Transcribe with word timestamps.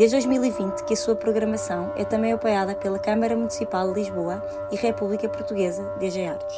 Desde 0.00 0.16
2020 0.16 0.84
que 0.84 0.94
a 0.94 0.96
sua 0.96 1.14
programação 1.14 1.92
é 1.94 2.06
também 2.06 2.32
apoiada 2.32 2.74
pela 2.74 2.98
Câmara 2.98 3.36
Municipal 3.36 3.92
de 3.92 4.00
Lisboa 4.00 4.42
e 4.72 4.76
República 4.76 5.28
Portuguesa 5.28 5.82
DG 5.98 6.24
Artes. 6.24 6.56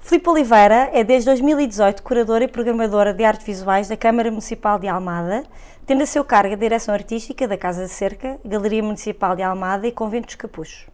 Filipe 0.00 0.30
Oliveira 0.30 0.88
é 0.94 1.04
desde 1.04 1.26
2018 1.26 2.02
curadora 2.02 2.44
e 2.44 2.48
programadora 2.48 3.12
de 3.12 3.22
artes 3.22 3.44
visuais 3.44 3.86
da 3.86 3.98
Câmara 3.98 4.30
Municipal 4.30 4.78
de 4.78 4.88
Almada, 4.88 5.44
tendo 5.84 6.04
a 6.04 6.06
seu 6.06 6.24
cargo 6.24 6.54
a 6.54 6.56
direção 6.56 6.94
artística 6.94 7.46
da 7.46 7.58
Casa 7.58 7.84
de 7.84 7.90
Cerca, 7.90 8.40
Galeria 8.42 8.82
Municipal 8.82 9.36
de 9.36 9.42
Almada 9.42 9.86
e 9.86 9.92
Convento 9.92 10.28
dos 10.28 10.36
Capuchos. 10.36 10.86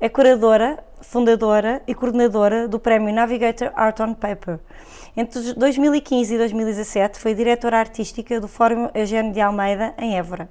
É 0.00 0.08
curadora, 0.08 0.78
fundadora 1.00 1.82
e 1.88 1.96
coordenadora 1.96 2.68
do 2.68 2.78
Prémio 2.78 3.12
Navigator 3.12 3.72
Art 3.74 3.98
on 3.98 4.14
Paper, 4.14 4.60
entre 5.16 5.54
2015 5.54 6.34
e 6.34 6.38
2017 6.38 7.18
foi 7.18 7.34
diretora 7.34 7.78
artística 7.78 8.40
do 8.40 8.46
Fórum 8.46 8.88
Eugênio 8.94 9.32
de 9.32 9.40
Almeida, 9.40 9.92
em 9.98 10.16
Évora. 10.16 10.48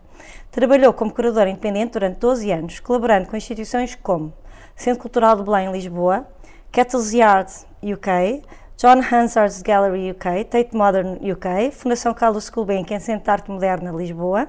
Trabalhou 0.52 0.92
como 0.94 1.14
curadora 1.14 1.50
independente 1.50 1.94
durante 1.94 2.20
12 2.20 2.52
anos, 2.52 2.80
colaborando 2.80 3.28
com 3.28 3.38
instituições 3.38 3.96
como 3.96 4.34
Centro 4.76 5.02
Cultural 5.02 5.36
de 5.38 5.44
Belém, 5.44 5.72
Lisboa, 5.72 6.28
Kettle's 6.72 7.14
Yard, 7.14 7.52
UK, 7.82 8.44
John 8.78 9.02
Hansard's 9.02 9.62
Gallery 9.62 10.12
UK, 10.12 10.46
Tate 10.46 10.76
Modern 10.76 11.16
UK, 11.16 11.72
Fundação 11.72 12.14
Carlos 12.14 12.50
Gulbenkian 12.50 13.00
Centro 13.00 13.24
de 13.26 13.30
Arte 13.30 13.52
Moderna, 13.52 13.92
Lisboa, 13.92 14.48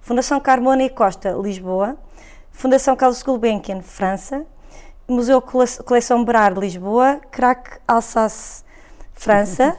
Fundação 0.00 0.40
Carmona 0.40 0.82
e 0.84 0.90
Costa, 0.90 1.32
Lisboa, 1.32 1.96
Fundação 2.50 2.96
Carlos 2.96 3.22
Gulbenkian, 3.22 3.82
França, 3.82 4.46
Museu 5.08 5.42
Coleção 5.42 6.24
Berard, 6.24 6.58
Lisboa, 6.58 7.20
Crac 7.30 7.78
Alsace, 7.86 8.64
França, 9.16 9.76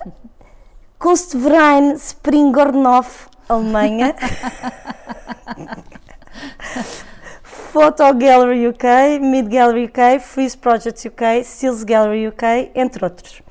Kunstverein 0.99 1.95
Springornhof, 1.95 3.27
Alemanha, 3.47 4.13
Photo 7.43 8.11
Gallery 8.13 8.67
UK, 8.67 9.19
Mid 9.21 9.47
Gallery 9.47 9.85
UK, 9.85 10.19
Freeze 10.19 10.57
Projects 10.57 11.05
UK, 11.05 11.43
Stills 11.43 11.85
Gallery 11.85 12.27
UK, 12.27 12.71
entre 12.75 13.05
outros. 13.05 13.41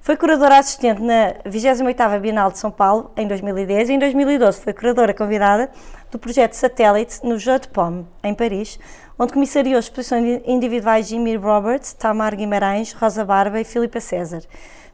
Foi 0.00 0.16
curadora 0.16 0.58
assistente 0.58 1.00
na 1.00 1.34
28ª 1.44 2.20
Bienal 2.20 2.50
de 2.50 2.58
São 2.58 2.70
Paulo, 2.70 3.10
em 3.16 3.26
2010, 3.26 3.88
e 3.88 3.92
em 3.94 3.98
2012 3.98 4.60
foi 4.60 4.72
curadora 4.72 5.14
convidada 5.14 5.70
do 6.10 6.18
projeto 6.18 6.54
Satellite 6.54 7.24
no 7.24 7.38
Jeu 7.38 7.58
de 7.58 7.68
Pomme, 7.68 8.06
em 8.22 8.34
Paris, 8.34 8.78
onde 9.18 9.32
comissariou 9.32 9.78
exposições 9.78 10.42
individuais 10.46 11.06
de 11.06 11.14
Jimmy 11.14 11.36
Roberts, 11.36 11.92
Tamar 11.92 12.36
Guimarães, 12.36 12.92
Rosa 12.92 13.24
Barba 13.24 13.60
e 13.60 13.64
Filipa 13.64 14.00
César. 14.00 14.42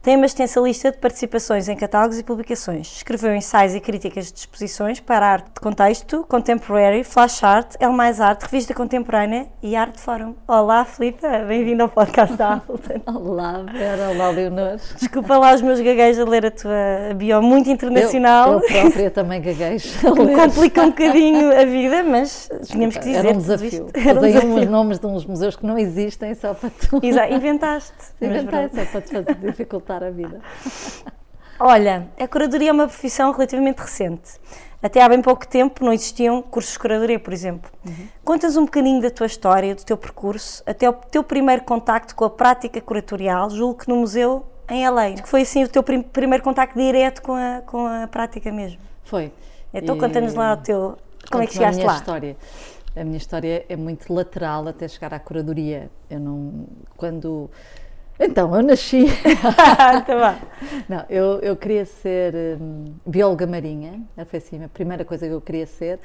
Tem 0.03 0.17
uma 0.17 0.25
extensa 0.25 0.59
lista 0.59 0.91
de 0.91 0.97
participações 0.97 1.69
em 1.69 1.77
catálogos 1.77 2.19
e 2.19 2.23
publicações. 2.23 2.97
Escreveu 2.97 3.33
ensaios 3.33 3.73
e 3.73 3.79
críticas 3.79 4.33
de 4.33 4.39
exposições 4.39 4.99
para 4.99 5.25
arte 5.25 5.45
de 5.53 5.61
contexto, 5.61 6.25
contemporary, 6.27 7.05
flash 7.05 7.41
art, 7.41 7.75
El 7.79 7.93
Mais 7.93 8.19
Arte, 8.19 8.43
revista 8.43 8.73
contemporânea 8.73 9.47
e 9.61 9.77
arte 9.77 10.01
fórum. 10.01 10.35
Olá, 10.45 10.83
Filipe, 10.83 11.25
bem-vindo 11.47 11.83
ao 11.83 11.87
podcast 11.87 12.35
da 12.35 12.55
Appleton. 12.55 12.99
Olá, 13.17 13.63
Vera, 13.71 14.09
olá, 14.09 14.29
Leonor. 14.31 14.75
Desculpa 14.99 15.37
lá 15.37 15.53
os 15.53 15.61
meus 15.61 15.79
gaguejos 15.79 16.27
a 16.27 16.29
ler 16.29 16.47
a 16.47 16.51
tua 16.51 17.13
bio 17.15 17.41
muito 17.41 17.69
internacional. 17.69 18.55
Eu, 18.55 18.59
eu 18.59 18.81
própria 18.81 19.09
também 19.09 19.41
gaguejo. 19.41 19.87
Complica 20.03 20.81
um 20.81 20.89
bocadinho 20.89 21.57
a 21.57 21.63
vida, 21.63 22.03
mas 22.03 22.49
tínhamos 22.65 22.97
que 22.97 23.05
dizer. 23.05 23.19
Era 23.19 23.29
um 23.29 23.37
desafio. 23.37 23.87
Era 23.93 24.19
um 24.19 24.21
desafio. 24.21 24.49
uns 24.49 24.69
nomes 24.69 24.99
de 24.99 25.05
uns 25.07 25.25
museus 25.25 25.55
que 25.55 25.65
não 25.65 25.77
existem 25.77 26.35
só 26.35 26.53
para 26.53 26.69
tu. 26.71 26.99
Exato, 27.01 27.33
inventaste. 27.33 27.93
Inventei 28.21 28.67
só 28.67 28.91
para 28.91 29.01
te 29.01 29.11
fazer 29.13 29.37
dificultar 29.93 30.03
a 30.03 30.09
vida. 30.09 30.41
Olha, 31.59 32.07
a 32.19 32.27
curadoria 32.27 32.69
é 32.69 32.73
uma 32.73 32.87
profissão 32.87 33.31
relativamente 33.31 33.79
recente. 33.79 34.31
Até 34.81 35.01
há 35.01 35.07
bem 35.07 35.21
pouco 35.21 35.47
tempo 35.47 35.85
não 35.85 35.93
existiam 35.93 36.41
cursos 36.41 36.73
de 36.73 36.79
curadoria, 36.79 37.19
por 37.19 37.31
exemplo. 37.31 37.71
Uhum. 37.85 38.07
Contas 38.23 38.57
um 38.57 38.65
bocadinho 38.65 39.01
da 39.01 39.09
tua 39.09 39.27
história, 39.27 39.73
do 39.73 39.83
teu 39.83 39.95
percurso, 39.95 40.61
até 40.65 40.89
o 40.89 40.93
teu 40.93 41.23
primeiro 41.23 41.63
contacto 41.63 42.13
com 42.15 42.25
a 42.25 42.29
prática 42.29 42.81
curatorial, 42.81 43.49
julgo 43.49 43.79
que 43.79 43.87
no 43.87 43.95
museu 43.95 44.45
em 44.69 44.87
LA. 44.89 45.13
Que 45.13 45.29
foi 45.29 45.43
assim 45.43 45.63
o 45.63 45.69
teu 45.69 45.81
prim 45.81 46.01
primeiro 46.01 46.43
contacto 46.43 46.77
direto 46.77 47.21
com 47.21 47.33
a, 47.33 47.61
com 47.65 47.85
a 47.85 48.07
prática 48.07 48.51
mesmo. 48.51 48.79
Foi. 49.05 49.31
Então 49.73 49.97
conta-nos 49.97 50.33
lá 50.33 50.53
o 50.53 50.57
teu... 50.57 50.97
Como 51.31 51.43
é 51.43 51.47
que 51.47 51.53
chegaste 51.53 51.79
a 51.79 51.83
minha 51.83 51.91
lá? 51.93 51.97
História. 51.97 52.37
A 52.95 53.03
minha 53.05 53.17
história 53.17 53.65
é 53.69 53.75
muito 53.77 54.13
lateral 54.13 54.67
até 54.67 54.87
chegar 54.87 55.13
à 55.13 55.19
curadoria. 55.19 55.89
Eu 56.09 56.19
não... 56.19 56.65
Quando 56.97 57.49
então, 58.19 58.55
eu 58.55 58.63
nasci. 58.63 59.05
tá 60.05 60.39
Não, 60.87 61.05
eu, 61.09 61.39
eu 61.39 61.55
queria 61.55 61.85
ser 61.85 62.33
hum, 62.59 62.95
bióloga 63.05 63.47
marinha, 63.47 64.01
foi 64.25 64.39
assim 64.39 64.63
a 64.63 64.69
primeira 64.69 65.03
coisa 65.03 65.27
que 65.27 65.33
eu 65.33 65.41
queria 65.41 65.65
ser, 65.65 65.99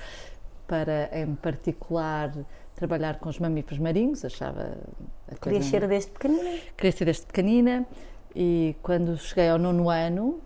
para 0.67 1.11
em 1.13 1.35
particular 1.35 2.33
trabalhar 2.75 3.19
com 3.19 3.29
os 3.29 3.39
mamíferos 3.39 3.79
marinhos, 3.79 4.25
achava. 4.25 4.79
Queria 5.41 5.63
ser 5.63 5.87
desde 5.87 6.11
pequenina? 6.11 6.61
Queria 6.77 6.93
ser 6.93 7.05
desde 7.05 7.27
pequenina 7.27 7.87
e 8.35 8.77
quando 8.83 9.17
cheguei 9.17 9.49
ao 9.49 9.59
nono 9.59 9.91
ano. 9.91 10.41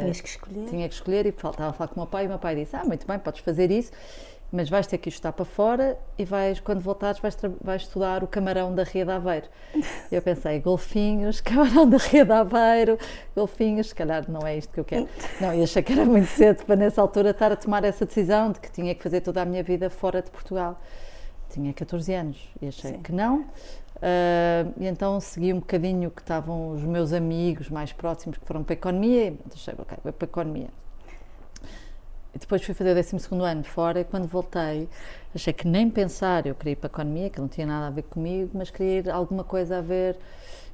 Tinhas 0.00 0.20
que 0.20 0.28
escolher? 0.28 0.66
Tinha 0.68 0.88
que 0.88 0.94
escolher 0.94 1.26
e 1.26 1.30
estava 1.30 1.68
a 1.68 1.72
falar 1.72 1.88
com 1.88 1.96
o 1.96 1.98
meu 2.04 2.06
pai 2.06 2.24
e 2.24 2.26
o 2.26 2.30
meu 2.30 2.38
pai 2.38 2.54
disse: 2.54 2.76
Ah, 2.76 2.84
muito 2.84 3.06
bem, 3.06 3.18
podes 3.18 3.40
fazer 3.40 3.70
isso 3.70 3.92
mas 4.52 4.68
vais 4.68 4.86
ter 4.86 4.98
que 4.98 5.08
estudar 5.08 5.32
para 5.32 5.44
fora 5.44 5.98
e 6.16 6.24
vais, 6.24 6.60
quando 6.60 6.80
voltares, 6.80 7.20
vais, 7.20 7.36
vais 7.60 7.82
estudar 7.82 8.22
o 8.22 8.26
camarão 8.26 8.74
da 8.74 8.84
Ria 8.84 9.04
de 9.04 9.10
Aveiro. 9.10 9.48
Eu 10.10 10.22
pensei, 10.22 10.60
golfinhos, 10.60 11.40
camarão 11.42 11.88
da 11.88 11.98
Ria 11.98 12.24
de 12.24 12.32
Aveiro, 12.32 12.98
golfinhos, 13.34 13.88
se 13.88 13.94
calhar 13.94 14.30
não 14.30 14.46
é 14.46 14.56
isto 14.56 14.72
que 14.72 14.80
eu 14.80 14.84
quero. 14.84 15.08
Não, 15.40 15.52
e 15.52 15.62
achei 15.62 15.82
que 15.82 15.92
era 15.92 16.04
muito 16.04 16.28
cedo 16.28 16.64
para 16.64 16.76
nessa 16.76 17.00
altura 17.00 17.30
estar 17.30 17.50
a 17.50 17.56
tomar 17.56 17.84
essa 17.84 18.06
decisão 18.06 18.52
de 18.52 18.60
que 18.60 18.70
tinha 18.70 18.94
que 18.94 19.02
fazer 19.02 19.20
toda 19.20 19.42
a 19.42 19.44
minha 19.44 19.62
vida 19.62 19.90
fora 19.90 20.22
de 20.22 20.30
Portugal. 20.30 20.80
Tinha 21.50 21.72
14 21.72 22.14
anos 22.14 22.48
e 22.60 22.68
achei 22.68 22.92
Sim. 22.92 23.02
que 23.02 23.12
não. 23.12 23.40
Uh, 23.96 24.74
e 24.76 24.86
então 24.86 25.18
segui 25.20 25.52
um 25.52 25.60
bocadinho 25.60 26.10
que 26.10 26.20
estavam 26.20 26.70
os 26.70 26.82
meus 26.82 27.12
amigos 27.12 27.70
mais 27.70 27.92
próximos 27.92 28.36
que 28.36 28.46
foram 28.46 28.62
para 28.62 28.74
a 28.74 28.76
economia 28.76 29.28
e 29.28 29.38
achei, 29.52 29.74
ok, 29.78 29.98
vou 30.02 30.12
para 30.12 30.26
a 30.26 30.30
economia. 30.30 30.83
Depois 32.38 32.62
fui 32.62 32.74
fazer 32.74 32.90
o 32.90 32.94
12 32.94 33.16
ano 33.42 33.64
fora 33.64 34.00
e 34.00 34.04
quando 34.04 34.26
voltei 34.26 34.88
achei 35.34 35.52
que 35.52 35.66
nem 35.66 35.90
pensar, 35.90 36.46
eu 36.46 36.54
queria 36.54 36.72
ir 36.72 36.76
para 36.76 36.88
a 36.88 36.92
economia, 36.92 37.30
que 37.30 37.40
não 37.40 37.48
tinha 37.48 37.66
nada 37.66 37.88
a 37.88 37.90
ver 37.90 38.02
comigo, 38.02 38.50
mas 38.54 38.70
queria 38.70 38.98
ir 39.00 39.10
alguma 39.10 39.42
coisa 39.42 39.78
a 39.78 39.80
ver, 39.80 40.16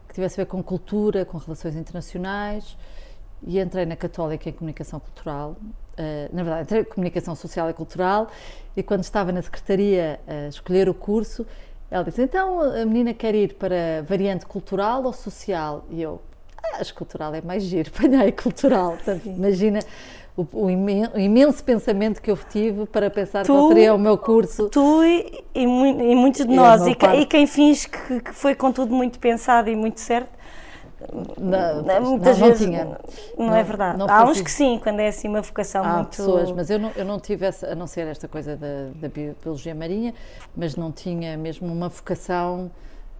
que 0.06 0.14
tivesse 0.14 0.40
a 0.40 0.44
ver 0.44 0.50
com 0.50 0.62
cultura, 0.62 1.24
com 1.24 1.38
relações 1.38 1.74
internacionais. 1.76 2.76
E 3.46 3.58
entrei 3.58 3.86
na 3.86 3.96
Católica 3.96 4.50
em 4.50 4.52
Comunicação 4.52 5.00
Cultural, 5.00 5.56
uh, 5.62 6.36
na 6.36 6.42
verdade, 6.42 6.62
entrei 6.64 6.80
em 6.82 6.84
Comunicação 6.84 7.34
Social 7.34 7.70
e 7.70 7.72
Cultural, 7.72 8.28
e 8.76 8.82
quando 8.82 9.02
estava 9.02 9.32
na 9.32 9.40
secretaria 9.40 10.20
a 10.26 10.48
escolher 10.48 10.90
o 10.90 10.94
curso, 10.94 11.46
ela 11.90 12.04
disse: 12.04 12.22
Então 12.22 12.60
a 12.60 12.84
menina 12.84 13.14
quer 13.14 13.34
ir 13.34 13.54
para 13.54 14.02
variante 14.06 14.44
cultural 14.44 15.04
ou 15.04 15.12
social? 15.14 15.86
E 15.88 16.02
eu, 16.02 16.20
ah, 16.62 16.80
acho 16.80 16.94
cultural 16.94 17.34
é 17.34 17.40
mais 17.40 17.62
giro, 17.62 17.90
apanhei 17.96 18.30
cultural. 18.30 18.92
Portanto, 18.92 19.26
imagina 19.26 19.80
o, 20.52 20.66
o, 20.66 20.70
imenso 20.70 21.62
pensamento 21.64 22.20
que 22.20 22.30
eu 22.30 22.36
tive 22.36 22.86
para 22.86 23.10
pensar 23.10 23.44
tu, 23.44 23.52
qual 23.52 23.68
seria 23.68 23.94
o 23.94 23.98
meu 23.98 24.16
curso. 24.16 24.68
Tu 24.68 25.04
e, 25.04 25.44
e, 25.54 25.62
e 25.62 25.66
muitos 26.14 26.46
de 26.46 26.54
nós, 26.54 26.86
e, 26.86 26.96
e, 27.20 27.26
quem 27.26 27.46
finge 27.46 27.88
que, 27.88 28.20
que, 28.20 28.32
foi 28.32 28.54
com 28.54 28.72
tudo 28.72 28.94
muito 28.94 29.18
pensado 29.18 29.68
e 29.68 29.76
muito 29.76 30.00
certo. 30.00 30.40
Não, 31.38 32.02
muitas 32.02 32.38
não, 32.38 32.46
vezes 32.46 32.68
não, 32.68 33.46
não, 33.46 33.54
é 33.54 33.62
verdade. 33.62 34.02
Há 34.06 34.24
uns 34.24 34.40
que 34.42 34.50
sim, 34.50 34.78
quando 34.82 35.00
é 35.00 35.08
assim 35.08 35.28
uma 35.28 35.40
vocação 35.40 35.82
Há 35.82 35.94
muito. 35.94 36.10
pessoas, 36.10 36.52
mas 36.52 36.68
eu 36.68 36.78
não, 36.78 36.92
eu 36.94 37.04
não 37.06 37.18
tive 37.18 37.46
essa, 37.46 37.72
a 37.72 37.74
não 37.74 37.86
ser 37.86 38.06
esta 38.06 38.28
coisa 38.28 38.54
da, 38.54 38.90
da 38.94 39.08
biologia 39.08 39.74
marinha, 39.74 40.14
mas 40.54 40.76
não 40.76 40.92
tinha 40.92 41.38
mesmo 41.38 41.72
uma 41.72 41.88
vocação 41.88 42.70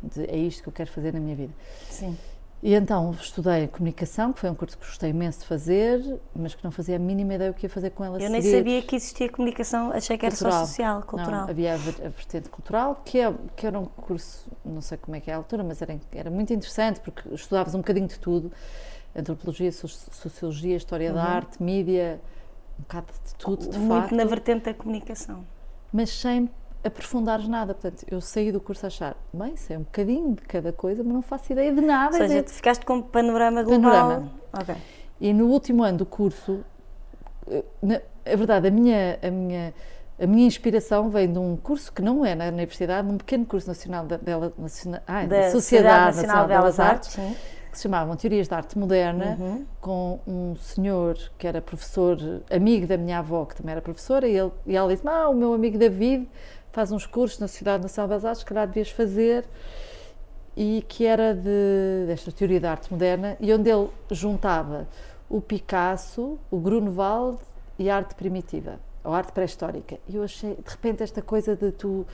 de 0.03 0.25
é 0.25 0.37
isto 0.37 0.63
que 0.63 0.69
eu 0.69 0.73
quero 0.73 0.91
fazer 0.91 1.13
na 1.13 1.21
minha 1.21 1.35
vida. 1.35 1.53
Sim. 1.89 2.17
E 2.63 2.75
então 2.75 3.11
estudei 3.13 3.69
comunicação, 3.69 4.35
que 4.35 4.41
foi 4.41 4.51
um 4.51 4.55
curso 4.55 4.77
que 4.77 4.85
gostei 4.85 5.11
imenso 5.11 5.41
de 5.41 5.47
fazer, 5.47 6.21
mas 6.35 6.55
que 6.55 6.63
não 6.63 6.71
fazia 6.71 6.97
a 6.97 6.99
mínima 6.99 7.35
ideia 7.35 7.51
o 7.51 7.55
que 7.55 7.65
ia 7.65 7.71
fazer 7.71 7.89
com 7.91 8.05
ela. 8.05 8.21
Eu 8.21 8.29
nem 8.29 8.43
sabia 8.43 8.83
que 8.83 8.97
existia 8.97 9.31
comunicação, 9.31 9.91
achei 9.91 10.19
que 10.19 10.27
era 10.27 10.35
cultural. 10.35 10.61
só 10.61 10.67
social, 10.67 11.03
cultural. 11.03 11.41
Não, 11.43 11.49
havia 11.49 11.73
a 11.73 11.77
vertente 11.79 12.51
cultural, 12.51 13.01
que, 13.03 13.19
é, 13.19 13.35
que 13.57 13.67
era 13.67 13.79
um 13.79 13.87
curso, 13.87 14.51
não 14.63 14.83
sei 14.83 14.99
como 14.99 15.17
é 15.17 15.21
que 15.21 15.31
é 15.31 15.35
a 15.35 15.39
altura, 15.39 15.65
mas 15.65 15.81
era, 15.81 15.99
era 16.13 16.31
muito 16.31 16.53
interessante, 16.53 17.01
porque 17.01 17.35
estudavas 17.35 17.75
um 17.75 17.79
bocadinho 17.79 18.09
de 18.09 18.19
tudo: 18.19 18.53
antropologia, 19.17 19.73
sociologia, 19.73 20.77
história 20.77 21.09
uhum. 21.09 21.15
da 21.15 21.25
arte, 21.25 21.63
mídia, 21.63 22.21
um 22.79 22.83
bocado 22.83 23.07
de 23.25 23.35
tudo, 23.37 23.71
de 23.71 23.79
muito 23.79 24.01
facto. 24.03 24.15
na 24.15 24.25
vertente 24.25 24.65
da 24.67 24.75
comunicação. 24.75 25.47
Mas 25.91 26.11
sem 26.11 26.51
aprofundares 26.85 27.47
nada. 27.49 27.75
Portanto, 27.75 28.05
eu 28.11 28.21
saí 28.21 28.51
do 28.53 28.61
curso 28.61 28.87
a 28.87 28.89
achar, 28.89 29.17
bem, 29.33 29.57
sei 29.57 29.77
um 29.77 29.83
bocadinho 29.83 30.35
de 30.35 30.43
cada 30.43 30.73
coisa, 30.73 31.03
mas 31.03 31.13
não 31.13 31.23
faço 31.23 31.53
ideia 31.53 31.73
de 31.73 31.81
nada. 31.81 32.17
Ou 32.17 32.29
seja, 32.29 32.43
tu 32.43 32.51
ficaste 32.51 32.85
com 32.85 32.95
um 32.95 33.03
panorama 33.03 33.63
global. 33.63 33.91
Panorama. 33.91 34.33
Ok. 34.53 34.75
E 35.21 35.33
no 35.33 35.47
último 35.49 35.83
ano 35.83 35.99
do 35.99 36.07
curso, 36.07 36.61
na, 37.83 38.01
a 38.25 38.37
verdade, 38.37 38.69
a 38.69 38.71
minha, 38.71 39.19
a 39.23 39.31
minha, 39.31 39.75
a 40.21 40.27
minha 40.27 40.47
inspiração 40.47 41.11
vem 41.11 41.31
de 41.33 41.39
um 41.39 41.57
curso 41.57 41.93
que 41.93 42.03
não 42.03 42.25
é 42.25 42.35
na 42.35 42.47
universidade, 42.47 43.07
num 43.07 43.19
pequeno 43.19 43.45
curso 43.45 43.69
nacional 43.69 44.07
da, 44.07 44.17
Bela, 44.19 44.53
nacional, 44.57 45.01
ai, 45.07 45.27
da, 45.27 45.41
Da 45.43 45.51
Sociedade, 45.51 46.17
Nacional 46.17 46.37
Nacional 46.37 46.43
de 46.43 46.49
Belas 46.49 46.81
Artes, 46.81 47.11
sim. 47.11 47.37
que 47.71 47.77
se 47.77 47.83
chamavam 47.83 48.17
Teorias 48.17 48.49
da 48.49 48.57
Arte 48.57 48.79
Moderna, 48.79 49.37
Uhum. 49.39 49.67
com 49.81 50.21
um 50.27 50.57
senhor 50.57 51.17
que 51.39 51.47
era 51.47 51.61
professor, 51.61 52.19
amigo 52.51 52.87
da 52.87 52.97
minha 52.97 53.19
avó, 53.19 53.45
que 53.45 53.57
também 53.57 53.73
era 53.73 53.83
professora, 53.83 54.27
e, 54.29 54.37
ele, 54.37 54.51
e 54.67 54.77
ela 54.77 54.89
disse: 54.93 55.07
Ah, 55.07 55.29
o 55.29 55.35
meu 55.35 55.53
amigo 55.55 55.79
David 55.79 56.29
faz 56.73 56.93
uns 56.93 57.07
cursos 57.07 57.39
na 57.39 57.49
Sociedade 57.49 57.83
Nacional 57.83 58.09
Belas 58.09 58.25
Artes, 58.25 58.41
se 58.41 58.47
calhar 58.47 58.67
devias 58.67 58.91
fazer. 58.91 59.45
E 60.57 60.85
que 60.89 61.07
era 61.07 61.33
de, 61.33 62.07
desta 62.07 62.33
teoria 62.33 62.61
da 62.61 62.73
arte 62.73 62.93
moderna, 62.93 63.37
e 63.41 63.53
onde 63.53 63.71
ele 63.71 63.89
juntava 64.11 64.89
o 65.29 65.41
Picasso, 65.41 66.39
o 66.51 66.59
Grunewald 66.59 67.39
e 67.79 67.89
a 67.89 67.97
arte 67.97 68.15
primitiva, 68.17 68.81
ou 69.05 69.15
arte 69.15 69.33
pré-histórica. 69.33 69.99
E 70.09 70.17
eu 70.17 70.25
achei, 70.25 70.57
de 70.57 70.71
repente, 70.71 71.03
esta 71.03 71.23
coisa 71.23 71.55
de 71.55 71.71
tu, 71.71 72.05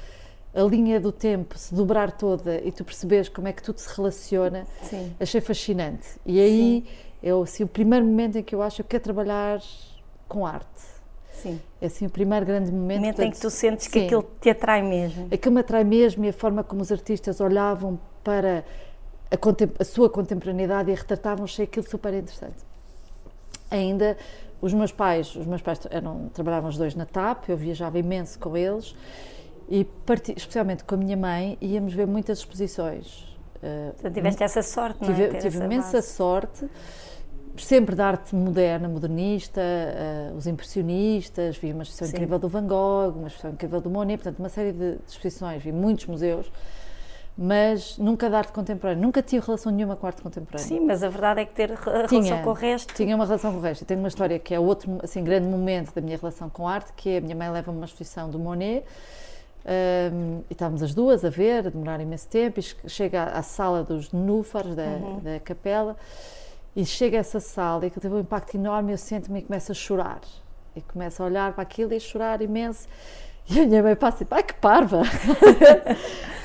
a 0.55 0.61
linha 0.62 1.00
do 1.00 1.11
tempo 1.11 1.58
se 1.58 1.75
dobrar 1.75 2.12
toda 2.12 2.61
e 2.62 2.70
tu 2.70 2.85
perceberes 2.85 3.29
como 3.29 3.49
é 3.49 3.53
que 3.53 3.62
tudo 3.62 3.79
se 3.79 3.97
relaciona, 3.97 4.67
Sim. 4.82 5.17
achei 5.19 5.41
fascinante. 5.41 6.06
E 6.25 6.38
aí 6.38 6.85
é 7.23 7.31
assim, 7.31 7.64
o 7.64 7.69
primeiro 7.69 8.05
momento 8.05 8.37
em 8.37 8.43
que 8.43 8.55
eu 8.55 8.62
acho 8.62 8.76
que 8.76 8.82
eu 8.82 8.87
quero 8.87 9.03
trabalhar 9.03 9.61
com 10.29 10.47
arte. 10.47 10.95
Sim. 11.43 11.61
É 11.81 11.87
assim 11.87 12.06
o 12.06 12.11
primeiro 12.11 12.44
grande 12.47 12.73
momento. 12.73 13.00
momento 13.00 13.23
em 13.23 13.31
que 13.31 13.38
tu 13.41 13.50
sentes 13.50 13.87
que 13.87 14.00
sim. 14.00 14.06
aquilo 14.06 14.27
te 14.41 14.50
atrai 14.50 14.83
mesmo. 14.83 15.29
Aquilo 15.31 15.55
me 15.55 15.61
atrai 15.61 15.85
mesmo 15.85 16.25
e 16.25 16.29
a 16.29 16.33
forma 16.33 16.65
como 16.65 16.81
os 16.83 16.91
artistas 16.91 17.41
olhavam 17.41 17.99
para 18.25 18.65
a, 19.31 19.83
a 19.83 19.85
sua 19.85 20.09
contemporaneidade 20.11 20.91
e 20.91 20.94
a 20.94 20.97
retratavam, 20.97 21.44
achei 21.44 21.65
aquilo 21.65 21.88
super 21.88 22.12
interessante. 22.15 22.56
Ainda 23.71 24.17
os 24.61 24.73
meus 24.73 24.93
pais, 24.93 25.35
os 25.37 25.47
meus 25.47 25.61
pais 25.61 25.81
eram, 25.91 26.29
trabalhavam 26.33 26.71
os 26.71 26.79
dois 26.79 26.94
na 26.94 27.05
TAP, 27.05 27.49
eu 27.49 27.56
viajava 27.56 27.99
imenso 27.99 28.39
com 28.39 28.56
eles 28.56 28.94
e 29.69 29.85
parti- 29.85 30.35
especialmente 30.37 30.85
com 30.85 30.94
a 30.94 30.99
minha 30.99 31.17
mãe 31.17 31.59
íamos 31.61 31.93
ver 31.93 32.06
muitas 32.06 32.39
exposições. 32.39 33.27
Portanto, 33.94 34.15
tiveste 34.15 34.43
essa 34.44 34.62
sorte, 34.62 35.03
não 35.03 35.11
é? 35.11 35.15
tive, 35.15 35.39
tive 35.39 35.59
imensa 35.59 35.93
base. 35.94 36.09
sorte, 36.09 36.69
sempre 37.62 37.94
da 37.94 38.06
arte 38.06 38.35
moderna, 38.35 38.88
modernista, 38.88 39.61
eh, 39.61 40.32
os 40.37 40.47
impressionistas, 40.47 41.56
vi 41.56 41.73
uma 41.73 41.82
exposição 41.82 42.08
Sim. 42.08 42.14
incrível 42.17 42.38
do 42.38 42.49
Van 42.49 42.67
Gogh, 42.67 43.14
uma 43.17 43.26
exposição 43.29 43.50
incrível 43.53 43.81
do 43.81 43.91
Monet, 43.91 44.19
portanto, 44.23 44.38
uma 44.41 44.49
série 44.49 44.73
de, 44.73 44.93
de 44.97 44.99
exposições, 45.08 45.62
vi 45.62 45.73
muitos 45.73 46.06
museus, 46.06 46.50
mas 47.38 47.99
nunca 47.99 48.31
da 48.31 48.38
arte 48.38 48.53
contemporânea, 48.53 49.03
nunca 49.03 49.20
tive 49.23 49.44
relação 49.44 49.70
nenhuma 49.70 49.94
com 49.94 50.06
a 50.06 50.08
arte 50.08 50.23
contemporânea. 50.23 50.67
Sim, 50.67 50.81
mas 50.81 51.03
a 51.03 51.08
verdade 51.08 51.41
é 51.41 51.44
que 51.44 51.53
ter 51.55 51.70
re- 51.70 51.76
relação 51.85 52.23
Tinha. 52.23 52.43
com 52.43 52.50
o 52.50 52.53
resto. 52.55 52.94
Tinha 52.94 53.14
uma 53.14 53.26
relação 53.26 53.53
com 53.53 53.58
o 53.58 53.61
resto. 53.61 53.82
Eu 53.82 53.87
tenho 53.87 54.00
uma 54.00 54.08
história 54.08 54.38
que 54.38 54.55
é 54.55 54.58
outro 54.58 54.99
assim, 55.03 55.23
grande 55.23 55.47
momento 55.47 55.94
da 55.94 56.00
minha 56.00 56.17
relação 56.17 56.49
com 56.49 56.67
a 56.67 56.73
arte, 56.73 56.93
que 56.97 57.11
é 57.11 57.19
a 57.19 57.20
minha 57.20 57.37
mãe 57.37 57.50
leva-me 57.50 57.76
uma 57.76 57.85
exposição 57.85 58.31
do 58.31 58.38
Monet 58.38 58.85
hum, 60.12 60.41
e 60.49 60.53
estávamos 60.53 60.82
as 60.82 60.94
duas 60.94 61.25
a 61.26 61.29
ver, 61.31 61.67
a 61.67 61.70
demorar 61.70 62.00
imenso 62.00 62.26
tempo, 62.29 62.58
e 62.58 62.62
che- 62.62 62.76
chega 62.88 63.25
à, 63.25 63.38
à 63.38 63.43
sala 63.43 63.82
dos 63.85 64.12
núfares 64.12 64.75
da, 64.75 64.82
Uhum. 64.85 65.20
da 65.20 65.38
capela 65.41 65.94
e 66.76 66.84
chega 66.87 67.17
a 67.17 67.20
essa 67.20 67.40
sala 67.40 67.87
e 67.87 67.90
que 67.90 67.99
teve 67.99 68.14
um 68.14 68.20
impacto 68.20 68.55
enorme, 68.55 68.93
eu 68.93 68.99
sento-me 68.99 69.38
e 69.40 69.43
começo 69.43 69.73
a 69.73 69.75
chorar. 69.75 70.20
E 70.76 70.81
começo 70.82 71.23
a 71.23 71.26
olhar 71.26 71.52
para 71.55 71.62
aquilo 71.62 71.93
e 71.94 71.96
a 71.96 72.00
chorar 72.00 72.43
imenso. 72.43 72.87
E 73.49 73.61
a 73.61 73.67
minha 73.67 73.82
mãe 73.82 73.96
passa 73.96 74.23
e 74.25 74.26
ai 74.31 74.43
que 74.43 74.55
parva! 74.55 75.02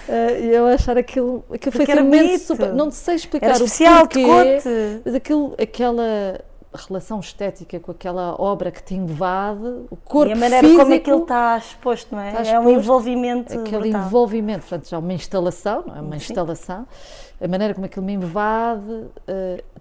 Eh, 0.10 0.39
E 0.42 0.48
eu 0.56 0.66
achar 0.66 0.98
aquilo, 0.98 1.45
aquilo 1.54 1.72
foi 1.72 1.86
Porque 1.86 1.92
era 1.92 2.04
bonito. 2.04 2.39
super. 2.39 2.74
Não 2.74 2.89
sei 2.89 3.16
explicar 3.16 3.45
Era 3.51 3.54
o 3.54 3.66
especial, 3.66 4.00
porquê, 4.00 4.24
tocou-te. 4.24 5.01
mas 5.06 5.16
aquilo, 5.16 5.56
aquela 5.62 6.42
relação 6.74 7.20
estética 7.20 7.80
com 7.80 7.92
aquela 7.92 8.36
obra 8.40 8.72
que 8.72 8.82
te 8.82 8.94
invade, 8.96 9.66
o 9.90 9.96
corpo 9.96 10.30
E 10.30 10.34
a 10.34 10.36
maneira 10.36 10.66
físico, 10.66 10.84
como 10.84 10.96
aquilo 10.96 11.22
está 11.22 11.58
exposto, 11.58 12.16
não 12.16 12.22
é? 12.22 12.30
Está 12.30 12.40
É 12.40 12.60
um 12.60 12.64
exposto, 12.64 12.80
envolvimento 12.80 13.60
aquele 13.60 13.90
brutal. 13.90 14.02
envolvimento, 14.08 14.60
portanto 14.62 14.90
já 14.90 15.00
uma 15.00 15.14
instalação, 15.14 15.84
não 15.86 15.96
é 15.96 16.02
uma 16.02 16.12
Sim. 16.12 16.16
instalação, 16.18 16.88
a 17.42 17.48
maneira 17.48 17.74
como 17.74 17.86
aquilo 17.86 18.06
me 18.06 18.14
invade, 18.14 18.90
uh, 18.90 19.10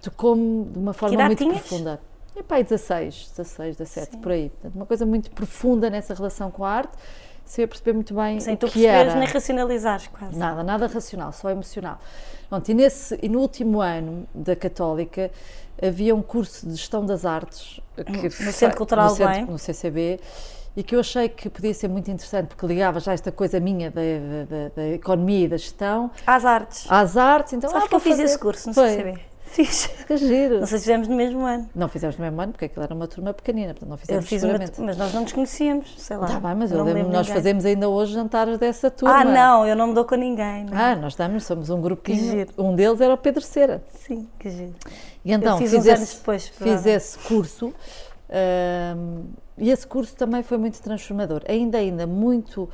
tocou-me 0.01 0.65
de 0.65 0.79
uma 0.79 0.93
forma 0.93 1.25
muito 1.27 1.39
tinhas? 1.39 1.61
profunda. 1.61 2.01
E 2.35 2.43
pá, 2.43 2.61
16, 2.61 3.33
16, 3.37 3.77
17, 3.77 4.13
Sim. 4.13 4.19
por 4.19 4.33
aí. 4.33 4.49
Portanto, 4.51 4.75
uma 4.77 4.87
coisa 4.87 5.05
muito 5.05 5.31
profunda 5.31 5.91
nessa 5.91 6.15
relação 6.15 6.51
com 6.51 6.65
a 6.65 6.71
arte, 6.71 6.97
sem 7.45 7.65
eu 7.65 7.69
perceber 7.69 7.93
muito 7.93 8.15
bem 8.15 8.39
Sem 8.39 8.55
o 8.55 8.57
tu 8.57 8.67
que 8.69 8.75
perceberes 8.75 9.15
nem 9.15 9.27
racionalizares 9.27 10.07
quase. 10.07 10.39
Nada, 10.39 10.63
nada 10.63 10.87
racional, 10.87 11.33
só 11.33 11.51
emocional. 11.51 11.99
Pronto, 12.49 12.69
e, 12.69 12.75
nesse, 12.75 13.19
e 13.21 13.29
no 13.29 13.41
último 13.41 13.81
ano 13.81 14.27
da 14.35 14.55
Católica 14.57 15.31
havia 15.82 16.15
um 16.15 16.23
curso 16.23 16.67
de 16.67 16.75
Gestão 16.75 17.05
das 17.05 17.25
Artes 17.25 17.81
que 17.97 18.44
No 18.44 18.53
Centro 18.53 18.77
Cultural 18.77 19.11
no, 19.11 19.17
Belém. 19.17 19.44
no 19.47 19.59
CCB 19.59 20.21
e 20.77 20.82
que 20.82 20.94
eu 20.94 21.00
achei 21.00 21.29
que 21.29 21.49
podia 21.50 21.75
ser 21.75 21.88
muito 21.88 22.11
interessante 22.11 22.49
porque 22.49 22.67
ligava 22.67 23.00
já 23.00 23.12
esta 23.12 23.32
coisa 23.32 23.59
minha 23.59 23.91
da, 23.91 24.00
da- 24.49 24.69
da- 24.77 24.88
economia 24.88 25.47
e 25.47 25.49
da 25.49 25.56
gestão 25.56 26.11
Às 26.27 26.44
artes. 26.44 26.87
às 26.88 27.17
artes. 27.17 27.53
Então, 27.55 27.69
Sabes 27.71 27.87
ah, 27.87 27.88
que 27.88 27.94
eu 27.94 28.00
fiz 28.00 28.12
fazer. 28.12 28.23
esse 28.25 28.38
curso 28.38 28.69
no. 28.69 28.75
CCB? 28.75 29.19
Fiz. 29.50 29.88
Que 30.11 30.17
giro. 30.17 30.58
Não 30.58 30.67
sei 30.67 30.79
se 30.79 30.85
fizemos 30.85 31.06
no 31.06 31.14
mesmo 31.14 31.47
ano. 31.47 31.70
Não 31.73 31.88
fizemos 31.88 32.17
no 32.17 32.25
mesmo 32.25 32.41
ano 32.41 32.50
porque 32.52 32.64
aquilo 32.64 32.82
era 32.82 32.93
uma 32.93 33.06
turma 33.06 33.32
pequenina, 33.32 33.69
portanto 33.75 33.88
não 33.91 33.94
Eu 33.94 33.99
fizemos 33.99 34.29
fiz 34.29 34.43
uma, 34.43 34.58
mas 34.85 34.97
nós 34.97 35.14
não 35.14 35.23
nos 35.23 35.32
conhecíamos, 35.32 35.94
sei 35.99 36.17
lá. 36.17 36.26
Tá 36.26 36.41
bem, 36.41 36.55
mas 36.56 36.73
Eu 36.73 36.79
eu 36.79 36.85
lembro, 36.85 36.99
lembro 37.02 37.12
nós 37.17 37.29
ninguém. 37.29 37.43
fazemos 37.43 37.64
ainda 37.64 37.88
hoje 37.88 38.12
jantares 38.12 38.58
dessa 38.58 38.91
turma. 38.91 39.14
Ah, 39.20 39.25
não, 39.25 39.64
eu 39.64 39.76
não 39.76 39.87
me 39.88 39.94
dou 39.94 40.05
com 40.05 40.17
ninguém. 40.17 40.64
não. 40.64 40.76
Ah, 40.76 40.97
nós 40.97 41.14
damos, 41.14 41.44
somos 41.44 41.70
um 41.70 41.81
grupinho. 41.81 42.19
giro. 42.19 42.50
Um 42.58 42.75
deles 42.75 43.00
era 43.00 43.14
o 43.14 43.17
Pedro 43.17 43.41
Cera. 43.41 43.81
Sim, 43.94 44.29
que 44.37 44.50
giro. 44.50 44.75
E 45.25 45.32
então 45.32 45.58
fiz 45.58 45.70
fiz, 45.70 45.81
uns 45.81 45.87
esse, 45.87 45.96
anos 45.96 46.14
depois, 46.14 46.49
fiz 46.49 46.87
esse 46.87 47.19
curso 47.19 47.73
ahm, 48.29 49.25
e 49.58 49.70
esse 49.70 49.87
curso 49.87 50.17
também 50.17 50.43
foi 50.43 50.58
muito 50.58 50.81
transformador. 50.81 51.43
Ainda, 51.49 51.79
ainda 51.79 52.06
muito 52.06 52.69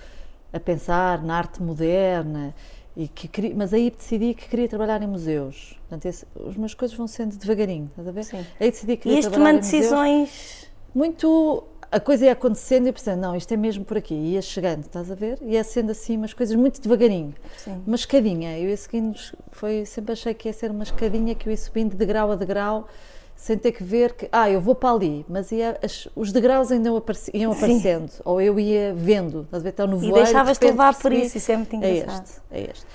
a 0.53 0.61
pensar 0.61 1.23
na 1.23 1.37
arte 1.37 1.63
moderna, 1.63 2.55
e 2.97 3.07
que 3.09 3.29
queria- 3.29 3.55
mas 3.55 3.75
aí 3.75 3.91
decidi 3.91 4.33
que 4.35 4.49
queria 4.49 4.69
trabalhar 4.69 5.03
em 5.03 5.07
museus. 5.07 5.77
Portanto, 5.81 6.07
esse, 6.07 6.25
as 6.49 6.57
minhas 6.57 6.73
coisas 6.75 6.97
vão 6.97 7.07
sendo 7.07 7.37
devagarinho, 7.37 7.87
estás 7.91 8.09
a 8.09 8.11
ver? 8.13 8.25
Sim. 8.25 8.45
Aí 8.59 8.71
decidi 8.71 8.97
que 8.97 9.01
E 9.01 9.03
queria 9.03 9.19
isto 9.21 9.31
trabalhar 9.31 9.51
tomando 9.61 9.63
em 9.63 9.67
museus. 9.67 9.83
decisões. 9.83 10.67
Muito. 10.95 11.65
A 11.93 12.01
coisa 12.01 12.25
ia 12.25 12.33
acontecendo 12.33 12.87
e 12.87 12.89
eu 12.89 12.93
pensei, 12.93 13.15
não, 13.15 13.37
isto 13.37 13.53
é 13.53 13.57
mesmo 13.57 13.85
por 13.85 13.97
aqui. 13.97 14.13
Ia 14.15 14.43
chegando, 14.43 14.81
estás 14.81 15.09
a 15.11 15.15
ver? 15.15 15.39
Ia 15.43 15.63
sendo 15.63 15.91
assim 15.93 16.17
umas 16.17 16.33
coisas 16.35 16.57
muito 16.57 16.81
devagarinho. 16.81 17.33
Sim. 17.59 17.81
Uma 17.87 17.95
escadinha. 17.95 18.59
Eu 18.59 18.69
ia 18.71 18.77
seguindo, 18.77 19.17
foi, 19.53 19.85
sempre 19.87 20.13
achei 20.13 20.35
que 20.35 20.49
ia 20.49 20.53
ser 20.53 20.71
uma 20.73 20.83
escadinha 20.83 21.35
que 21.35 21.49
eu 21.49 21.53
ia 21.53 21.57
subindo 21.57 21.91
de 21.93 21.97
degrau 21.97 22.33
a 22.33 22.35
degrau, 22.35 22.89
sem 23.37 23.57
ter 23.59 23.73
que 23.73 23.85
ver 23.85 24.15
que, 24.15 24.29
ah, 24.33 24.51
eu 24.51 24.61
vou 24.61 24.75
para 24.75 24.93
ali, 24.95 25.25
mas 25.29 25.53
ia, 25.53 25.79
as- 25.85 26.09
os 26.17 26.33
degraus 26.33 26.73
ainda 26.73 26.89
iam, 26.89 26.97
apareci- 26.97 27.31
iam 27.35 27.53
Sim. 27.53 27.59
aparecendo, 27.59 28.11
ou 28.25 28.41
eu 28.41 28.59
ia 28.59 28.95
vendo, 28.95 29.43
estás 29.43 29.63
a 29.63 29.65
ver? 29.65 29.69
Então, 29.71 29.87
no 29.87 29.97
E 29.97 30.01
voeiro, 30.01 30.15
deixavas-te 30.25 30.61
de 30.63 30.67
levar 30.71 30.95
por 30.99 31.13
isso, 31.13 31.37
isso 31.37 31.53
é 31.53 31.57
muito 31.57 31.75
É 31.75 31.77
engraçado. 31.77 32.25
este, 32.25 32.41
é 32.51 32.61
este. 32.71 32.87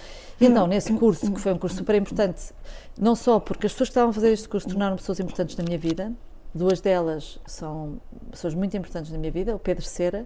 E 0.41 0.45
então, 0.48 0.65
nesse 0.65 0.91
curso, 0.93 1.31
que 1.31 1.39
foi 1.39 1.53
um 1.53 1.57
curso 1.60 1.77
super 1.77 1.93
importante, 1.95 2.51
não 3.00 3.15
só 3.15 3.39
porque 3.39 3.67
as 3.67 3.71
pessoas 3.74 3.89
que 3.89 3.91
estavam 3.91 4.10
a 4.10 4.13
fazer 4.13 4.31
este 4.33 4.50
curso 4.50 4.67
tornaram 4.67 4.95
pessoas 4.95 5.19
importantes 5.19 5.55
na 5.55 5.63
minha 5.63 5.77
vida, 5.77 6.12
duas 6.53 6.81
delas 6.81 7.39
são 7.45 8.01
pessoas 8.31 8.55
muito 8.55 8.75
importantes 8.75 9.12
na 9.12 9.19
minha 9.19 9.31
vida, 9.31 9.55
o 9.55 9.60
Pedro 9.60 9.86
Cera, 9.86 10.25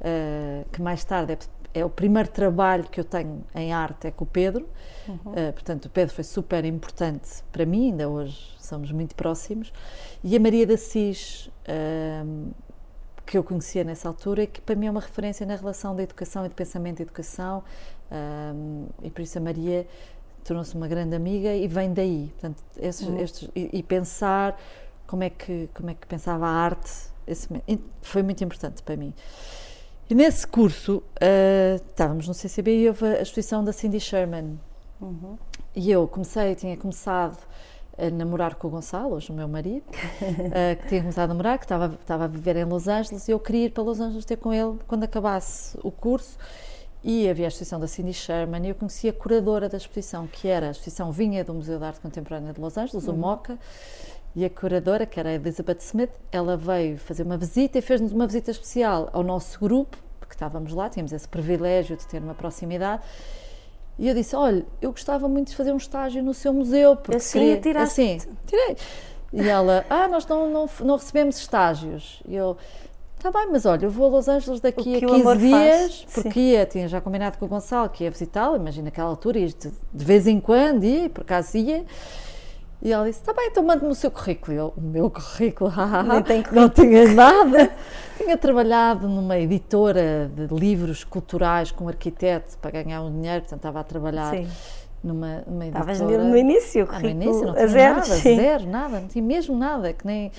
eh, 0.00 0.64
que 0.72 0.82
mais 0.82 1.04
tarde 1.04 1.34
é, 1.74 1.80
é 1.80 1.84
o 1.84 1.88
primeiro 1.88 2.28
trabalho 2.28 2.84
que 2.84 2.98
eu 2.98 3.04
tenho 3.04 3.44
em 3.54 3.72
arte 3.72 4.08
é 4.08 4.10
com 4.10 4.24
o 4.24 4.26
Pedro, 4.26 4.66
Eh, 5.36 5.52
portanto 5.52 5.84
o 5.84 5.88
Pedro 5.88 6.12
foi 6.12 6.24
super 6.24 6.64
importante 6.64 7.28
para 7.52 7.64
mim, 7.64 7.90
ainda 7.92 8.08
hoje 8.08 8.55
somos 8.66 8.90
muito 8.92 9.14
próximos, 9.14 9.72
e 10.22 10.36
a 10.36 10.40
Maria 10.40 10.66
da 10.66 10.76
Cis, 10.76 11.50
ehm, 11.66 12.50
que 13.24 13.36
eu 13.36 13.42
conhecia 13.42 13.82
nessa 13.84 14.06
altura 14.08 14.46
que 14.46 14.60
para 14.60 14.74
mim 14.76 14.86
é 14.86 14.90
uma 14.90 15.00
referência 15.00 15.44
na 15.46 15.56
relação 15.56 15.96
da 15.96 16.02
educação 16.02 16.44
e 16.46 16.48
de 16.48 16.54
pensamento 16.54 16.98
de 16.98 17.02
educação 17.02 17.62
ahm, 18.10 18.86
e 19.02 19.10
por 19.10 19.22
isso 19.22 19.36
a 19.38 19.40
Maria 19.40 19.86
tornou-se 20.44 20.74
uma 20.76 20.86
grande 20.86 21.16
amiga 21.16 21.52
e 21.54 21.66
vem 21.66 21.92
daí. 21.92 22.28
Portanto 22.34 22.62
estes, 22.78 23.08
estes- 23.20 23.50
e, 23.54 23.70
e 23.78 23.82
pensar 23.82 24.56
como 25.06 25.24
é 25.24 25.30
que 25.30 25.68
como 25.74 25.90
é 25.90 25.94
que 25.94 26.06
pensava 26.06 26.46
a 26.46 26.50
arte 26.50 26.90
esse 27.26 27.52
me- 27.52 27.62
foi 28.02 28.22
muito 28.22 28.44
importante 28.44 28.80
para 28.82 28.96
mim. 28.96 29.12
E 30.08 30.14
nesse 30.14 30.46
curso 30.46 31.02
ah, 31.20 31.74
estávamos 31.90 32.28
no 32.28 32.34
CCB 32.34 32.82
e 32.82 32.86
houve 32.88 33.04
a 33.06 33.22
exposição 33.22 33.64
da 33.64 33.72
Cindy 33.72 33.98
Sherman. 33.98 34.58
Uhum. 35.00 35.36
e 35.74 35.90
eu 35.90 36.08
comecei, 36.08 36.54
tinha 36.54 36.74
começado 36.76 37.36
a 37.98 38.10
namorar 38.10 38.56
com 38.56 38.68
o 38.68 38.70
Gonçalo, 38.70 39.14
hoje 39.14 39.30
o 39.30 39.34
meu 39.34 39.48
marido, 39.48 39.84
eh, 40.52 40.74
que 40.76 40.88
tinha 40.88 41.00
começado 41.00 41.24
a 41.24 41.28
namorar, 41.28 41.58
que 41.58 41.64
estava, 41.64 41.94
estava 42.00 42.24
a 42.24 42.26
viver 42.26 42.56
em 42.56 42.64
Los 42.64 42.88
Angeles, 42.88 43.26
e 43.28 43.30
eu 43.30 43.40
queria 43.40 43.66
ir 43.66 43.70
para 43.70 43.82
Los 43.82 44.00
Angeles 44.00 44.24
ter 44.24 44.36
com 44.36 44.52
ele 44.52 44.78
quando 44.86 45.04
acabasse 45.04 45.78
o 45.82 45.90
curso. 45.90 46.38
E 47.02 47.28
havia 47.28 47.46
a 47.46 47.48
exposição 47.48 47.78
da 47.78 47.86
Cindy 47.86 48.12
Sherman, 48.12 48.66
e 48.66 48.68
eu 48.70 48.74
conheci 48.74 49.08
a 49.08 49.12
curadora 49.12 49.68
da 49.68 49.76
exposição, 49.76 50.26
que 50.26 50.48
era 50.48 50.68
a 50.68 50.70
exposição 50.72 51.12
vinha 51.12 51.44
do 51.44 51.54
Museu 51.54 51.78
de 51.78 51.84
Arte 51.84 52.00
Contemporânea 52.00 52.52
de 52.52 52.60
Los 52.60 52.76
Angeles, 52.76 53.06
o 53.06 53.12
MOCA, 53.12 53.58
e 54.34 54.44
a 54.44 54.50
curadora, 54.50 55.06
que 55.06 55.18
era 55.18 55.30
a 55.30 55.32
Elizabeth 55.32 55.78
Smith, 55.80 56.10
ela 56.30 56.56
veio 56.56 56.98
fazer 56.98 57.22
uma 57.22 57.38
visita 57.38 57.78
e 57.78 57.80
fez-nos 57.80 58.12
uma 58.12 58.26
visita 58.26 58.50
especial 58.50 59.08
ao 59.12 59.22
nosso 59.22 59.58
grupo, 59.58 59.96
porque 60.18 60.34
estávamos 60.34 60.74
lá, 60.74 60.90
tínhamos 60.90 61.12
esse 61.12 61.26
privilégio 61.26 61.96
de 61.96 62.06
ter 62.06 62.20
uma 62.20 62.34
proximidade. 62.34 63.02
E 63.98 64.08
eu 64.08 64.14
disse: 64.14 64.36
Olha, 64.36 64.64
eu 64.80 64.90
gostava 64.90 65.28
muito 65.28 65.48
de 65.48 65.56
fazer 65.56 65.72
um 65.72 65.76
estágio 65.76 66.22
no 66.22 66.34
seu 66.34 66.52
museu. 66.52 66.96
Porque 66.96 67.16
Assim, 67.16 67.38
queria... 67.38 67.54
atiraste. 67.54 68.00
Assim, 68.00 68.18
tirei. 68.46 68.76
E 69.32 69.48
ela: 69.48 69.84
Ah, 69.88 70.06
nós 70.08 70.26
não, 70.26 70.50
não, 70.50 70.68
não 70.80 70.96
recebemos 70.96 71.38
estágios. 71.38 72.22
E 72.26 72.34
eu. 72.34 72.56
Está 73.16 73.30
bem, 73.30 73.48
mas 73.50 73.64
olha, 73.64 73.86
eu 73.86 73.90
vou 73.90 74.06
a 74.06 74.10
Los 74.10 74.28
Angeles 74.28 74.60
daqui 74.60 74.94
a 74.94 74.98
o 74.98 75.00
15 75.00 75.20
amor 75.20 75.36
dias, 75.38 76.02
faz. 76.02 76.06
porque 76.14 76.38
ia, 76.38 76.66
tinha 76.66 76.86
já 76.86 77.00
combinado 77.00 77.38
com 77.38 77.46
o 77.46 77.48
Gonçalo 77.48 77.88
que 77.88 78.04
ia 78.04 78.10
visitá-lo, 78.10 78.56
imagina 78.56 78.84
naquela 78.84 79.08
altura, 79.08 79.40
de, 79.40 79.54
de 79.54 80.04
vez 80.04 80.26
em 80.26 80.38
quando 80.38 80.84
ia, 80.84 81.08
por 81.08 81.22
acaso 81.22 81.56
ia. 81.56 81.84
E 82.82 82.92
ela 82.92 83.06
disse: 83.06 83.20
Está 83.20 83.32
bem, 83.32 83.48
então 83.48 83.62
mande-me 83.62 83.90
o 83.90 83.94
seu 83.94 84.10
currículo. 84.10 84.52
E 84.52 84.56
eu, 84.56 84.74
o 84.76 84.80
meu 84.80 85.10
currículo, 85.10 85.72
Nem 86.08 86.22
tem 86.22 86.44
não 86.52 86.68
tinha 86.68 87.12
nada. 87.12 87.70
tinha 88.16 88.36
trabalhado 88.36 89.08
numa 89.08 89.38
editora 89.38 90.30
de 90.34 90.54
livros 90.54 91.04
culturais 91.04 91.70
com 91.70 91.84
um 91.84 91.88
arquiteto 91.88 92.56
para 92.58 92.70
ganhar 92.70 93.02
um 93.02 93.12
dinheiro, 93.12 93.42
portanto 93.42 93.58
estava 93.60 93.80
a 93.80 93.84
trabalhar 93.84 94.30
Sim. 94.30 94.48
numa, 95.02 95.42
numa 95.46 95.66
editora. 95.66 95.92
Estavas 95.92 96.24
no 96.24 96.36
início, 96.36 96.84
o 96.84 96.88
Ah, 96.90 97.00
no 97.00 97.08
início 97.08 97.42
não 97.42 97.50
a 97.50 97.54
tinha 97.54 97.68
zero. 97.68 97.94
nada, 97.94 98.06
sim. 98.06 98.36
zero, 98.36 98.66
nada, 98.66 99.00
não 99.00 99.08
tinha 99.08 99.24
mesmo 99.24 99.56
nada, 99.56 99.92
que 99.92 100.06
nem... 100.06 100.30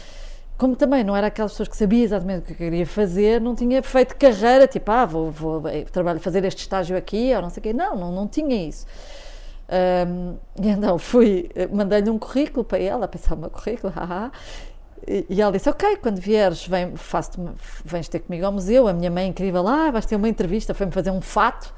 Como 0.57 0.75
também 0.75 1.03
não 1.03 1.15
era 1.15 1.27
aquelas 1.27 1.51
pessoas 1.51 1.69
que 1.69 1.77
sabia 1.77 2.03
exatamente 2.03 2.41
o 2.41 2.45
que 2.45 2.53
eu 2.53 2.57
queria 2.57 2.85
fazer, 2.87 3.39
não 3.39 3.53
tinha 3.53 3.83
feito 3.83 4.15
carreira, 4.15 4.65
tipo, 4.67 4.89
ah, 4.91 5.05
vou, 5.05 5.29
vou 5.29 5.67
eh, 5.67 5.83
trabalho, 5.91 6.19
fazer 6.19 6.43
este 6.45 6.61
estágio 6.61 6.97
aqui, 6.97 7.31
ou 7.35 7.43
não 7.43 7.49
sei 7.51 7.61
o 7.61 7.63
quê. 7.63 7.73
Não, 7.73 7.95
não, 7.95 8.11
não 8.11 8.27
tinha 8.27 8.67
isso. 8.67 8.87
Ahm, 9.69 10.37
e 10.61 10.69
então 10.69 10.97
fui, 10.97 11.49
eh, 11.53 11.67
mandei-lhe 11.67 12.09
um 12.09 12.17
currículo 12.17 12.63
para 12.63 12.79
ela, 12.79 13.05
a 13.05 13.07
pensar 13.07 13.35
o 13.35 13.37
meu 13.37 13.49
currículo, 13.49 13.91
haha, 13.93 14.31
e, 15.05 15.41
ela 15.41 15.51
disse, 15.51 15.69
ok, 15.69 15.97
quando 15.97 16.19
vieres, 16.19 16.67
vem, 16.67 16.95
faço 16.95 17.31
vens 17.85 18.07
ter 18.07 18.19
comigo 18.19 18.45
ao 18.45 18.51
museu, 18.51 18.87
a 18.87 18.93
minha 18.93 19.11
mãe 19.11 19.25
é 19.25 19.27
incrível, 19.27 19.61
lá, 19.61 19.91
vais 19.91 20.05
ter 20.05 20.15
uma 20.15 20.27
entrevista, 20.27 20.73
foi-me 20.73 20.91
fazer 20.91 21.11
um 21.11 21.21
fato, 21.21 21.73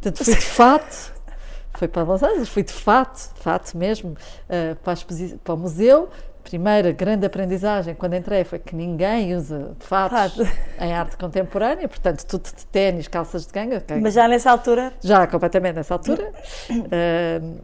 portanto 0.00 0.24
fui 0.24 0.34
de 0.34 0.40
fato, 0.40 1.12
foi 1.74 1.88
para 1.88 2.02
Los 2.02 2.22
Angeles, 2.22 2.48
fui 2.48 2.62
de 2.62 2.72
fato, 2.72 3.30
fato 3.36 3.76
mesmo, 3.76 4.16
eh, 4.48 4.74
para, 4.82 4.94
para 5.44 5.54
o 5.54 5.56
museu. 5.56 6.08
Primeira 6.46 6.92
grande 6.92 7.26
aprendizagem 7.26 7.92
quando 7.96 8.14
entrei 8.14 8.44
foi 8.44 8.60
que 8.60 8.72
ninguém 8.76 9.34
usa 9.34 9.74
fatos 9.80 10.36
Fato. 10.36 10.42
em 10.80 10.92
arte 10.92 11.16
contemporânea, 11.16 11.88
portanto, 11.88 12.24
tudo 12.24 12.44
de 12.44 12.64
ténis, 12.66 13.08
calças 13.08 13.48
de 13.48 13.52
ganga, 13.52 13.82
Mas 14.00 14.14
já 14.14 14.28
nessa 14.28 14.52
altura, 14.52 14.92
já 15.02 15.26
completamente 15.26 15.74
nessa 15.74 15.94
altura. 15.94 16.32
Ahm, 16.70 17.56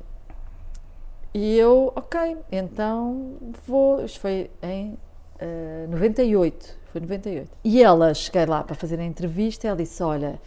e 1.32 1.56
eu, 1.56 1.92
ok, 1.94 2.36
então 2.50 3.36
vou. 3.64 4.04
Isto 4.04 4.18
foi 4.18 4.50
em 4.60 4.98
ah, 5.40 5.86
98. 5.88 6.76
Foi 6.92 7.00
98. 7.00 7.50
E 7.62 7.80
ela, 7.84 8.12
cheguei 8.12 8.46
lá 8.46 8.64
para 8.64 8.74
fazer 8.74 8.98
a 8.98 9.04
entrevista, 9.04 9.68
ela 9.68 9.76
disse: 9.76 10.02
Olha, 10.02 10.40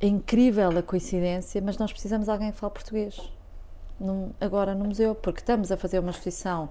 é 0.00 0.06
incrível 0.06 0.70
a 0.76 0.82
coincidência, 0.82 1.60
mas 1.62 1.76
nós 1.76 1.92
precisamos 1.92 2.24
de 2.24 2.30
alguém 2.32 2.50
que 2.50 2.56
fale 2.58 2.72
português. 2.72 3.20
num- 4.00 4.30
agora 4.40 4.74
no 4.74 4.86
museu, 4.86 5.14
porque 5.14 5.40
estamos 5.40 5.70
a 5.70 5.76
fazer 5.76 5.98
uma 5.98 6.10
exposição 6.12 6.70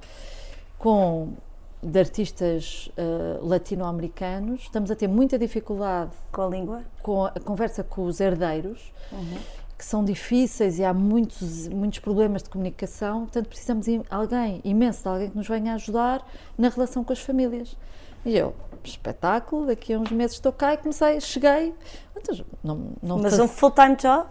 com 0.84 1.30
de 1.82 1.98
artistas 2.00 2.90
ah, 2.98 3.40
latino-americanos, 3.42 4.62
estamos 4.64 4.92
a 4.92 4.96
ter 4.96 5.08
muita 5.08 5.38
dificuldade 5.38 6.12
com 6.30 6.42
a 6.42 6.48
língua, 6.48 6.82
com 7.02 7.24
a 7.26 7.30
a 7.30 7.40
conversa 7.40 7.84
com 7.86 8.04
os 8.06 8.20
herdeiros, 8.20 8.92
que 9.78 9.86
são 9.86 10.04
difíceis 10.04 10.80
e 10.80 10.84
há 10.84 10.94
muitos, 10.94 11.68
muitos 11.70 12.00
problemas 12.00 12.44
de 12.44 12.50
comunicação, 12.50 13.22
portanto 13.22 13.48
precisamos 13.48 13.86
de 13.86 14.02
alguém, 14.10 14.60
imenso, 14.66 15.04
de 15.04 15.08
alguém 15.10 15.30
que 15.30 15.38
nos 15.38 15.48
venha 15.48 15.74
ajudar 15.76 16.26
na 16.58 16.68
relação 16.70 17.02
com 17.04 17.14
as 17.14 17.20
famílias. 17.20 17.78
E 18.26 18.38
eu, 18.38 18.54
espetáculo, 18.84 19.66
daqui 19.68 19.94
a 19.94 20.00
uns 20.00 20.12
meses 20.12 20.36
estou 20.36 20.52
cá 20.52 20.74
e 20.74 20.78
comecei, 20.78 21.20
cheguei, 21.22 21.74
então, 22.16 22.46
não, 22.64 22.76
não 23.02 23.18
mas 23.20 23.36
faz- 23.38 23.40
um 23.40 23.48
full-time 23.48 23.96
job, 23.96 24.28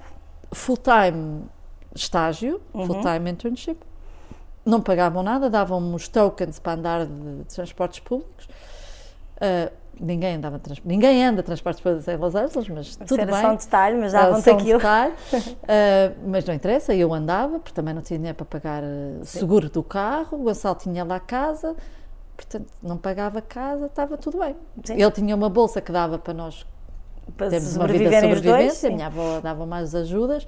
full-time 0.52 1.44
estágio, 1.94 2.60
full-time 2.72 3.30
internship. 3.30 3.78
Não 4.64 4.80
pagavam 4.80 5.22
nada, 5.22 5.50
davam-me 5.50 5.94
os 5.94 6.06
tokens 6.08 6.58
para 6.58 6.72
andar 6.74 7.06
de, 7.06 7.44
transportes 7.52 7.98
públicos. 8.00 8.48
Ah, 9.40 9.70
ninguém, 10.00 10.36
andava 10.36 10.60
ninguém 10.84 11.24
anda 11.24 11.42
transportes 11.42 11.82
públicos 11.82 12.06
em 12.06 12.16
Los 12.16 12.34
Angeles, 12.34 12.68
mas 12.68 12.86
isso 12.86 12.98
tudo 13.00 13.20
era 13.22 13.32
bem. 13.32 13.40
só 13.40 13.52
um 13.52 13.56
detalhe, 13.56 13.96
mas 13.98 14.14
Ah, 14.14 14.22
davam-te 14.22 14.44
só 14.44 14.52
um 14.52 14.56
aquilo. 14.58 14.78
detalhe. 14.78 15.14
Ah, 15.68 16.12
mas 16.26 16.44
não 16.44 16.54
interessa, 16.54 16.94
eu 16.94 17.12
andava, 17.12 17.58
porque 17.58 17.72
também 17.74 17.92
não 17.94 18.02
tinha 18.02 18.18
dinheiro 18.18 18.36
para 18.36 18.46
pagar 18.46 18.82
ah, 18.84 19.24
seguro 19.24 19.68
do 19.68 19.82
carro, 19.82 20.38
o 20.38 20.44
Gonçalo 20.44 20.76
tinha 20.76 21.02
lá 21.04 21.18
casa, 21.18 21.74
portanto 22.36 22.66
não 22.82 22.96
pagava 22.96 23.42
casa, 23.42 23.86
estava 23.86 24.16
tudo 24.16 24.38
bem. 24.38 24.54
Sim. 24.84 24.94
Ele 24.94 25.10
tinha 25.10 25.34
uma 25.34 25.48
bolsa 25.50 25.80
que 25.80 25.90
dava 25.90 26.18
para 26.18 26.34
nós 26.34 26.64
Para 27.36 27.48
temos 27.50 27.74
uma 27.76 27.86
vida 27.88 27.98
de 28.10 28.14
sobreviverem 28.14 28.32
os 28.32 28.40
dois. 28.40 28.44
sobrevivência, 28.74 28.88
a 28.88 28.90
sim. 28.90 28.94
minha 28.96 29.06
avó 29.08 29.40
dava 29.40 29.66
mais 29.66 29.92
ajudas. 29.94 30.46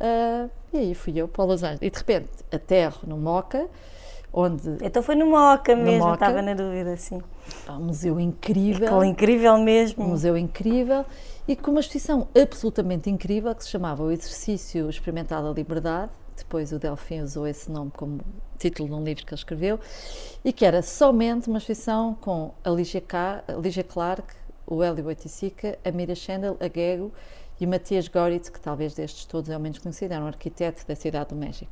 Ah, 0.00 0.48
e 0.72 0.78
aí 0.78 0.94
fui 0.94 1.12
eu 1.18 1.28
para 1.28 1.44
Los 1.44 1.62
Angeles. 1.62 1.80
E 1.82 1.90
de 1.90 1.98
repente 1.98 2.28
aterro 2.52 3.00
no 3.06 3.16
Moca, 3.16 3.68
onde 4.32 4.78
Então 4.82 5.02
foi 5.02 5.14
no 5.14 5.26
Moca 5.26 5.74
mesmo, 5.76 5.98
Moca. 6.04 6.14
estava 6.14 6.42
na 6.42 6.54
dúvida, 6.54 6.96
sim. 6.96 7.20
um 7.68 7.80
museu 7.80 8.18
incrível. 8.20 8.86
Aquele 8.88 9.10
incrível 9.10 9.58
mesmo. 9.58 10.04
um 10.04 10.08
museu 10.08 10.36
incrível 10.36 11.04
e 11.48 11.56
com 11.56 11.72
uma 11.72 11.80
exposição 11.80 12.28
absolutamente 12.40 13.10
incrível 13.10 13.54
que 13.54 13.64
se 13.64 13.70
chamava 13.70 14.02
O 14.04 14.10
Exercício 14.10 14.88
Experimental 14.88 15.42
da 15.42 15.50
Liberdade. 15.50 16.12
Depois 16.36 16.72
o 16.72 16.78
Delfim 16.78 17.20
usou 17.20 17.46
esse 17.46 17.70
nome 17.70 17.90
como 17.96 18.20
título 18.58 18.88
de 18.88 18.94
um 18.94 19.04
livro 19.04 19.26
que 19.26 19.34
ele 19.34 19.38
escreveu 19.38 19.78
e 20.44 20.52
que 20.52 20.64
era 20.64 20.80
somente 20.80 21.48
uma 21.48 21.58
exposição 21.58 22.14
com 22.20 22.52
a 22.64 22.70
Lígia, 22.70 23.00
Ca- 23.00 23.42
a 23.46 23.52
Lígia 23.52 23.84
Clark, 23.84 24.32
o 24.66 24.82
Hélio 24.82 25.06
Oiticica, 25.06 25.78
a 25.84 25.90
Mira 25.90 26.14
Schendel, 26.14 26.56
a 26.60 26.64
Gego 26.72 27.12
e 27.60 27.66
o 27.66 27.68
Matias 27.68 28.08
Goritz, 28.08 28.48
que 28.48 28.60
talvez 28.60 28.94
destes 28.94 29.24
todos 29.24 29.50
é 29.50 29.56
o 29.56 29.60
menos 29.60 29.78
conhecido, 29.78 30.12
era 30.14 30.24
um 30.24 30.26
arquiteto 30.26 30.86
da 30.86 30.94
cidade 30.96 31.30
do 31.30 31.36
México. 31.36 31.70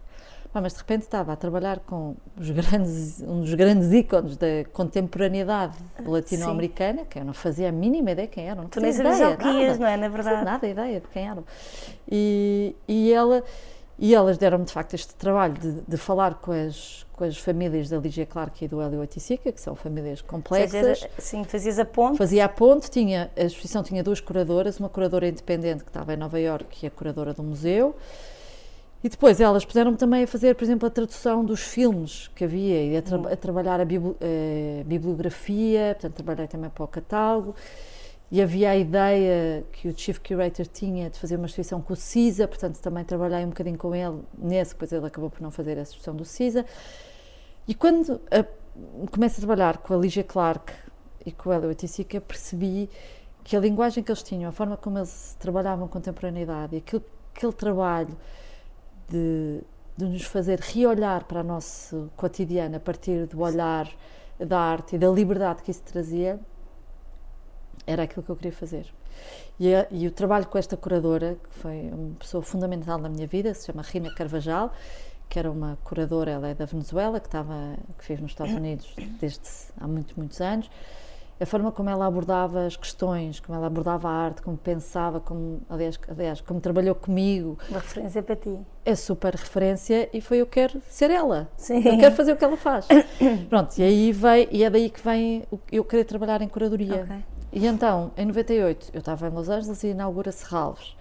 Pá, 0.52 0.62
mas 0.62 0.72
de 0.72 0.78
repente 0.78 1.02
estava 1.02 1.32
a 1.32 1.36
trabalhar 1.36 1.78
com 1.80 2.14
grandes, 2.36 3.20
um 3.20 3.40
dos 3.42 3.52
grandes 3.54 3.92
ícones 3.92 4.36
da 4.36 4.46
contemporaneidade 4.72 5.76
latino-americana, 6.06 7.04
que 7.04 7.18
eu 7.18 7.24
não 7.24 7.34
fazia 7.34 7.68
a 7.68 7.72
mínima 7.72 8.12
ideia 8.12 8.26
quem 8.28 8.48
eram. 8.48 8.62
Não 8.62 8.70
Tu 8.70 8.80
nem 8.80 8.92
sabias 8.92 9.16
ideia, 9.16 9.34
o 9.34 9.36
que 9.36 9.48
ias, 9.48 9.78
nada. 9.78 9.78
não 9.78 9.86
é? 9.86 9.96
Na 9.98 10.08
Não 10.08 10.14
verdade. 10.14 10.44
nada 10.44 10.66
ideia 10.66 11.00
de 11.00 11.08
quem 11.08 11.28
eram. 11.28 11.44
E, 12.10 12.74
e, 12.88 13.12
ela, 13.12 13.44
e 13.98 14.14
elas 14.14 14.38
deram-me 14.38 14.64
de 14.64 14.72
facto 14.72 14.94
este 14.94 15.14
trabalho 15.16 15.54
de, 15.54 15.72
de 15.88 15.96
falar 15.96 16.34
com 16.34 16.52
as, 16.52 17.04
com 17.12 17.24
as 17.24 17.36
famílias 17.36 17.88
da 17.88 17.98
Lígia 17.98 18.24
Clark 18.24 18.64
e 18.64 18.68
do 18.68 18.80
Hélio 18.80 19.00
Oiticica, 19.00 19.50
que 19.50 19.60
são 19.60 19.74
famílias 19.74 20.20
seja, 20.20 20.30
complexas. 20.30 21.08
sim, 21.18 21.42
fazias 21.44 21.78
a 21.78 21.84
ponte. 21.84 22.16
Fazia 22.18 22.44
a 22.44 22.48
ponte, 22.48 22.90
tinha, 22.90 23.30
a 23.36 23.42
exposição 23.42 23.82
tinha 23.82 24.02
duas 24.04 24.20
curadoras, 24.20 24.78
uma 24.78 24.88
curadora 24.88 25.26
independente 25.26 25.82
que 25.82 25.90
estava 25.90 26.14
em 26.14 26.16
Nova 26.16 26.38
Iorque 26.38 26.84
e 26.84 26.86
a 26.86 26.90
curadora 26.90 27.34
do 27.34 27.42
museu. 27.42 27.96
E 29.02 29.08
depois 29.08 29.40
elas 29.40 29.64
puseram-me 29.64 29.96
também 29.96 30.24
a 30.24 30.26
fazer, 30.26 30.54
por 30.56 30.64
exemplo, 30.64 30.86
a 30.86 30.90
tradução 30.90 31.44
dos 31.44 31.60
filmes 31.60 32.28
que 32.34 32.42
havia 32.44 32.82
e 32.84 32.96
a, 32.96 33.02
tra- 33.02 33.32
a 33.32 33.36
trabalhar 33.36 33.80
a, 33.80 33.84
bibli- 33.84 34.16
eh, 34.20 34.82
bibliografia, 34.86 35.94
portanto 35.94 36.14
trabalhei 36.14 36.48
também 36.48 36.68
para 36.68 36.84
o 36.84 36.88
catálogo. 36.88 37.54
E 38.30 38.42
havia 38.42 38.70
a 38.70 38.76
ideia 38.76 39.64
que 39.72 39.88
o 39.88 39.98
Chief 39.98 40.18
Curator 40.18 40.66
tinha 40.66 41.08
de 41.08 41.18
fazer 41.18 41.36
uma 41.36 41.46
exposição 41.46 41.80
com 41.80 41.94
o 41.94 41.96
CISA, 41.96 42.46
portanto 42.46 42.78
também 42.78 43.02
trabalhei 43.02 43.42
um 43.44 43.48
bocadinho 43.48 43.78
com 43.78 43.94
ele 43.94 44.20
nesse, 44.36 44.72
depois 44.72 44.92
ele 44.92 45.06
acabou 45.06 45.30
por 45.30 45.40
não 45.40 45.50
fazer 45.50 45.78
a 45.78 45.82
exposição 45.82 46.14
do 46.14 46.26
CISA. 46.26 46.66
E 47.66 47.74
quando 47.74 48.20
a, 48.30 48.44
começo 49.10 49.36
a 49.36 49.46
trabalhar 49.46 49.78
com 49.78 49.94
a 49.94 49.96
Lígia 49.96 50.22
Clark 50.22 50.72
e 51.24 51.32
com 51.32 51.48
o 51.48 51.52
Hélio 51.52 51.68
Oiticica, 51.68 52.20
percebi 52.20 52.90
que 53.42 53.56
a 53.56 53.60
linguagem 53.60 54.04
que 54.04 54.10
eles 54.10 54.22
tinham, 54.22 54.50
a 54.50 54.52
forma 54.52 54.76
como 54.76 54.98
eles 54.98 55.34
trabalhavam 55.38 55.88
contemporaneidade 55.88 56.76
aquele, 56.76 57.02
aquele 57.34 57.52
trabalho 57.54 58.14
de, 59.08 59.60
de 59.96 60.04
nos 60.04 60.24
fazer 60.24 60.60
reolhar 60.60 61.24
para 61.24 61.40
o 61.40 61.44
nosso 61.44 62.10
cotidiano 62.14 62.76
a 62.76 62.80
partir 62.80 63.26
do 63.26 63.40
olhar 63.40 63.90
da 64.38 64.60
arte 64.60 64.96
e 64.96 64.98
da 64.98 65.08
liberdade 65.08 65.62
que 65.62 65.70
isso 65.70 65.82
trazia, 65.82 66.38
era 67.90 68.02
aquilo 68.04 68.22
que 68.22 68.30
eu 68.30 68.36
queria 68.36 68.52
fazer. 68.52 68.86
E, 69.58 69.74
a- 69.74 69.86
e 69.90 70.06
o 70.06 70.10
trabalho 70.10 70.46
com 70.46 70.58
esta 70.58 70.76
curadora, 70.76 71.36
que 71.50 71.58
foi 71.58 71.90
uma 71.92 72.14
pessoa 72.16 72.42
fundamental 72.42 72.98
na 72.98 73.08
minha 73.08 73.26
vida, 73.26 73.52
se 73.54 73.66
chama 73.66 73.82
Rina 73.82 74.12
Carvajal, 74.14 74.72
que 75.28 75.38
era 75.38 75.50
uma 75.50 75.76
curadora, 75.84 76.30
ela 76.30 76.48
é 76.48 76.54
da 76.54 76.64
Venezuela, 76.66 77.18
que, 77.18 77.26
estava, 77.26 77.54
que 77.98 78.06
vive 78.06 78.22
nos 78.22 78.30
Estados 78.32 78.52
Unidos 78.54 78.94
desde 79.20 79.40
há 79.80 79.86
muitos, 79.88 80.14
muitos 80.14 80.40
anos. 80.40 80.70
A 81.40 81.46
forma 81.46 81.70
como 81.70 81.88
ela 81.88 82.04
abordava 82.04 82.66
as 82.66 82.76
questões, 82.76 83.38
como 83.38 83.56
ela 83.56 83.68
abordava 83.68 84.08
a 84.08 84.12
arte, 84.12 84.42
como 84.42 84.56
pensava, 84.56 85.20
como, 85.20 85.60
aliás, 85.70 85.96
aliás 86.08 86.40
como 86.40 86.60
trabalhou 86.60 86.96
comigo, 86.96 87.56
Uma 87.70 87.78
referência 87.78 88.20
para 88.24 88.34
ti. 88.34 88.58
é 88.84 88.94
super 88.96 89.34
referência 89.34 90.08
e 90.12 90.20
foi 90.20 90.38
eu 90.38 90.46
quero 90.46 90.82
ser 90.88 91.10
ela. 91.12 91.48
Sim. 91.56 91.80
Eu 91.86 91.96
quero 91.98 92.16
fazer 92.16 92.32
o 92.32 92.36
que 92.36 92.44
ela 92.44 92.56
faz. 92.56 92.88
Pronto, 93.48 93.78
e 93.78 93.82
aí 93.84 94.10
veio, 94.12 94.48
e 94.50 94.64
é 94.64 94.70
daí 94.70 94.90
que 94.90 95.00
vem 95.00 95.44
eu 95.70 95.84
querer 95.84 96.04
trabalhar 96.04 96.42
em 96.42 96.48
curadoria. 96.48 97.02
Ok. 97.04 97.16
E 97.52 97.66
então, 97.66 98.12
em 98.16 98.26
98, 98.26 98.90
eu 98.92 98.98
estava 98.98 99.26
em 99.26 99.30
Los 99.30 99.48
Angeles 99.48 99.82
e 99.82 99.88
inaugura-se 99.88 100.44
Ralves. 100.44 100.96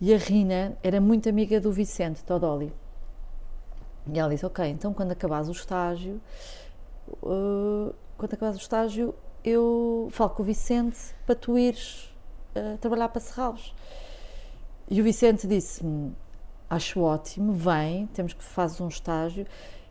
E 0.00 0.12
a 0.12 0.18
Rina 0.18 0.76
era 0.82 1.00
muito 1.00 1.28
amiga 1.28 1.60
do 1.60 1.70
Vicente 1.70 2.22
Todoli. 2.24 2.72
E 4.12 4.18
ela 4.18 4.30
disse: 4.30 4.44
Ok, 4.44 4.66
então 4.68 4.92
quando 4.92 5.12
acabares 5.12 5.48
o 5.48 5.52
estágio, 5.52 6.20
uh, 7.22 7.94
quando 8.18 8.34
acabares 8.34 8.58
o 8.58 8.60
estágio, 8.60 9.14
eu 9.44 10.08
falo 10.10 10.30
com 10.30 10.42
o 10.42 10.44
Vicente 10.44 10.98
para 11.24 11.34
tu 11.34 11.56
ires 11.56 12.12
uh, 12.56 12.76
trabalhar 12.78 13.08
para 13.08 13.20
Serralves. 13.20 13.72
E 14.90 15.00
o 15.00 15.04
Vicente 15.04 15.46
disse-me: 15.46 16.12
Acho 16.68 17.00
ótimo, 17.00 17.52
vem, 17.52 18.06
temos 18.08 18.32
que 18.32 18.42
fazer 18.42 18.82
um 18.82 18.88
estágio, 18.88 19.46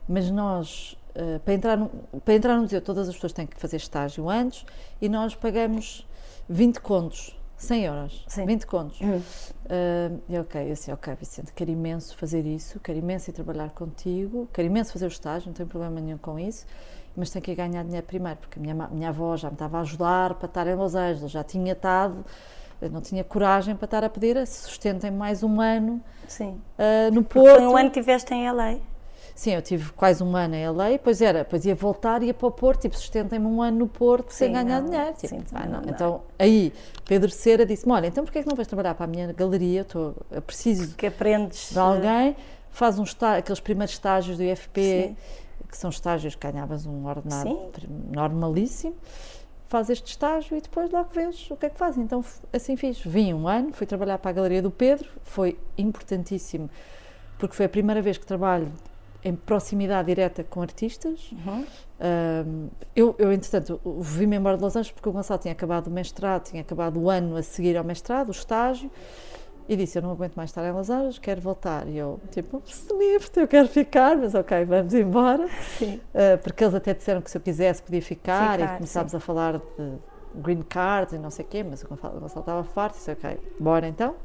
mas 0.08 0.30
nós, 0.30 0.98
uh, 1.15 1.39
para, 1.39 1.53
entrar 1.53 1.77
no, 1.77 1.89
para 2.24 2.34
entrar 2.34 2.55
no 2.55 2.63
museu, 2.63 2.82
todas 2.82 3.08
as 3.08 3.15
pessoas 3.15 3.34
têm 3.34 3.46
que 3.48 3.60
fazer 3.60 3.77
estágio 3.77 4.29
antes 4.29 4.65
e 5.01 5.10
nós 5.10 5.36
pagamos 5.36 6.08
20 6.50 6.82
contos 6.82 7.38
100 7.63 7.86
euros, 7.86 8.25
Sim. 8.27 8.46
20 8.46 8.67
contos. 8.67 9.00
Uhum. 9.00 9.17
Uh, 9.17 10.22
e 10.27 10.38
ok, 10.38 10.62
eu 10.62 10.74
disse, 10.74 10.91
ok, 10.91 11.15
Vicente, 11.15 11.53
quero 11.53 11.72
imenso 11.72 12.15
fazer 12.17 12.46
isso, 12.46 12.79
quero 12.79 12.98
imenso 12.98 13.29
ir 13.29 13.34
trabalhar 13.34 13.70
contigo, 13.72 14.50
quero 14.53 14.67
imenso 14.67 14.91
fazer 14.91 15.05
o 15.05 15.08
estágio, 15.08 15.48
não 15.48 15.53
tenho 15.53 15.70
problema 15.70 16.00
nenhum 16.01 16.17
com 16.17 16.38
isso, 16.38 16.65
mas 17.15 17.29
tenho 17.29 17.43
que 17.43 17.55
ganhar 17.55 17.84
dinheiro 17.84 18.05
primeiro, 18.05 18.38
porque 18.39 18.60
a 18.60 18.62
minha, 18.62 18.74
minha 18.91 19.10
avó 19.10 19.38
já 19.38 19.48
me 19.48 19.55
estava 19.55 19.77
a 19.77 19.82
ajudar 19.82 20.34
para 20.36 20.48
estar 20.48 20.67
em 20.67 20.75
Los 20.75 20.93
Angeles, 20.96 21.32
já 21.32 21.43
tinha 21.43 21.72
estado, 21.72 22.25
não 22.91 23.00
tinha 23.00 23.24
coragem 23.24 23.75
para 23.75 23.86
estar 23.86 24.03
a 24.03 24.10
pedir, 24.10 24.46
sustentem 24.46 25.10
mais 25.10 25.41
um 25.41 25.62
ano 25.62 26.03
Sim. 26.27 26.62
Uh, 26.77 27.13
no 27.13 27.24
Porto. 27.24 27.55
Foi 27.55 27.67
um 27.67 27.77
ano 27.77 27.91
que 27.91 28.00
estiveste 28.00 28.34
em 28.34 28.51
LA. 28.51 28.77
Sim, 29.36 29.52
eu 29.52 29.62
tive 29.62 29.92
quase 29.94 30.24
um 30.24 30.36
ano 30.36 30.56
em 30.56 30.70
LA, 30.70 31.00
pois 31.04 31.22
era, 31.22 31.40
depois 31.40 31.66
ia 31.66 31.74
voltar, 31.74 32.22
ia 32.22 32.34
para 32.34 32.48
o 32.48 32.52
Porto, 32.52 32.82
tipo, 32.82 32.96
sustentem-me 32.96 33.46
um 33.48 33.62
ano 33.62 33.80
no 33.80 33.88
Porto 33.88 34.30
sim, 34.30 34.46
sem 34.46 34.54
ganhar 34.54 34.80
não, 34.80 34.90
dinheiro. 34.90 35.13
Tipo, 35.13 35.28
sim, 35.28 35.44
ah, 35.54 35.66
não, 35.66 35.82
não. 35.82 35.90
Então, 35.90 36.22
aí, 36.38 36.72
Pedro 37.04 37.32
Cera 37.32 37.66
disse-me, 37.66 37.94
olha, 37.94 38.08
então 38.08 38.24
porquê 38.24 38.40
é 38.40 38.44
que 38.44 38.50
não 38.50 38.56
vais 38.56 38.68
trabalhar 38.68 38.94
para 38.94 39.06
a 39.06 39.08
minha 39.08 39.34
galeria? 39.34 39.82
Estou, 39.82 40.16
eu 40.30 40.42
preciso 40.42 40.96
que 40.96 41.08
aprendes 41.08 41.72
de 41.72 41.80
alguém, 41.80 42.36
faz 42.70 43.00
um 43.00 43.04
aqueles 43.38 43.60
primeiros 43.60 43.96
estágios 43.96 44.38
do 44.38 44.44
IFP, 44.44 44.82
sim. 44.82 45.18
que 45.68 45.78
são 45.78 45.90
estágios 45.90 46.36
que 46.36 46.48
ganhavas 46.48 46.86
um 46.86 47.08
ordenado 47.08 47.50
sim. 47.50 47.90
normalíssimo, 48.12 48.96
faz 49.68 49.90
este 49.90 50.12
estágio 50.12 50.56
e 50.56 50.62
depois 50.62 50.92
logo 50.92 51.10
vês 51.12 51.50
o 51.50 51.58
que 51.58 51.66
é 51.66 51.70
que 51.72 51.78
faz. 51.80 51.98
Então, 51.98 52.24
assim 52.54 52.75
fiz. 52.75 53.00
Vim 53.00 53.34
um 53.34 53.48
ano, 53.48 53.74
fui 53.74 53.88
trabalhar 53.88 54.20
para 54.20 54.30
a 54.30 54.34
galeria 54.34 54.62
do 54.62 54.70
Pedro, 54.70 55.10
foi 55.24 55.58
importantíssimo, 55.75 56.70
porque 57.40 57.56
foi 57.56 57.66
a 57.66 57.70
primeira 57.70 58.00
vez 58.00 58.20
que 58.20 58.25
trabalho 58.28 58.72
em 59.24 59.36
proximidade 59.36 60.08
direta 60.08 60.44
com 60.44 60.62
artistas. 60.62 61.32
Uhum. 61.32 61.65
Um, 62.00 62.70
eu, 62.96 63.15
eu, 63.18 63.32
entretanto, 63.32 63.80
vim-me 64.01 64.36
embora 64.36 64.58
de 64.58 64.63
Los 64.63 64.75
Angeles 64.75 64.92
porque 64.92 65.08
o 65.08 65.12
Gonçalo 65.12 65.39
tinha 65.39 65.53
acabado 65.53 65.88
o 65.88 65.92
mestrado, 65.92 66.44
tinha 66.44 66.62
acabado 66.62 67.00
o 67.00 67.10
ano 67.10 67.38
a 67.38 67.44
seguir 67.44 67.77
ao 67.77 67.84
mestrado, 67.84 68.27
o 68.27 68.32
estágio, 68.32 68.92
e 69.70 69.75
disse: 69.75 69.98
Eu 69.98 70.01
não 70.01 70.12
aguento 70.12 70.36
mais 70.36 70.50
estar 70.50 70.68
em 70.68 70.72
Los 70.72 70.89
Angeles, 70.89 71.18
quero 71.18 71.39
voltar. 71.39 71.88
E 71.88 71.98
eu, 71.98 72.20
tipo, 72.32 72.62
se 72.65 72.94
livre, 72.94 73.30
eu 73.38 73.48
quero 73.48 73.68
ficar, 73.70 74.18
mas 74.18 74.36
ok, 74.36 74.65
vamos 74.65 74.94
embora. 74.94 75.46
Uh, 75.46 76.38
porque 76.44 76.63
eles 76.63 76.75
até 76.75 76.94
disseram 76.94 77.22
que 77.22 77.32
se 77.32 77.38
eu 77.38 77.42
quisesse 77.42 77.82
podia 77.82 78.01
ficar, 78.01 78.58
ficar 78.60 78.74
e 78.74 78.77
começámos 78.77 79.12
sim. 79.12 79.18
a 79.18 79.20
falar 79.22 79.58
de 79.58 79.94
green 80.36 80.63
card 80.63 81.15
e 81.15 81.20
não 81.20 81.30
sei 81.30 81.46
o 81.46 81.48
quê, 81.48 81.63
mas 81.63 81.84
o 81.84 81.88
Gonçalo 81.88 82.25
estava 82.25 82.63
farto, 82.63 82.96
disse: 82.96 83.12
Ok, 83.12 83.39
bora 83.60 83.88
então. 83.88 84.15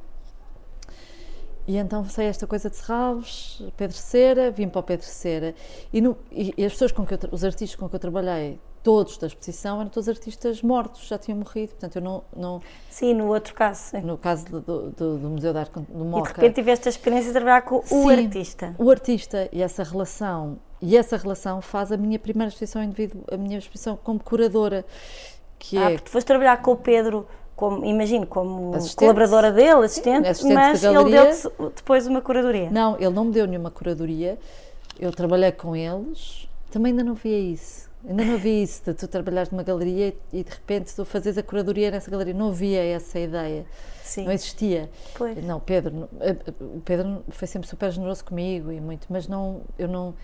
E 1.69 1.77
então 1.77 2.03
sei 2.07 2.29
esta 2.29 2.47
coisa 2.47 2.71
de 2.71 2.77
Serralves, 2.77 3.63
Pedro 3.77 3.95
Cera, 3.95 4.51
vim 4.51 4.69
para 4.71 4.79
o 4.81 4.83
Pedro 4.83 5.05
Cera. 5.05 5.55
E, 5.93 6.01
no, 6.01 6.17
e, 6.33 6.55
e 6.57 6.65
as 6.65 6.73
pessoas 6.73 6.93
com 6.93 7.05
que 7.05 7.13
eu, 7.13 7.19
os 7.31 7.45
artistas 7.45 7.79
com 7.79 7.87
que 7.87 7.95
eu 7.95 8.01
trabalhei, 8.01 8.59
todos 8.83 9.19
da 9.19 9.27
exposição, 9.27 9.79
eram 9.79 9.91
todos 9.91 10.09
artistas 10.09 10.63
mortos, 10.63 11.07
já 11.07 11.19
tinham 11.19 11.39
morrido. 11.39 11.73
Portanto, 11.73 11.97
eu 11.97 12.01
não. 12.01 12.25
não 12.35 12.63
sim, 12.89 13.13
no 13.13 13.27
outro 13.27 13.53
caso. 13.53 13.91
Sim. 13.91 14.01
No 14.01 14.17
caso 14.17 14.47
do, 14.47 14.61
do, 14.63 15.19
do, 15.19 15.29
Museu 15.29 15.53
de 15.53 15.59
Arte 15.59 15.73
do 15.73 16.05
Moca. 16.07 16.31
E 16.31 16.33
de 16.33 16.41
repente 16.41 16.55
tiveste 16.55 16.89
a 16.89 16.91
experiência 16.91 17.27
de 17.27 17.33
trabalhar 17.35 17.61
com 17.61 17.83
sim, 17.83 18.03
o 18.03 18.09
artista. 18.09 18.75
O 18.79 18.91
artista 18.91 19.49
e 19.53 19.61
essa 19.61 19.83
relação. 19.83 20.59
E 20.81 20.97
essa 20.97 21.19
relação 21.19 21.61
faz 21.61 21.93
a 21.93 21.99
minha 21.99 22.19
primeira 22.19 22.49
exposição 22.49 22.81
a 22.81 23.37
minha 23.37 23.59
exposição 23.59 23.95
como 23.95 24.19
curadora. 24.19 24.87
Que 25.59 25.77
ah, 25.77 25.91
é... 25.91 25.95
porque 25.97 26.09
foste 26.09 26.29
trabalhar 26.29 26.63
com 26.63 26.71
o 26.71 26.77
Pedro 26.77 27.27
como, 27.59 27.85
imagino, 27.85 28.25
como 28.25 28.73
assistente. 28.73 28.99
colaboradora 28.99 29.50
dele, 29.50 29.85
assistente, 29.85 30.29
assistente 30.29 30.55
mas 30.55 30.81
de 30.81 30.87
ele 30.87 31.11
deu-te 31.11 31.75
depois 31.75 32.07
uma 32.07 32.23
curadoria. 32.23 32.71
Não, 32.71 32.95
ele 32.95 33.11
não 33.11 33.25
me 33.25 33.33
deu 33.33 33.49
nenhuma 33.49 33.69
curadoria, 33.69 34.38
eu 34.97 35.11
trabalhei 35.11 35.51
com 35.51 35.75
eles, 35.75 36.49
também 36.71 36.92
ainda 36.92 37.03
não 37.03 37.14
via 37.14 37.37
isso. 37.37 37.88
Ainda 38.09 38.25
não 38.25 38.35
havia 38.35 38.62
isso, 38.62 38.85
de 38.85 38.94
tu 38.94 39.09
trabalhares 39.09 39.51
numa 39.51 39.64
galeria 39.64 40.14
e 40.33 40.44
de 40.44 40.51
repente 40.51 40.94
tu 40.94 41.05
fazes 41.05 41.37
a 41.37 41.42
curadoria 41.42 41.90
nessa 41.90 42.09
galeria. 42.09 42.33
Não 42.33 42.51
havia 42.51 42.81
essa 42.81 43.18
ideia. 43.18 43.66
Sim. 44.05 44.25
Não 44.25 44.31
existia. 44.31 44.88
Pois. 45.16 45.44
Não, 45.44 45.59
Pedro, 45.59 46.09
eh, 46.21 46.37
o 46.61 46.81
Pedro 46.85 47.25
foi 47.29 47.49
sempre 47.49 47.68
super 47.68 47.90
generoso 47.90 48.25
comigo 48.25 48.71
e 48.71 48.81
muito, 48.81 49.09
mas 49.11 49.27
não, 49.27 49.62
eu 49.77 49.88
não, 49.88 50.14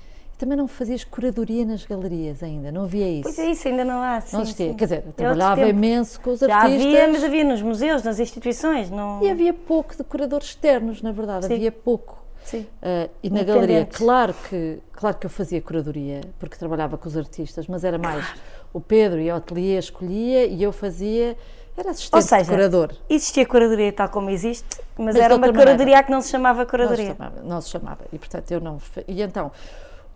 também 0.44 0.59
não 0.59 0.68
fazias 0.68 1.02
curadoria 1.02 1.64
nas 1.64 1.87
galerias 1.87 2.42
ainda, 2.42 2.70
não 2.70 2.85
havia 2.85 3.09
isso. 3.09 3.22
Pois 3.22 3.38
é, 3.38 3.50
isso 3.50 3.66
ainda 3.66 3.83
não 3.83 4.02
há. 4.02 4.20
Sim, 4.20 4.37
não 4.37 4.42
existia. 4.42 4.68
Sim. 4.68 4.74
Quer 4.74 4.85
dizer, 4.85 5.02
trabalhava 5.16 5.66
imenso 5.66 6.20
com 6.20 6.30
os 6.30 6.40
Já 6.40 6.57
artistas. 6.57 6.87
havia, 6.87 7.09
mas 7.09 7.24
havia 7.24 7.44
nos 7.44 7.62
museus, 7.62 8.02
nas 8.02 8.20
instituições. 8.20 8.90
Não... 8.90 9.22
E 9.22 9.30
havia 9.30 9.54
pouco 9.54 9.96
de 9.96 10.04
curadores 10.04 10.48
externos, 10.48 11.00
na 11.00 11.12
verdade, 11.12 11.46
sim. 11.46 11.54
havia 11.54 11.72
pouco. 11.72 12.22
Sim. 12.44 12.66
Uh, 12.83 13.11
e 13.22 13.30
na 13.30 13.42
galeria, 13.42 13.88
claro 13.90 14.35
que, 14.50 14.78
claro 14.92 15.16
que 15.16 15.24
eu 15.24 15.30
fazia 15.30 15.62
curadoria, 15.62 16.20
porque 16.38 16.57
trabalhava 16.59 16.98
com 16.98 17.09
os 17.09 17.16
artistas, 17.16 17.66
mas 17.66 17.83
era 17.83 17.96
mais 17.96 18.26
o 18.70 18.80
Pedro 18.83 19.18
e 19.18 19.30
o 19.30 19.35
ateliê 19.35 19.78
escolhia 19.78 20.44
e 20.44 20.62
eu 20.62 20.72
fazia, 20.72 21.38
era 21.74 21.90
assistente 21.90 22.16
Ou 22.16 22.20
seja, 22.20 22.44
curador. 22.44 22.92
Existia 23.09 23.46
curadoria 23.46 23.90
tal 23.94 24.11
como 24.11 24.28
existe, 24.28 24.78
mas, 24.98 25.14
mas 25.14 25.16
era 25.16 25.35
uma 25.35 25.50
curadoria 25.50 26.02
que 26.02 26.11
não 26.11 26.20
se 26.20 26.28
chamava 26.28 26.66
curadoria. 26.66 27.07
Não 27.07 27.12
se 27.14 27.18
chamava, 27.18 27.42
não 27.42 27.61
se 27.62 27.70
chamava, 27.70 28.04
e 28.12 28.18
portanto 28.18 28.50
eu 28.50 28.61
não. 28.61 28.78
E 29.09 29.22
então, 29.22 29.50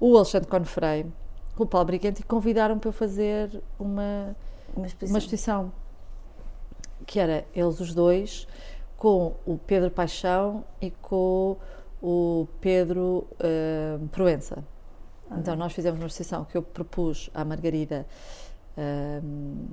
o 0.00 0.16
Alexandre 0.16 0.48
Confrei, 0.48 1.06
com 1.56 1.64
o 1.64 1.66
Paulo 1.66 1.86
Briganti, 1.86 2.22
convidaram 2.22 2.78
para 2.78 2.88
eu 2.88 2.92
fazer 2.92 3.62
uma, 3.78 4.36
uma 4.76 4.86
exposição. 4.86 5.12
uma, 5.12 5.18
exposição. 5.18 5.72
que 7.06 7.18
era 7.18 7.44
eles 7.54 7.80
os 7.80 7.94
dois, 7.94 8.46
com 8.96 9.34
o 9.46 9.58
Pedro 9.58 9.90
Paixão 9.90 10.64
e 10.80 10.90
com 10.90 11.56
o 12.02 12.46
Pedro 12.60 13.26
uh, 13.40 14.08
Proença. 14.08 14.64
Ah, 15.30 15.38
então 15.38 15.56
nós 15.56 15.72
fizemos 15.72 16.00
uma 16.00 16.06
exposição 16.06 16.44
que 16.44 16.56
eu 16.56 16.62
propus 16.62 17.28
à 17.34 17.44
Margarida 17.44 18.06
uh, 18.76 19.68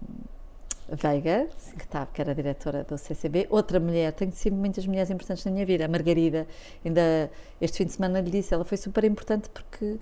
Veiga, 0.88 1.48
que, 1.78 1.84
estava, 1.84 2.08
que 2.14 2.22
era 2.22 2.36
diretora 2.36 2.84
do 2.84 2.98
CCB, 2.98 3.48
outra 3.50 3.80
mulher, 3.80 4.14
tenho 4.14 4.32
sido 4.32 4.56
muitas 4.56 4.86
mulheres 4.86 5.10
importantes 5.10 5.44
na 5.44 5.52
minha 5.52 5.66
vida, 5.66 5.86
a 5.86 5.88
Margarida, 5.88 6.46
ainda 6.84 7.30
este 7.60 7.80
fim 7.80 7.86
de 7.86 7.94
semana 7.94 8.22
lhe 8.22 8.30
disse, 8.30 8.54
ela 8.54 8.64
foi 8.64 8.78
super 8.78 9.04
importante 9.04 9.50
porque 9.50 9.98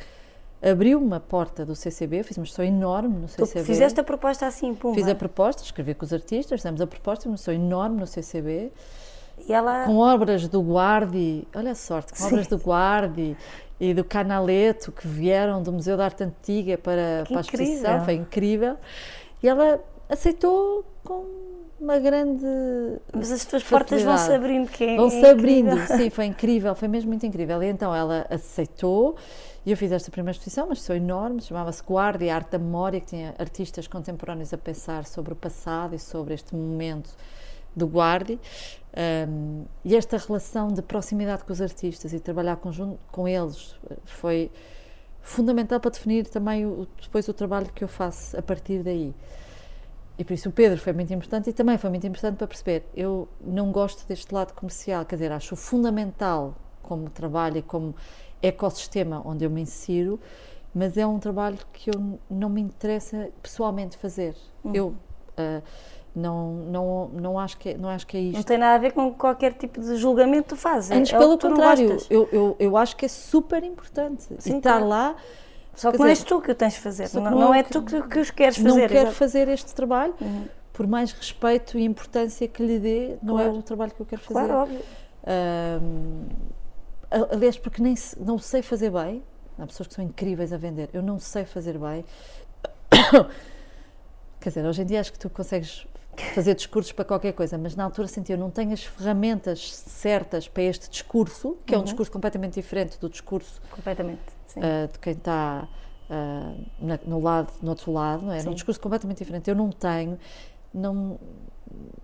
abriu 0.62 1.00
uma 1.00 1.22
porta 1.22 1.66
do 1.66 1.74
CCB, 1.74 2.20
eu 2.20 2.24
fiz 2.26 2.38
uma 2.38 2.44
exposição 2.44 2.66
enorme 2.66 3.18
no 3.18 3.28
CCB. 3.30 3.62
Tu 3.62 3.66
fizeste 3.66 4.00
a 4.00 4.04
proposta 4.04 4.46
assim, 4.46 4.74
pumba. 4.76 4.96
Fiz 4.96 5.08
a 5.08 5.16
proposta, 5.16 5.64
escrevi 5.64 5.94
com 5.94 6.06
os 6.06 6.12
artistas, 6.12 6.60
fizemos 6.60 6.82
a 6.82 6.88
proposta, 6.88 7.30
uma 7.30 7.36
exposição 7.36 7.66
enorme 7.66 8.00
no 8.00 8.08
CCB. 8.08 8.72
E 9.48 9.54
ela... 9.54 9.86
Com 9.86 9.98
obras 9.98 10.48
do 10.48 10.62
Guardi, 10.62 11.48
olha 11.56 11.72
a 11.72 11.76
sorte, 11.76 12.12
com 12.12 12.20
Sim. 12.20 12.28
obras 12.28 12.48
do 12.48 12.58
Guardi 12.58 13.38
e 13.80 13.94
do 13.94 14.04
Canaleto 14.04 14.92
que 14.92 15.08
vieram 15.08 15.64
do 15.64 15.72
Museu 15.72 15.96
da 15.96 16.06
Arte 16.06 16.24
Antiga 16.24 16.78
para, 16.78 17.24
para 17.28 17.38
a 17.38 17.42
exposição, 17.42 18.04
foi 18.06 18.16
incrível. 18.16 18.78
E 19.42 19.48
ela 19.48 19.82
aceitou 20.10 20.86
com 21.04 21.26
uma 21.80 22.00
grande. 22.00 22.46
Mas 23.14 23.32
as 23.32 23.46
tuas 23.46 23.64
portas 23.64 24.02
vão 24.02 24.18
se 24.18 24.32
abrindo, 24.32 24.70
que 24.70 24.84
é, 24.84 24.96
Vão 24.96 25.10
se 25.10 25.24
é 25.24 25.32
abrindo, 25.32 25.78
sim, 25.88 26.10
foi 26.10 26.26
incrível, 26.26 26.74
foi 26.76 26.88
mesmo 26.88 27.10
muito 27.10 27.26
incrível. 27.26 27.62
E 27.62 27.68
então 27.68 27.94
ela 27.94 28.26
aceitou 28.30 29.16
e 29.66 29.72
eu 29.72 29.78
fiz 29.78 29.92
esta 29.92 30.12
primeira 30.12 30.36
exposição, 30.36 30.68
mas 30.68 30.86
foi 30.86 30.98
enorme, 30.98 31.42
chamava-se 31.42 31.82
Guardia, 31.84 32.36
Arte 32.36 32.52
da 32.52 32.60
Memória, 32.60 33.00
que 33.00 33.08
tinha 33.08 33.34
artistas 33.38 33.88
contemporâneos 33.88 34.54
a 34.54 34.58
pensar 34.58 35.06
sobre 35.06 35.34
o 35.34 35.36
passado 35.36 35.96
e 35.96 36.00
sobre 36.00 36.34
este 36.34 36.54
momento 36.54 37.12
do 37.76 37.88
Guardi. 37.88 38.40
Um, 39.28 39.66
e 39.84 39.96
esta 39.96 40.18
relação 40.18 40.68
de 40.68 40.82
proximidade 40.82 41.44
com 41.44 41.52
os 41.54 41.62
artistas 41.62 42.14
e 42.14 42.20
trabalhar 42.20 42.58
conjunto 42.58 43.00
com 43.12 43.28
eles 43.28 43.76
foi 44.06 44.52
fundamental 45.22 45.80
para 45.80 45.92
definir 45.92 46.28
também 46.28 46.66
o, 46.66 46.86
depois 47.02 47.28
o 47.28 47.34
trabalho 47.34 47.68
que 47.74 47.84
eu 47.84 47.88
faço 47.88 48.38
a 48.38 48.42
partir 48.42 48.84
daí. 48.84 49.14
E 50.18 50.24
por 50.24 50.34
isso 50.34 50.50
o 50.50 50.52
Pedro 50.52 50.80
foi 50.80 50.94
muito 50.94 51.12
importante 51.14 51.50
e 51.50 51.54
também 51.54 51.78
foi 51.78 51.90
muito 51.90 52.06
importante 52.06 52.38
para 52.38 52.48
perceber. 52.48 52.86
Eu 52.96 53.28
não 53.42 53.72
gosto 53.72 54.08
deste 54.08 54.34
lado 54.34 54.54
comercial, 54.54 55.06
quer 55.06 55.16
dizer, 55.16 55.32
acho 55.32 55.56
fundamental 55.56 56.56
como 56.84 57.10
trabalho 57.10 57.58
e 57.58 57.62
como 57.62 57.96
ecossistema 58.42 59.22
onde 59.26 59.46
eu 59.46 59.50
me 59.50 59.62
insiro, 59.62 60.20
mas 60.76 60.98
é 60.98 61.08
um 61.08 61.18
trabalho 61.18 61.58
que 61.72 61.90
eu 61.90 62.20
não 62.30 62.50
me 62.50 62.62
interessa 62.62 63.30
pessoalmente 63.42 63.98
fazer. 63.98 64.36
Uhum. 64.64 64.76
Eu 64.76 64.88
uh, 64.88 65.64
não, 66.16 66.54
não, 66.54 67.08
não, 67.10 67.40
acho 67.40 67.58
que, 67.58 67.70
é, 67.70 67.78
não 67.78 67.90
acho 67.90 68.06
que 68.06 68.16
é 68.16 68.20
isto. 68.20 68.36
Não 68.36 68.44
tem 68.44 68.58
nada 68.58 68.76
a 68.76 68.78
ver 68.78 68.92
com 68.92 69.12
qualquer 69.14 69.54
tipo 69.54 69.82
de 69.82 69.96
julgamento 69.96 70.44
que 70.44 70.50
tu 70.50 70.56
fazes. 70.56 70.92
Antes, 70.92 71.12
é 71.12 71.18
pelo 71.18 71.40
contrário, 71.40 71.98
eu, 72.10 72.30
eu, 72.32 72.56
eu 72.60 72.78
acho 72.78 72.96
que 72.96 73.06
é 73.06 73.08
super 73.08 73.64
importante. 73.64 74.28
Sim, 74.38 74.58
estar 74.58 74.78
claro. 74.78 74.88
lá 74.88 75.16
só 75.76 75.92
que 75.92 75.98
não 75.98 76.06
és 76.06 76.24
tu 76.24 76.42
que 76.42 76.52
o 76.52 76.56
tens 76.56 76.74
de 76.74 76.80
fazer, 76.80 77.10
não, 77.14 77.32
não, 77.32 77.54
é 77.54 77.64
tu 77.64 77.82
que, 77.82 78.02
que 78.08 78.20
os 78.20 78.30
queres 78.30 78.58
fazer. 78.58 78.68
Não 78.68 78.76
quero 78.76 78.94
exatamente. 78.94 79.16
fazer 79.16 79.48
este 79.48 79.74
trabalho, 79.74 80.14
uhum. 80.22 80.46
por 80.72 80.86
mais 80.88 81.12
respeito 81.12 81.78
e 81.78 81.84
importância 81.84 82.48
que 82.48 82.64
lhe 82.64 82.80
dê, 82.80 83.18
não 83.22 83.40
é 83.40 83.44
claro. 83.44 83.58
é 83.58 83.60
o 83.60 83.64
trabalho 83.64 83.92
que 83.92 84.02
eu 84.02 84.06
quero 84.06 84.22
fazer. 84.22 84.48
Claro, 84.48 84.54
óbvio. 84.54 84.82
Um, 85.82 86.26
aliás, 87.32 87.58
porque 87.58 87.82
nem 87.82 87.96
não 88.20 88.38
sei 88.38 88.62
fazer 88.62 88.92
bem, 88.92 89.24
há 89.58 89.66
pessoas 89.66 89.88
que 89.88 89.94
são 89.94 90.04
incríveis 90.04 90.54
a 90.54 90.58
vender, 90.58 90.90
eu 90.94 91.02
não 91.02 91.20
sei 91.20 91.46
fazer 91.46 91.78
bem. 91.78 92.06
Quer 94.40 94.50
dizer, 94.50 94.66
hoje 94.66 94.82
em 94.82 94.86
dia 94.86 95.00
acho 95.00 95.12
que 95.12 95.20
tu 95.20 95.30
consegues 95.30 95.88
fazer 96.36 96.54
discursos 96.54 96.92
para 96.92 97.06
qualquer 97.06 97.34
coisa, 97.34 97.58
mas 97.58 97.76
na 97.76 97.84
altura 97.84 98.08
senti 98.08 98.32
eu 98.32 98.38
não 98.38 98.52
tenho 98.52 98.74
as 98.74 98.84
ferramentas 98.84 99.74
certas 99.74 100.48
para 100.48 100.64
este 100.64 100.90
discurso, 100.90 101.58
que 101.66 101.74
é 101.74 101.78
um 101.78 101.80
Uhum. 101.80 101.86
discurso 101.86 102.12
completamente 102.12 102.54
diferente 102.54 103.00
do 103.00 103.10
discurso 103.10 103.62
Completamente. 103.72 104.22
Uh, 104.60 104.92
de 104.92 105.00
quem 105.00 105.14
está 105.14 105.68
uh, 106.10 106.66
na- 106.80 107.00
no 107.06 107.20
lado, 107.22 107.52
no 107.62 107.70
outro 107.70 107.92
lado, 107.92 108.24
não 108.26 108.34
é? 108.34 108.40
Era 108.40 108.50
um 108.50 108.54
discurso 108.54 108.80
completamente 108.80 109.18
diferente. 109.20 109.50
Eu 109.50 109.56
não 109.56 109.70
tenho, 109.72 110.18
não, 110.74 111.20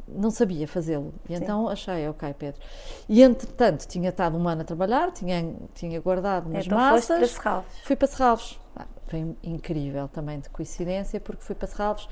não 0.07 0.31
sabia 0.31 0.67
fazê-lo. 0.67 1.13
E 1.29 1.35
Sim. 1.35 1.43
então 1.43 1.67
achei, 1.69 2.07
ok, 2.07 2.33
Pedro. 2.33 2.59
E 3.07 3.21
entretanto, 3.21 3.85
tinha 3.87 4.09
estado 4.09 4.37
um 4.37 4.47
ano 4.47 4.61
a 4.61 4.65
trabalhar, 4.65 5.11
tinha, 5.11 5.53
tinha 5.73 5.99
guardado 6.01 6.47
umas 6.49 6.65
então 6.65 6.77
foste 6.77 7.07
para 7.07 7.15
massas. 7.17 7.31
Serralves. 7.31 7.71
Fui 7.83 7.95
para 7.95 8.07
Serralves. 8.07 8.59
Ah, 8.75 8.85
foi 9.07 9.35
incrível 9.43 10.07
também 10.07 10.39
de 10.39 10.49
coincidência, 10.49 11.19
porque 11.19 11.43
fui 11.43 11.55
para 11.55 11.67
Serralves 11.67 12.07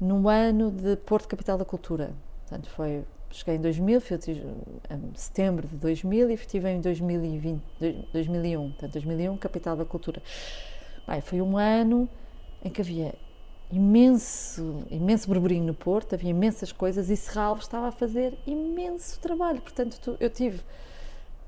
no 0.00 0.28
ano 0.28 0.70
de 0.70 0.96
Porto 0.96 1.26
Capital 1.28 1.56
da 1.58 1.64
Cultura. 1.64 2.10
Portanto, 2.42 2.70
foi, 2.70 3.04
cheguei 3.36 3.56
em 3.56 3.60
2000, 3.60 4.00
fui 4.00 4.16
em 4.16 5.12
setembro 5.14 5.66
de 5.68 5.76
2000 5.76 6.30
e 6.30 6.34
estive 6.34 6.68
em 6.70 6.80
2020, 6.80 7.62
dois- 7.80 7.96
2001. 8.12 8.68
Portanto, 8.70 8.92
2001, 8.92 9.36
Capital 9.36 9.76
da 9.76 9.84
Cultura. 9.84 10.22
Bem, 11.06 11.20
foi 11.20 11.40
um 11.40 11.56
ano 11.56 12.08
em 12.64 12.70
que 12.70 12.80
havia 12.80 13.14
imenso, 13.70 14.84
imenso 14.90 15.28
burburinho 15.28 15.64
no 15.64 15.74
Porto, 15.74 16.14
havia 16.14 16.30
imensas 16.30 16.72
coisas 16.72 17.10
e 17.10 17.16
Serralves 17.16 17.64
estava 17.64 17.88
a 17.88 17.92
fazer 17.92 18.36
imenso 18.46 19.20
trabalho. 19.20 19.60
Portanto, 19.60 19.98
tu- 20.00 20.16
eu 20.20 20.30
tive 20.30 20.60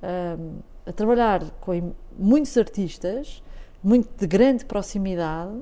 hum, 0.02 0.58
a 0.86 0.92
trabalhar 0.92 1.44
com 1.60 1.92
muitos 2.18 2.56
artistas, 2.56 3.42
muito 3.82 4.08
de 4.18 4.26
grande 4.26 4.64
proximidade, 4.64 5.60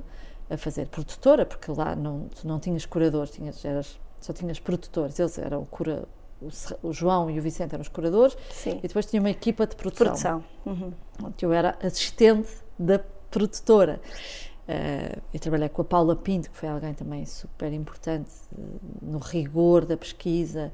a 0.49 0.57
fazer 0.57 0.87
produtora, 0.89 1.45
porque 1.45 1.71
lá 1.73 1.97
não, 1.97 2.29
tu 2.29 2.47
não 2.47 2.61
tinhas 2.61 2.87
curadores, 2.87 3.31
tinhas, 3.33 3.65
eras, 3.65 3.99
só 4.21 4.33
tinhas 4.33 4.61
produtores. 4.61 5.19
Eles 5.19 5.37
eram 5.39 5.65
cura, 5.65 6.05
o, 6.83 6.93
João 6.93 7.31
e 7.31 7.39
o 7.39 7.43
Vicente 7.43 7.73
eram 7.75 7.83
os 7.83 7.89
curadores 7.89 8.37
Sim. 8.51 8.79
e 8.83 8.89
depois 8.89 9.07
tinha 9.07 9.21
uma 9.21 9.31
equipa 9.31 9.67
de 9.67 9.75
produção. 9.75 10.07
Produção. 10.07 10.45
Uhum. 10.65 10.93
Onde 11.25 11.45
eu 11.45 11.53
era 11.53 11.77
assistente 11.83 12.51
da 12.79 13.01
produtora. 13.31 14.01
Eh, 14.69 15.19
eu 15.33 15.41
trabalhei 15.41 15.69
com 15.69 15.83
a 15.83 15.85
Paula 15.85 16.17
Pinto, 16.17 16.51
que 16.51 16.57
foi 16.57 16.69
alguém 16.69 16.93
também 16.93 17.25
super 17.25 17.73
importante 17.73 18.31
eh, 18.53 18.63
no 19.01 19.19
rigor 19.19 19.85
da 19.85 19.97
pesquisa, 19.97 20.73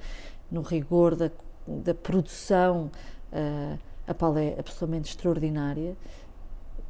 no 0.51 0.63
rigor 0.63 1.15
da, 1.15 1.31
da 1.67 1.95
produção. 1.95 2.91
Eh, 3.33 3.79
a 4.07 4.15
Paula 4.15 4.41
é 4.41 4.57
absolutamente 4.59 5.11
extraordinária 5.11 5.97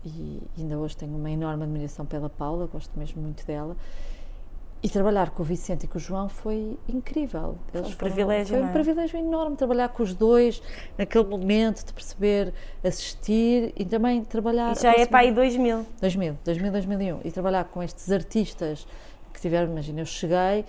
e 0.04 0.42
ainda 0.58 0.78
hoje 0.78 0.96
tenho 0.96 1.14
uma 1.14 1.30
enorme 1.30 1.64
admiração 1.64 2.06
pela 2.06 2.28
Paula, 2.28 2.66
gosto 2.66 2.98
mesmo 2.98 3.22
muito 3.22 3.44
dela. 3.46 3.76
E 4.82 4.88
trabalhar 4.88 5.30
com 5.30 5.42
o 5.42 5.46
Vicente 5.46 5.84
e 5.84 5.86
com 5.86 5.96
o 5.96 6.00
João 6.00 6.28
foi 6.28 6.76
incrível. 6.88 7.56
Eles 7.72 7.86
um 7.86 7.90
foram- 7.92 7.96
privilégio, 7.98 8.48
Foi 8.48 8.58
não 8.58 8.66
um 8.66 8.70
é? 8.70 8.72
privilégio 8.72 9.18
enorme 9.18 9.56
trabalhar 9.56 9.88
com 9.90 10.02
os 10.02 10.12
dois 10.12 10.60
naquele 10.98 11.24
momento, 11.24 11.84
de 11.86 11.92
perceber, 11.92 12.52
assistir 12.82 13.72
e 13.76 13.84
também 13.84 14.24
trabalhar. 14.24 14.72
E 14.76 14.80
já 14.80 14.92
é 14.92 15.06
para 15.06 15.20
aí 15.20 15.30
2000. 15.32 15.86
2000, 16.00 16.36
2000, 16.44 16.72
2001. 16.72 17.20
E 17.24 17.30
trabalhar 17.30 17.64
com 17.66 17.80
estes 17.80 18.10
artistas 18.10 18.84
que 19.32 19.40
tiveram, 19.40 19.70
imagina, 19.70 20.00
eu 20.00 20.06
cheguei 20.06 20.64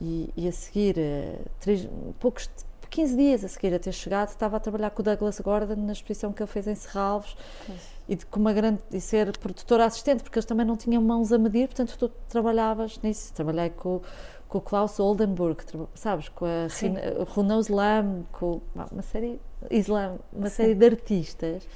e, 0.00 0.30
e 0.34 0.48
a 0.48 0.52
seguir, 0.52 0.96
eh, 0.98 1.36
três, 1.60 1.86
poucos, 2.18 2.48
15 2.88 3.16
dias 3.16 3.44
a 3.44 3.48
seguir 3.48 3.74
a 3.74 3.78
ter 3.78 3.92
chegado, 3.92 4.28
estava 4.30 4.56
a 4.56 4.60
trabalhar 4.60 4.88
com 4.90 5.02
o 5.02 5.04
Douglas 5.04 5.38
Gordon 5.40 5.76
na 5.76 5.92
exposição 5.92 6.32
que 6.32 6.42
ele 6.42 6.50
fez 6.50 6.66
em 6.66 6.74
Serralves 6.74 7.36
e 8.08 8.16
de, 8.16 8.26
com 8.26 8.40
uma 8.40 8.52
grande, 8.52 8.80
e 8.90 9.00
ser 9.00 9.36
produtora 9.38 9.84
assistente, 9.84 10.22
porque 10.22 10.38
eles 10.38 10.46
também 10.46 10.64
não 10.64 10.76
tinham 10.76 11.02
mãos 11.02 11.32
a 11.32 11.38
medir, 11.38 11.68
portanto 11.68 11.96
tu 11.98 12.08
trabalhavas 12.28 12.98
nisso. 13.02 13.32
Trabalhei 13.34 13.70
com, 13.70 14.00
com 14.48 14.58
o 14.58 14.60
Klaus 14.60 14.98
Oldenburg, 14.98 15.62
sabes, 15.94 16.28
com 16.30 16.46
a 16.46 16.68
Sim. 16.68 16.94
Renaud 17.34 17.60
Islam, 17.60 18.22
com 18.32 18.60
uma 18.90 19.02
série, 19.02 19.40
Islam, 19.70 20.18
uma 20.32 20.48
série 20.48 20.74
de 20.74 20.86
artistas 20.86 21.68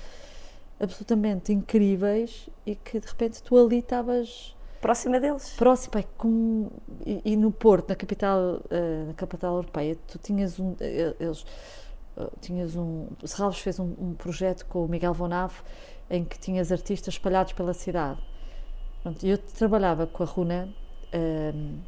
absolutamente 0.83 1.53
incríveis 1.53 2.49
e 2.67 2.75
que 2.75 2.99
de 2.99 3.07
repente 3.07 3.41
tu 3.43 3.57
ali 3.57 3.79
estavas 3.79 4.57
Próxima 4.81 5.21
deles. 5.21 5.55
próximo 5.57 5.97
é 5.97 6.05
como 6.19 6.73
e, 7.07 7.23
e 7.25 7.37
no 7.37 7.53
Porto 7.53 7.91
na 7.91 7.95
capital 7.95 8.61
eh, 8.69 9.05
na 9.07 9.15
capital 9.15 9.55
europeia 9.55 9.97
tu 10.09 10.19
tinhas 10.19 10.59
um 10.59 10.75
eh, 10.81 11.15
eles 11.21 11.47
eh, 12.17 12.29
tinhas 12.41 12.75
um 12.75 13.07
Serralves 13.25 13.61
fez 13.61 13.79
um, 13.79 13.95
um 13.97 14.15
projeto 14.15 14.67
com 14.67 14.85
o 14.85 14.89
Miguel 14.89 15.15
Vonave 15.15 15.55
em 16.13 16.25
que 16.25 16.39
tinhas 16.39 16.71
artistas 16.71 17.15
espalhados 17.15 17.53
pela 17.53 17.75
cidade 17.75 18.21
Pronto, 19.03 19.27
eu 19.27 19.37
trabalhava 19.37 20.07
com 20.07 20.23
a 20.23 20.27
Runa 20.27 20.69
ehm, 21.13 21.81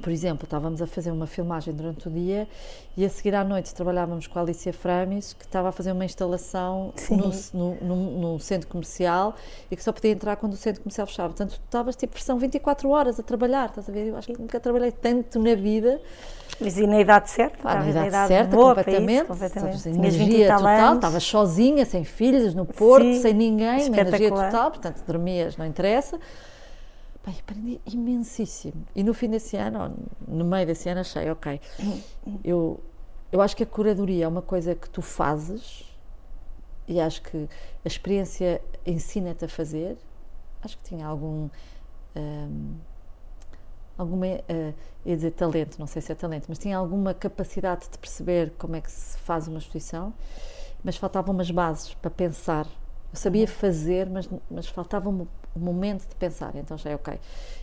por 0.00 0.10
exemplo, 0.12 0.44
estávamos 0.44 0.80
a 0.80 0.86
fazer 0.86 1.10
uma 1.10 1.26
filmagem 1.26 1.74
durante 1.74 2.06
o 2.06 2.10
dia 2.10 2.46
e 2.96 3.04
a 3.04 3.08
seguir 3.08 3.34
à 3.34 3.42
noite 3.42 3.74
trabalhávamos 3.74 4.26
com 4.26 4.38
a 4.38 4.42
Alicia 4.42 4.72
Framis, 4.72 5.32
que 5.32 5.44
estava 5.44 5.70
a 5.70 5.72
fazer 5.72 5.90
uma 5.90 6.04
instalação 6.04 6.94
num 7.52 8.38
centro 8.38 8.68
comercial 8.68 9.34
e 9.70 9.74
que 9.74 9.82
só 9.82 9.92
podia 9.92 10.12
entrar 10.12 10.36
quando 10.36 10.52
o 10.52 10.56
centro 10.56 10.82
comercial 10.82 11.06
fechava. 11.06 11.30
Portanto, 11.30 11.58
tu 11.58 11.64
estavas 11.64 11.96
tipo 11.96 12.12
versão 12.14 12.38
24 12.38 12.88
horas 12.88 13.18
a 13.18 13.22
trabalhar, 13.22 13.68
estás 13.68 13.88
a 13.88 13.92
ver? 13.92 14.06
Eu 14.06 14.16
acho 14.16 14.28
que 14.28 14.40
nunca 14.40 14.60
trabalhei 14.60 14.92
tanto 14.92 15.40
na 15.40 15.54
vida. 15.56 16.00
Mas 16.60 16.78
e 16.78 16.86
na 16.86 17.00
idade 17.00 17.30
certa? 17.30 17.58
Pá, 17.62 17.74
na 17.76 17.88
Estavas 17.88 18.08
idade 18.08 18.28
certa, 18.28 18.56
completamente. 18.56 19.12
isso, 19.12 19.26
completamente. 19.26 19.76
Estavas 19.76 19.86
em 19.86 19.92
Tinhas 19.92 20.14
20 20.14 20.24
energia 20.26 20.48
tal 20.48 20.58
total, 20.58 20.94
estavas 20.94 21.24
sozinha, 21.24 21.84
sem 21.84 22.04
filhos, 22.04 22.54
no 22.54 22.66
Porto, 22.66 23.04
Sim, 23.04 23.20
sem 23.20 23.34
ninguém, 23.34 23.88
uma 23.88 23.96
energia 23.98 24.30
total, 24.30 24.70
portanto 24.70 25.02
dormias, 25.06 25.56
não 25.56 25.66
interessa. 25.66 26.18
E 27.26 27.38
aprendi 27.38 27.80
imensíssimo. 27.86 28.86
E 28.94 29.04
no 29.04 29.14
fim 29.14 29.28
desse 29.28 29.56
ano, 29.56 29.94
no 30.26 30.44
meio 30.44 30.66
desse 30.66 30.88
ano, 30.88 31.00
achei, 31.00 31.30
ok, 31.30 31.60
eu, 32.42 32.80
eu 33.30 33.40
acho 33.40 33.56
que 33.56 33.62
a 33.62 33.66
curadoria 33.66 34.24
é 34.24 34.28
uma 34.28 34.42
coisa 34.42 34.74
que 34.74 34.88
tu 34.90 35.00
fazes 35.00 35.84
e 36.88 37.00
acho 37.00 37.22
que 37.22 37.48
a 37.84 37.86
experiência 37.86 38.60
ensina-te 38.84 39.44
a 39.44 39.48
fazer. 39.48 39.96
Acho 40.62 40.76
que 40.78 40.84
tinha 40.84 41.06
algum. 41.06 41.48
hum, 42.16 42.74
alguma, 44.00 44.26
eh, 44.26 44.72
ia 45.04 45.16
dizer 45.16 45.32
talento, 45.32 45.78
não 45.78 45.86
sei 45.86 46.02
se 46.02 46.12
é 46.12 46.14
talento, 46.14 46.46
mas 46.48 46.58
tinha 46.58 46.76
alguma 46.76 47.14
capacidade 47.14 47.88
de 47.90 47.98
perceber 47.98 48.52
como 48.58 48.76
é 48.76 48.80
que 48.80 48.90
se 48.90 49.16
faz 49.18 49.48
uma 49.48 49.58
exposição, 49.58 50.12
mas 50.84 50.96
faltavam 50.96 51.34
umas 51.34 51.50
bases 51.50 51.94
para 51.94 52.10
pensar. 52.10 52.66
Eu 53.12 53.18
sabia 53.18 53.48
fazer, 53.48 54.08
mas, 54.08 54.28
mas 54.50 54.66
faltava 54.66 55.08
um, 55.08 55.26
um 55.56 55.60
momento 55.60 56.08
de 56.08 56.14
pensar. 56.14 56.54
Então 56.54 56.76
já 56.76 56.90
é 56.90 56.94
ok, 56.94 57.18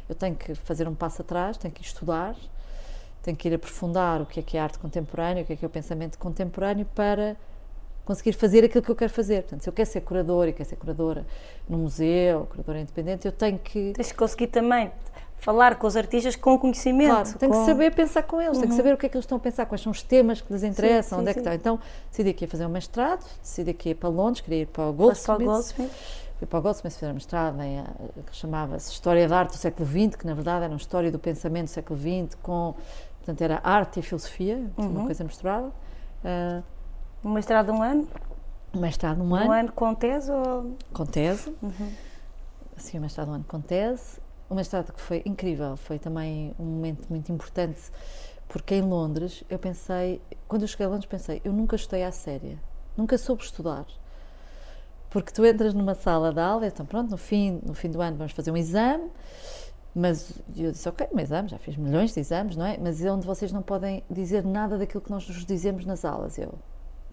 eu 0.10 0.16
tenho 0.16 0.36
que 0.36 0.56
fazer 0.56 0.88
um 0.88 0.96
passo 0.96 1.22
atrás, 1.22 1.58
tenho 1.58 1.74
que 1.74 1.82
estudar, 1.82 2.36
tenho 3.22 3.38
que 3.38 3.48
ir 3.48 3.54
aprofundar 3.54 4.22
o 4.22 4.26
que 4.26 4.40
é 4.40 4.44
que 4.44 4.58
é 4.58 4.60
arte 4.60 4.80
contemporânea, 4.80 5.44
o 5.44 5.46
que 5.46 5.54
é 5.54 5.56
que 5.56 5.66
é 5.66 5.68
o 5.68 5.72
pensamento 5.72 6.18
contemporâneo 6.18 6.86
para 6.96 7.36
conseguir 8.06 8.32
fazer 8.34 8.64
aquilo 8.64 8.82
que 8.82 8.90
eu 8.90 8.96
quero 8.96 9.12
fazer. 9.12 9.42
Portanto, 9.44 9.64
se 9.64 9.70
eu 9.70 9.74
quero 9.74 9.90
ser 9.90 10.02
curadora 10.02 10.50
e 10.50 10.54
quero 10.54 10.68
ser 10.68 10.78
curadora 10.78 11.26
num 11.68 11.80
museu, 11.80 12.48
curadora 12.50 12.80
independente, 12.80 13.26
eu 13.26 13.32
tenho 13.32 13.60
que 13.60 13.92
Tens 13.94 14.08
de 14.08 14.14
conseguir 14.14 14.48
também 14.48 14.92
falar 15.40 15.76
com 15.76 15.88
os 15.88 15.96
artistas 15.96 16.36
com 16.36 16.58
conhecimento. 16.58 17.10
Claro, 17.12 17.38
tem 17.38 17.50
que 17.50 17.56
com- 17.56 17.66
saber 17.66 17.94
pensar 17.96 18.24
com 18.24 18.42
eles, 18.42 18.58
tem 18.58 18.68
que 18.68 18.76
saber 18.76 18.94
o 18.94 18.98
que 18.98 19.06
é 19.06 19.10
que 19.10 19.16
eles 19.16 19.24
estão 19.24 19.38
a 19.38 19.42
pensar, 19.42 19.66
quais 19.66 19.82
são 19.82 19.92
os 19.92 20.02
temas 20.02 20.42
que 20.42 20.52
lhes 20.52 20.64
interessam, 20.64 21.18
sim, 21.18 21.22
onde 21.22 21.30
é 21.32 21.34
que 21.34 21.40
sim. 21.40 21.50
estão. 21.50 21.76
Então, 21.76 21.80
decidi 22.10 22.34
que 22.34 22.44
ia 22.46 22.50
fazer 22.50 22.66
um 22.66 22.70
mestrado, 22.70 23.24
decidi 23.42 23.74
que 23.74 23.90
ia 23.90 23.96
para 23.96 24.10
Londres, 24.10 24.42
queria 24.42 24.62
ir 24.64 24.66
para 24.68 24.84
o 24.90 24.94
Goldsmiths. 24.94 25.46
Goldsmith. 25.46 25.92
Fui 26.38 26.46
para 26.48 26.60
o 26.60 26.62
Goldsmith 26.62 26.94
fazer 26.94 27.12
um 27.12 27.16
mestrado 27.16 27.62
em, 27.62 27.80
eh, 27.80 27.84
que 28.30 28.36
chamava-se 28.36 28.92
História 28.92 29.28
da 29.28 29.40
Arte 29.40 29.52
do 29.52 29.58
século 29.58 29.88
XX, 29.88 30.16
que 30.16 30.26
na 30.28 30.34
verdade 30.36 30.66
era 30.66 30.72
uma 30.74 30.78
história 30.78 31.12
do 31.12 31.18
pensamento 31.18 31.66
do 31.66 31.70
século 31.72 32.00
XX, 32.00 32.36
com, 32.44 32.76
portanto, 33.18 33.42
era 33.42 33.60
arte 33.64 34.00
e 34.00 34.04
filosofia, 34.04 34.64
Uhum. 34.78 34.88
uma 34.88 35.06
coisa 35.06 35.24
misturada. 35.24 35.72
Ah, 36.24 36.62
Um 37.24 37.30
mestrado 37.32 37.66
de 37.68 37.72
um 37.72 37.82
ano? 37.82 38.08
um 38.74 38.80
mestrado 38.80 39.18
num 39.18 39.32
Um 39.32 39.36
ano, 39.36 39.52
ano 39.52 39.72
com 39.72 39.96
tese 39.96 40.32
ou... 40.32 40.76
com 40.94 41.06
tese. 41.06 41.56
Assim, 42.78 43.00
um 43.00 43.02
mestrado 43.02 43.30
um 43.30 43.34
ano 43.34 43.46
com 43.48 43.60
tese. 43.60 44.20
Um 44.50 44.56
mestrado 44.56 44.94
que 44.94 45.02
foi 45.02 45.22
incrível, 45.26 45.76
foi 45.76 46.00
também 46.00 46.56
um 46.58 46.64
momento 46.64 47.08
muito 47.10 47.32
importante, 47.32 47.82
porque 48.48 48.76
em 48.76 48.82
Londres 48.82 49.44
eu 49.50 49.60
pensei, 49.60 50.22
quando 50.48 50.62
eu 50.62 50.68
cheguei 50.68 50.86
a 50.86 50.90
Londres 50.90 51.06
pensei, 51.06 51.42
eu 51.44 51.52
nunca 51.52 51.76
estudei 51.76 52.04
à 52.04 52.12
séria, 52.12 52.58
nunca 52.96 53.18
soube 53.18 53.44
estudar. 53.44 53.86
Porque 55.10 55.32
tu 55.32 55.46
entras 55.46 55.74
numa 55.74 55.96
sala 55.96 56.34
de 56.34 56.40
aula, 56.40 56.68
então 56.68 56.86
pronto, 56.86 57.10
no 57.12 57.18
fim, 57.18 57.62
no 57.66 57.74
fim 57.74 57.90
do 57.90 58.02
ano 58.02 58.18
vamos 58.18 58.34
fazer 58.34 58.52
um 58.52 58.58
exame, 58.58 59.10
mas 59.94 60.32
eu 60.56 60.72
disse, 60.72 60.88
ok, 60.88 61.08
um 61.12 61.20
exame, 61.20 61.50
já 61.50 61.58
fiz 61.58 61.76
milhões 61.76 62.14
de 62.14 62.20
exames, 62.20 62.56
não 62.56 62.66
é? 62.66 62.78
Mas 62.78 63.04
é 63.04 63.12
onde 63.12 63.26
vocês 63.26 63.52
não 63.52 63.62
podem 63.62 64.04
dizer 64.10 64.46
nada 64.46 64.78
daquilo 64.78 65.02
que 65.02 65.10
nós 65.10 65.28
nos 65.28 65.44
dizemos 65.46 65.86
nas 65.86 66.06
aulas. 66.06 66.38
Eu, 66.38 66.54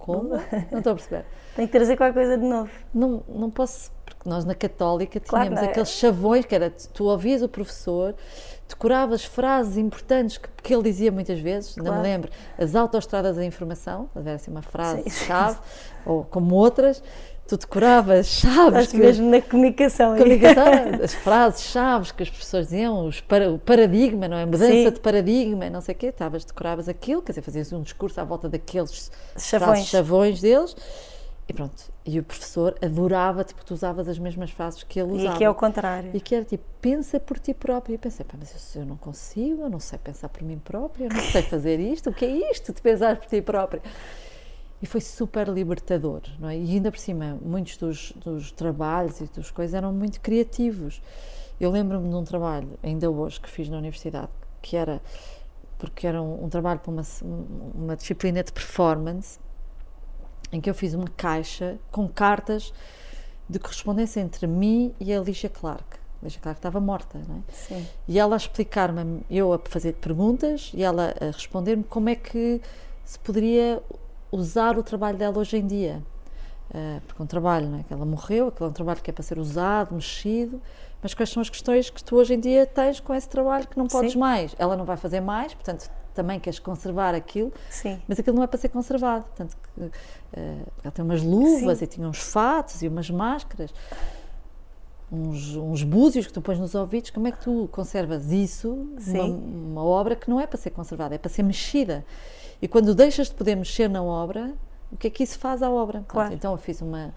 como? 0.04 0.30
Não 0.70 0.78
estou 0.78 0.92
a 0.92 0.94
perceber. 0.96 1.24
Tenho 1.56 1.68
que 1.68 1.72
trazer 1.72 1.96
qualquer 1.96 2.14
coisa 2.14 2.36
de 2.36 2.44
novo. 2.44 2.70
Não, 2.92 3.22
não 3.28 3.50
posso, 3.50 3.90
porque 4.04 4.28
nós 4.28 4.44
na 4.44 4.54
Católica 4.54 5.18
Claro, 5.20 5.44
tínhamos 5.44 5.60
não 5.62 5.68
é? 5.68 5.70
aqueles 5.70 5.88
chavões 5.90 6.44
que 6.44 6.54
era 6.54 6.70
tu, 6.70 7.04
ouvias 7.04 7.42
o 7.42 7.48
professor, 7.48 8.14
decoravas 8.68 9.24
frases 9.24 9.76
importantes 9.76 10.36
que, 10.38 10.48
que 10.62 10.74
ele 10.74 10.82
dizia 10.82 11.10
muitas 11.12 11.38
vezes, 11.38 11.76
não 11.76 11.84
Claro. 11.86 12.00
me 12.02 12.06
lembro, 12.08 12.30
as 12.58 12.74
autoestradas 12.74 13.36
da 13.36 13.44
informação, 13.44 14.08
era 14.14 14.34
assim 14.34 14.50
uma 14.50 14.62
frase 14.62 15.02
Sim. 15.04 15.10
chave, 15.26 15.58
ou 16.04 16.24
como 16.24 16.54
outras, 16.54 17.02
tu 17.46 17.57
decoravas 17.57 18.26
chaves. 18.26 18.85
Estás 18.87 18.92
mesmo 18.94 19.30
na 19.30 19.40
comunicação. 19.42 20.12
aí. 20.12 20.18
comunicação, 20.18 20.64
as 21.02 21.14
frases 21.14 21.62
chaves 21.64 22.12
que 22.12 22.22
as 22.22 22.30
pessoas 22.30 22.66
diziam, 22.68 23.07
os 23.07 23.20
para, 23.20 23.50
o 23.50 23.59
paradigma, 23.59 24.26
não 24.28 24.37
é? 24.37 24.44
Mudança 24.46 24.66
Sim. 24.66 24.90
de 24.90 25.00
paradigma, 25.00 25.68
não 25.70 25.80
sei 25.80 25.94
o 25.94 25.98
quê. 25.98 26.07
Estavas, 26.07 26.44
decoravas 26.44 26.88
aquilo, 26.88 27.22
quer 27.22 27.33
dizer, 27.33 27.42
fazias 27.42 27.72
um 27.72 27.83
discurso 27.83 28.20
à 28.20 28.24
volta 28.24 28.48
daqueles 28.48 29.11
Chavões. 29.37 29.68
frases 29.70 29.87
chavões 29.88 30.40
deles. 30.40 30.76
E 31.46 31.52
pronto. 31.52 31.92
E 32.07 32.18
o 32.18 32.22
professor 32.22 32.74
adorava-te 32.80 33.52
porque 33.54 33.66
tu 33.68 33.74
usavas 33.74 34.09
as 34.09 34.18
mesmas 34.18 34.50
frases 34.50 34.83
que 34.83 34.98
ele 34.98 35.11
E 35.12 35.16
usava. 35.16 35.35
aqui 35.35 35.44
é 35.44 35.50
o 35.50 35.54
contrário. 35.54 36.11
E 36.14 36.18
que 36.20 36.35
era 36.35 36.42
tipo, 36.42 36.64
pensa 36.80 37.20
por 37.20 37.38
ti 37.38 37.52
próprio. 37.52 37.94
E 37.94 37.98
pensei, 37.98 38.24
pá, 38.24 38.35
mas 38.38 38.74
eu, 38.74 38.80
eu 38.80 38.87
não 38.87 38.96
consigo, 38.96 39.61
eu 39.62 39.68
não 39.68 39.78
sei 39.78 39.98
pensar 39.98 40.30
por 40.30 40.42
mim 40.42 40.59
própria, 40.59 41.04
eu 41.04 41.11
não 41.11 41.20
sei 41.20 41.42
fazer 41.44 41.78
isto. 41.78 42.09
O 42.09 42.14
que 42.14 42.24
é 42.24 42.50
isto 42.50 42.72
de 42.72 42.80
pensar 42.80 43.16
por 43.16 43.26
ti 43.26 43.42
própria? 43.42 43.83
E 44.85 44.87
foi 44.87 45.01
super 45.01 45.49
libertador, 45.49 46.20
não 46.38 46.47
é? 46.47 46.59
E 46.59 46.73
ainda 46.73 46.92
por 46.92 46.99
cima, 46.99 47.38
muitos 47.40 47.79
dos, 47.79 48.12
dos 48.16 48.53
trabalhos 48.53 49.18
e 49.18 49.25
das 49.25 49.51
coisas 49.51 49.73
eram 49.73 49.94
muito 49.94 50.20
criativos. 50.20 51.01
Eu 51.59 51.70
lembro-me 51.70 52.07
de 52.07 52.14
um 52.14 52.23
trabalho, 52.23 52.79
ainda 52.83 53.11
hoje, 53.11 53.40
que 53.40 53.49
fiz 53.49 53.66
na 53.70 53.79
universidade, 53.79 54.29
que 54.61 54.77
era, 54.77 55.01
porque 55.79 56.07
era 56.07 56.20
um, 56.20 56.44
um 56.44 56.51
trabalho 56.51 56.81
para 56.81 56.92
uma, 56.92 57.03
uma 57.75 57.97
disciplina 57.97 58.44
de 58.44 58.53
performance, 58.53 59.38
em 60.53 60.61
que 60.61 60.68
eu 60.68 60.75
fiz 60.75 60.92
uma 60.92 61.09
caixa 61.16 61.79
com 61.90 62.07
cartas 62.07 62.70
de 63.49 63.59
correspondência 63.59 64.20
entre 64.20 64.47
mim 64.47 64.94
e 65.01 65.14
a 65.14 65.18
Alicia 65.18 65.49
Clark. 65.49 65.97
A 66.20 66.27
Alicia 66.27 66.42
Clark 66.42 66.59
estava 66.59 66.79
morta, 66.79 67.23
não 67.27 67.37
é? 67.37 67.40
Sim. 67.51 67.87
E 68.07 68.18
ela 68.18 68.37
a 68.37 68.37
explicar-me, 68.37 69.23
eu 69.31 69.51
a 69.51 69.59
fazer 69.64 69.94
perguntas 69.94 70.73
e 70.75 70.83
ela 70.83 71.14
a 71.18 71.25
responder-me 71.31 71.85
como 71.85 72.11
é 72.11 72.14
que 72.14 72.61
se 73.03 73.18
poderia 73.18 73.83
usar 74.35 74.79
o 74.79 74.83
trabalho 74.83 75.16
dela 75.16 75.38
hoje 75.38 75.57
em 75.57 75.66
dia. 75.66 76.03
Uh, 76.70 77.01
porque 77.07 77.23
é 77.23 77.25
um 77.25 77.27
trabalho, 77.27 77.68
não 77.68 77.79
é? 77.79 77.83
Que 77.83 77.92
ela 77.92 78.05
morreu, 78.05 78.49
aquele 78.49 78.68
é 78.68 78.70
um 78.70 78.73
trabalho 78.73 79.01
que 79.01 79.11
é 79.11 79.12
para 79.12 79.23
ser 79.23 79.38
usado, 79.38 79.94
mexido, 79.94 80.61
mas 81.03 81.14
quais 81.14 81.31
são 81.31 81.40
as 81.40 81.51
questões 81.51 81.90
que 81.90 82.03
tu 82.03 82.16
hoje 82.16 82.35
em 82.35 82.40
dia 82.40 82.66
tens 82.66 82.99
com 82.99 83.14
esse 83.14 83.29
trabalho 83.29 83.68
que 83.68 83.77
não 83.77 83.87
podes 83.87 84.12
Sim. 84.12 84.18
mais? 84.18 84.57
Ela 84.59 84.77
não 84.77 84.85
vai 84.85 84.97
fazer 84.97 85.20
mais, 85.20 85.55
portanto 85.55 85.90
também 86.14 86.38
queres 86.40 86.59
conservar 86.59 87.14
aquilo, 87.14 87.53
Sim. 87.68 88.01
mas 88.09 88.18
aquilo 88.18 88.37
não 88.37 88.42
é 88.42 88.47
para 88.47 88.59
ser 88.59 88.68
conservado. 88.68 89.25
Portanto, 89.25 89.57
uh, 89.77 89.90
ela 90.83 90.92
tem 90.92 91.05
umas 91.05 91.23
luvas 91.23 91.79
Sim. 91.79 91.85
e 91.85 91.87
tinha 91.87 92.09
uns 92.09 92.18
fatos 92.18 92.83
e 92.83 92.88
umas 92.88 93.11
máscaras, 93.11 93.75
uns, 95.12 95.57
uns 95.57 95.83
búzios 95.83 96.27
que 96.27 96.33
tu 96.33 96.40
pões 96.40 96.59
nos 96.59 96.75
ouvidos. 96.75 97.11
Como 97.11 97.29
é 97.29 97.33
que 97.33 97.40
tu 97.40 97.68
conservas 97.70 98.31
isso, 98.33 98.73
uma, 98.73 99.01
Sim. 99.01 99.42
uma 99.70 99.85
obra 99.85 100.16
que 100.16 100.31
não 100.31 100.40
é 100.40 100.47
para 100.47 100.59
ser 100.59 100.70
conservada, 100.70 101.14
é 101.14 101.18
para 101.18 101.31
ser 101.31 101.42
mexida? 101.42 102.05
E 102.64 102.68
quando 102.68 102.94
deixas 102.94 103.29
de 103.29 103.35
poder 103.35 103.57
mexer 103.57 103.90
na 103.90 104.03
obra, 104.03 104.55
o 104.90 104.96
que 104.96 105.09
é 105.09 105.11
que 105.11 105.22
isso 105.22 105.38
faz 105.38 105.62
à 105.62 105.68
obra? 105.68 105.98
Portanto, 105.98 106.12
Claro. 106.14 106.33
Então 106.33 106.53
eu 106.53 106.57
fiz 106.57 106.81
uma, 106.81 107.12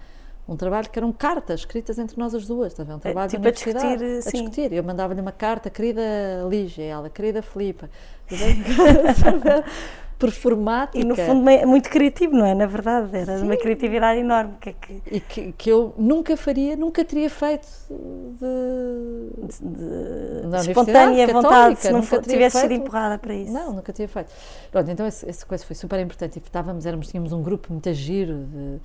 um 0.46 0.54
trabalho 0.54 0.90
que 0.90 0.98
eram 0.98 1.10
cartas 1.10 1.60
escritas 1.60 1.98
entre 1.98 2.18
nós 2.20 2.34
as 2.34 2.46
duas, 2.46 2.72
estás 2.72 2.86
a 2.86 2.92
ver? 2.92 2.96
um 2.96 3.00
trabalho 3.00 3.30
tipo 3.30 3.40
de 3.40 3.48
a 3.48 3.52
discutir, 3.52 4.04
a 4.04 4.20
sim. 4.20 4.30
discutir. 4.30 4.74
Eu 4.74 4.84
mandava-lhe 4.84 5.22
uma 5.22 5.32
carta, 5.32 5.70
querida 5.70 6.02
Lígia, 6.50 6.84
ela, 6.84 7.08
querida 7.08 7.40
Filipa, 7.40 7.88
performática. 10.18 10.98
E 10.98 11.04
no 11.04 11.14
fundo 11.14 11.48
é 11.48 11.64
muito 11.64 11.88
criativo, 11.88 12.34
não 12.34 12.44
é? 12.44 12.54
Na 12.54 12.66
verdade, 12.66 13.08
era 13.16 13.36
de 13.38 13.42
uma 13.44 13.56
criatividade 13.56 14.20
enorme. 14.20 14.54
Que 14.60 14.70
é 14.70 14.72
que, 14.72 15.02
e 15.12 15.20
que, 15.20 15.52
que 15.52 15.70
eu 15.70 15.94
nunca 15.96 16.36
faria, 16.36 16.76
nunca 16.76 17.04
teria 17.04 17.30
feito 17.30 17.66
de, 17.88 19.58
de- 19.60 20.46
Na 20.48 20.58
espontânea 20.58 21.26
vontade, 21.28 21.78
se 21.80 21.90
não 21.92 22.02
for, 22.02 22.20
tivesse 22.22 22.58
sido 22.58 22.68
feito- 22.68 22.82
empurrada 22.82 23.18
para 23.18 23.34
isso. 23.34 23.52
Não, 23.52 23.72
nunca 23.72 23.92
tinha 23.92 24.08
feito. 24.08 24.30
Pronto, 24.70 24.90
então 24.90 25.06
esse- 25.06 25.28
essa 25.28 25.46
coisa 25.46 25.64
foi 25.64 25.76
super 25.76 25.98
importante. 26.00 26.36
E 26.36 26.42
estávamos, 26.42 26.84
éramos, 26.86 27.08
tínhamos 27.08 27.32
um 27.32 27.42
grupo 27.42 27.72
muito 27.72 27.92
giro 27.92 28.34
de, 28.46 28.80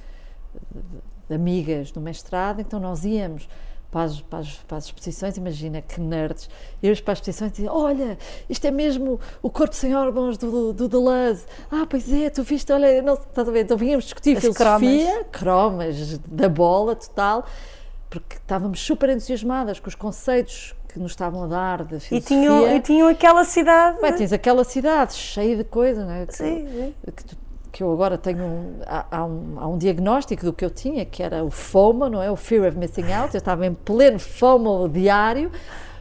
de- 0.72 1.00
de 1.30 1.34
amigas 1.36 1.92
do 1.92 2.02
mestrado, 2.02 2.60
então 2.62 2.80
nós 2.80 3.06
íamos 3.06 3.48
para 3.94 4.04
as, 4.06 4.20
para 4.22 4.40
as- 4.40 4.56
para 4.68 4.78
as 4.78 4.86
exposições, 4.86 5.38
imagina 5.38 5.80
que 5.80 6.02
nerds, 6.02 6.50
íamos 6.82 7.00
para 7.00 7.12
as 7.14 7.20
exposições 7.20 7.52
e 7.52 7.54
diziam, 7.58 7.76
olha, 7.78 8.18
isto 8.50 8.66
é 8.66 8.72
mesmo 8.72 9.20
o 9.42 9.50
corpo 9.52 9.76
sem 9.76 9.96
órgãos 9.96 10.36
do, 10.36 10.74
do 10.74 10.88
Deleuze. 10.90 11.46
Ah, 11.72 11.86
pois 11.88 12.12
é, 12.12 12.32
tu 12.32 12.42
viste, 12.42 12.74
olha, 12.74 13.02
não, 13.04 13.14
estás 13.14 13.48
a 13.48 13.52
ver? 13.52 13.62
Então 13.66 13.78
vínhamos 13.78 14.06
discutir 14.06 14.36
As 14.36 14.42
filosofia, 14.44 15.24
cromas 15.32 16.18
da 16.20 16.50
bola 16.50 16.96
total, 16.96 17.46
porque 18.10 18.36
estávamos 18.38 18.80
super 18.82 19.10
entusiasmadas 19.10 19.80
com 19.80 19.88
os 19.90 19.96
conceitos 19.96 20.74
que 20.90 21.00
nos 21.00 21.12
estavam 21.12 21.44
a 21.44 21.48
dar 21.48 21.84
de 21.86 21.96
E 21.96 22.00
filosofia. 22.00 22.22
tinham, 22.38 22.76
e 22.76 22.80
tinham 22.82 23.08
aquela 23.08 23.44
cidade. 23.44 24.00
Bem, 24.02 24.14
tens 24.16 24.34
aquela 24.34 24.64
cidade 24.64 25.14
cheia 25.14 25.56
de 25.56 25.64
coisa, 25.64 26.04
não 26.06 26.12
é? 26.14 26.26
Que, 26.26 26.36
Sim, 26.36 26.68
sim. 26.68 26.94
que, 27.16 27.24
tu- 27.26 27.43
que 27.74 27.82
eu 27.82 27.92
agora 27.92 28.18
tenho. 28.20 28.44
um- 28.46 28.80
há, 28.86 29.06
há 29.18 29.26
um, 29.26 29.60
há 29.60 29.68
um 29.68 29.78
diagnóstico 29.80 30.46
do 30.46 30.54
que 30.54 30.64
eu 30.64 30.70
tinha, 30.70 31.04
que 31.06 31.24
era 31.24 31.44
o 31.44 31.50
FOMO, 31.50 32.08
não 32.08 32.22
é? 32.22 32.30
O 32.32 32.36
Fear 32.36 32.68
of 32.70 32.78
Missing 32.78 33.12
Out. 33.12 33.34
Eu 33.34 33.40
estava 33.40 33.66
em 33.66 33.74
pleno 33.74 34.20
FOMO 34.20 34.88
diário, 34.88 35.52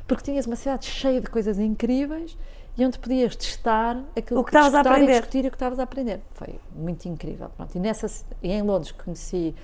porque 0.07 0.23
tinhas 0.23 0.47
uma 0.47 0.55
cidade 0.55 0.85
cheia 0.85 1.19
de 1.21 1.29
coisas 1.29 1.59
incríveis 1.59 2.37
e 2.77 2.85
onde 2.85 2.99
podias 2.99 3.35
testar 3.35 3.99
aquilo 4.15 4.41
O 4.41 4.45
que 4.45 4.51
estavas 4.51 4.75
a 4.75 4.81
aprender. 4.81 5.13
E 5.13 5.15
discutir 5.15 5.47
o 5.47 5.51
que 5.51 5.57
estavas 5.57 5.79
a 5.79 5.83
aprender. 5.83 6.21
Foi 6.35 6.61
muito 6.77 7.07
incrível. 7.09 7.49
Pronto. 7.57 7.75
E, 7.75 7.81
nessa, 7.81 8.07
e 8.43 8.53
em 8.53 8.63
Londres 8.63 8.93
conheci. 8.93 9.55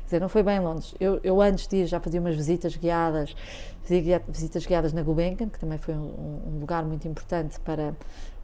Quer 0.00 0.16
dizer, 0.16 0.20
não 0.22 0.28
foi 0.30 0.42
bem 0.42 0.56
em 0.56 0.60
Londres. 0.60 0.94
Eu, 0.98 1.20
eu 1.22 1.40
antes 1.42 1.68
de 1.68 1.76
ir 1.76 1.86
já 1.86 2.00
fazia 2.00 2.20
umas 2.20 2.34
visitas 2.34 2.74
guiadas, 2.74 3.36
fazia 3.82 4.20
visitas 4.26 4.66
guiadas 4.66 4.92
na 4.94 5.02
Gulbenkian, 5.02 5.48
que 5.50 5.58
também 5.58 5.76
foi 5.78 5.94
um, 5.94 6.40
um 6.48 6.58
lugar 6.58 6.84
muito 6.84 7.06
importante 7.06 7.60
para 7.60 7.94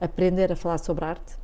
aprender 0.01 0.53
a 0.53 0.57
falar 0.57 0.79
sobre 0.79 1.05
arte. 1.07 1.35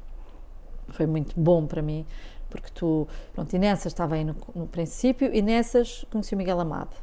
Foi 0.93 1.07
muito 1.07 1.39
bom 1.39 1.67
para 1.67 1.83
mim, 1.83 2.07
porque 2.49 2.69
tu, 2.75 3.07
pronto, 3.35 3.53
e 3.55 3.59
nessas 3.59 3.93
estava 3.93 4.15
aí 4.15 4.25
no, 4.25 4.37
no 4.55 4.67
princípio, 4.67 5.31
e 5.35 5.43
nessas 5.43 6.05
conheci 6.11 6.35
o 6.35 6.39
Miguel 6.39 6.61
Amado. 6.61 6.97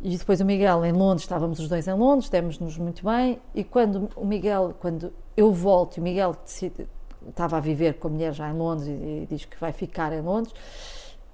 E 0.00 0.16
depois 0.16 0.40
o 0.40 0.44
Miguel 0.44 0.84
em 0.84 0.92
Londres, 0.92 1.22
estávamos 1.22 1.58
os 1.58 1.68
dois 1.68 1.88
em 1.88 1.94
Londres, 1.94 2.28
demos-nos 2.28 2.76
muito 2.76 3.02
bem, 3.04 3.40
e 3.54 3.64
quando 3.64 4.10
o 4.14 4.26
Miguel, 4.26 4.74
quando 4.78 5.12
eu 5.36 5.52
volto, 5.52 5.96
e 5.96 6.00
o 6.00 6.02
Miguel 6.02 6.36
decide, 6.44 6.86
estava 7.26 7.56
a 7.56 7.60
viver 7.60 7.94
com 7.94 8.08
a 8.08 8.10
mulher 8.10 8.32
já 8.34 8.48
em 8.50 8.52
Londres 8.52 8.86
e, 8.88 8.90
e 8.92 9.26
diz 9.28 9.46
que 9.46 9.58
vai 9.58 9.72
ficar 9.72 10.12
em 10.12 10.20
Londres, 10.20 10.54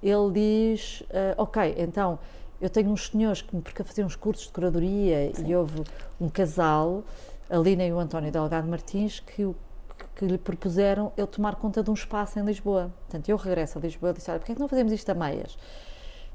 ele 0.01 0.31
diz, 0.31 1.03
ah, 1.11 1.35
ok, 1.41 1.75
então 1.77 2.17
eu 2.61 2.69
tenho 2.69 2.89
uns 2.89 3.07
senhores 3.07 3.41
que 3.41 3.53
me 3.53 3.61
porque 3.61 3.83
faziam 3.83 4.05
uns 4.05 4.15
cursos 4.15 4.47
de 4.47 4.53
curadoria 4.53 5.31
e 5.45 5.53
houve 5.55 5.83
um 6.19 6.29
casal, 6.29 7.03
a 7.49 7.57
Lina 7.57 7.83
e 7.83 7.91
o 7.91 7.99
António 7.99 8.31
Delgado 8.31 8.67
Martins, 8.67 9.19
que, 9.19 9.43
o- 9.43 9.55
que 10.15 10.25
lhe 10.25 10.37
propuseram 10.37 11.11
ele 11.17 11.27
tomar 11.27 11.55
conta 11.55 11.81
de 11.83 11.89
um 11.89 11.93
espaço 11.93 12.39
em 12.39 12.43
Lisboa. 12.43 12.91
Portanto, 13.01 13.29
eu 13.29 13.37
regresso 13.37 13.77
a 13.77 13.81
Lisboa 13.81 14.11
e 14.11 14.13
disse, 14.13 14.29
olha, 14.29 14.39
porquê 14.39 14.51
é 14.51 14.55
que 14.55 14.61
não 14.61 14.67
fazemos 14.67 14.93
isto 14.93 15.09
a 15.09 15.13
meias? 15.13 15.57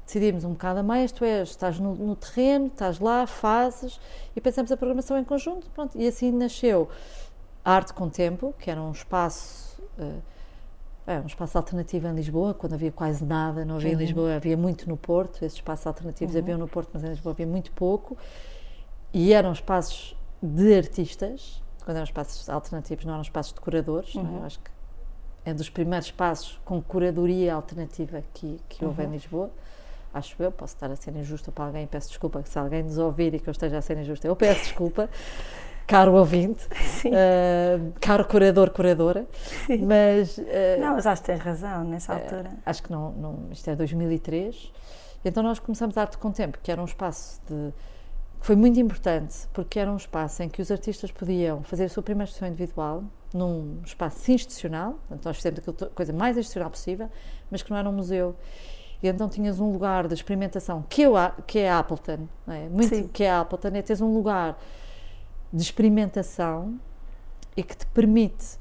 Decidimos 0.05 0.43
um 0.43 0.51
bocado 0.51 0.79
a 0.79 0.83
meias, 0.83 1.11
tu 1.11 1.23
és, 1.23 1.49
estás 1.49 1.79
no, 1.79 1.93
no 1.95 2.15
terreno, 2.15 2.67
estás 2.67 2.99
lá, 2.99 3.27
fazes, 3.27 3.99
e 4.35 4.41
pensamos 4.41 4.71
a 4.71 4.77
programação 4.77 5.17
em 5.17 5.23
conjunto, 5.23 5.69
pronto, 5.69 5.97
e 5.97 6.07
assim 6.07 6.31
nasceu 6.31 6.89
Arte 7.63 7.93
com 7.93 8.09
Tempo, 8.09 8.53
que 8.57 8.71
era 8.71 8.81
um 8.81 8.91
espaço... 8.91 9.81
eh, 9.99 10.19
é, 11.07 11.19
um 11.19 11.25
espaço 11.25 11.57
alternativo 11.57 12.07
em 12.07 12.13
Lisboa, 12.13 12.53
quando 12.53 12.73
havia 12.73 12.91
quase 12.91 13.25
nada, 13.25 13.65
não 13.65 13.77
havia 13.77 13.93
em 13.93 13.95
Lisboa, 13.95 14.35
havia 14.35 14.55
muito 14.55 14.87
no 14.87 14.95
Porto, 14.95 15.43
esses 15.43 15.57
espaços 15.57 15.87
alternativos 15.87 16.35
haviam 16.35 16.57
no 16.59 16.67
Porto, 16.67 16.91
mas 16.93 17.03
em 17.03 17.07
Lisboa 17.07 17.33
havia 17.33 17.47
muito 17.47 17.71
pouco, 17.71 18.15
e 19.11 19.33
eram 19.33 19.51
espaços 19.51 20.15
de 20.41 20.75
artistas, 20.75 21.63
quando 21.89 21.95
eram 21.97 22.03
espaços 22.03 22.47
alternativos, 22.47 23.03
não 23.03 23.13
eram 23.13 23.23
espaços 23.23 23.51
de 23.51 23.59
curadores, 23.59 24.15
é? 24.15 24.19
eu 24.19 24.43
acho 24.45 24.59
que 24.59 24.69
é 25.43 25.51
dos 25.51 25.71
primeiros 25.71 26.05
espaços 26.09 26.61
com 26.63 26.79
curadoria 26.79 27.55
alternativa 27.55 28.21
que, 28.31 28.61
que 28.69 28.85
houve 28.85 29.01
em 29.01 29.07
Lisboa, 29.09 29.49
acho 30.13 30.35
eu, 30.43 30.51
posso 30.51 30.75
estar 30.75 30.91
a 30.91 30.95
ser 30.95 31.15
injusta 31.15 31.51
para 31.51 31.65
alguém, 31.65 31.87
peço 31.87 32.09
desculpa, 32.09 32.43
se 32.45 32.59
alguém 32.59 32.83
nos 32.83 32.99
ouvir 32.99 33.33
e 33.33 33.39
que 33.39 33.49
eu 33.49 33.51
esteja 33.51 33.79
a 33.79 33.81
ser 33.81 33.97
injusta, 33.97 34.27
eu 34.27 34.35
peço 34.35 34.65
desculpa, 34.65 35.09
caro 35.87 36.13
ouvinte, 36.13 36.67
Sim. 36.79 37.09
eh, 37.11 37.79
caro 37.99 38.23
curador, 38.25 38.69
curadora, 38.69 39.25
mas... 39.79 40.37
eh, 40.37 40.77
Não, 40.79 40.93
mas 40.93 41.07
acho 41.07 41.23
que 41.23 41.25
tens 41.31 41.39
razão 41.39 41.85
nessa 41.85 42.13
altura. 42.13 42.51
acho 42.63 42.83
que 42.83 42.91
não, 42.91 43.13
não, 43.13 43.47
isto 43.51 43.67
é 43.67 43.75
2003, 43.75 44.71
então 45.25 45.41
nós 45.41 45.57
começamos 45.57 45.97
a 45.97 46.01
Arte 46.01 46.19
com 46.19 46.31
Tempo, 46.31 46.59
que 46.61 46.71
era 46.71 46.79
um 46.79 46.85
espaço 46.85 47.41
de, 47.49 47.73
foi 48.41 48.55
muito 48.55 48.79
importante, 48.79 49.47
porque 49.53 49.79
era 49.79 49.91
um 49.91 49.97
espaço 49.97 50.41
em 50.43 50.49
que 50.49 50.61
os 50.61 50.71
artistas 50.71 51.11
podiam 51.11 51.61
fazer 51.63 51.85
a 51.85 51.89
sua 51.89 52.01
primeira 52.01 52.25
exposição 52.25 52.47
individual, 52.47 53.03
num 53.33 53.77
espaço 53.85 54.31
institucional, 54.31 54.93
portanto 55.07 55.25
nós 55.25 55.35
fizemos 55.37 55.59
to- 55.59 55.89
coisa 55.93 56.11
mais 56.13 56.37
institucional 56.37 56.69
possível, 56.71 57.09
mas 57.51 57.61
que 57.61 57.69
não 57.69 57.77
era 57.77 57.87
um 57.89 57.93
museu. 57.93 58.35
E 59.03 59.07
então 59.07 59.29
tinhas 59.29 59.59
um 59.59 59.71
lugar 59.71 60.07
de 60.07 60.13
experimentação, 60.13 60.83
que, 60.89 61.01
eu, 61.03 61.15
a- 61.15 61.31
que 61.45 61.59
é 61.59 61.69
a 61.69 61.79
Appleton, 61.79 62.27
é? 62.47 62.67
Muito, 62.69 62.95
Sim. 62.95 63.07
que 63.07 63.23
é 63.23 63.29
a 63.29 63.41
Appleton, 63.41 63.67
é 63.69 63.81
teres 63.81 64.01
um 64.01 64.13
lugar 64.13 64.57
de 65.53 65.61
experimentação 65.61 66.79
e 67.55 67.61
que 67.63 67.75
te 67.77 67.85
permite 67.87 68.57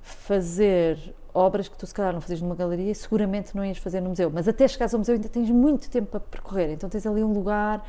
fazer 0.00 1.14
obras 1.34 1.68
que 1.68 1.76
tu 1.76 1.86
se 1.86 1.92
calhar 1.92 2.12
não 2.14 2.20
fazias 2.20 2.40
numa 2.40 2.54
galeria 2.54 2.90
e 2.90 2.94
seguramente 2.94 3.54
não 3.54 3.64
ias 3.64 3.78
fazer 3.78 4.00
no 4.00 4.08
museu. 4.10 4.30
Mas 4.32 4.48
até 4.48 4.66
chegares 4.66 4.94
ao 4.94 4.98
museu 4.98 5.14
ainda 5.14 5.28
tens 5.28 5.50
muito 5.50 5.90
tempo 5.90 6.06
para 6.08 6.20
percorrer. 6.20 6.70
Então 6.70 6.88
tens 6.88 7.04
ali 7.06 7.22
um 7.22 7.32
lugar 7.32 7.86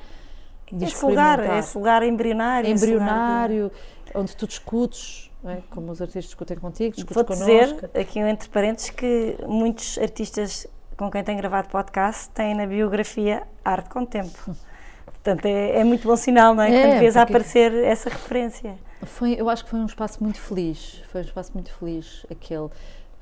Esse 0.82 1.06
lugar, 1.06 1.58
esse 1.58 1.78
lugar 1.78 2.04
embrionário. 2.04 2.68
lugar 2.70 2.78
de- 2.80 2.86
embrionário, 2.86 3.72
onde 4.14 4.36
tu 4.36 4.48
discutes, 4.48 5.32
é? 5.46 5.58
como 5.70 5.92
os 5.92 6.02
artistas 6.02 6.26
discutem 6.26 6.58
contigo, 6.58 6.96
discutes 6.96 7.16
Vou 7.16 7.24
connosco. 7.26 7.48
dizer, 7.48 7.90
aqui 7.94 8.20
entre 8.20 8.50
parênteses, 8.50 8.90
que 8.90 9.38
muitos 9.48 9.98
artistas 9.98 10.68
com 10.98 11.12
quem 11.12 11.24
tenho 11.24 11.38
gravado 11.38 11.70
podcast 11.70 12.30
têm 12.32 12.56
na 12.56 12.66
biografia 12.66 13.44
Arte 13.64 13.90
com 13.90 14.06
Tempo. 14.06 14.56
Portanto, 15.06 15.46
é, 15.46 15.80
é 15.80 15.84
muito 15.84 16.08
bom 16.08 16.16
sinal, 16.16 16.56
não 16.56 16.64
é? 16.64 16.74
É, 16.74 16.88
Quando 16.88 17.00
vês 17.00 17.18
a 17.18 17.22
aparecer 17.24 17.74
essa 17.84 18.10
referência. 18.10 18.76
Foi, 19.04 19.34
eu 19.34 19.50
acho 19.50 19.64
que 19.64 19.70
foi 19.70 19.80
um 19.80 19.86
espaço 19.86 20.24
muito 20.24 20.40
feliz. 20.40 21.02
Foi 21.12 21.22
um 21.22 21.24
espaço 21.24 21.52
muito 21.54 21.72
feliz 21.74 22.26
aquele. 22.32 22.70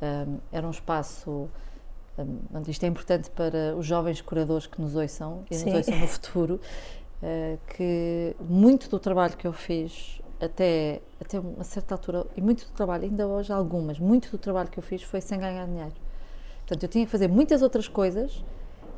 Ahm, 0.01 0.37
era 0.51 0.65
um 0.65 0.71
espaço. 0.71 1.49
onde 2.53 2.71
isto 2.71 2.83
é 2.83 2.87
importante 2.87 3.29
para 3.31 3.75
os 3.75 3.85
jovens 3.85 4.21
curadores 4.21 4.67
que 4.67 4.79
nos 4.79 4.95
ouçam 4.95 5.43
e 5.51 5.55
Sim. 5.55 5.65
nos 5.65 5.75
ouçam 5.75 5.97
no 5.99 6.07
futuro. 6.07 6.61
eh, 7.27 7.57
que 7.75 8.35
muito 8.39 8.87
do 8.87 8.99
trabalho 8.99 9.35
que 9.35 9.47
eu 9.47 9.51
fiz 9.51 10.21
até, 10.39 11.01
até 11.19 11.39
uma 11.39 11.63
certa 11.63 11.95
altura, 11.95 12.27
e 12.37 12.41
muito 12.41 12.65
do 12.65 12.71
trabalho, 12.71 13.03
ainda 13.05 13.27
hoje 13.27 13.51
algumas, 13.51 13.97
muito 13.97 14.29
do 14.29 14.37
trabalho 14.37 14.69
que 14.69 14.77
eu 14.77 14.83
fiz 14.83 15.01
foi 15.01 15.21
sem 15.21 15.39
ganhar 15.39 15.65
dinheiro. 15.65 15.93
Portanto, 16.59 16.83
eu 16.83 16.89
tinha 16.89 17.03
que 17.03 17.11
fazer 17.11 17.27
muitas 17.27 17.63
outras 17.63 17.87
coisas 17.87 18.43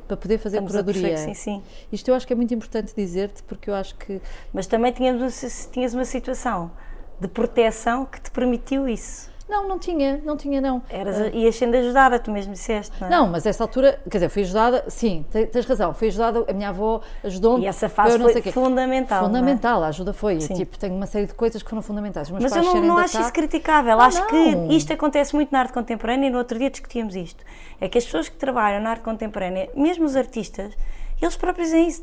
para 0.06 0.14
poder 0.14 0.36
fazer 0.36 0.58
Estamos 0.58 0.76
a 0.76 0.82
curadoria. 0.82 1.08
perceber, 1.08 1.34
sim, 1.34 1.42
sim. 1.56 1.62
Isto 1.90 2.08
eu 2.10 2.14
acho 2.14 2.26
que 2.26 2.34
é 2.34 2.36
muito 2.36 2.52
importante 2.52 2.92
dizer-te, 2.94 3.42
porque 3.44 3.70
eu 3.70 3.74
acho 3.74 3.94
que 3.94 4.20
Mas 4.52 4.66
também 4.66 4.92
tínhamos, 4.92 5.68
tinhas 5.72 5.94
uma 5.94 6.04
situação 6.04 6.70
de 7.18 7.28
proteção 7.28 8.04
que 8.04 8.20
te 8.20 8.30
permitiu 8.30 8.86
isso. 8.86 9.30
Não, 9.48 9.66
não 9.66 9.78
tinha, 9.78 10.20
não 10.24 10.36
tinha 10.36 10.60
não. 10.60 10.82
Eras, 10.90 11.32
ias 11.32 11.56
sendo 11.56 11.74
ajudada, 11.76 12.18
tu 12.18 12.30
mesmo 12.30 12.52
disseste, 12.52 12.92
não 13.00 13.08
é? 13.08 13.10
Não, 13.10 13.26
mas 13.28 13.46
essa 13.46 13.64
altura, 13.64 13.98
quer 14.04 14.18
dizer, 14.18 14.28
fui 14.28 14.42
ajudada, 14.42 14.84
sim, 14.88 15.24
te- 15.30 15.46
tens 15.46 15.64
razão, 15.64 15.94
fui 15.94 16.08
ajudada, 16.08 16.44
a 16.48 16.52
minha 16.52 16.68
avó 16.68 17.00
ajudou-me. 17.24 17.64
E 17.64 17.66
essa 17.66 17.88
fase 17.88 18.18
foi 18.18 18.42
fundamental, 18.52 19.22
é? 19.22 19.26
Fundamental, 19.26 19.82
a 19.82 19.88
ajuda 19.88 20.12
foi. 20.12 20.40
Sim. 20.40 20.54
tipo, 20.54 20.78
tenho 20.78 20.94
uma 20.94 21.06
série 21.06 21.26
de 21.26 21.32
coisas 21.34 21.62
que 21.62 21.70
foram 21.70 21.80
fundamentais. 21.82 22.28
Mas 22.30 22.54
eu 22.54 22.62
não, 22.62 22.74
não 22.82 22.98
acho 22.98 23.20
isso 23.20 23.32
criticável. 23.32 23.98
Ah, 23.98 24.04
acho 24.06 24.20
não. 24.20 24.26
que 24.26 24.74
isto 24.74 24.92
acontece 24.92 25.34
muito 25.34 25.50
na 25.50 25.60
arte 25.60 25.72
contemporânea 25.72 26.26
e 26.28 26.30
no 26.30 26.38
outro 26.38 26.58
dia 26.58 26.68
discutíamos 26.70 27.14
isto. 27.16 27.42
É 27.80 27.88
que 27.88 27.96
as 27.96 28.04
pessoas 28.04 28.28
que 28.28 28.36
trabalham 28.36 28.82
na 28.82 28.90
arte 28.90 29.02
contemporânea, 29.02 29.70
mesmo 29.74 30.04
os 30.04 30.14
artistas, 30.14 30.74
eles 31.22 31.36
próprios 31.36 31.68
dizem 31.68 31.88
isso. 31.88 32.02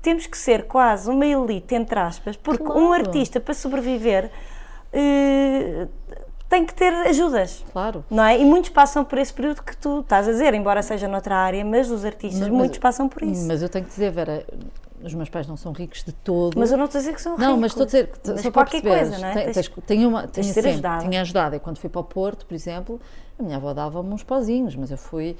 Temos 0.00 0.26
que 0.26 0.38
ser 0.38 0.66
quase 0.68 1.10
uma 1.10 1.26
elite, 1.26 1.74
entre 1.74 1.98
aspas, 1.98 2.36
porque 2.36 2.62
um 2.62 2.66
Claro. 2.66 2.92
artista, 2.92 3.40
para 3.40 3.54
sobreviver, 3.54 4.30
eh, 4.92 5.88
tem 6.54 6.64
que 6.64 6.72
ter 6.74 6.92
ajudas. 6.92 7.64
Claro. 7.72 8.04
Não 8.08 8.22
é? 8.24 8.38
E 8.38 8.44
muitos 8.44 8.70
passam 8.70 9.04
por 9.04 9.18
esse 9.18 9.32
período 9.32 9.60
que 9.62 9.76
tu 9.76 10.00
estás 10.00 10.28
a 10.28 10.30
dizer, 10.32 10.54
embora 10.54 10.82
seja 10.82 11.08
noutra 11.08 11.34
área, 11.36 11.64
mas 11.64 11.90
os 11.90 12.04
artistas, 12.04 12.42
Mas- 12.42 12.50
muitos 12.50 12.78
passam 12.78 13.08
por 13.08 13.22
isso. 13.24 13.46
Mas 13.48 13.60
eu 13.60 13.68
tenho 13.68 13.84
que 13.84 13.90
dizer, 13.90 14.12
Vera, 14.12 14.46
os 15.02 15.12
meus 15.14 15.28
pais 15.28 15.48
não 15.48 15.56
são 15.56 15.72
ricos 15.72 16.04
de 16.04 16.12
todo. 16.12 16.56
Mas 16.56 16.70
eu 16.70 16.78
não 16.78 16.84
estou 16.84 16.98
a 16.98 17.02
dizer 17.02 17.14
que 17.14 17.20
são 17.20 17.36
Não, 17.36 17.56
mas 17.56 17.72
ricos. 17.72 17.82
estou 17.82 17.82
a 17.82 17.86
dizer, 17.86 18.10
Mas 18.34 18.40
só 18.42 18.50
para 18.52 18.64
perceberes, 18.70 19.08
coisa, 19.08 19.18
não 19.18 19.28
é? 19.28 19.44
Tens- 19.50 19.70
uma, 20.06 20.22
tens 20.28 20.46
tinha 20.46 20.54
sempre, 20.54 21.16
ajudado. 21.18 21.56
E 21.56 21.58
quando 21.58 21.78
fui 21.78 21.90
para 21.90 22.00
o 22.00 22.04
Porto, 22.04 22.46
por 22.46 22.54
exemplo, 22.54 23.00
a 23.38 23.42
minha 23.42 23.56
avó 23.56 23.74
dava-me 23.74 24.14
uns 24.14 24.22
pauzinhos, 24.22 24.76
mas 24.76 24.90
eu 24.92 24.96
fui, 24.96 25.36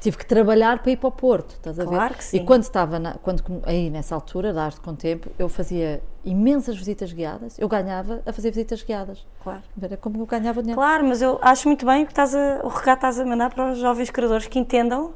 tive 0.00 0.16
que 0.16 0.24
trabalhar 0.26 0.78
para 0.80 0.90
ir 0.92 0.96
para 0.96 1.08
o 1.08 1.12
Porto, 1.12 1.50
estás 1.52 1.78
a 1.78 1.84
ver? 1.84 1.90
Claro 1.90 2.14
que 2.14 2.24
sim. 2.24 2.38
E 2.38 2.44
quando 2.44 2.62
estava, 2.62 2.98
na- 2.98 3.14
quando, 3.22 3.42
aí 3.64 3.90
nessa 3.90 4.14
altura, 4.14 4.52
da 4.52 4.64
arte 4.64 4.80
com 4.80 4.94
tempo, 4.94 5.28
eu 5.38 5.48
fazia 5.48 6.02
imensas 6.24 6.76
visitas 6.76 7.12
guiadas, 7.12 7.58
eu 7.58 7.68
ganhava 7.68 8.22
a 8.26 8.32
fazer 8.32 8.50
visitas 8.50 8.82
guiadas. 8.82 9.26
Claro. 9.42 9.62
Era 9.80 9.96
como 9.96 10.20
eu 10.20 10.26
ganhava 10.26 10.60
dinheiro. 10.62 10.80
Claro, 10.80 11.04
mas 11.06 11.20
eu 11.22 11.38
acho 11.42 11.68
muito 11.68 11.84
bem 11.86 12.02
o 12.02 12.06
que 12.06 12.12
estás 12.12 12.34
a, 12.34 12.60
o 12.64 12.68
recado 12.68 12.84
que 12.84 13.06
estás 13.06 13.20
a 13.20 13.24
mandar 13.26 13.52
para 13.54 13.72
os 13.72 13.78
jovens 13.78 14.10
criadores 14.10 14.46
que 14.46 14.58
entendam 14.58 15.12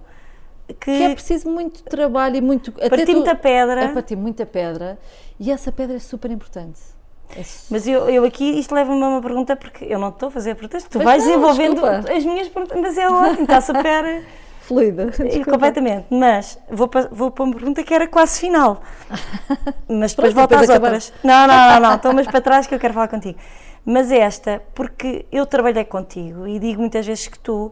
que, 0.67 0.75
Que 0.75 1.03
é 1.03 1.15
preciso 1.15 1.49
muito 1.51 1.83
trabalho 1.85 2.37
e 2.37 2.41
muito. 2.41 2.73
partir 2.73 3.05
tu- 3.07 3.13
muita 3.13 3.35
pedra. 3.35 3.85
É 3.85 3.89
partir 3.89 4.17
muita 4.17 4.47
pedra 4.47 4.99
e 5.39 5.51
essa 5.51 5.71
pedra 5.73 5.97
é 5.97 6.01
super 6.01 6.31
importante. 6.31 6.81
É 7.37 7.43
Mas 7.71 7.87
eu, 7.89 8.09
eu 8.09 8.25
aqui, 8.25 8.59
isto 8.59 8.75
leva-me 8.75 9.03
a 9.03 9.09
uma 9.09 9.21
pergunta, 9.23 9.57
porque 9.57 9.85
eu 9.87 9.99
não 9.99 10.11
estou 10.11 10.29
a 10.29 10.31
fazer 10.31 10.55
perguntas, 10.55 10.85
tu 10.85 10.99
vais 11.01 11.23
não, 11.23 11.31
desenvolvendo 11.31 11.81
desculpa. 11.81 12.13
as 12.13 12.25
minhas 12.25 12.49
perguntas, 12.49 12.81
mas 12.81 12.99
é 12.99 13.09
ótimo, 13.11 13.43
está 13.43 13.61
super. 13.63 14.25
fluida. 14.67 15.07
Desculpa. 15.07 15.51
completamente. 15.53 16.07
Mas 16.11 16.59
vou 16.71 16.89
para, 16.89 17.09
vou 17.11 17.31
para 17.31 17.45
uma 17.45 17.55
pergunta 17.55 17.83
que 17.83 17.93
era 17.93 18.09
quase 18.09 18.41
final. 18.41 18.83
Mas 19.89 20.15
depois 20.15 20.33
volto 20.33 20.55
às 20.55 20.69
outras. 20.69 21.13
Não, 21.23 21.47
não, 21.47 21.81
não, 21.81 22.01
não, 22.03 22.13
mais 22.13 22.27
para 22.27 22.41
trás 22.41 22.67
que 22.67 22.75
eu 22.75 22.79
quero 22.79 22.95
falar 22.95 23.09
contigo. 23.09 23.39
Mas 23.85 24.11
esta, 24.11 24.63
porque 24.75 25.27
eu 25.31 25.45
trabalhei 25.45 25.85
contigo 25.85 26.47
e 26.49 26.59
digo 26.59 26.81
muitas 26.81 27.07
vezes 27.07 27.29
que 27.29 27.39
tu, 27.39 27.71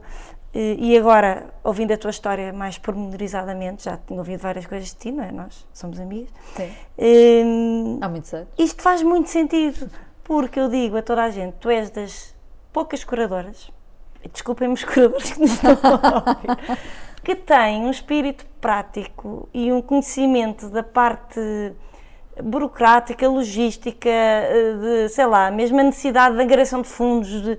eh, 0.53 0.77
e 0.79 0.99
agora, 0.99 1.47
ouvindo 1.65 1.93
a 1.93 1.97
tua 1.97 2.11
história 2.11 2.53
mais 2.53 2.77
pormenorizadamente, 2.77 3.85
já 3.85 3.97
tinha 3.97 4.19
ouvido 4.19 4.41
várias 4.41 4.67
coisas 4.67 4.91
de 4.91 4.97
ti, 4.97 5.11
não 5.11 5.25
é? 5.25 5.33
Nós 5.33 5.67
somos 5.73 5.99
amigos. 5.99 6.31
Sim. 6.55 6.71
Hum, 6.99 7.99
Há 8.03 8.09
muitos 8.11 8.35
anos. 8.35 8.49
isto 8.59 8.83
faz 8.83 9.03
muito 9.03 9.31
sentido, 9.31 9.91
porque 10.23 10.61
eu 10.61 10.69
digo 10.69 10.99
a 10.99 11.03
toda 11.03 11.23
a 11.23 11.31
gente, 11.31 11.55
tu 11.55 11.71
és 11.71 11.89
das 11.89 12.35
poucas 12.75 13.03
curadoras, 13.05 13.71
desculpem-me 14.33 14.75
os 14.75 14.85
curadores 14.85 15.33
que 15.33 15.41
nos 15.41 15.53
estão 15.53 15.71
a 15.73 16.25
ouvir, 16.31 16.79
que 17.25 17.35
têm 17.35 17.83
um 17.85 17.91
espírito 17.91 18.45
prático 18.61 19.49
e 19.55 19.73
um 19.73 19.81
conhecimento 19.81 20.69
da 20.69 20.83
parte 20.83 21.41
burocrática, 22.43 23.29
logística, 23.29 24.11
de, 24.81 25.09
sei 25.09 25.27
lá, 25.27 25.51
mesmo 25.51 25.79
a 25.81 25.83
necessidade 25.83 26.37
de 26.37 26.43
angariação 26.43 26.81
de 26.83 26.89
fundos, 26.89 27.29
de, 27.43 27.59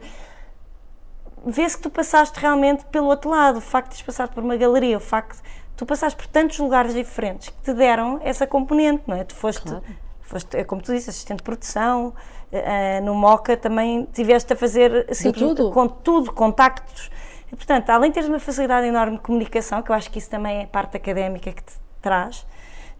vê-se 1.45 1.77
que 1.77 1.83
tu 1.83 1.89
passaste 1.89 2.39
realmente 2.39 2.85
pelo 2.85 3.07
outro 3.07 3.29
lado, 3.29 3.57
o 3.57 3.61
facto 3.61 3.95
de 3.95 4.03
passado 4.03 4.33
por 4.33 4.43
uma 4.43 4.55
galeria, 4.55 4.97
o 4.97 5.01
facto 5.01 5.35
de 5.37 5.43
tu 5.75 5.85
passaste 5.85 6.17
por 6.17 6.27
tantos 6.27 6.57
lugares 6.59 6.93
diferentes 6.93 7.49
que 7.49 7.61
te 7.61 7.73
deram 7.73 8.19
essa 8.23 8.47
componente, 8.47 9.03
não 9.07 9.15
é? 9.15 9.23
Tu 9.23 9.35
foste, 9.35 9.63
Claro. 9.63 9.83
foste 10.21 10.57
é 10.57 10.63
como 10.63 10.81
tu 10.81 10.93
disse, 10.93 11.09
assistente 11.09 11.37
de 11.37 11.43
produção, 11.43 12.13
eh, 12.53 13.01
no 13.01 13.15
MOCA 13.15 13.57
também 13.57 14.07
tiveste 14.13 14.53
a 14.53 14.55
fazer 14.55 15.07
simplesmente 15.11 15.57
tudo. 15.57 15.71
com 15.71 15.87
tudo, 15.87 16.31
contactos. 16.31 17.09
E, 17.51 17.55
portanto, 17.55 17.89
além 17.89 18.11
de 18.11 18.13
teres 18.13 18.29
uma 18.29 18.39
facilidade 18.39 18.85
enorme 18.85 19.17
de 19.17 19.23
comunicação, 19.23 19.81
que 19.81 19.89
eu 19.89 19.95
acho 19.95 20.11
que 20.11 20.19
isso 20.19 20.29
também 20.29 20.61
é 20.61 20.65
parte 20.67 20.95
académica 20.95 21.51
que 21.51 21.63
te 21.63 21.73
traz, 21.99 22.45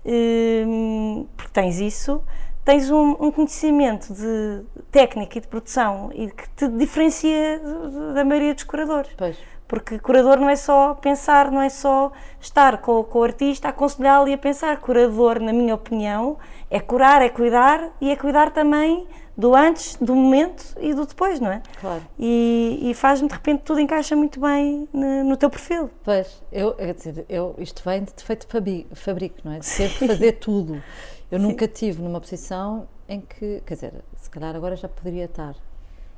hum, 0.04 1.28
porque 1.38 1.52
tens 1.54 1.80
isso, 1.80 2.24
tens 2.66 2.90
um, 2.90 3.12
um 3.20 3.32
conhecimento 3.32 4.12
de 4.12 4.64
técnica 4.92 5.38
e 5.38 5.42
de 5.42 5.48
produção 5.48 6.10
e 6.14 6.32
que 6.32 6.50
te 6.56 6.68
diferencia 6.68 7.62
da 8.16 8.26
maioria 8.26 8.56
dos 8.56 8.64
curadores. 8.64 9.12
Pois. 9.16 9.38
Porque 9.68 10.00
curador 10.00 10.38
não 10.38 10.50
é 10.50 10.56
só 10.56 10.96
pensar, 10.96 11.52
não 11.52 11.62
é 11.62 11.70
só 11.70 12.12
estar 12.40 12.80
com, 12.80 13.04
com 13.04 13.20
o 13.20 13.24
artista 13.24 13.68
a 13.68 13.72
aconselhá-lo 13.72 14.28
e 14.28 14.34
a 14.34 14.38
pensar. 14.38 14.78
Curador, 14.78 15.40
na 15.40 15.54
minha 15.54 15.74
opinião, 15.74 16.38
é 16.70 16.80
curar, 16.80 17.22
é 17.22 17.30
cuidar 17.30 17.92
e 18.00 18.12
é 18.12 18.16
cuidar 18.16 18.52
também 18.52 19.08
do 19.36 19.56
antes, 19.56 19.96
do 20.00 20.16
momento 20.16 20.64
e 20.80 20.94
do 20.94 21.06
depois, 21.08 21.40
não 21.40 21.52
é? 21.52 21.62
Claro. 21.82 22.04
E, 22.20 22.80
e 22.84 22.94
faz-me 22.94 23.28
de 23.28 23.34
repente 23.34 23.62
tudo 23.64 23.80
encaixa 23.80 24.16
muito 24.16 24.40
bem 24.40 24.88
no, 24.94 25.24
no 25.24 25.38
teu 25.38 25.50
perfil. 25.50 25.90
Pois, 26.04 26.42
eu, 26.52 26.74
quer 26.74 26.94
dizer, 26.94 27.26
eu, 27.28 27.56
isto 27.58 27.82
vem 27.84 28.04
de 28.04 28.14
defeito 28.14 28.46
fabi- 28.48 28.86
fabrico, 28.94 29.38
não 29.44 29.54
é? 29.54 29.60
De 29.60 29.66
ter 29.76 29.90
que 29.98 30.08
fazer 30.08 30.34
tudo. 30.34 30.82
Eu 31.32 31.40
nunca 31.40 31.68
tive 31.68 32.02
numa 32.02 32.22
posição 32.22 32.88
em 33.10 33.22
que, 33.22 33.62
quer 33.66 33.74
dizer, 33.74 33.94
se 34.16 34.30
calhar 34.30 34.56
agora 34.56 34.76
já 34.76 34.88
poderia 34.88 35.26
estar. 35.26 35.56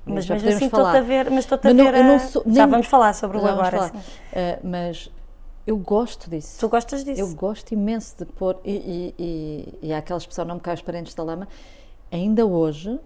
Mas 0.05 0.25
já 0.25 0.35
podemos 0.35 0.55
assim 0.57 0.65
estou-te 0.65 0.97
a 0.97 1.01
ver, 1.01 1.29
mas 1.31 1.39
estou-te 1.39 1.67
a 1.67 1.73
Mas 1.73 1.77
não- 1.77 1.91
ver. 1.91 1.97
eu 1.99 2.03
não 2.03 2.15
a- 2.15 2.19
sou- 2.19 2.43
Já 2.45 2.63
nem- 2.63 2.67
vamos 2.71 2.87
falar 2.87 3.13
sobre 3.13 3.37
o 3.37 3.41
Já 3.41 3.51
agora. 3.53 3.71
falar. 3.77 3.89
sim. 3.93 3.99
Ah, 4.35 4.59
mas 4.63 5.09
eu 5.65 5.77
gosto 5.77 6.29
disso. 6.29 6.59
Tu 6.59 6.69
gostas 6.69 7.03
disso? 7.03 7.19
Eu 7.21 7.33
gosto 7.33 7.71
imenso 7.71 8.15
de 8.19 8.25
pôr, 8.25 8.59
e, 8.63 8.71
e, 8.73 9.15
e, 9.17 9.87
e 9.87 9.93
há 9.93 9.97
aquela 9.97 10.17
expressão, 10.19 10.45
não 10.45 10.55
me 10.55 10.61
cai 10.61 10.75
os 10.75 10.81
parentes 10.81 11.15
da 11.15 11.23
lama, 11.23 11.47
ainda 12.15 12.45
hoje 12.45 12.99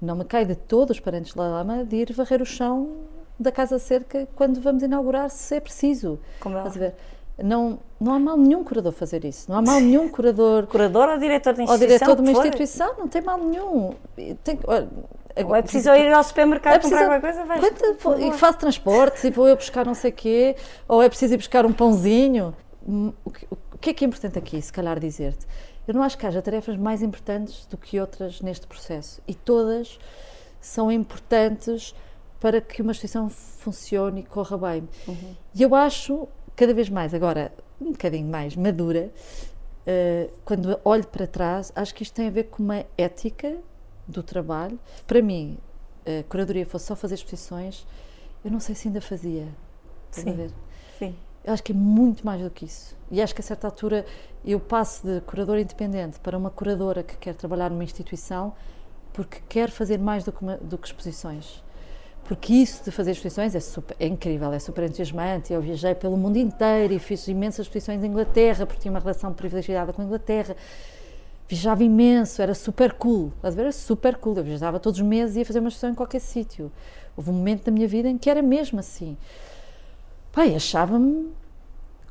não 0.00 0.16
me 0.16 0.24
cai 0.24 0.44
de 0.44 0.54
todos 0.54 0.96
os 0.96 1.00
parentes 1.00 1.32
da 1.34 1.42
lama 1.42 1.84
de 1.84 1.96
ir 1.96 2.12
varrer 2.12 2.42
o 2.42 2.46
chão 2.46 2.90
da 3.38 3.50
casa 3.50 3.78
cerca 3.78 4.28
quando 4.36 4.60
vamos 4.60 4.82
inaugurar, 4.82 5.28
se 5.30 5.56
é 5.56 5.60
preciso. 5.60 6.18
Como 6.40 6.54
é 6.56 6.58
Estás 6.58 6.76
a 6.76 6.80
ver? 6.80 6.94
Não, 7.42 7.80
não 8.00 8.14
há 8.14 8.18
mal 8.20 8.36
nenhum 8.36 8.62
curador 8.62 8.92
fazer 8.92 9.24
isso, 9.24 9.50
não 9.50 9.58
há 9.58 9.62
mal 9.62 9.80
nenhum 9.80 10.08
curador 10.08 10.66
Curador 10.70 11.08
ou 11.08 11.18
diretor 11.18 11.52
de 11.52 11.62
ou 11.62 11.64
instituição? 11.64 11.88
diretor 11.98 12.14
de 12.16 12.22
uma 12.22 12.30
instituição, 12.30 12.94
não 12.96 13.08
tem 13.08 13.22
mal 13.22 13.38
nenhum. 13.38 13.94
Tem, 14.44 14.56
olha, 14.68 14.88
Ou 15.44 15.56
é 15.56 15.62
preciso 15.62 15.90
ir 15.94 16.12
ao 16.12 16.22
supermercado 16.22 16.74
é 16.74 16.78
comprar 16.78 17.08
preciso- 17.08 17.20
qualquer 17.20 17.34
coisa? 17.34 17.44
Vais. 17.44 17.60
Quanto- 18.04 18.20
e 18.20 18.32
faço 18.38 18.58
transportes 18.58 19.24
e 19.24 19.30
vou 19.30 19.48
eu 19.48 19.56
buscar 19.56 19.84
não 19.84 19.94
sei 19.94 20.10
o 20.12 20.14
quê, 20.14 20.54
ou 20.86 21.02
é 21.02 21.08
preciso 21.08 21.34
ir 21.34 21.38
buscar 21.38 21.66
um 21.66 21.72
pãozinho. 21.72 22.54
Hum, 22.86 23.12
O 23.24 23.30
que, 23.32 23.46
o 23.50 23.78
que 23.80 23.90
é 23.90 23.92
que 23.94 24.04
é 24.04 24.06
importante 24.06 24.38
aqui, 24.38 24.62
se 24.62 24.72
calhar 24.72 25.00
dizer-te? 25.00 25.44
Eu 25.86 25.94
não 25.94 26.02
acho 26.02 26.16
que 26.16 26.26
haja 26.26 26.40
tarefas 26.40 26.76
mais 26.76 27.02
importantes 27.02 27.66
do 27.66 27.76
que 27.76 28.00
outras 28.00 28.40
neste 28.40 28.66
processo 28.66 29.20
e 29.28 29.34
todas 29.34 29.98
são 30.60 30.90
importantes 30.90 31.94
para 32.40 32.60
que 32.60 32.82
uma 32.82 32.92
instituição 32.92 33.28
funcione 33.28 34.20
e 34.20 34.24
corra 34.24 34.56
bem. 34.58 34.88
E 35.54 35.62
eu 35.62 35.74
acho, 35.74 36.26
cada 36.56 36.72
vez 36.74 36.88
mais, 36.88 37.12
agora 37.14 37.52
um 37.80 37.92
bocadinho 37.92 38.26
mais 38.26 38.56
madura, 38.56 39.10
eh, 39.86 40.30
quando 40.44 40.78
olho 40.84 41.06
para 41.06 41.26
trás, 41.26 41.72
acho 41.74 41.94
que 41.94 42.02
isto 42.02 42.14
tem 42.14 42.28
a 42.28 42.30
ver 42.30 42.44
com 42.44 42.62
uma 42.62 42.84
ética 42.96 43.56
do 44.06 44.22
trabalho. 44.22 44.78
Para 45.06 45.20
mim, 45.20 45.58
a 46.06 46.22
curadoria 46.28 46.64
fosse 46.66 46.86
só 46.86 46.96
fazer 46.96 47.14
exposições, 47.14 47.86
eu 48.44 48.50
não 48.50 48.60
sei 48.60 48.74
se 48.74 48.88
ainda 48.88 49.00
fazia. 49.00 49.48
Sim. 50.10 50.24
Sim. 50.98 51.16
Eu 51.44 51.52
acho 51.52 51.62
que 51.62 51.72
é 51.72 51.74
muito 51.74 52.24
mais 52.24 52.40
do 52.42 52.50
que 52.50 52.64
isso. 52.64 52.96
E 53.10 53.20
acho 53.20 53.34
que 53.34 53.40
a 53.40 53.44
certa 53.44 53.66
altura 53.66 54.04
eu 54.44 54.58
passo 54.58 55.06
de 55.06 55.20
curadora 55.22 55.60
independente 55.60 56.18
para 56.20 56.36
uma 56.38 56.50
curadora 56.50 57.02
que 57.02 57.16
quer 57.16 57.34
trabalhar 57.34 57.70
numa 57.70 57.84
instituição 57.84 58.52
porque 59.12 59.40
quer 59.48 59.70
fazer 59.70 59.98
mais 59.98 60.24
do 60.24 60.32
que, 60.32 60.42
uma- 60.42 60.56
do 60.56 60.76
que 60.78 60.86
exposições. 60.86 61.62
porque 62.26 62.54
isso 62.54 62.82
de 62.82 62.90
fazer 62.90 63.10
exposições 63.10 63.54
é, 63.54 63.60
super, 63.60 63.94
é 64.00 64.06
incrível, 64.06 64.50
é 64.50 64.58
super 64.58 64.84
entusiasmante. 64.84 65.52
Eu 65.52 65.60
viajei 65.60 65.94
pelo 65.94 66.16
mundo 66.16 66.38
inteiro 66.38 66.94
e 66.94 66.98
fiz 66.98 67.28
imensas 67.28 67.66
exposições 67.66 68.02
em 68.02 68.06
Inglaterra, 68.06 68.64
porque 68.64 68.80
tinha 68.80 68.90
uma 68.90 68.98
relação 68.98 69.30
privilegiada 69.34 69.92
com 69.92 70.00
a 70.00 70.04
Inglaterra. 70.06 70.56
Viajava 71.46 71.84
imenso, 71.84 72.40
era 72.40 72.54
super 72.54 72.94
cool. 72.94 73.30
Estás? 73.36 73.58
Era 73.58 73.70
super 73.72 74.16
cool. 74.16 74.34
Eu 74.38 74.42
viajava 74.44 74.80
todos 74.80 74.98
os 74.98 75.06
meses 75.06 75.36
e 75.36 75.40
ia 75.40 75.44
fazer 75.44 75.58
uma 75.60 75.68
exposição 75.68 75.90
em 75.90 75.94
qualquer 75.94 76.20
sítio. 76.20 76.72
Houve 77.14 77.28
um 77.28 77.34
momento 77.34 77.64
da 77.66 77.70
minha 77.70 77.86
vida 77.86 78.08
em 78.08 78.16
que 78.16 78.30
era 78.30 78.40
mesmo 78.40 78.80
assim. 78.80 79.18
Pai, 80.34 80.54
achava-me 80.54 81.32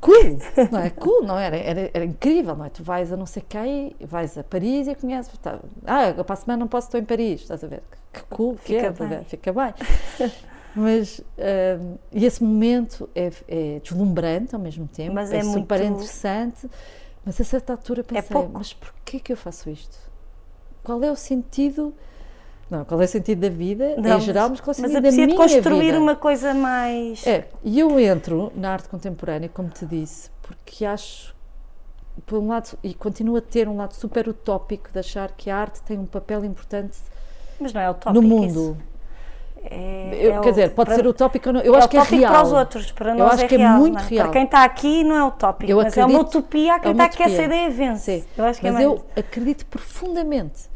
cool, 0.00 0.38
não 0.72 0.80
é? 0.80 0.90
Cool, 0.90 1.22
não 1.24 1.38
é? 1.38 1.46
era, 1.46 1.56
era, 1.56 1.90
era, 1.92 2.04
incrível, 2.04 2.56
não 2.56 2.64
é? 2.64 2.70
Tu 2.70 2.82
vais 2.82 3.12
a 3.12 3.16
não 3.16 3.26
sei 3.26 3.42
quem, 3.46 3.94
vais 4.00 4.36
a 4.38 4.42
Paris 4.42 4.88
e 4.88 4.94
conheces, 4.94 5.36
tá, 5.38 5.58
ah, 5.86 6.08
eu 6.08 6.24
para 6.24 6.32
a 6.32 6.36
semana 6.36 6.60
não 6.60 6.68
posso, 6.68 6.86
estou 6.88 6.98
em 7.00 7.04
Paris, 7.04 7.42
estás 7.42 7.62
a 7.62 7.66
ver? 7.66 7.82
Que 8.12 8.22
cool, 8.24 8.54
que 8.56 8.62
Fica 8.74 8.86
é, 8.86 8.90
bem. 8.90 9.24
fica 9.24 9.52
bem. 9.52 9.74
Mas, 10.76 11.20
um, 11.20 11.96
e 12.10 12.24
esse 12.24 12.42
momento 12.42 13.08
é, 13.14 13.30
é, 13.46 13.80
deslumbrante 13.80 14.54
ao 14.56 14.60
mesmo 14.60 14.88
tempo, 14.88 15.14
Mas 15.14 15.30
é, 15.32 15.36
é 15.38 15.44
super 15.44 15.78
muito- 15.80 15.94
interessante, 15.98 16.68
mas 17.24 17.40
a 17.40 17.44
certa 17.44 17.72
altura 17.72 18.02
pensei, 18.02 18.28
pouco. 18.28 18.50
mas 18.52 18.72
porquê 18.72 19.20
que 19.20 19.32
eu 19.32 19.36
faço 19.36 19.70
isto? 19.70 19.96
Qual 20.82 21.02
é 21.04 21.10
o 21.10 21.16
sentido... 21.16 21.94
Não, 22.74 22.84
qual 22.84 23.00
é 23.00 23.04
o 23.04 23.08
sentido 23.08 23.40
da 23.40 23.48
vida 23.48 23.94
Não, 23.98 24.18
em 24.18 24.20
geral, 24.20 24.48
mas 24.50 24.60
qual 24.60 24.74
é 24.74 24.78
o 24.78 24.82
mas 24.82 24.90
sentido 24.90 25.02
da 25.04 25.10
minha 25.12 25.26
de 25.28 25.34
construir 25.36 25.80
vida? 25.86 26.00
uma 26.00 26.16
coisa 26.16 26.52
mais. 26.52 27.24
É, 27.26 27.46
e 27.62 27.78
eu 27.78 28.00
entro 28.00 28.52
na 28.56 28.72
arte 28.72 28.88
contemporânea, 28.88 29.48
como 29.48 29.68
te 29.68 29.86
disse, 29.86 30.28
porque 30.42 30.84
acho, 30.84 31.32
por 32.26 32.38
um 32.40 32.48
lado, 32.48 32.76
e 32.82 32.92
continuo 32.92 33.36
a 33.36 33.40
ter 33.40 33.68
um 33.68 33.76
lado 33.76 33.94
super 33.94 34.28
utópico 34.28 34.90
de 34.92 34.98
achar 34.98 35.30
que 35.36 35.50
a 35.50 35.56
arte 35.56 35.82
tem 35.82 35.98
um 35.98 36.06
papel 36.06 36.44
importante 36.44 36.96
Mas 37.60 37.72
não 37.72 37.80
é 37.80 37.88
utópico. 37.90 38.12
no 38.12 38.22
mundo. 38.22 38.48
isso. 38.50 38.76
É, 39.70 40.18
Eu- 40.20 40.34
é 40.34 40.40
quer 40.40 40.50
dizer, 40.50 40.70
pode 40.74 40.88
para- 40.88 40.96
ser 40.96 41.06
utópico 41.06 41.48
ou 41.48 41.52
não, 41.54 41.60
eu 41.62 41.74
é 41.74 41.78
acho 41.78 41.88
que 41.88 41.96
é 41.96 42.02
real. 42.02 42.32
para 42.32 42.42
os 42.42 42.52
outros, 42.52 42.92
para 42.92 43.10
Eu 43.12 43.16
nós 43.18 43.34
acho 43.34 43.44
é 43.44 43.48
que 43.48 43.54
é 43.54 43.58
real. 43.58 43.78
muito 43.78 43.98
é? 43.98 44.06
real. 44.08 44.24
Para 44.24 44.32
quem 44.32 44.44
está 44.44 44.64
aqui 44.64 45.02
não 45.04 45.16
é 45.16 45.24
utópico, 45.24 45.70
Eu 45.70 45.78
mas 45.78 45.96
é 45.96 46.00
uma 46.04 46.06
acredito- 46.18 46.38
utopia 46.38 46.74
a 46.74 46.78
quem 46.80 46.90
é 46.90 46.94
uma 46.94 47.04
está 47.06 47.16
que 47.16 47.22
essa 47.22 47.42
ideia 47.42 47.70
vence. 47.70 48.20
Sim, 48.20 48.24
Eu 48.36 48.44
acho 48.44 48.60
que 48.60 48.70
mas 48.70 48.80
é 48.80 48.84
eu 48.84 48.90
mais 48.90 49.02
acredito 49.16 49.64
profundamente 49.66 50.73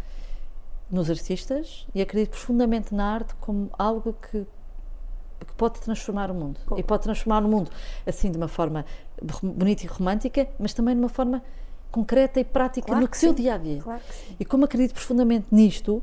nos 0.91 1.11
artistas 1.11 1.86
e 1.95 2.01
acredito 2.01 2.30
profundamente 2.30 2.95
na 2.95 3.14
arte 3.14 3.34
como 3.36 3.70
algo 3.78 4.14
que, 4.14 4.47
que 5.41 5.53
pode 5.57 5.80
transformar 5.80 6.30
o 6.30 6.34
mundo. 6.34 6.59
Oh. 6.70 6.78
E 6.78 6.82
pode 6.82 7.03
transformar 7.03 7.45
o 7.45 7.49
mundo 7.49 7.70
assim 8.07 8.30
de 8.30 8.36
uma 8.36 8.49
forma 8.49 8.84
bonita 9.43 9.84
e 9.84 9.86
romântica, 9.86 10.49
mas 10.59 10.72
também 10.72 10.95
de 10.95 11.01
uma 11.01 11.09
forma 11.09 11.43
concreta 11.91 12.39
e 12.41 12.45
prática 12.45 12.86
Claro 12.86 13.07
no 13.07 13.14
sim. 13.14 13.34
dia 13.34 13.55
a 13.55 13.59
dia. 13.59 13.80
Claro. 13.82 14.03
E 14.39 14.45
como 14.45 14.64
acredito 14.64 14.95
profundamente 14.95 15.47
nisto, 15.51 16.03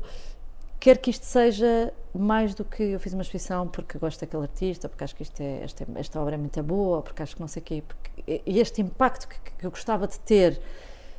quero 0.78 0.98
que 0.98 1.10
isto 1.10 1.24
seja 1.24 1.92
mais 2.14 2.54
do 2.54 2.64
que 2.64 2.82
eu 2.82 3.00
fiz 3.00 3.12
uma 3.12 3.22
exposição 3.22 3.68
porque 3.68 3.98
gosto 3.98 4.20
daquele 4.20 4.42
artista, 4.42 4.88
porque 4.88 5.04
acho 5.04 5.14
que 5.14 5.22
isto 5.22 5.40
é, 5.40 5.62
esta, 5.62 5.86
esta 5.96 6.20
obra 6.20 6.34
é 6.34 6.38
muito 6.38 6.62
boa, 6.62 7.02
porque 7.02 7.22
acho 7.22 7.34
que 7.34 7.40
não 7.40 7.48
sei 7.48 7.60
o 7.60 7.64
quê, 7.64 7.82
porque, 7.86 8.42
e 8.46 8.58
este 8.58 8.80
impacto 8.80 9.28
que, 9.28 9.38
que 9.38 9.66
eu 9.66 9.70
gostava 9.70 10.06
de 10.06 10.18
ter, 10.20 10.60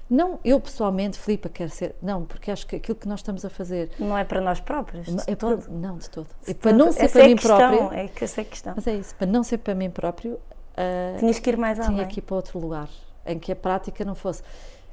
não 0.09 0.39
eu 0.43 0.59
pessoalmente, 0.59 1.17
Filipa, 1.19 1.49
quero 1.49 1.69
ser, 1.69 1.95
não, 2.01 2.23
porque 2.23 2.49
acho 2.51 2.65
que 2.65 2.75
aquilo 2.77 2.95
que 2.95 3.07
nós 3.07 3.19
estamos 3.19 3.43
a 3.43 3.49
fazer 3.49 3.89
Não 3.99 4.17
é 4.17 4.23
para 4.23 4.39
nós 4.41 4.59
próprios, 4.59 5.05
de 5.05 5.11
não, 5.15 5.23
é 5.27 5.35
todo. 5.35 5.61
para, 5.63 5.73
não 5.73 5.97
de 5.97 6.09
todo. 6.09 6.27
De 6.45 6.51
E 6.51 6.53
para 6.53 6.71
todo. 6.71 6.79
não 6.85 6.91
ser 6.91 7.05
Essa 7.05 7.13
para 7.19 7.23
é 7.23 7.27
mim 7.27 7.35
questão, 7.35 7.57
próprio, 7.57 7.93
É 7.99 8.07
que 8.07 8.23
essa 8.23 8.41
é 8.41 8.43
a 8.43 8.45
questão. 8.45 8.73
mas 8.75 8.87
é 8.87 8.93
isso, 8.95 9.15
para 9.15 9.27
não 9.27 9.43
ser 9.43 9.57
para 9.57 9.75
mim 9.75 9.89
próprio, 9.89 10.39
ah, 10.77 11.15
Tinhas 11.19 11.39
que 11.39 11.49
ir 11.49 11.57
mais 11.57 11.79
além. 11.79 11.91
tinha 11.95 12.05
que 12.07 12.19
ir 12.19 12.21
para 12.21 12.35
outro 12.35 12.57
lugar, 12.59 12.87
em 13.25 13.37
que 13.37 13.51
a 13.51 13.55
prática 13.55 14.05
não 14.05 14.15
fosse. 14.15 14.41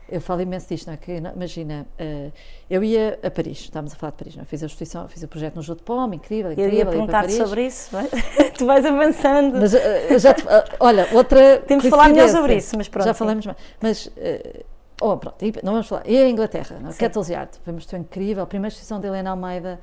Eu 0.06 0.20
falo 0.20 0.42
imenso 0.42 0.68
disto, 0.68 0.86
não 0.86 0.92
é? 0.92 0.96
Que, 0.98 1.18
não- 1.18 1.32
imagina, 1.32 1.86
eh, 1.98 2.30
eu 2.68 2.84
ia 2.84 3.18
a 3.22 3.30
Paris, 3.30 3.58
estávamos 3.60 3.94
a 3.94 3.96
falar 3.96 4.10
de 4.10 4.18
Paris, 4.18 4.36
não 4.36 4.42
é? 4.42 4.44
Fiz 4.44 4.62
a 4.62 4.66
exposição, 4.66 5.08
fiz 5.08 5.22
o 5.22 5.28
projeto 5.28 5.54
no 5.56 5.62
Jô 5.62 5.74
de 5.74 5.82
Pomme, 5.82 6.16
incrível, 6.16 6.48
Eu 6.50 6.52
incrível. 6.52 6.76
ia 6.76 6.84
para 6.84 6.92
perguntar 6.92 7.30
sobre 7.30 7.66
isso, 7.66 7.88
mas 7.90 8.10
tu 8.58 8.66
vais 8.66 8.84
avançando. 8.84 9.58
Mas 9.58 9.72
eu 9.72 10.18
já 10.18 10.34
te- 10.34 10.44
ah, 10.46 10.62
olha, 10.80 11.08
outra. 11.12 11.58
Temos 11.66 11.84
de 11.84 11.88
falar 11.90 12.10
melhor 12.10 12.28
sobre 12.28 12.54
isso, 12.56 12.76
mas 12.76 12.86
pronto, 12.86 13.06
Já 13.06 13.14
sim. 13.14 13.18
falamos 13.18 13.46
mais. 13.46 13.58
Mas, 13.80 14.10
oh, 15.00 15.16
pronto, 15.16 15.44
e 15.44 15.52
não 15.62 15.72
vamos 15.72 15.88
falar. 15.88 16.06
E 16.06 16.16
a 16.16 16.28
Inglaterra, 16.28 16.78
é? 16.86 16.90
Sim. 16.90 16.98
Kettle's 16.98 17.28
foi 17.28 17.72
uma 17.72 17.78
exposição 17.78 18.00
incrível, 18.00 18.42
a 18.42 18.46
primeira 18.46 18.68
exposição 18.68 19.00
de 19.00 19.06
Helena 19.06 19.30
Almeida 19.30 19.80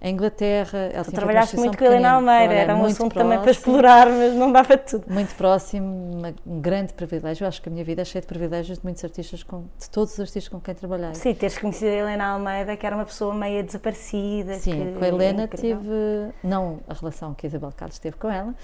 em 0.00 0.14
Inglaterra. 0.14 0.78
Ela 0.92 1.04
Tu 1.04 1.12
trabalhaste 1.12 1.56
muito 1.56 1.76
com 1.76 1.84
a 1.84 1.86
Helena. 1.88 2.12
Almeida, 2.12 2.54
era 2.54 2.76
um 2.76 2.84
assunto 2.84 3.14
também 3.14 3.38
para 3.38 3.44
próximo. 3.44 3.50
explorar, 3.50 4.08
mas 4.08 4.34
não 4.34 4.52
dá 4.52 4.62
para 4.62 4.78
tudo. 4.78 5.04
muito 5.08 5.34
próximo, 5.34 6.22
um 6.46 6.60
grande 6.60 6.92
privilégio. 6.92 7.44
Eu 7.44 7.48
acho 7.48 7.60
que 7.60 7.68
a 7.68 7.72
minha 7.72 7.84
vida 7.84 8.02
é 8.02 8.04
cheia 8.04 8.20
de 8.20 8.26
privilégios 8.26 8.78
de 8.78 8.84
muitos 8.84 9.02
artistas, 9.04 9.42
com, 9.42 9.64
de 9.78 9.90
todos 9.90 10.12
os 10.14 10.20
artistas 10.20 10.48
com 10.48 10.60
quem 10.60 10.74
trabalhei. 10.74 11.14
Sim, 11.14 11.34
teres 11.34 11.58
conhecido 11.58 11.90
a 11.90 11.94
Helena 11.94 12.26
Almeida, 12.26 12.76
que 12.76 12.86
era 12.86 12.94
uma 12.94 13.04
pessoa 13.04 13.34
meio 13.34 13.62
desaparecida. 13.64 14.54
Sim, 14.54 14.92
que 14.92 14.98
com 14.98 15.04
a 15.04 15.08
Helena 15.08 15.44
incrível. 15.44 15.78
tive, 15.78 16.34
não 16.42 16.80
a 16.88 16.94
relação 16.94 17.34
que 17.34 17.46
a 17.46 17.48
Isabel 17.48 17.72
Carlos 17.76 17.98
teve 17.98 18.16
com 18.16 18.30
ela, 18.30 18.54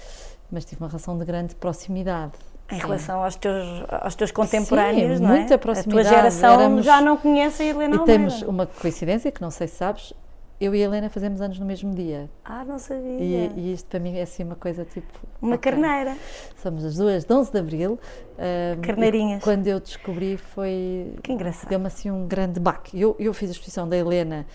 mas 0.49 0.63
tive 0.63 0.81
uma 0.81 0.87
relação 0.87 1.17
de 1.17 1.25
grande 1.25 1.55
proximidade. 1.55 2.33
Em 2.71 2.77
relação 2.79 3.23
aos 3.23 3.35
teus, 3.35 3.65
aos 4.01 4.15
teus 4.15 4.31
contemporâneos, 4.31 5.17
Sim, 5.19 5.23
não 5.23 5.33
é? 5.33 5.37
muita 5.37 5.53
A 5.55 5.57
tua 5.57 5.73
proximidade, 5.73 6.09
geração 6.09 6.53
éramos- 6.53 6.83
já 6.85 6.99
não 6.99 7.15
conhece 7.15 7.61
a 7.61 7.65
Helena 7.67 7.95
E 7.95 7.99
Almeida. 7.99 8.05
temos 8.05 8.41
uma 8.41 8.65
coincidência 8.65 9.31
que 9.31 9.39
não 9.41 9.51
sei 9.51 9.67
se 9.67 9.75
sabes, 9.75 10.13
eu 10.59 10.73
e 10.73 10.81
a 10.81 10.85
Helena 10.85 11.07
fazemos 11.09 11.41
anos 11.41 11.59
no 11.59 11.65
mesmo 11.65 11.93
dia. 11.93 12.27
Ah, 12.43 12.63
não 12.65 12.79
sabia. 12.79 13.19
E, 13.19 13.51
e 13.55 13.73
isto 13.73 13.85
para 13.87 13.99
mim 13.99 14.17
é 14.17 14.23
assim 14.23 14.43
uma 14.43 14.55
coisa 14.55 14.83
tipo. 14.83 15.07
Uma 15.39 15.55
ok. 15.57 15.71
carneira. 15.71 16.17
Somos 16.57 16.83
as 16.83 16.95
duas 16.95 17.23
de 17.23 17.31
11 17.33 17.51
de 17.51 17.59
Abril. 17.59 17.99
ahm, 18.39 18.81
Carneirinhas. 18.81 19.43
Quando 19.43 19.67
eu 19.67 19.79
descobri 19.79 20.35
foi. 20.37 21.13
Que 21.21 21.33
engraçado. 21.33 21.69
Deu-me 21.69 21.85
assim 21.85 22.09
um 22.09 22.25
grande 22.25 22.59
baque. 22.59 22.99
Eu, 22.99 23.15
eu 23.19 23.31
fiz 23.33 23.49
a 23.49 23.51
exposição 23.51 23.87
da 23.87 23.95
Helena. 23.95 24.45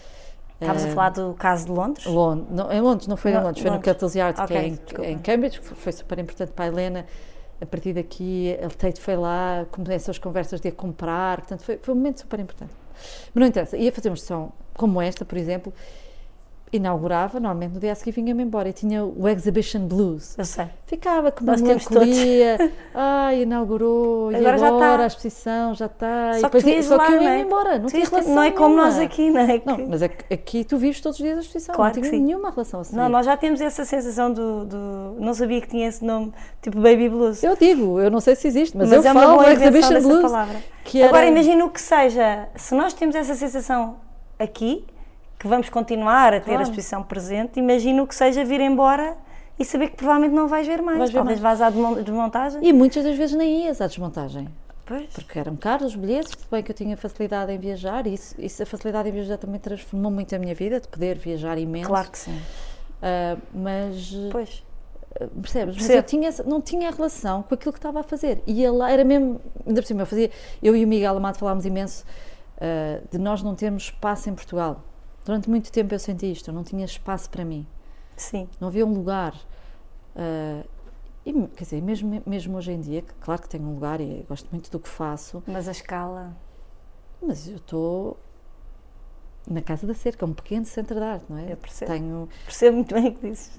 Estavas 0.60 0.84
a 0.84 0.88
falar 0.88 1.10
do 1.10 1.32
caso 1.34 1.66
de 1.66 1.72
Londres? 1.72 2.04
Londres, 2.06 2.48
não, 2.50 2.70
em 2.72 2.80
Londres, 2.82 3.06
não 3.06 3.16
foi 3.16 3.30
Não, 3.32 3.40
em 3.40 3.44
Londres, 3.44 3.62
foi 3.62 3.70
no. 3.70 3.80
Kettle's 3.80 4.16
Art, 4.16 4.36
que 4.36 4.42
Ok, 4.42 4.56
é 4.56 4.66
em, 4.66 5.12
em 5.12 5.18
Cambridge, 5.18 5.58
que 5.60 5.66
foi 5.74 5.92
super 5.92 6.18
importante 6.18 6.50
para 6.52 6.64
a 6.66 6.68
Helena. 6.68 7.06
A 7.60 7.66
partir 7.66 7.92
daqui, 7.92 8.56
a 8.62 8.68
Tate 8.68 9.00
foi 9.00 9.16
lá, 9.16 9.66
começou 9.70 10.12
as 10.12 10.18
conversas 10.18 10.60
de 10.60 10.68
a 10.68 10.72
comprar, 10.72 11.38
portanto, 11.38 11.62
foi, 11.62 11.78
foi 11.82 11.94
um 11.94 11.96
momento 11.96 12.20
super 12.20 12.40
importante. 12.40 12.72
Mas 13.34 13.40
não 13.40 13.46
interessa, 13.46 13.76
ia 13.76 13.92
fazer 13.92 14.08
uma 14.08 14.14
exposição 14.14 14.52
como 14.74 15.00
esta, 15.00 15.24
por 15.24 15.36
exemplo, 15.36 15.72
inaugurava, 16.72 17.40
normalmente 17.40 17.74
no 17.74 17.80
dia 17.80 17.92
a 17.92 17.94
seguir 17.94 18.12
vinha-me 18.12 18.42
embora 18.44 18.68
e 18.68 18.72
tinha 18.72 19.04
o 19.04 19.28
Exhibition 19.28 19.80
Blues. 19.88 20.38
Eu 20.38 20.44
sei. 20.44 20.66
Ficava 20.86 21.32
com 21.32 21.42
uma 21.42 21.52
Nós 21.52 21.60
melancolia, 21.62 22.72
ai, 22.94 23.42
inaugurou, 23.42 24.30
e 24.30 24.36
Agora 24.36 24.58
já 24.58 24.68
agora 24.68 24.90
está. 24.92 25.02
a 25.02 25.06
exposição 25.06 25.74
já 25.74 25.86
está. 25.86 26.32
Só 26.34 26.38
e 26.38 26.40
que 26.40 26.42
depois 26.42 26.62
tu 26.64 26.68
ias 26.70 26.84
só 26.84 26.96
lá, 26.96 27.06
que 27.06 27.12
eu 27.12 27.16
não 27.16 27.22
ia 27.24 27.30
é? 27.30 27.40
embora, 27.40 27.78
não 27.78 27.86
tinha 27.88 28.04
relação 28.04 28.34
Não 28.34 28.42
é 28.42 28.50
como 28.52 28.76
nós 28.76 28.94
nenhuma. 28.96 29.04
aqui, 29.12 29.30
não 29.30 29.40
é? 29.40 29.58
Que- 29.58 29.66
Não, 29.66 29.86
mas 29.88 30.02
aqui, 30.02 30.34
aqui 30.34 30.64
tu 30.64 30.76
vives 30.78 31.00
todos 31.00 31.18
os 31.18 31.24
dias 31.24 31.38
a 31.38 31.40
exposição, 31.40 31.74
Claro 31.74 31.94
não 31.94 32.02
que 32.02 32.08
tinha 32.08 32.22
nenhuma 32.22 32.50
relação 32.50 32.80
a 32.80 32.84
seguir. 32.84 32.96
Não, 32.98 33.08
nós 33.08 33.26
já 33.26 33.36
temos 33.36 33.60
essa 33.60 33.84
sensação 33.84 34.32
do, 34.32 34.64
do- 34.64 35.16
Não 35.18 35.34
sabia 35.34 35.60
que 35.60 35.68
tinha 35.68 35.88
esse 35.88 36.04
nome, 36.04 36.32
tipo 36.62 36.78
Baby 36.80 37.08
Blues. 37.08 37.42
Eu 37.42 37.56
digo, 37.56 38.00
eu 38.00 38.10
não 38.10 38.20
sei 38.20 38.36
se 38.36 38.46
existe, 38.46 38.76
mas, 38.76 38.90
Mas 38.90 39.04
eu 39.04 39.08
é 39.08 39.12
uma 39.12 39.20
falo 39.22 39.42
invenção 39.42 39.68
Exhibition 39.68 40.02
Blues. 40.08 40.22
palavra. 40.30 40.56
Que 40.84 41.00
era... 41.00 41.08
Agora 41.08 41.26
imagina 41.26 41.64
o 41.64 41.70
que 41.70 41.80
seja, 41.80 42.48
se 42.56 42.74
nós 42.74 42.92
temos 42.92 43.14
essa 43.14 43.34
sensação 43.34 43.96
aqui, 44.38 44.84
que 45.40 45.48
vamos 45.48 45.70
continuar 45.70 46.34
a 46.34 46.38
ter 46.38 46.44
Claro. 46.44 46.60
a 46.60 46.62
exposição 46.64 47.02
presente, 47.02 47.58
imagina 47.58 48.02
o 48.02 48.06
que 48.06 48.14
seja 48.14 48.44
vir 48.44 48.60
embora 48.60 49.16
e 49.58 49.64
saber 49.64 49.88
que 49.88 49.96
provavelmente 49.96 50.34
não 50.34 50.46
vais 50.46 50.66
ver 50.66 50.82
mais. 50.82 50.98
Vais 50.98 51.10
ver 51.10 51.16
Talvez 51.16 51.40
mais. 51.40 51.58
vás 51.58 51.66
à 51.66 51.70
desmon- 51.70 52.02
desmontagem. 52.02 52.60
E 52.62 52.72
muitas 52.74 53.02
das 53.02 53.16
vezes 53.16 53.34
nem 53.34 53.64
ias 53.64 53.80
à 53.80 53.86
desmontagem, 53.86 54.48
Pois. 54.84 55.06
porque 55.14 55.38
eram 55.38 55.56
caros 55.56 55.86
os 55.88 55.96
bilhetes, 55.96 56.32
tudo 56.36 56.46
bem 56.50 56.62
que 56.62 56.70
eu 56.70 56.74
tinha 56.76 56.94
facilidade 56.94 57.50
em 57.52 57.58
viajar, 57.58 58.06
e 58.06 58.12
isso, 58.12 58.34
isso 58.38 58.62
a 58.62 58.66
facilidade 58.66 59.08
em 59.08 59.12
viajar 59.12 59.38
também 59.38 59.58
transformou 59.58 60.10
muito 60.12 60.34
a 60.36 60.38
minha 60.38 60.54
vida, 60.54 60.78
de 60.78 60.86
poder 60.88 61.16
viajar 61.16 61.56
imenso. 61.56 61.88
Claro 61.88 62.10
que 62.10 62.18
sim. 62.18 62.38
Ah, 63.02 63.38
mas 63.54 64.14
Pois. 64.30 64.62
percebes? 65.40 65.76
Mas 65.76 65.88
eu 65.88 66.02
tinha, 66.02 66.28
não 66.44 66.60
tinha 66.60 66.90
relação 66.90 67.42
com 67.44 67.54
aquilo 67.54 67.72
que 67.72 67.78
estava 67.78 68.00
a 68.00 68.02
fazer. 68.02 68.42
E 68.46 68.68
lá 68.68 68.90
era 68.90 69.04
mesmo, 69.04 69.40
ainda 69.66 69.80
por 69.80 69.86
cima, 69.88 70.02
eu 70.02 70.06
fazia, 70.06 70.30
eu 70.62 70.76
e 70.76 70.84
o 70.84 70.88
Miguel 70.88 71.16
Amado 71.16 71.38
falámos 71.38 71.64
imenso 71.64 72.04
ah, 72.60 73.00
de 73.10 73.16
nós 73.16 73.42
não 73.42 73.54
termos 73.54 73.84
espaço 73.84 74.28
em 74.28 74.34
Portugal. 74.34 74.84
Durante 75.24 75.48
muito 75.50 75.70
tempo 75.70 75.94
eu 75.94 75.98
senti 75.98 76.30
isto, 76.32 76.48
eu 76.50 76.54
não 76.54 76.64
tinha 76.64 76.84
espaço 76.84 77.28
para 77.30 77.44
mim, 77.44 77.66
Sim. 78.16 78.48
não 78.60 78.68
havia 78.68 78.84
um 78.86 78.92
lugar. 78.94 79.34
ah, 80.16 80.64
e, 81.24 81.32
quer 81.48 81.64
dizer, 81.64 81.82
mesmo, 81.82 82.22
mesmo 82.26 82.56
hoje 82.56 82.72
em 82.72 82.80
dia, 82.80 83.02
que 83.02 83.12
claro 83.20 83.42
que 83.42 83.48
tenho 83.48 83.64
um 83.64 83.74
lugar 83.74 84.00
e 84.00 84.24
gosto 84.26 84.48
muito 84.50 84.70
do 84.70 84.80
que 84.80 84.88
faço, 84.88 85.42
Mas 85.46 85.68
a 85.68 85.70
escala. 85.72 86.34
mas 87.20 87.46
eu 87.46 87.56
estou 87.56 88.16
na 89.46 89.60
Casa 89.60 89.86
da 89.86 89.92
Cerca, 89.94 90.24
um 90.24 90.32
pequeno 90.32 90.64
centro 90.64 90.94
de 90.94 91.02
arte, 91.02 91.24
não 91.28 91.36
é? 91.36 91.52
Eu 91.52 91.56
percebo. 91.58 91.90
Tenho 91.92 92.28
Percebo 92.44 92.76
muito 92.76 92.94
bem 92.94 93.08
o 93.08 93.14
que 93.14 93.28
dizes. 93.28 93.58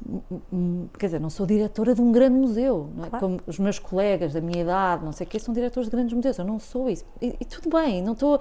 Quer 0.97 1.05
dizer, 1.07 1.19
não 1.19 1.29
sou 1.29 1.45
diretora 1.45 1.93
de 1.93 2.01
um 2.01 2.11
grande 2.11 2.35
museu, 2.35 2.89
não 2.95 3.05
é? 3.05 3.09
Claro. 3.09 3.25
como 3.25 3.39
os 3.45 3.59
meus 3.59 3.77
colegas 3.77 4.33
da 4.33 4.41
minha 4.41 4.61
idade, 4.61 5.03
não 5.05 5.11
sei 5.11 5.27
o 5.27 5.29
quê, 5.29 5.37
são 5.39 5.53
diretores 5.53 5.87
de 5.87 5.91
grandes 5.95 6.13
museus, 6.13 6.37
eu 6.39 6.45
não 6.45 6.59
sou 6.59 6.89
isso. 6.89 7.05
E, 7.21 7.35
e 7.39 7.45
tudo 7.45 7.69
bem, 7.69 8.01
não 8.01 8.13
estou 8.13 8.39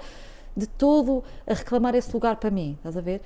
de 0.55 0.67
todo 0.67 1.23
a 1.47 1.53
reclamar 1.53 1.95
esse 1.95 2.11
lugar 2.13 2.35
para 2.37 2.51
mim, 2.51 2.73
estás 2.77 2.97
a 2.97 3.01
ver? 3.01 3.21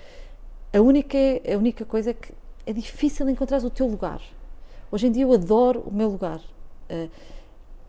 A 0.74 0.82
única, 0.82 1.18
a 1.18 1.58
única 1.58 1.86
coisa 1.86 2.12
é 2.12 2.14
que 2.14 2.34
é 2.66 2.74
difícil 2.74 3.30
encontrar 3.30 3.64
o 3.64 3.70
teu 3.70 3.88
lugar. 3.88 4.22
Hoje 4.92 5.08
em 5.08 5.12
dia 5.12 5.24
eu 5.24 5.34
adoro 5.34 5.84
o 5.86 5.94
meu 5.94 6.10
lugar. 6.10 6.40
Uh, 6.90 7.10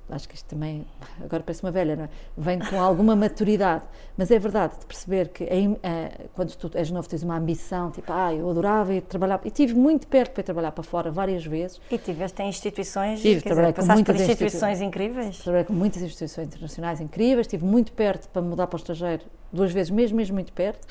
acho 0.09 0.29
que 0.29 0.35
isto 0.35 0.47
também, 0.47 0.87
agora 1.23 1.43
parece 1.43 1.63
uma 1.63 1.73
velha, 1.73 1.97
não 1.97 2.05
é? 2.05 2.09
Vem 2.37 2.59
com 2.59 2.81
alguma 2.81 3.17
maturidade, 3.17 3.85
mas 4.17 4.31
é 4.31 4.39
verdade 4.39 4.79
de 4.79 4.87
perceber 4.87 5.29
que 5.29 5.45
em, 5.45 5.77
eh, 5.83 6.27
quando 6.35 6.55
tu 6.55 6.71
és 6.75 6.91
novo 6.91 7.09
tens 7.09 7.23
uma 7.23 7.37
ambição, 7.37 7.91
tipo, 7.91 8.13
ah, 8.13 8.33
eu 8.33 8.49
adorava 8.49 8.95
ir 8.95 9.03
trabalhar, 9.03 9.41
e 9.45 9.51
tive 9.51 9.75
muito 9.75 10.07
perto 10.07 10.33
para 10.33 10.41
ir 10.43 10.45
trabalhar 10.45 10.73
para 10.73 10.85
fora 10.85 11.11
várias 11.11 11.45
vezes. 11.45 11.81
E 11.91 11.99
tiveste 11.99 12.41
em 12.43 12.49
instituições, 12.49 13.21
Tive, 13.21 13.43
quer 13.43 13.51
dizer, 13.51 13.67
com 13.67 13.73
passaste 13.73 14.05
por 14.05 14.13
muitas 14.15 14.29
instituições 14.29 14.81
incríveis. 14.81 15.39
Trabalhei 15.39 15.65
com 15.65 15.73
muitas 15.73 16.03
instituições 16.03 16.47
internacionais 16.47 17.01
incríveis, 17.01 17.47
estive 17.47 17.65
muito 17.65 17.93
perto 17.93 18.29
para 18.29 18.43
mudar 18.43 18.69
para 18.69 18.77
o 18.77 18.79
estrangeiro, 18.79 19.25
duas 19.53 19.73
vezes 19.73 19.91
mesmo, 19.91 20.17
mesmo 20.17 20.35
muito 20.35 20.53
perto. 20.53 20.87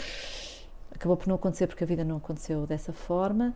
Acabou 0.93 1.15
por 1.15 1.27
não 1.27 1.35
acontecer 1.35 1.67
porque 1.67 1.83
a 1.83 1.87
vida 1.87 2.03
não 2.03 2.17
aconteceu 2.17 2.65
dessa 2.65 2.91
forma. 2.91 3.53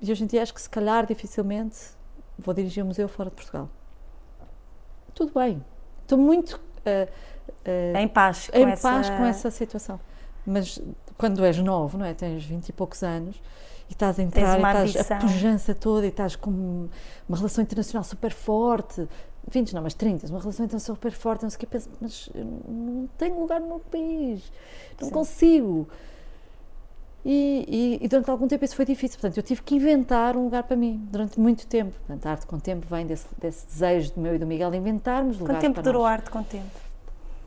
E 0.00 0.10
hoje 0.10 0.24
em 0.24 0.26
dia 0.26 0.42
acho 0.42 0.52
que 0.54 0.60
se 0.60 0.70
calhar 0.70 1.06
dificilmente 1.06 1.78
vou 2.38 2.54
dirigir 2.54 2.82
um 2.82 2.88
museu 2.88 3.08
fora 3.08 3.30
de 3.30 3.36
Portugal. 3.36 3.68
Tudo 5.14 5.32
bem. 5.38 5.64
Estou 6.02 6.18
muito 6.18 6.60
eh, 6.84 7.08
eh, 7.64 7.92
Em 7.96 8.08
paz 8.08 8.48
com 8.50 8.58
em 8.58 8.70
essa... 8.70 8.88
paz 8.88 9.10
com 9.10 9.24
essa 9.24 9.50
situação. 9.50 10.00
Mas 10.46 10.80
quando 11.16 11.44
és 11.44 11.58
novo, 11.58 11.98
não 11.98 12.04
é? 12.04 12.14
Tens 12.14 12.44
20 12.44 12.68
e 12.68 12.72
poucos 12.72 13.02
anos 13.02 13.40
e 13.88 13.92
estás 13.92 14.18
a 14.18 14.22
entrar 14.22 14.58
e 14.58 14.88
estás 14.88 15.10
a 15.10 15.16
pujança 15.16 15.74
toda 15.74 16.06
e 16.06 16.08
estás 16.08 16.34
com 16.34 16.88
uma 17.28 17.36
relação 17.36 17.62
internacional 17.62 18.04
super 18.04 18.32
forte. 18.32 19.08
20 19.48 19.74
não, 19.74 19.82
mas 19.82 19.94
30, 19.94 20.26
uma 20.28 20.40
relação 20.40 20.64
internacional 20.64 20.96
super 20.96 21.12
forte, 21.12 21.42
não 21.42 21.50
sei 21.50 21.56
o 21.56 21.60
que, 21.60 21.66
penso, 21.66 21.90
mas 22.00 22.30
eu 22.32 22.44
não 22.44 23.08
tenho 23.18 23.40
lugar 23.40 23.60
no 23.60 23.66
meu 23.66 23.78
país, 23.80 24.52
não 25.00 25.08
Sim. 25.08 25.14
consigo. 25.14 25.88
E, 27.24 27.98
e- 28.00 28.04
e 28.04 28.08
durante 28.08 28.28
algum 28.30 28.48
tempo 28.48 28.64
isso 28.64 28.74
foi 28.74 28.84
difícil, 28.84 29.18
portanto 29.20 29.36
eu 29.36 29.42
tive 29.44 29.62
que 29.62 29.76
inventar 29.76 30.36
um 30.36 30.44
lugar 30.44 30.64
para 30.64 30.76
mim, 30.76 31.00
durante 31.10 31.38
muito 31.38 31.66
tempo. 31.68 31.92
Portanto, 32.06 32.26
a 32.26 32.30
arte 32.32 32.46
com 32.46 32.58
tempo 32.58 32.86
vem 32.90 33.06
desse, 33.06 33.26
desse 33.40 33.64
desejo 33.66 34.12
do 34.14 34.20
meu 34.20 34.34
e 34.34 34.38
do 34.38 34.46
Miguel 34.46 34.70
de 34.72 34.76
inventarmos 34.76 35.36
Quanto 35.36 35.40
lugares 35.42 35.62
tempo 35.62 35.74
para 35.74 35.82
durou 35.84 36.02
nós 36.02 36.10
a 36.10 36.12
arte 36.14 36.30
com 36.30 36.42
tempo? 36.42 36.66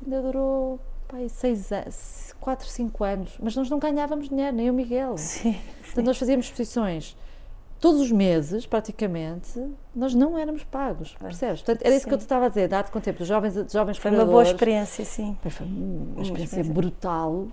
ainda 0.05 0.21
durou 0.21 0.79
pai, 1.09 1.27
seis 1.27 1.71
anos, 1.71 2.33
quatro, 2.39 2.67
cinco 2.67 3.03
anos, 3.03 3.37
mas 3.41 3.55
nós 3.55 3.69
não 3.69 3.77
ganhávamos 3.77 4.29
dinheiro, 4.29 4.55
nem 4.55 4.69
o 4.69 4.73
Miguel. 4.73 5.17
Sim. 5.19 5.57
Portanto, 5.83 6.05
nós 6.05 6.17
fazíamos 6.17 6.45
exposições 6.45 7.17
todos 7.77 7.99
os 7.99 8.11
meses, 8.11 8.65
praticamente, 8.65 9.61
nós 9.93 10.15
não 10.15 10.37
éramos 10.37 10.63
pagos, 10.63 11.13
percebes? 11.19 11.61
Portanto, 11.61 11.85
era 11.85 11.93
isso 11.95 12.07
que 12.07 12.13
eu 12.13 12.17
te 12.17 12.21
Sim. 12.21 12.25
estava 12.25 12.45
a 12.45 12.49
dizer, 12.49 12.67
dado 12.69 12.89
com 12.89 12.97
o 12.97 13.01
tempo, 13.01 13.19
dos 13.19 13.27
jovens, 13.27 13.53
dos 13.55 13.73
jovens 13.73 13.97
Foi 13.97 14.09
uma 14.11 14.25
boa 14.25 14.41
experiência, 14.43 15.03
sim. 15.05 15.37
Foi 15.41 15.67
uma 15.67 16.21
experiência 16.21 16.43
experiência. 16.61 16.73
brutal. 16.73 17.47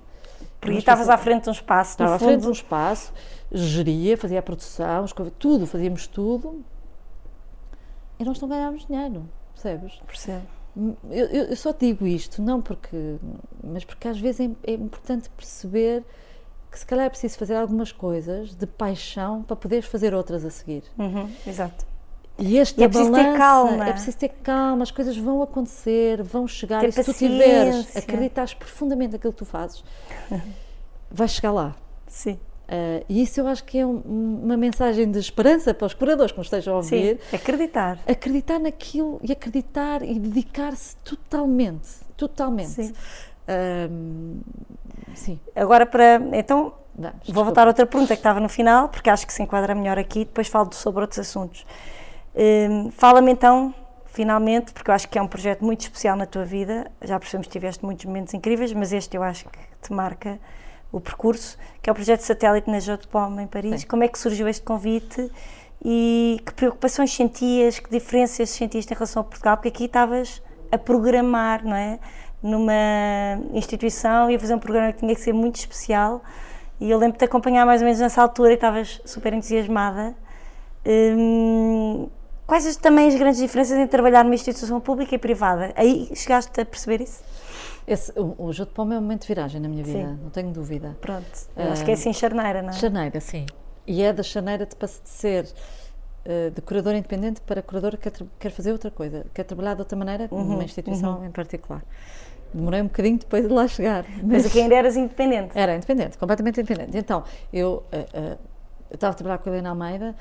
Porque 0.63 0.79
estavas 0.79 1.09
à 1.09 1.19
frente 1.19 1.43
de 1.45 1.49
um 1.49 1.53
espaço, 1.53 1.91
Estava 1.91 2.15
à 2.15 2.19
frente 2.19 2.41
de 2.43 2.47
um 2.49 2.53
espaço, 2.53 3.13
geria, 3.51 4.17
fazia 4.17 4.39
a 4.39 4.43
produção, 4.43 5.05
tudo, 5.39 5.67
fazíamos 5.67 6.07
tudo. 6.07 6.65
E 8.19 8.25
nós 8.25 8.41
não 8.41 8.49
ganhávamos 8.49 8.87
dinheiro, 8.87 9.29
percebes? 9.55 10.01
percebo. 10.07 10.47
Eu, 11.11 11.27
eu- 11.27 11.45
eu 11.47 11.57
só 11.57 11.73
te 11.73 11.87
digo 11.87 12.07
isto, 12.07 12.41
não 12.41 12.63
porque. 12.63 13.17
Mas 13.63 13.85
porque 13.85 14.07
às 14.09 14.19
vezes 14.19 14.41
é, 14.65 14.71
é 14.71 14.75
importante 14.75 15.29
perceber 15.31 16.05
que 16.71 16.79
se 16.79 16.87
calhar 16.87 17.05
é 17.07 17.11
preciso 17.11 17.37
fazer 17.37 17.57
algumas 17.57 17.93
coisas 17.93 18.55
de 18.55 18.67
paixão 18.67 19.43
para 19.43 19.57
poderes 19.57 19.85
fazer 19.87 20.15
outras 20.15 20.45
a 20.45 20.51
seguir. 20.51 20.85
Uhum, 20.97 21.29
exato. 21.47 21.85
E 22.39 22.59
esta 22.59 22.81
E 22.81 22.85
é 22.85 22.89
preciso 22.89 23.13
ter 23.13 23.37
calma. 23.37 23.89
É 23.89 23.93
preciso 23.93 24.17
ter 24.19 24.29
calma, 24.43 24.83
as 24.83 24.91
coisas 24.91 25.17
vão 25.17 25.43
acontecer, 25.43 26.23
vão 26.23 26.49
chegar. 26.49 26.81
Ter 26.81 26.89
e 26.89 26.93
se 26.93 27.05
tu 27.05 27.13
tiveres, 27.15 27.77
paciência. 27.77 27.99
acreditares 28.01 28.55
profundamente 28.55 29.13
naquilo 29.13 29.33
que 29.33 29.39
tu 29.39 29.45
fazes, 29.45 29.85
vais 31.11 31.31
chegar 31.31 31.53
lá. 31.53 31.77
Sim. 32.07 32.39
Ah, 32.69 33.03
e 33.09 33.23
isso 33.23 33.39
eu 33.41 33.47
acho 33.47 33.63
que 33.65 33.79
é 33.79 33.85
um- 33.87 34.41
uma 34.45 34.57
mensagem 34.57 35.11
de 35.11 35.19
esperança 35.19 35.75
para 35.75 35.87
os 35.87 35.93
curadores 35.95 36.33
que 36.33 36.39
nos 36.39 36.47
estejam 36.47 36.75
a 36.75 36.77
ouvir 36.79 37.19
Sim. 37.31 37.37
Acreditar. 37.37 37.99
acreditar 38.09 38.59
naquilo 38.59 39.21
e 39.23 39.31
acreditar 39.31 40.03
e 40.03 40.19
dedicar-se 40.19 40.97
totalmente, 41.05 41.89
totalmente. 42.17 42.69
Sim. 42.71 42.93
Ahm, 43.47 44.41
sim, 45.15 45.39
Agora 45.55 45.85
para. 45.85 46.21
Então, 46.33 46.73
vamos. 46.95 47.29
Vou 47.29 47.45
voltar 47.45 47.65
a 47.65 47.69
outra 47.71 47.85
pergunta 47.85 48.15
que 48.15 48.21
estava 48.21 48.41
no 48.41 48.49
final, 48.49 48.89
porque 48.89 49.11
acho 49.11 49.27
que 49.27 49.33
se 49.33 49.43
enquadra 49.43 49.75
melhor 49.75 49.99
aqui, 49.99 50.21
depois 50.21 50.49
falo 50.49 50.73
sobre 50.73 51.03
outros 51.03 51.19
assuntos. 51.19 51.67
Hum, 52.35 52.91
Fala-me 52.91 53.31
então, 53.33 53.75
finalmente, 54.07 54.73
porque 54.73 54.91
eu 54.91 54.95
acho 54.95 55.09
que 55.09 55.19
é 55.19 55.23
um 55.23 55.27
projeto 55.29 55.65
muito 55.65 55.83
especial 55.83 56.17
na 56.17 56.27
tua 56.27 56.45
vida, 56.45 56.91
já 57.03 57.19
percebemos 57.19 57.47
que 57.47 57.53
tiveste 57.53 57.85
muitos 57.85 58.05
momentos 58.05 58.33
incríveis, 58.35 58.73
mas 58.73 58.93
este 58.93 59.17
eu 59.17 59.23
acho 59.23 59.49
que 59.49 59.59
te 59.81 59.93
marca 59.93 60.39
o 60.93 61.01
percurso, 61.01 61.57
que 61.81 61.89
é 61.89 61.93
o 61.93 61.95
projeto 61.95 62.21
satélite 62.21 62.71
na 62.71 62.79
Jô 62.79 62.97
de 62.97 63.09
Pomme, 63.09 63.43
em 63.43 63.47
Paris. 63.47 63.81
Sim. 63.81 63.87
Como 63.87 64.05
é 64.05 64.09
que 64.09 64.19
surgiu 64.19 64.47
este 64.47 64.63
convite 64.63 65.31
e 65.83 66.41
que 66.45 66.53
preocupações 66.53 67.13
sentias, 67.13 67.79
que 67.79 67.91
diferenças 67.91 68.51
sentiste 68.51 68.93
em 68.93 68.95
relação 68.95 69.23
a 69.23 69.25
Portugal? 69.25 69.57
Porque 69.57 69.69
aqui 69.69 69.85
estavas 69.87 70.43
a 70.71 70.77
programar, 70.77 71.65
não 71.65 71.75
é? 71.75 71.99
Numa 72.43 72.73
instituição 73.53 74.31
e 74.31 74.37
a 74.37 74.39
fazer 74.39 74.55
um 74.55 74.59
programa 74.59 74.93
que 74.93 74.99
tinha 74.99 75.15
que 75.15 75.21
ser 75.21 75.33
muito 75.33 75.57
especial. 75.57 76.23
E 76.79 76.91
eu 76.91 76.99
lembro-te 76.99 77.25
acompanhar 77.25 77.65
mais 77.65 77.81
ou 77.81 77.87
menos 77.87 78.01
nessa 78.01 78.21
altura 78.21 78.51
e 78.51 78.55
estavas 78.55 79.01
super 79.05 79.33
entusiasmada. 79.33 80.15
Hum, 80.85 82.09
quais 82.47 82.67
as, 82.67 82.77
também 82.77 83.09
as 83.09 83.15
grandes 83.15 83.41
diferenças 83.41 83.79
em 83.79 83.87
trabalhar 83.87 84.25
numa 84.25 84.35
instituição 84.35 84.81
pública 84.81 85.15
e 85.15 85.19
privada? 85.19 85.73
Aí 85.77 86.11
chegaste 86.15 86.61
a 86.61 86.65
perceber 86.65 87.03
isso? 87.03 87.23
Esse, 87.87 88.13
o, 88.19 88.35
o 88.39 88.53
Jô 88.53 88.65
de 88.65 88.71
Palma 88.71 88.95
é 88.95 88.99
um 88.99 89.01
momento 89.01 89.23
de 89.23 89.29
viragem 89.29 89.61
na 89.61 89.69
minha 89.69 89.83
vida, 89.83 89.99
Sim. 89.99 90.19
não 90.23 90.31
tenho 90.31 90.51
dúvida. 90.51 90.97
Pronto, 91.01 91.27
eu 91.57 91.73
acho 91.73 91.85
que 91.85 91.91
é 91.91 91.95
assim 91.95 92.13
charneira, 92.13 92.63
não 92.63 92.71
é? 92.71 92.73
Chaneira, 92.73 93.21
sim. 93.21 93.45
E 93.87 94.03
é 94.03 94.13
da 94.13 94.23
chaneira 94.23 94.65
de, 94.65 94.77
ser 95.05 95.49
eh, 96.25 96.51
de 96.51 96.61
curador 96.63 96.95
independente 96.95 97.41
para 97.41 97.61
curador 97.61 97.97
que 97.97 98.09
quer, 98.09 98.27
quer 98.39 98.51
fazer 98.51 98.71
outra 98.71 98.91
coisa, 98.91 99.27
quer 99.35 99.43
trabalhar 99.43 99.75
de 99.75 99.81
outra 99.81 99.99
maneira 99.99 100.29
Uhum, 100.31 100.45
numa 100.45 100.63
instituição 100.65 101.25
em 101.25 101.31
particular. 101.33 101.83
Demorei 102.55 102.81
um 102.83 102.85
bocadinho 102.87 103.19
depois 103.19 103.49
de 103.49 103.53
lá 103.53 103.67
chegar. 103.67 104.05
Mas 104.23 104.47
aqui 104.47 104.61
ainda 104.61 104.77
eras 104.77 104.97
independente. 104.97 105.59
Era 105.59 105.75
independente, 105.75 106.17
completamente 106.19 106.61
independente. 106.61 106.97
Então, 106.97 107.25
eu 107.53 107.83
eh, 107.91 108.37
eu 108.93 108.95
estava 108.97 109.13
a 109.13 109.17
trabalhar 109.17 109.39
com 109.39 109.49
a 109.49 109.53
Helena 109.55 109.71
Almeida, 109.71 110.15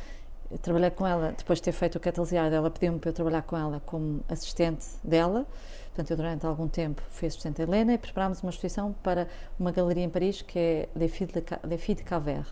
eu 0.51 0.57
trabalhei 0.57 0.89
com 0.91 1.05
ela, 1.07 1.33
depois 1.37 1.59
de 1.59 1.63
ter 1.63 1.71
feito 1.71 1.95
o 1.95 1.99
Catalysiard, 1.99 2.53
ela 2.53 2.69
pediu-me 2.69 2.99
para 2.99 3.09
eu 3.09 3.13
trabalhar 3.13 3.41
com 3.43 3.57
ela 3.57 3.81
como 3.85 4.21
assistente 4.29 4.85
dela. 5.03 5.45
Portanto, 5.87 6.11
eu 6.11 6.17
durante 6.17 6.45
algum 6.45 6.67
tempo 6.67 7.01
fui 7.09 7.27
assistente 7.27 7.57
da 7.57 7.63
Helena 7.63 7.93
e 7.93 7.97
preparámos 7.97 8.41
uma 8.41 8.49
exposição 8.49 8.93
para 9.03 9.27
uma 9.59 9.71
galeria 9.71 10.03
em 10.03 10.09
Paris 10.09 10.41
que 10.41 10.57
é 10.57 10.89
Les 10.95 11.11
Filles 11.11 11.33
de, 11.33 11.41
Ca- 11.41 11.59
Les 11.63 11.81
Filles 11.81 11.97
de 12.03 12.03
Calvaire. 12.09 12.45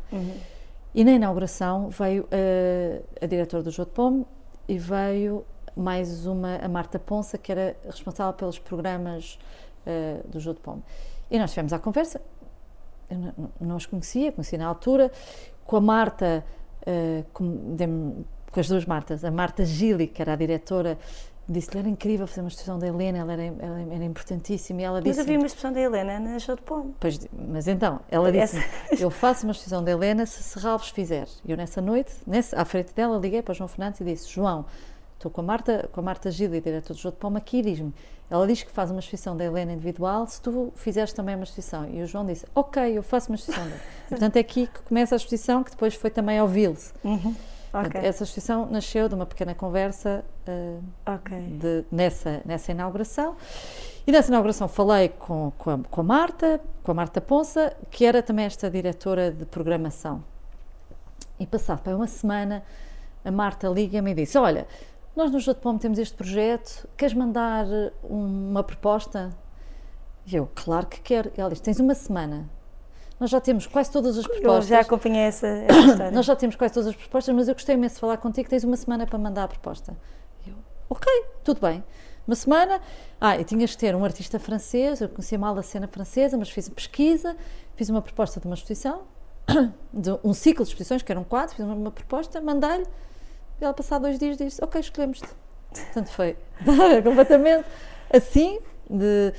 E 0.93 1.04
na 1.04 1.12
inauguração 1.12 1.89
veio 1.89 2.28
eh, 2.32 3.02
a 3.22 3.26
diretora 3.26 3.64
do 3.64 3.72
Jô 3.72 3.86
de 3.86 3.91
Pomme 3.91 4.26
e 4.68 4.78
veio 4.78 5.45
mais 5.76 6.26
uma, 6.26 6.56
a 6.58 6.68
Marta 6.68 6.97
Ponça, 7.00 7.38
que 7.38 7.52
era 7.52 7.78
responsável 7.86 8.34
pelos 8.34 8.60
programas 8.60 9.39
eh, 9.86 10.20
do 10.26 10.39
Jô 10.39 10.54
de 10.54 10.60
Pomme. 10.60 10.84
E 11.32 11.38
nós 11.39 11.52
tivemos 11.52 11.72
a 11.74 11.80
conversa, 11.80 12.20
eu 13.10 13.18
não, 13.18 13.34
não- 13.62 13.76
os 13.78 13.86
conhecia, 13.86 14.32
conhecia 14.32 14.58
na 14.58 14.68
altura, 14.68 15.12
com 15.66 15.78
a 15.78 15.82
Marta, 15.82 16.43
eh, 16.86 17.23
com, 17.34 17.75
com 18.51 18.59
as 18.59 18.67
duas 18.67 18.86
Martas, 18.86 19.23
a 19.23 19.32
Marta 19.32 19.63
Gili, 19.65 20.07
que 20.07 20.21
era 20.21 20.34
a 20.34 20.36
diretora, 20.36 20.97
disse-lhe 21.47 21.80
era 21.80 21.89
incrível 21.89 22.27
fazer 22.27 22.41
uma 22.41 22.47
exposição 22.47 22.77
da 22.77 22.88
Helena, 22.88 23.17
ela 23.19 23.34
era, 23.34 23.43
ela 23.43 23.93
era 23.93 24.03
importantíssima, 24.03 24.82
e 24.82 24.84
ela 24.84 24.95
Mas 24.97 25.03
disse 25.05 25.21
havia 25.21 25.38
uma 25.38 25.47
expressão 25.47 25.73
da 25.73 25.80
Helena 25.82 26.19
na 26.19 26.39
Show 26.39 26.55
de 26.55 26.61
Pomme. 26.61 26.93
Pois, 26.99 27.19
mas 27.47 27.67
então, 27.67 27.99
ela 28.09 28.32
disse 28.32 28.57
Essa- 28.57 28.95
eu 29.03 29.09
faço 29.09 29.45
uma 29.45 29.51
exposição 29.51 29.84
da 29.84 29.91
Helena 29.91 30.25
se 30.25 30.43
Serralves 30.43 30.89
fizer. 30.89 31.27
E 31.45 31.51
eu 31.51 31.57
nessa 31.57 31.82
noite, 31.82 32.11
nesse, 32.27 32.55
à 32.55 32.63
frente 32.65 32.93
dela, 32.93 33.17
liguei 33.17 33.41
para 33.41 33.51
o 33.51 33.55
João 33.55 33.67
Fernandes 33.67 33.99
e 34.01 34.03
disse, 34.03 34.30
João, 34.30 34.65
estou 35.20 35.30
com 35.30 35.41
a 35.41 35.43
Marta, 35.43 35.89
com 35.91 35.99
a 35.99 36.03
Marta 36.03 36.32
Gili, 36.32 36.61
diretora 36.61 36.93
do 36.93 36.99
Jogo 36.99 37.15
de 37.15 37.20
Palma, 37.20 37.39
aqui 37.39 37.57
e 37.57 37.61
diz-me, 37.61 37.93
ela 38.30 38.47
diz 38.47 38.63
que 38.63 38.72
faz 38.72 38.89
uma 38.89 38.99
exposição 39.01 39.36
da 39.36 39.43
Helena 39.43 39.74
individual, 39.74 40.26
se 40.28 40.41
tu 40.41 40.72
fizeres 40.76 41.11
também 41.11 41.36
uma 41.36 41.43
exposição. 41.43 41.89
E 41.89 42.01
o 42.01 42.07
João 42.07 42.26
disse, 42.26 42.45
ok, 42.55 42.97
eu 42.97 43.03
faço 43.03 43.30
uma 43.30 43.36
exposição 43.36 43.65
dela. 43.67 43.80
E, 44.07 44.09
portanto, 44.09 44.38
é 44.38 44.39
aqui 44.39 44.67
que 44.67 44.80
começa 44.82 45.13
a 45.13 45.17
exposição, 45.17 45.63
que 45.63 45.72
depois 45.72 45.93
foi 45.93 46.09
também 46.09 46.39
ao 46.39 46.47
Vils. 46.47 46.93
Uhum. 47.03 47.17
Ok, 47.17 47.36
Portanto, 47.72 47.95
Essa 48.03 48.24
exposição 48.24 48.65
nasceu 48.65 49.07
de 49.09 49.13
uma 49.15 49.26
pequena 49.28 49.53
conversa 49.53 50.24
eh, 50.47 50.78
ok. 51.05 51.38
de- 51.59 51.86
nessa, 51.91 52.41
nessa 52.45 52.72
inauguração. 52.72 53.36
E 54.07 54.11
nessa 54.11 54.30
inauguração 54.30 54.67
falei 54.67 55.09
com, 55.09 55.51
com, 55.57 55.70
a, 55.70 55.78
com 55.78 56.01
a 56.01 56.03
Marta, 56.03 56.59
com 56.82 56.91
a 56.91 56.95
Marta 56.95 57.22
Ponça, 57.22 57.76
que 57.91 58.05
era 58.05 58.24
também 58.24 58.45
esta 58.45 58.72
diretora 58.72 59.32
de 59.32 59.45
programação. 59.45 60.24
E 61.39 61.45
passado 61.45 61.82
para 61.82 61.95
uma 61.95 62.07
semana, 62.07 62.63
a 63.24 63.30
Marta 63.32 63.67
liga-me 63.67 64.11
e 64.11 64.15
disse: 64.15 64.36
Olha, 64.38 64.65
nós 65.20 65.32
no 65.32 65.39
Jô 65.39 65.53
de 65.53 65.80
temos 65.80 65.99
este 65.99 66.15
projeto, 66.15 66.88
queres 66.95 67.13
mandar 67.13 67.65
uma 68.01 68.63
proposta? 68.63 69.30
E 70.26 70.36
eu, 70.36 70.49
claro 70.55 70.88
que 70.88 71.01
quero. 71.01 71.30
E 71.38 71.41
ela 71.41 71.49
disse: 71.49 71.61
Tens 71.61 71.80
uma 71.80 71.93
semana. 71.93 72.49
Nós 73.20 73.30
já 73.30 73.41
temos 73.41 73.67
quase 73.67 73.91
todas 73.91 74.17
as 74.17 74.24
Eu 74.24 74.32
propostas. 74.32 74.67
já 74.67 74.80
acompanhei 74.80 75.24
essa, 75.24 75.45
essa 75.45 75.80
história. 75.91 76.11
Nós 76.11 76.26
já 76.26 76.36
temos 76.38 76.55
quase 76.55 76.74
todas 76.74 76.88
as 76.88 76.95
propostas, 76.95 77.36
mas 77.36 77.49
eu 77.49 77.53
gostei 77.53 77.76
imenso 77.76 77.95
de 77.95 78.01
falar 78.01 78.15
contigo, 78.15 78.49
tens 78.49 78.63
uma 78.63 78.78
semana 78.78 79.05
para 79.05 79.20
mandar 79.20 79.43
a 79.43 79.47
proposta. 79.49 79.93
E 80.45 80.49
Eu, 80.49 80.55
ok, 80.89 81.11
tudo 81.43 81.59
bem. 81.59 81.84
Uma 82.26 82.36
semana, 82.36 82.80
ah, 83.20 83.38
e 83.38 83.43
tinhas 83.43 83.72
que 83.72 83.78
ter 83.78 83.93
um 83.95 84.05
artista 84.05 84.39
francês, 84.39 85.01
eu 85.01 85.09
conhecia 85.09 85.38
mal 85.38 85.57
a 85.57 85.63
cena 85.63 85.88
francesa, 85.88 86.38
mas 86.38 86.49
fiz 86.49 86.70
pesquisa, 86.70 87.36
fiz 87.76 87.89
uma 87.89 88.01
proposta 88.01 88.39
de 88.39 88.45
uma 88.45 88.53
exposição, 88.53 89.01
de 89.91 90.11
um 90.24 90.34
ciclo 90.34 90.63
de 90.63 90.70
exposições, 90.70 91.01
que 91.01 91.11
era 91.11 91.20
um 91.20 91.24
quadro, 91.26 91.55
fiz 91.55 91.65
uma, 91.65 91.76
uma 91.76 91.91
proposta, 91.91 92.39
mandei-lhe, 92.39 92.86
e 93.60 93.64
ela 93.64 93.74
passado 93.74 94.03
dois 94.03 94.18
dias 94.20 94.38
disse, 94.38 94.64
ok, 94.64 94.80
escolhemos-te. 94.82 95.28
Portanto, 95.74 96.10
foi 96.10 96.36
completamente 97.03 97.66
assim, 98.12 98.60
de, 98.89 99.34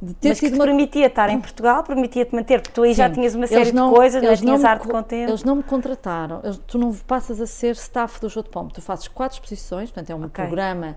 de 0.00 0.14
ter 0.14 0.28
Mas 0.30 0.40
que 0.40 0.46
sido 0.46 0.54
te 0.54 0.58
uma 0.58 0.64
permitia 0.64 1.06
estar 1.06 1.28
em 1.30 1.40
Portugal, 1.40 1.84
permitia-te 1.84 2.34
manter, 2.34 2.60
porque 2.60 2.74
tu 2.74 2.82
aí 2.82 2.92
já 2.94 3.06
Sim. 3.08 3.14
tinhas 3.14 3.34
uma 3.34 3.46
série 3.46 3.70
não- 3.72 3.90
de 3.90 3.94
coisas, 3.96 4.20
não 4.22 4.28
eles 4.28 4.40
tinhas 4.40 4.60
me 4.60 4.66
arte 4.66 4.86
co- 4.86 4.92
com 4.92 5.02
tempo. 5.02 5.30
Eles 5.30 5.44
não 5.44 5.56
me 5.56 5.62
contrataram, 5.62 6.40
eles- 6.42 6.60
tu 6.66 6.78
não 6.78 6.92
passas 6.94 7.40
a 7.40 7.46
ser 7.46 7.72
staff 7.76 8.20
do 8.20 8.28
Jogo 8.28 8.48
de 8.48 8.52
Pombo, 8.52 8.72
tu 8.72 8.82
fazes 8.82 9.06
quatro 9.08 9.36
exposições, 9.36 9.90
portanto 9.90 10.10
é 10.10 10.14
um 10.14 10.24
Ok. 10.24 10.44
programa 10.44 10.96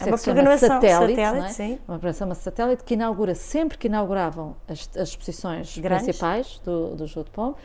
É 0.00 0.04
uma 0.06 0.18
programação 0.18 0.68
satélite, 0.68 1.14
satélite, 1.14 1.38
não 1.40 1.46
é? 1.46 1.48
sim. 1.50 1.78
uma 1.88 1.98
programação 1.98 2.34
satélite 2.34 2.82
que 2.84 2.94
inaugura 2.94 3.34
sempre 3.34 3.78
que 3.78 3.86
inauguravam 3.86 4.56
as, 4.68 4.90
as 4.96 5.08
exposições 5.10 5.78
Grandes. 5.78 6.04
principais 6.06 6.60
do, 6.64 6.96
do 6.96 7.06
Jogo 7.06 7.26
de 7.26 7.30
Pombo. 7.30 7.56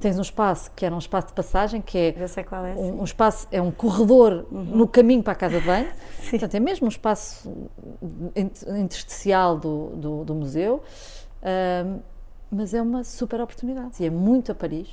Tens 0.00 0.18
um 0.18 0.22
espaço 0.22 0.70
que 0.74 0.86
era 0.86 0.94
um 0.94 0.98
espaço 0.98 1.28
de 1.28 1.34
passagem, 1.34 1.82
que 1.82 1.98
é 1.98 2.12
é. 2.66 2.74
um, 2.74 3.00
um 3.00 3.04
espaço, 3.04 3.46
é 3.52 3.60
um 3.60 3.70
corredor 3.70 4.46
no 4.50 4.88
caminho 4.88 5.22
para 5.22 5.34
a 5.34 5.36
casa 5.36 5.60
de 5.60 5.66
banho. 5.66 5.88
Sim. 6.20 6.30
Portanto, 6.30 6.54
é 6.54 6.60
mesmo 6.60 6.86
um 6.86 6.88
espaço 6.88 7.52
int- 8.34 8.62
intersticial 8.66 9.58
do, 9.58 9.88
do, 9.96 10.24
do 10.24 10.34
museu, 10.34 10.82
ahm, 11.42 11.98
mas 12.50 12.72
é 12.72 12.80
uma 12.80 13.04
super 13.04 13.40
oportunidade. 13.40 14.02
E 14.02 14.06
é 14.06 14.10
muito 14.10 14.50
a 14.50 14.54
Paris. 14.54 14.88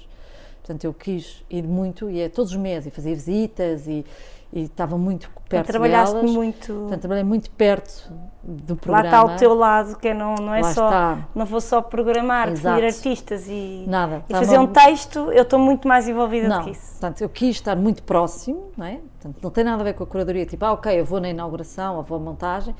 Portanto, 0.57 0.83
eu 0.83 0.93
quis 0.93 1.45
ir 1.49 1.63
muito, 1.63 2.09
e 2.09 2.19
é 2.19 2.27
todos 2.27 2.51
os 2.51 2.57
meses, 2.57 2.87
e 2.87 2.91
fazia 2.91 3.15
visitas, 3.15 3.87
e, 3.87 4.05
e 4.51 4.61
estava 4.63 4.97
muito 4.97 5.29
perto 5.49 5.67
Trabalhaste 5.67 6.15
delas. 6.15 6.31
muito. 6.31 6.73
Portanto, 6.73 6.99
trabalhei 7.01 7.23
muito 7.23 7.51
perto 7.51 8.11
do 8.43 8.73
Lá 8.73 8.79
programa. 8.79 9.05
está 9.05 9.23
o 9.25 9.35
teu 9.37 9.53
lado, 9.53 9.97
que 9.97 10.07
é 10.07 10.13
não, 10.13 10.35
não 10.35 10.53
é 10.53 10.61
Lá 10.61 10.73
só. 10.73 10.85
está. 10.85 11.27
Não 11.35 11.45
vou 11.45 11.59
só 11.59 11.81
programar, 11.81 12.49
definir 12.51 12.83
artistas 12.85 13.45
e, 13.49 13.83
Nada. 13.87 14.23
e 14.29 14.33
fazer 14.33 14.57
um 14.57 14.67
texto, 14.67 15.31
eu 15.31 15.43
estou 15.43 15.59
muito 15.59 15.87
mais 15.87 16.07
envolvida 16.07 16.47
Não, 16.47 16.59
do 16.59 16.63
que 16.65 16.71
isso. 16.71 16.91
portanto, 16.91 17.21
eu 17.21 17.29
quis 17.29 17.57
estar 17.57 17.75
muito 17.75 18.03
próximo, 18.03 18.71
não 18.77 18.85
é? 18.85 18.99
Portanto, 19.19 19.37
não 19.43 19.49
tem 19.51 19.63
nada 19.65 19.81
a 19.81 19.83
ver 19.83 19.93
com 19.93 20.03
a 20.03 20.07
curadoria, 20.07 20.45
tipo, 20.45 20.63
ah, 20.63 20.71
ok, 20.73 20.97
eu 20.99 21.03
vou 21.05 21.19
na 21.19 21.29
inauguração 21.29 21.97
ou 21.97 22.03
vou 22.03 22.17
à 22.17 22.21
montagem, 22.21 22.73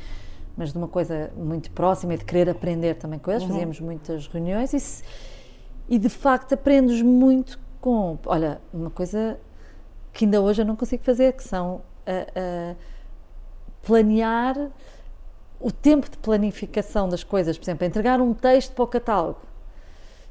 mas 0.55 0.71
de 0.71 0.77
uma 0.77 0.87
coisa 0.87 1.31
muito 1.35 1.69
próxima 1.71 2.13
e 2.13 2.17
de 2.17 2.23
querer 2.25 2.49
aprender 2.49 2.95
também 2.95 3.19
com 3.19 3.29
eles. 3.29 3.43
Uhum. 3.43 3.49
Fazíamos 3.49 3.79
muitas 3.81 4.25
reuniões 4.27 4.73
e, 4.73 4.79
se- 4.79 5.03
e 5.89 5.99
de 5.99 6.09
facto 6.09 6.53
aprendes 6.53 7.01
muito 7.01 7.59
com. 7.79 8.17
Olha, 8.25 8.59
uma 8.73 8.89
coisa 8.89 9.37
que 10.13 10.25
ainda 10.25 10.41
hoje 10.41 10.61
eu 10.61 10.65
não 10.65 10.75
consigo 10.75 11.03
fazer, 11.03 11.33
que 11.33 11.43
são 11.43 11.81
a- 12.05 12.71
a 12.71 12.75
planear 13.85 14.69
o 15.59 15.71
tempo 15.71 16.09
de 16.09 16.17
planificação 16.17 17.09
das 17.09 17.23
coisas, 17.23 17.57
por 17.57 17.63
exemplo, 17.65 17.85
entregar 17.85 18.21
um 18.21 18.33
texto 18.33 18.73
para 18.73 18.83
o 18.83 18.87
catálogo. 18.87 19.39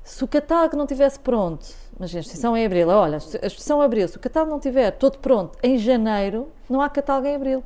Se 0.05 0.22
o 0.22 0.29
catálogo 0.29 0.77
não 0.77 0.85
estivesse 0.85 1.18
pronto, 1.18 1.66
mas 1.99 2.14
a 2.14 2.20
exposição 2.20 2.55
é 2.55 2.61
em 2.62 2.66
abril, 2.66 2.89
olha, 2.89 3.16
a 3.16 3.47
exposição 3.47 3.83
é 3.83 3.85
abril, 3.87 4.07
se 4.07 4.16
o 4.16 4.20
catálogo 4.20 4.51
não 4.51 4.59
estiver 4.59 4.93
todo 4.93 5.18
pronto 5.18 5.59
em 5.62 5.77
janeiro, 5.79 6.49
não 6.70 6.81
há 6.81 6.89
catálogo 6.89 7.27
em 7.27 7.35
abril. 7.35 7.64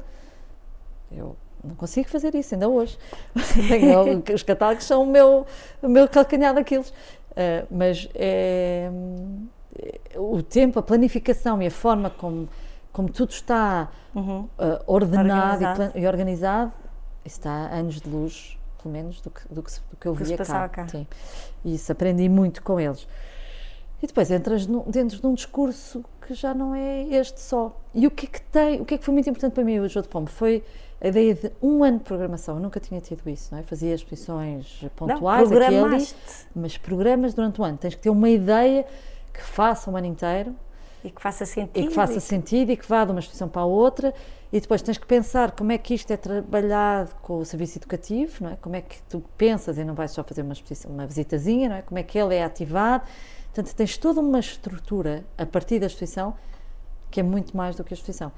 Eu 1.13 1.37
não 1.63 1.75
consigo 1.75 2.09
fazer 2.09 2.35
isso 2.35 2.55
ainda 2.55 2.67
hoje. 2.69 2.97
Os 4.35 4.43
catálogos 4.43 4.85
são 4.85 5.03
o 5.03 5.07
meu, 5.07 5.47
o 5.83 5.89
meu 5.89 6.09
calcanhar 6.09 6.55
daqueles. 6.55 6.93
Ah, 7.37 7.67
mas 7.71 8.09
é, 8.15 8.91
o 10.17 10.43
tempo, 10.43 10.79
a 10.79 10.83
planificação 10.83 11.61
e 11.63 11.67
a 11.67 11.71
forma 11.71 12.11
como, 12.11 12.49
como 12.93 13.09
tudo 13.11 13.31
está 13.31 13.89
Uhum. 14.15 14.49
ah, 14.59 14.83
ordenado 14.87 15.29
e 15.29 15.33
Organizado. 15.67 15.77
plan- 15.77 15.93
e, 16.03 16.07
organizado, 16.07 16.73
está 17.25 17.51
a 17.51 17.75
anos 17.77 18.01
de 18.01 18.09
luz, 18.11 18.59
pelo 18.83 18.93
menos, 18.93 19.21
do 19.21 19.31
que, 19.31 19.41
do 19.53 19.63
que, 19.63 19.71
do 19.91 19.97
que 20.01 20.07
eu 20.09 20.15
via 20.15 20.37
cá. 20.39 20.69
cá. 20.69 20.89
Sim. 20.89 21.07
E 21.65 21.75
isso 21.75 21.93
aprendi 21.93 22.29
muito 22.29 22.63
com 22.63 22.81
eles. 22.81 23.07
E 24.03 24.07
depois 24.07 24.31
entras 24.31 24.67
no- 24.67 24.83
dentro 24.89 25.21
de 25.21 25.27
um 25.27 25.35
discurso 25.35 26.03
que 26.27 26.33
já 26.35 26.55
não 26.55 26.75
é 26.75 27.03
este 27.09 27.41
só. 27.41 27.79
E 27.95 28.07
o 28.07 28.11
que 28.11 28.27
é 28.27 28.29
que 28.31 28.41
tem, 28.43 28.81
o 28.81 28.85
que 28.85 28.95
é 28.95 28.99
que 28.99 29.05
foi 29.05 29.13
muito 29.13 29.29
importante 29.29 29.53
para 29.53 29.63
mim 29.65 29.79
o 29.79 29.89
Jogo 29.89 30.05
de 30.07 30.09
Pombo? 30.09 30.31
Foi 30.31 30.65
a 31.01 31.09
ideia 31.09 31.35
de 31.35 31.53
um 31.63 31.85
ano 31.85 31.99
de 31.99 32.05
programação. 32.05 32.57
Eu 32.57 32.63
nunca 32.63 32.81
tinha 32.81 33.01
tido 33.01 33.29
isso, 33.29 33.49
não 33.53 33.61
é? 33.61 33.63
Fazia 33.63 33.95
exposições 33.95 34.79
Não, 34.83 34.89
pontuais 34.91 35.53
aqui 35.53 35.73
e 35.75 35.79
ali, 35.79 36.09
mas 36.55 36.79
programas 36.79 37.35
durante 37.35 37.61
o 37.61 37.65
ano. 37.65 37.77
Tens 37.77 37.95
que 37.95 38.01
ter 38.01 38.11
uma 38.11 38.29
ideia 38.31 38.87
que 39.33 39.43
faça 39.43 39.91
o 39.91 39.97
ano 39.97 40.07
inteiro 40.07 40.55
e 41.03 41.11
que 41.11 41.21
faça 41.21 41.47
sentido. 41.47 41.85
e 41.85 41.89
que 41.89 41.95
faça 41.95 42.21
sentido 42.21 42.71
e 42.73 42.77
que 42.77 42.87
vá 42.87 43.05
de 43.05 43.11
uma 43.11 43.19
instituição 43.19 43.49
para 43.49 43.63
a 43.63 43.67
outra 43.67 44.15
e 44.53 44.61
depois 44.61 44.83
tens 44.83 44.99
que 44.99 45.07
pensar 45.07 45.53
como 45.53 45.71
é 45.73 45.79
que 45.79 45.95
isto 45.95 46.11
é 46.11 46.17
trabalhado 46.17 47.15
com 47.23 47.39
o 47.39 47.45
serviço 47.45 47.79
educativo, 47.79 48.45
não 48.45 48.51
é? 48.51 48.57
Como 48.57 48.75
é 48.75 48.81
que 48.81 49.01
tu 49.05 49.23
pensas 49.39 49.79
e 49.79 49.85
não 49.85 49.95
vais 49.95 50.11
só 50.11 50.25
fazer 50.25 50.43
uma, 50.43 50.55
uma 50.89 51.07
visitazinha, 51.07 51.69
não 51.69 51.77
é? 51.77 51.83
Como 51.83 51.99
é 51.99 52.03
que 52.03 52.19
ele 52.19 52.35
é 52.35 52.45
ativado. 52.45 53.05
Portanto, 53.45 53.75
tens 53.75 53.97
toda 53.97 54.21
uma 54.21 54.41
estrutura 54.41 55.25
a 55.39 55.47
partir 55.47 55.79
da 55.79 55.87
instituição 55.87 56.35
que 57.11 57.21
é 57.21 57.23
muito 57.23 57.57
mais 57.57 57.77
do 57.77 57.85
que 57.85 57.93
a 57.93 57.97
instituição. 57.97 58.33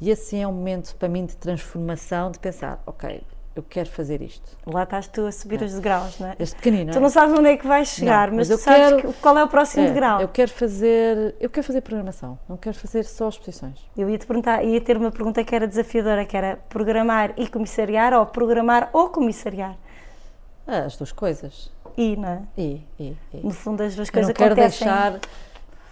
E 0.00 0.10
assim 0.10 0.42
é 0.42 0.48
um 0.48 0.52
momento 0.52 0.96
para 0.96 1.08
mim 1.08 1.24
de 1.24 1.36
transformação, 1.36 2.30
de 2.30 2.38
pensar, 2.38 2.82
ok, 2.86 3.22
eu 3.54 3.62
quero 3.62 3.88
fazer 3.90 4.22
isto. 4.22 4.56
Lá 4.66 4.84
estás 4.84 5.06
tu 5.08 5.26
a 5.26 5.32
subir 5.32 5.60
os 5.62 5.74
degraus, 5.74 6.18
não 6.18 6.28
é? 6.28 6.36
Este 6.38 6.56
pequenino, 6.56 6.92
Tu 6.92 6.98
não 7.00 7.08
sabes 7.10 7.38
onde 7.38 7.48
é 7.50 7.56
que 7.56 7.66
vais 7.66 7.88
chegar, 7.88 8.28
Não, 8.30 8.36
mas, 8.38 8.48
mas 8.48 8.58
tu 8.60 8.64
sabes 8.64 8.88
quero- 8.96 9.12
que- 9.12 9.20
qual 9.20 9.36
é 9.38 9.44
o 9.44 9.48
próximo 9.48 9.84
É, 9.84 9.88
degrau. 9.88 10.20
eu 10.20 10.28
quero 10.28 10.50
fazer, 10.50 11.34
eu 11.38 11.50
quero 11.50 11.66
fazer 11.66 11.80
programação, 11.82 12.38
não 12.48 12.56
quero 12.56 12.76
fazer 12.76 13.04
só 13.04 13.28
exposições. 13.28 13.78
Eu 13.96 14.08
ia 14.08 14.16
te 14.18 14.26
perguntar, 14.26 14.64
ia 14.64 14.80
ter 14.80 14.96
uma 14.96 15.10
pergunta 15.10 15.44
que 15.44 15.54
era 15.54 15.66
desafiadora, 15.66 16.24
que 16.24 16.36
era 16.36 16.58
programar 16.68 17.32
e 17.36 17.46
comissariar 17.46 18.12
ou 18.14 18.24
programar 18.26 18.88
ou 18.92 19.08
comissariar. 19.10 19.76
Ah, 20.66 20.84
as 20.84 20.96
duas 20.96 21.12
coisas. 21.12 21.70
E, 21.96 22.16
não 22.16 22.28
é? 22.28 22.42
E, 22.56 22.80
e, 22.98 23.16
e. 23.34 23.40
No 23.42 23.50
fundo 23.50 23.82
as 23.82 23.94
duas 23.94 24.08
Eu 24.08 24.12
coisas 24.14 24.28
não 24.30 24.34
quero 24.34 24.54
acontecem. 24.54 24.86
deixar, 24.86 25.20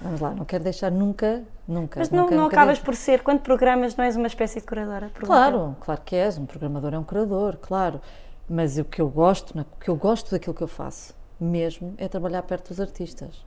vamos 0.01 0.21
lá, 0.21 0.31
não 0.31 0.45
quero 0.47 0.65
deixar 0.65 0.91
nunca, 0.91 1.43
nunca. 1.71 2.01
Mas 2.01 2.11
não, 2.11 2.23
nunca, 2.25 2.35
não 2.35 2.43
nunca 2.45 2.57
acabas 2.57 2.79
por 2.79 2.95
ser, 2.95 3.23
quando 3.23 3.41
programas 3.41 3.97
não 3.97 4.05
és 4.05 4.17
uma 4.17 4.27
espécie 4.27 4.61
de 4.61 4.67
curadora? 4.67 5.11
Claro, 5.15 5.77
claro 5.81 6.01
que 6.05 6.17
és, 6.17 6.37
um 6.39 6.47
programador 6.47 6.93
é 6.95 6.99
um 6.99 7.05
curador, 7.05 7.57
claro. 7.61 8.01
Mas 8.49 8.77
o 8.79 8.85
que 8.85 9.01
eu 9.01 9.09
gosto, 9.09 9.59
o 9.59 9.65
que 9.79 9.89
eu 9.89 9.97
gosto 9.97 10.33
daquilo 10.33 10.55
que 10.55 10.63
eu 10.63 10.69
faço, 10.69 11.15
mesmo, 11.39 11.95
é 11.97 12.09
trabalhar 12.09 12.43
perto 12.43 12.69
dos 12.69 12.81
artistas. 12.81 13.45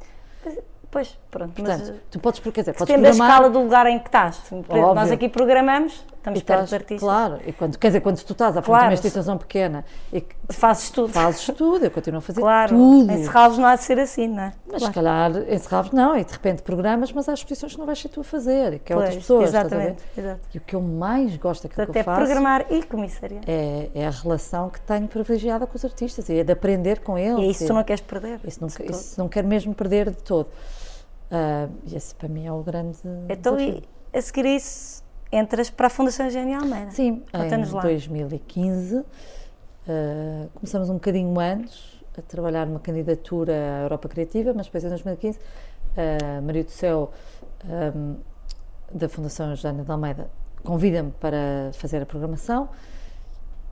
Pois, 0.89 1.17
pronto, 1.31 1.53
Portanto, 1.55 1.87
mas 1.89 2.01
tu 2.11 2.19
podes, 2.19 2.39
quer 2.39 2.51
dizer, 2.51 2.73
podes 2.73 2.85
depende 2.85 3.01
da 3.01 3.09
programar... 3.09 3.31
escala 3.31 3.49
do 3.49 3.59
lugar 3.63 3.87
em 3.87 3.97
que 3.97 4.07
estás. 4.07 4.39
Exemplo, 4.45 4.77
Nós 4.77 4.97
Óbvio. 4.99 5.13
aqui 5.15 5.27
programamos, 5.27 6.05
estamos 6.17 6.43
perto 6.43 6.61
dos 6.61 6.73
artistas. 6.73 6.99
Claro, 6.99 7.39
e 7.47 7.51
quando, 7.51 7.79
quer 7.79 7.87
dizer, 7.87 8.01
quando 8.01 8.23
tu 8.23 8.31
estás 8.31 8.55
à 8.55 8.61
frente 8.61 8.63
de 8.63 8.67
Claro. 8.67 8.85
uma 8.85 8.93
instituição 8.93 9.37
pequena 9.39 9.83
e 10.11 10.21
que 10.21 10.35
Fazes 10.49 10.89
tudo. 10.89 11.07
fazes 11.13 11.45
tudo, 11.55 11.85
eu 11.85 11.89
continuo 11.91 12.17
a 12.17 12.21
fazer 12.21 12.41
Claro, 12.41 12.75
tudo. 12.75 13.11
encerrá-los 13.13 13.57
não 13.57 13.65
há 13.65 13.75
de 13.75 13.83
ser 13.83 13.97
assim, 13.97 14.27
não 14.27 14.43
é? 14.43 14.53
Mas 14.67 14.77
Claro. 14.79 14.85
se 14.85 14.91
calhar 14.91 15.31
encerravas, 15.53 15.91
não, 15.91 16.17
e 16.17 16.23
de 16.25 16.31
repente 16.33 16.61
programas, 16.61 17.11
mas 17.13 17.29
há 17.29 17.33
exposições 17.33 17.71
que 17.73 17.79
não 17.79 17.85
vais 17.85 17.99
ser 17.99 18.09
tu 18.09 18.19
a 18.21 18.23
fazer, 18.23 18.79
que 18.79 18.91
é 18.91 18.95
outras 18.95 19.13
Pois, 19.15 19.23
pessoas. 19.23 19.55
a 19.55 19.63
ver? 19.63 19.67
Exatamente, 19.75 20.03
exato. 20.17 20.41
E 20.53 20.57
o 20.57 20.61
que 20.61 20.75
eu 20.75 20.81
mais 20.81 21.35
gosto 21.37 21.63
daquilo 21.63 21.85
Portanto, 21.85 21.93
que 21.93 21.97
é 21.99 22.01
eu 22.01 22.05
faço 22.05 22.25
programar 22.25 22.65
e 22.69 22.83
comissariar. 22.83 23.41
é, 23.47 23.89
é 23.95 24.05
a 24.05 24.09
relação 24.09 24.69
que 24.69 24.81
tenho 24.81 25.07
privilegiada 25.07 25.65
com 25.65 25.75
os 25.77 25.85
artistas 25.85 26.27
e 26.27 26.39
é 26.39 26.43
de 26.43 26.51
aprender 26.51 26.99
com 26.99 27.17
eles. 27.17 27.39
E 27.39 27.43
é 27.43 27.47
isso 27.47 27.59
que 27.61 27.67
tu 27.67 27.73
não 27.73 27.83
queres 27.83 28.01
perder. 28.01 28.39
isso 28.45 28.59
não, 28.61 28.67
isso 28.67 29.19
não 29.21 29.29
quero 29.29 29.47
mesmo 29.47 29.73
perder 29.73 30.09
de 30.09 30.17
todo. 30.23 30.47
Ah, 31.31 31.67
e 31.85 31.95
esse 31.95 32.13
para 32.13 32.27
mim 32.27 32.45
é 32.45 32.51
o 32.51 32.61
grande 32.61 32.97
Então, 33.29 33.55
desafio. 33.55 33.83
e 34.13 34.17
a 34.17 34.21
seguir 34.21 34.45
isso, 34.45 35.01
entras 35.31 35.69
para 35.69 35.87
a 35.87 35.89
Fundação 35.89 36.25
Eugênio 36.25 36.59
Almeida. 36.59 36.91
Sim, 36.91 37.23
em 37.33 37.39
Conta-nos 37.41 37.71
lá. 37.71 37.81
2015 37.81 39.03
ah, 39.87 40.47
começamos 40.55 40.89
um 40.89 40.95
bocadinho 40.95 41.39
antes 41.39 41.99
a 42.17 42.21
trabalhar 42.21 42.65
numa 42.67 42.79
candidatura 42.79 43.53
à 43.53 43.81
Europa 43.83 44.07
Criativa, 44.09 44.53
mas 44.55 44.65
depois 44.67 44.83
em 44.83 44.89
2015 44.89 45.39
a 46.37 46.41
Maria 46.41 46.63
do 46.63 46.71
Céu 46.71 47.11
ah, 47.65 48.15
da 48.93 49.09
Fundação 49.09 49.49
Eugênio 49.49 49.83
de 49.83 49.91
Almeida 49.91 50.29
convida-me 50.63 51.11
para 51.19 51.71
fazer 51.73 52.01
a 52.01 52.05
programação 52.05 52.69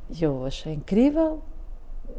e 0.10 0.24
eu 0.24 0.46
achei 0.46 0.74
incrível. 0.74 1.42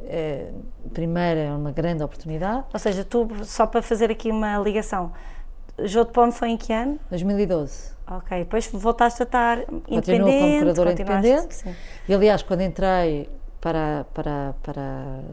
É, 0.04 0.50
primeiro 0.94 1.38
é 1.38 1.52
uma 1.52 1.70
grande 1.70 2.02
oportunidade. 2.02 2.64
Ou 2.72 2.78
seja, 2.80 3.04
tu, 3.04 3.28
só 3.44 3.66
para 3.66 3.82
fazer 3.82 4.10
aqui 4.10 4.30
uma 4.30 4.56
ligação, 4.58 5.12
Jogo 5.84 6.06
de 6.06 6.12
Pomo 6.12 6.32
foi 6.32 6.48
em 6.48 6.56
que 6.56 6.72
ano? 6.72 6.98
2012. 7.10 7.92
Ok, 8.06 8.38
depois 8.38 8.66
voltaste 8.72 9.22
a 9.22 9.24
estar 9.24 9.64
como 9.66 9.82
independente. 9.88 10.58
curadora 10.60 10.90
continuaste- 10.90 11.02
independente. 11.28 11.54
Sim. 11.54 11.74
E 12.08 12.14
aliás, 12.14 12.42
quando 12.42 12.62
entrei 12.62 13.28
para, 13.62 14.04
para, 14.12 14.54
para 14.60 14.82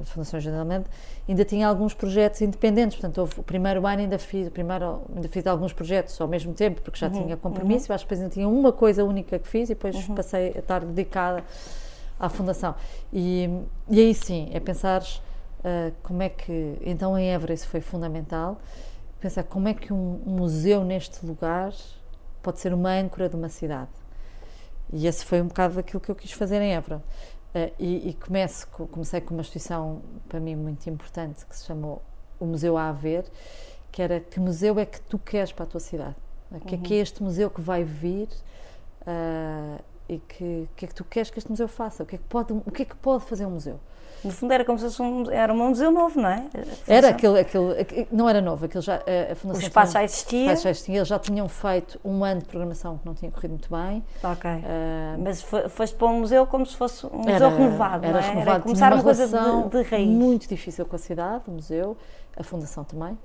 a 0.02 0.06
Fundação 0.06 0.40
Generalmente, 0.40 0.88
ainda 1.28 1.44
tinha 1.44 1.68
alguns 1.68 1.96
projetos 1.96 2.40
independentes. 2.42 2.96
Portanto, 2.98 3.18
houve, 3.18 3.40
o 3.40 3.44
primeiro 3.44 3.86
ano 3.88 4.02
ainda 4.04 4.20
fiz, 4.20 4.48
primeiro, 4.50 5.02
ainda 5.14 5.28
fiz 5.28 5.46
alguns 5.48 5.74
projetos 5.74 6.22
ao 6.22 6.28
mesmo 6.28 6.54
tempo, 6.54 6.80
porque 6.84 7.00
já 7.00 7.08
Uhum, 7.08 7.24
tinha 7.24 7.36
compromisso. 7.36 7.92
Acho 7.92 8.06
que 8.06 8.08
depois 8.08 8.22
ainda 8.22 8.32
tinha 8.34 8.48
uma 8.48 8.72
coisa 8.72 9.04
única 9.04 9.40
que 9.40 9.48
fiz 9.48 9.70
e 9.70 9.74
depois 9.74 10.08
Uhum. 10.08 10.14
passei 10.16 10.54
a 10.56 10.60
estar 10.60 10.86
dedicada 10.86 11.44
à 12.20 12.30
Fundação. 12.30 12.76
E, 13.12 13.50
e 13.90 14.00
aí 14.00 14.14
sim, 14.14 14.50
é 14.54 14.60
pensar 14.60 15.02
como 16.04 16.22
é 16.22 16.30
que. 16.30 16.78
Então, 16.86 17.18
em 17.18 17.32
Évora, 17.32 17.52
isso 17.54 17.68
foi 17.68 17.82
fundamental. 17.82 18.62
Pensar 19.20 19.44
como 19.44 19.68
é 19.68 19.74
que 19.74 19.92
um, 19.92 20.22
um 20.26 20.32
museu 20.36 20.86
neste 20.86 21.26
lugar 21.26 21.74
pode 22.44 22.60
ser 22.60 22.74
uma 22.74 22.92
âncora 22.92 23.28
de 23.28 23.36
uma 23.36 23.50
cidade. 23.50 23.90
E 24.94 25.06
esse 25.08 25.26
foi 25.26 25.42
um 25.42 25.48
bocado 25.48 25.76
daquilo 25.76 26.00
que 26.00 26.10
eu 26.10 26.16
quis 26.16 26.32
fazer 26.32 26.62
em 26.62 26.74
Évora. 26.76 27.02
Uh, 27.54 27.74
e, 27.80 28.10
e 28.10 28.14
começo, 28.14 28.68
co- 28.68 28.86
comecei 28.86 29.20
com 29.22 29.34
uma 29.34 29.42
instituição 29.42 30.02
para 30.28 30.40
mim 30.40 30.56
muito 30.56 30.88
importante 30.88 31.46
que 31.48 31.56
se 31.58 31.66
chamou 31.66 32.02
o 32.40 32.46
Museu 32.46 32.78
a 32.78 32.90
Haver, 32.90 33.26
que 33.92 34.02
era 34.04 34.20
que 34.20 34.40
museu 34.40 34.80
é 34.80 34.86
que 34.86 35.02
tu 35.02 35.18
queres 35.18 35.52
para 35.52 35.64
a 35.64 35.68
tua 35.68 35.80
cidade? 35.80 36.16
O 36.52 36.60
que 36.60 36.76
é 36.76 36.78
que 36.78 36.94
é 36.94 36.98
este 36.98 37.24
museu 37.24 37.50
que 37.50 37.60
vai 37.62 37.84
vir 37.84 38.28
uh, 39.02 39.84
e 40.08 40.20
que 40.20 40.70
que 40.76 40.86
é 40.86 40.88
que 40.88 40.94
tu 40.94 41.04
queres 41.04 41.30
que 41.32 41.40
este 41.40 41.50
museu 41.50 41.68
faça? 41.68 42.04
O 42.04 42.06
que 42.06 42.16
é 42.16 42.18
que 42.20 42.24
pode, 42.26 42.54
o 42.54 42.72
que 42.72 42.84
é 42.84 42.86
que 42.86 42.96
pode 42.96 43.24
fazer 43.26 43.46
um 43.48 43.52
museu? 43.52 43.80
No 44.24 44.32
fundo 44.32 44.52
era 44.54 44.66
como 44.66 44.78
se 44.78 44.86
fosse 44.86 45.02
um, 45.02 45.30
era 45.32 45.54
um 45.54 45.70
museu 45.70 45.92
novo, 45.92 46.20
não 46.20 46.30
é? 46.30 46.44
Era 46.88 47.10
aquele, 47.10 47.40
aquele, 47.40 48.08
não 48.12 48.28
era 48.28 48.42
novo, 48.42 48.66
aquele 48.66 48.82
já, 48.84 48.96
a, 48.96 49.30
a 49.30 49.34
O 49.34 49.36
Fundação 49.36 49.62
espaço 49.68 49.94
já 49.94 50.04
existia. 50.04 50.46
espaço 50.46 50.64
já 50.64 50.70
existia, 50.72 50.96
eles 50.98 51.08
já 51.08 51.20
tinham 51.20 51.48
feito 51.48 52.00
um 52.04 52.24
ano 52.24 52.42
de 52.42 52.46
programação 52.48 52.98
que 52.98 53.06
não 53.06 53.14
tinha 53.14 53.32
corrido 53.32 53.52
muito 53.52 53.70
bem. 53.70 54.04
Ok. 54.24 54.50
Ah, 54.50 55.16
Mas 55.20 55.42
fo- 55.42 55.70
foste 55.70 55.96
para 55.96 56.08
um 56.08 56.20
museu 56.20 56.46
como 56.46 56.66
se 56.66 56.76
fosse 56.76 57.06
um 57.06 57.18
museu 57.20 57.34
era, 57.34 57.50
renovado, 57.50 58.06
era 58.06 58.14
não 58.14 58.20
é? 58.20 58.30
renovado, 58.30 58.50
Era 58.50 58.60
tinha 58.60 58.60
começar 58.62 58.94
uma, 58.94 59.04
coisa 59.04 59.28
de, 59.28 59.70
de 59.70 59.90
raiz. 59.90 60.08
muito 60.10 60.48
difícil 60.50 60.86
com 60.86 60.96
a 60.96 61.00
cidade, 61.00 61.44
o 61.48 61.52
museu, 61.52 61.96
a 62.38 62.44
fundação 62.44 62.84
também. 62.84 63.18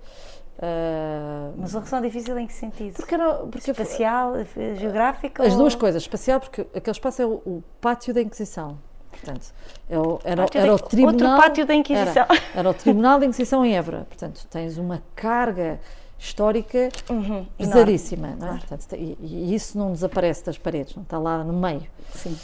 Ah, 0.62 1.50
Mas 1.56 1.72
uma 1.74 1.80
relação 1.80 2.00
difícil 2.00 2.38
em 2.38 2.46
que 2.46 2.52
sentido? 2.52 2.94
porque 2.94 3.14
era, 3.14 3.34
porque 3.50 3.70
Espacial, 3.72 4.36
eh, 4.36 4.46
geográfica? 4.76 5.42
as 5.42 5.52
ou- 5.54 5.58
duas 5.58 5.74
coisas, 5.74 6.02
espacial, 6.02 6.38
porque 6.40 6.60
aquele 6.74 6.92
espaço 6.92 7.20
é 7.22 7.26
o, 7.26 7.32
o 7.44 7.62
pátio 7.80 8.14
da 8.14 8.20
Inquisição. 8.22 8.78
Portanto, 9.24 9.52
é 9.88 10.30
era, 10.30 10.42
Pátio 10.42 10.60
era 10.60 10.74
o 10.74 10.78
tribunal. 10.78 11.12
Outro 11.32 11.42
pátio 11.48 11.66
da 11.66 11.74
Inquisição. 11.74 12.26
Era, 12.28 12.42
era 12.54 12.70
o 12.70 12.74
Tribunal 12.74 13.18
da 13.18 13.26
Inquisição 13.26 13.64
em 13.64 13.76
Évora. 13.76 14.06
Portanto, 14.08 14.46
tens 14.50 14.78
uma 14.78 15.02
carga 15.16 15.80
histórica 16.18 16.88
Uhum, 17.10 17.20
enorme. 17.24 17.48
pesadíssima. 17.58 18.28
não 18.28 18.34
é? 18.34 18.38
claro. 18.38 18.58
Portanto, 18.60 18.94
e, 18.94 19.18
e 19.20 19.54
isso 19.54 19.76
não 19.76 19.92
desaparece 19.92 20.44
das 20.44 20.56
paredes, 20.58 20.94
não 20.94 21.02
está 21.02 21.18
lá 21.18 21.42
no 21.44 21.52
meio. 21.52 21.82
Sim. 22.14 22.36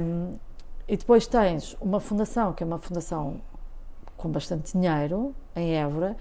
Um, 0.00 0.34
e 0.88 0.96
depois 0.96 1.26
tens 1.26 1.76
uma 1.80 2.00
fundação, 2.00 2.52
que 2.52 2.62
é 2.62 2.66
uma 2.66 2.78
fundação 2.78 3.40
com 4.16 4.28
bastante 4.30 4.72
dinheiro, 4.72 5.34
em 5.56 5.74
Évora, 5.76 6.16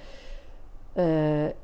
uh, 0.96 1.56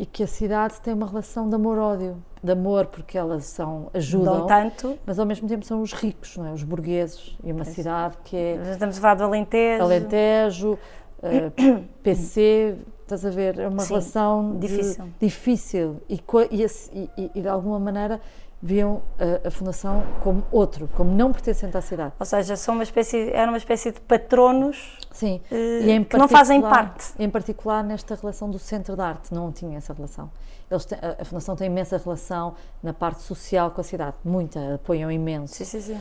e 0.00 0.06
que 0.06 0.22
a 0.22 0.26
cidade 0.26 0.80
tem 0.80 0.94
uma 0.94 1.06
relação 1.06 1.48
de 1.48 1.54
amor-ódio. 1.54 2.16
De 2.42 2.52
amor, 2.52 2.86
porque 2.86 3.18
elas 3.18 3.44
são, 3.44 3.88
ajudam, 3.92 4.38
Dão 4.38 4.46
tanto. 4.46 4.98
mas 5.04 5.18
ao 5.18 5.26
mesmo 5.26 5.46
tempo 5.46 5.64
são 5.64 5.82
os 5.82 5.92
ricos, 5.92 6.36
não 6.38 6.46
é? 6.46 6.52
os 6.52 6.62
burgueses. 6.62 7.36
E 7.44 7.52
uma 7.52 7.64
cidade 7.66 8.16
que 8.24 8.34
é 8.34 8.62
Estamos 8.72 8.96
a 8.96 9.00
falar 9.00 9.14
do 9.16 9.24
Alentejo. 9.24 9.82
Alentejo, 9.82 10.72
uh, 11.18 11.84
PC, 12.02 12.76
estás 13.02 13.26
a 13.26 13.30
ver? 13.30 13.58
É 13.58 13.68
uma 13.68 13.80
Sim, 13.82 13.88
relação 13.90 14.52
de- 14.58 14.68
difícil. 14.68 15.04
difícil 15.20 15.96
e, 16.08 16.14
e- 16.50 17.10
e- 17.18 17.30
e 17.34 17.40
de 17.42 17.48
alguma 17.48 17.78
maneira 17.78 18.20
viam 18.62 19.02
a, 19.18 19.48
a 19.48 19.50
Fundação 19.50 20.02
como 20.22 20.44
outro, 20.52 20.88
como 20.94 21.10
não 21.10 21.32
pertencente 21.32 21.76
à 21.76 21.80
cidade. 21.80 22.12
Ou 22.18 22.26
seja, 22.26 22.56
são 22.56 22.74
uma 22.74 22.82
espécie, 22.82 23.30
era 23.32 23.50
uma 23.50 23.56
espécie 23.56 23.90
de 23.90 24.00
patronos 24.00 24.98
Sim, 25.10 25.40
eh, 25.50 26.04
que 26.08 26.16
não 26.18 26.28
fazem 26.28 26.60
parte. 26.60 27.12
Em 27.18 27.30
particular 27.30 27.82
nesta 27.82 28.14
relação 28.14 28.50
do 28.50 28.58
Centro 28.58 28.94
de 28.96 29.02
Arte, 29.02 29.32
não 29.32 29.50
tinha 29.50 29.78
essa 29.78 29.94
relação. 29.94 30.30
Eles 30.70 30.84
têm- 30.84 30.98
a, 31.00 31.22
a 31.22 31.24
Fundação 31.24 31.56
tem 31.56 31.66
imensa 31.68 31.96
relação 31.96 32.54
na 32.82 32.92
parte 32.92 33.22
social 33.22 33.70
com 33.70 33.80
a 33.80 33.84
cidade, 33.84 34.16
muita, 34.24 34.74
apoiam 34.74 35.10
imenso. 35.10 35.54
Sim, 35.54 35.64
sim, 35.64 35.80
sim. 35.80 36.00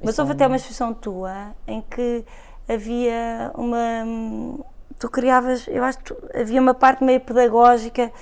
E 0.00 0.04
Mas 0.06 0.18
houve 0.18 0.32
até 0.32 0.46
uma 0.46 0.56
expressão 0.56 0.94
tua 0.94 1.54
em 1.66 1.82
que 1.82 2.24
havia 2.68 3.50
uma. 3.54 4.64
Tu 4.98 5.08
criavas, 5.10 5.66
eu 5.68 5.82
acho 5.82 5.98
que 5.98 6.14
havia 6.38 6.60
uma 6.60 6.72
parte 6.72 7.02
meio 7.02 7.20
pedagógica 7.20 8.12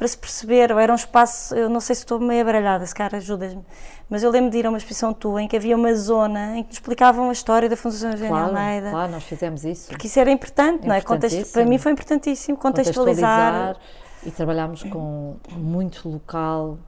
para 0.00 0.08
se 0.08 0.16
perceber, 0.16 0.72
ou 0.72 0.78
era 0.78 0.90
um 0.90 0.96
espaço, 0.96 1.54
eu 1.54 1.68
não 1.68 1.78
sei 1.78 1.94
se 1.94 2.00
estou 2.04 2.18
meio 2.18 2.40
abaralhada, 2.40 2.86
se 2.86 2.94
cara 2.94 3.18
ajudas-me, 3.18 3.62
mas 4.08 4.22
eu 4.22 4.30
lembro 4.30 4.50
de 4.50 4.56
ir 4.56 4.64
a 4.64 4.70
uma 4.70 4.78
expressão 4.78 5.12
tua 5.12 5.42
em 5.42 5.46
que 5.46 5.54
havia 5.54 5.76
uma 5.76 5.94
zona 5.94 6.56
em 6.56 6.62
que 6.62 6.68
nos 6.68 6.76
explicavam 6.76 7.28
a 7.28 7.32
história 7.34 7.68
da 7.68 7.76
Fundação 7.76 8.10
Eugênio 8.10 8.30
Claro, 8.34 8.56
Almeida, 8.56 8.90
claro, 8.92 9.12
nós 9.12 9.24
fizemos 9.24 9.62
isso. 9.62 9.90
porque 9.90 10.06
isso 10.06 10.18
era 10.18 10.30
importante, 10.30 10.86
não 10.86 10.94
é? 10.94 11.02
Contexto, 11.02 11.52
para 11.52 11.66
mim 11.66 11.76
foi 11.76 11.92
importantíssimo 11.92 12.56
contextualizar. 12.56 13.76
e 14.24 14.30
trabalhámos 14.30 14.82
com 14.84 15.36
muito 15.52 16.08
local, 16.08 16.78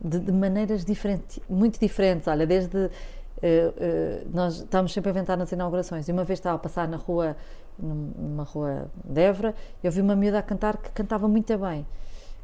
de, 0.00 0.18
de 0.18 0.32
maneiras 0.32 0.84
diferentes, 0.84 1.38
muito 1.48 1.78
diferentes. 1.78 2.26
Olha, 2.26 2.44
desde. 2.44 2.90
eh, 3.40 3.72
eh, 3.76 4.22
nós 4.34 4.56
estávamos 4.56 4.92
sempre 4.92 5.10
a 5.10 5.12
inventar 5.12 5.36
nas 5.36 5.52
inaugurações. 5.52 6.08
E 6.08 6.12
uma 6.12 6.24
vez 6.24 6.40
estava 6.40 6.56
a 6.56 6.58
passar 6.58 6.88
na 6.88 6.96
rua, 6.96 7.36
num- 7.78 8.12
numa 8.18 8.42
rua 8.42 8.90
de 9.04 9.20
Évora, 9.20 9.54
eu 9.80 9.92
vi 9.92 10.00
uma 10.00 10.16
miúda 10.16 10.40
a 10.40 10.42
cantar 10.42 10.76
que 10.76 10.90
cantava 10.90 11.28
muito 11.28 11.56
bem. 11.56 11.86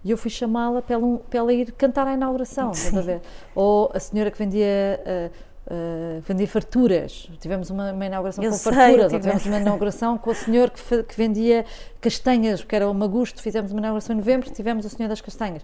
E 0.05 0.11
eu 0.11 0.19
fui 0.19 0.31
chamá-la 0.31 0.83
para, 0.83 0.95
ela, 0.97 1.19
para 1.19 1.39
ela 1.39 1.53
ir 1.53 1.73
cantar 1.73 2.07
à 2.07 2.13
inauguração, 2.13 2.71
estás 2.73 2.97
a 2.97 3.01
ver? 3.01 3.21
Ou 3.55 3.91
a 3.95 3.99
senhora 3.99 4.31
que 4.31 4.39
vendia. 4.39 4.67
eh, 4.67 5.31
eh, 5.67 6.21
vendia 6.29 6.47
farturas. 6.47 7.27
Tivemos 7.41 7.71
uma, 7.71 7.91
uma 7.91 8.05
inauguração 8.05 8.45
Eu 8.45 8.51
com 8.51 8.57
sei, 8.59 8.73
farturas, 8.73 9.13
ou 9.15 9.19
tivemos. 9.19 9.47
uma 9.47 9.57
inauguração 9.59 10.19
com 10.19 10.31
o 10.31 10.35
senhor 10.35 10.69
que, 10.71 11.03
que 11.05 11.17
vendia 11.17 11.65
castanhas, 12.03 12.61
porque 12.61 12.77
era 12.77 12.87
o 12.91 12.93
Magusto, 12.93 13.41
fizemos 13.41 13.71
uma 13.73 13.81
inauguração 13.81 14.15
em 14.15 14.19
novembro, 14.19 14.51
tivemos 14.51 14.85
o 14.85 14.91
senhor 14.91 15.09
das 15.09 15.23
castanhas. 15.23 15.63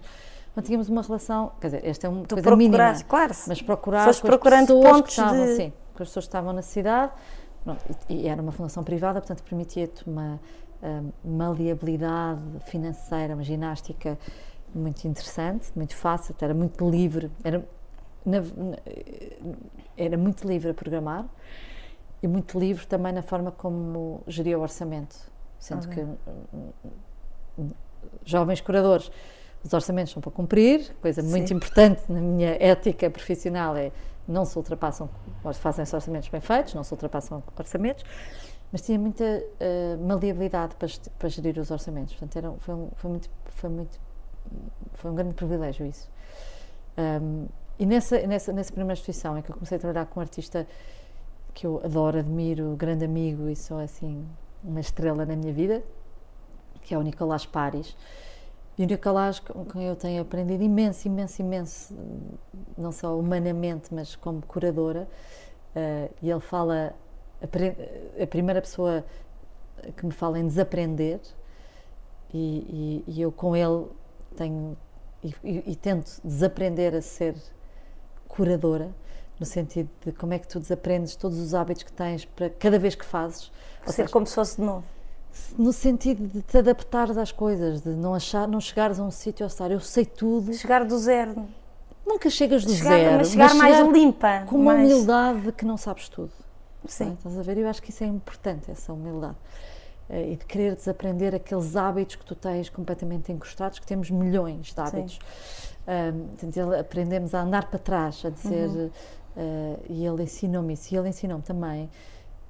Então 0.51 0.63
tínhamos 0.63 0.89
uma 0.89 1.03
relação, 1.03 1.51
quer 1.61 1.67
dizer, 1.67 1.85
esta 1.87 2.07
é 2.07 2.09
uma 2.09 2.23
Tu 2.25 2.33
coisa 2.35 2.55
mínima, 2.55 2.95
claro. 3.07 3.31
mas 3.47 3.61
procurar 3.61 4.05
Foste 4.05 4.21
com 4.23 4.27
procurando 4.27 4.67
pessoas 4.67 5.01
que 5.03 5.09
estavam, 5.09 5.45
de- 5.45 5.55
sim, 5.55 5.73
com 5.93 6.03
as 6.03 6.09
pessoas 6.09 6.25
que 6.25 6.29
estavam 6.29 6.51
na 6.51 6.61
cidade, 6.63 7.11
e, 8.09 8.23
e 8.23 8.27
era 8.27 8.41
uma 8.41 8.51
fundação 8.51 8.83
privada, 8.83 9.21
portanto 9.21 9.43
permitia-te 9.43 10.05
uma 10.09 10.39
maleabilidade 11.23 12.41
financeira, 12.65 13.33
uma 13.33 13.43
ginástica 13.43 14.17
muito 14.73 15.05
interessante, 15.07 15.71
muito 15.75 15.95
fácil, 15.95 16.35
era 16.41 16.53
muito 16.53 16.89
livre, 16.89 17.29
era, 17.43 17.63
na- 18.25 18.41
era 19.97 20.17
muito 20.17 20.47
livre 20.47 20.71
a 20.71 20.73
programar 20.73 21.25
e 22.23 22.27
muito 22.27 22.59
livre 22.59 22.85
também 22.87 23.11
na 23.11 23.21
forma 23.21 23.51
como 23.51 24.21
geria 24.27 24.57
o 24.57 24.61
orçamento, 24.61 25.15
sendo 25.59 25.85
Ok. 25.85 25.93
que 25.93 26.01
hum, 26.01 26.69
hum, 27.57 27.69
jovens 28.23 28.61
curadores 28.61 29.11
os 29.63 29.73
orçamentos 29.73 30.11
são 30.11 30.21
para 30.21 30.31
cumprir, 30.31 30.91
coisa 31.01 31.21
muito 31.21 31.49
Sim. 31.49 31.55
importante 31.55 32.01
na 32.11 32.19
minha 32.19 32.57
ética 32.59 33.09
profissional 33.09 33.75
é 33.75 33.91
não 34.27 34.45
se 34.45 34.57
ultrapassam, 34.57 35.09
fazem-se 35.55 35.93
orçamentos 35.95 36.29
bem 36.29 36.41
feitos, 36.41 36.73
não 36.73 36.83
se 36.83 36.91
ultrapassam 36.93 37.43
orçamentos, 37.57 38.03
mas 38.71 38.81
tinha 38.81 38.97
muita 38.97 39.23
eh, 39.59 39.97
maleabilidade 39.97 40.75
para, 40.75 40.87
para 41.19 41.29
gerir 41.29 41.59
os 41.59 41.71
orçamentos. 41.71 42.13
Portanto, 42.15 42.35
era, 42.37 42.51
foi, 42.59 42.73
um, 42.73 42.89
foi, 42.95 43.09
muito, 43.09 43.29
foi, 43.47 43.69
muito, 43.69 43.99
foi 44.93 45.11
um 45.11 45.15
grande 45.15 45.33
privilégio 45.33 45.85
isso. 45.85 46.09
Um, 46.97 47.47
e 47.77 47.85
nessa, 47.85 48.25
nessa, 48.25 48.53
nessa 48.53 48.71
primeira 48.71 48.93
instituição 48.93 49.35
é 49.35 49.41
que 49.41 49.49
eu 49.51 49.55
comecei 49.55 49.77
a 49.77 49.79
trabalhar 49.79 50.05
com 50.05 50.19
um 50.19 50.23
artista 50.23 50.67
que 51.53 51.67
eu 51.67 51.81
adoro, 51.83 52.19
admiro, 52.19 52.75
grande 52.77 53.03
amigo 53.03 53.49
e 53.49 53.55
sou 53.55 53.79
assim 53.79 54.25
uma 54.63 54.79
estrela 54.79 55.25
na 55.25 55.35
minha 55.35 55.51
vida, 55.51 55.83
que 56.81 56.93
é 56.93 56.97
o 56.97 57.01
Nicolás 57.01 57.45
Paris. 57.45 57.95
E 58.77 58.83
o 58.83 58.87
Nicolás, 58.87 59.39
com 59.39 59.65
quem 59.65 59.83
eu 59.83 59.95
tenho 59.95 60.21
aprendido 60.21 60.63
imenso, 60.63 61.07
imenso, 61.07 61.41
imenso, 61.41 61.95
não 62.77 62.91
só 62.91 63.17
humanamente, 63.17 63.93
mas 63.93 64.15
como 64.15 64.41
curadora, 64.43 65.07
eh, 65.75 66.09
e 66.21 66.29
ele 66.29 66.39
fala, 66.39 66.95
a, 67.41 67.47
pri- 67.47 67.75
a 68.21 68.27
primeira 68.27 68.61
pessoa 68.61 69.03
que 69.97 70.05
me 70.05 70.11
fala 70.11 70.39
em 70.39 70.45
desaprender, 70.47 71.19
e, 72.33 73.03
e- 73.07 73.13
e 73.15 73.21
eu 73.21 73.31
com 73.31 73.55
ele 73.55 73.85
tenho, 74.35 74.77
e, 75.23 75.33
e- 75.71 75.75
tento 75.75 76.19
desaprender 76.23 76.95
a 76.95 77.01
ser 77.01 77.35
curadora, 78.27 78.91
no 79.39 79.45
sentido 79.45 79.89
de 80.05 80.11
como 80.11 80.33
é 80.33 80.39
que 80.39 80.47
tu 80.47 80.59
desaprendes 80.59 81.15
todos 81.15 81.37
os 81.39 81.53
hábitos 81.55 81.83
que 81.83 81.91
tens 81.91 82.25
para 82.25 82.49
cada 82.49 82.77
vez 82.77 82.93
que 82.95 83.03
fazes. 83.05 83.51
Ou 83.85 83.91
Ser 83.91 84.09
como 84.09 84.25
se 84.27 84.35
fosse 84.35 84.57
de 84.57 84.61
novo. 84.61 84.83
no 85.57 85.73
sentido 85.73 86.27
de 86.27 86.41
te 86.43 86.57
adaptares 86.59 87.17
às 87.17 87.31
coisas, 87.31 87.81
de 87.81 87.89
não 87.89 88.13
achar, 88.13 88.47
não 88.47 88.59
chegares 88.61 88.99
a 88.99 89.03
um 89.03 89.09
sítio 89.11 89.43
a 89.43 89.47
estar, 89.47 89.71
eu 89.71 89.79
sei 89.79 90.05
tudo. 90.05 90.53
Chegar 90.53 90.85
do 90.85 90.97
zero. 90.97 91.47
Nunca 92.05 92.29
chegas 92.29 92.63
do 92.65 92.71
Chegar, 92.73 92.89
zero, 92.97 93.17
mas 93.17 93.29
chegar 93.31 93.55
mais 93.55 93.87
limpa. 93.87 94.43
com 94.47 94.55
uma 94.57 94.73
mais- 94.75 94.91
humildade 94.91 95.41
de 95.41 95.51
que 95.51 95.65
não 95.65 95.77
sabes 95.77 96.07
tudo. 96.09 96.31
Não 96.83 96.87
é? 96.87 96.91
Sim. 96.91 97.13
Estás 97.13 97.37
a 97.39 97.41
ver? 97.43 97.57
Eu 97.57 97.67
acho 97.67 97.81
que 97.81 97.89
isso 97.91 98.03
é 98.03 98.07
importante, 98.07 98.69
essa 98.71 98.91
humildade. 98.93 99.35
Eh, 100.09 100.31
E 100.31 100.35
de 100.35 100.45
querer 100.45 100.75
desaprender 100.75 101.33
aqueles 101.35 101.75
hábitos 101.75 102.15
que 102.17 102.25
tu 102.25 102.35
tens 102.35 102.69
completamente 102.69 103.31
encostados, 103.31 103.79
que 103.79 103.85
temos 103.85 104.09
milhões 104.11 104.73
de 104.73 104.79
hábitos. 104.81 105.19
Ele- 105.87 106.75
aprendemos 106.79 107.33
a 107.33 107.41
andar 107.41 107.69
para 107.69 107.79
trás, 107.79 108.23
a 108.25 108.29
dizer, 108.29 108.67
Uhum. 108.69 108.89
eh, 109.37 109.77
e 109.89 110.05
ele 110.05 110.23
ensinou-me 110.23 110.73
isso, 110.73 110.93
e 110.93 110.97
ele 110.97 111.09
ensinou-me 111.09 111.43
também. 111.43 111.89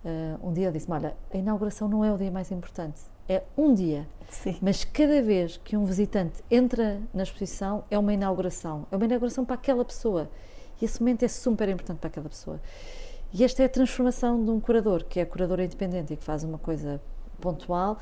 eh, 0.03 0.35
um 0.41 0.51
dia 0.51 0.65
ele 0.65 0.73
disse-me: 0.73 0.95
Olha, 0.95 1.15
a 1.31 1.37
inauguração 1.37 1.87
não 1.87 2.03
é 2.03 2.11
o 2.11 2.17
dia 2.17 2.31
mais 2.31 2.49
importante, 2.51 2.99
é 3.29 3.43
um 3.55 3.71
dia. 3.71 4.07
Sim. 4.29 4.57
Mas 4.59 4.83
cada 4.83 5.21
vez 5.21 5.57
que 5.57 5.77
um 5.77 5.85
visitante 5.85 6.43
entra 6.49 6.99
na 7.13 7.21
exposição, 7.21 7.83
é 7.91 7.99
uma 7.99 8.11
inauguração. 8.11 8.87
É 8.91 8.95
uma 8.95 9.05
inauguração 9.05 9.45
para 9.45 9.53
aquela 9.55 9.85
pessoa. 9.85 10.27
E 10.81 10.85
esse 10.85 10.99
momento 10.99 11.21
é 11.23 11.27
super 11.27 11.69
importante 11.69 11.99
para 11.99 12.07
aquela 12.07 12.27
pessoa. 12.29 12.59
E 13.33 13.43
esta 13.43 13.63
é 13.63 13.65
a 13.65 13.69
transformação 13.69 14.43
de 14.43 14.51
um 14.51 14.59
curador, 14.59 15.05
que 15.05 15.19
é 15.19 15.25
curador 15.25 15.59
independente 15.61 16.13
e 16.13 16.17
que 16.17 16.23
faz 16.23 16.43
uma 16.43 16.57
coisa 16.57 17.01
pontual, 17.39 17.97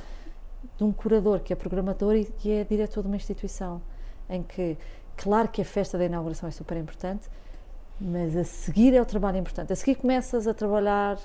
de 0.77 0.83
um 0.83 0.91
curador 0.91 1.39
que 1.39 1.53
é 1.53 1.55
programador 1.55 2.15
e 2.15 2.25
que 2.25 2.51
é 2.51 2.63
diretor 2.63 3.01
de 3.01 3.07
uma 3.07 3.15
instituição. 3.15 3.81
Em 4.27 4.41
que, 4.41 4.77
claro 5.15 5.47
que 5.47 5.61
a 5.61 5.65
festa 5.65 5.97
da 5.97 6.05
inauguração 6.05 6.49
é 6.49 6.51
super 6.51 6.77
importante, 6.77 7.29
mas 8.01 8.35
a 8.35 8.43
seguir 8.43 8.93
é 8.93 9.01
o 9.01 9.05
trabalho 9.05 9.37
importante. 9.37 9.71
A 9.71 9.75
seguir 9.75 9.95
começas 9.95 10.47
a 10.47 10.53
trabalhar 10.53 11.19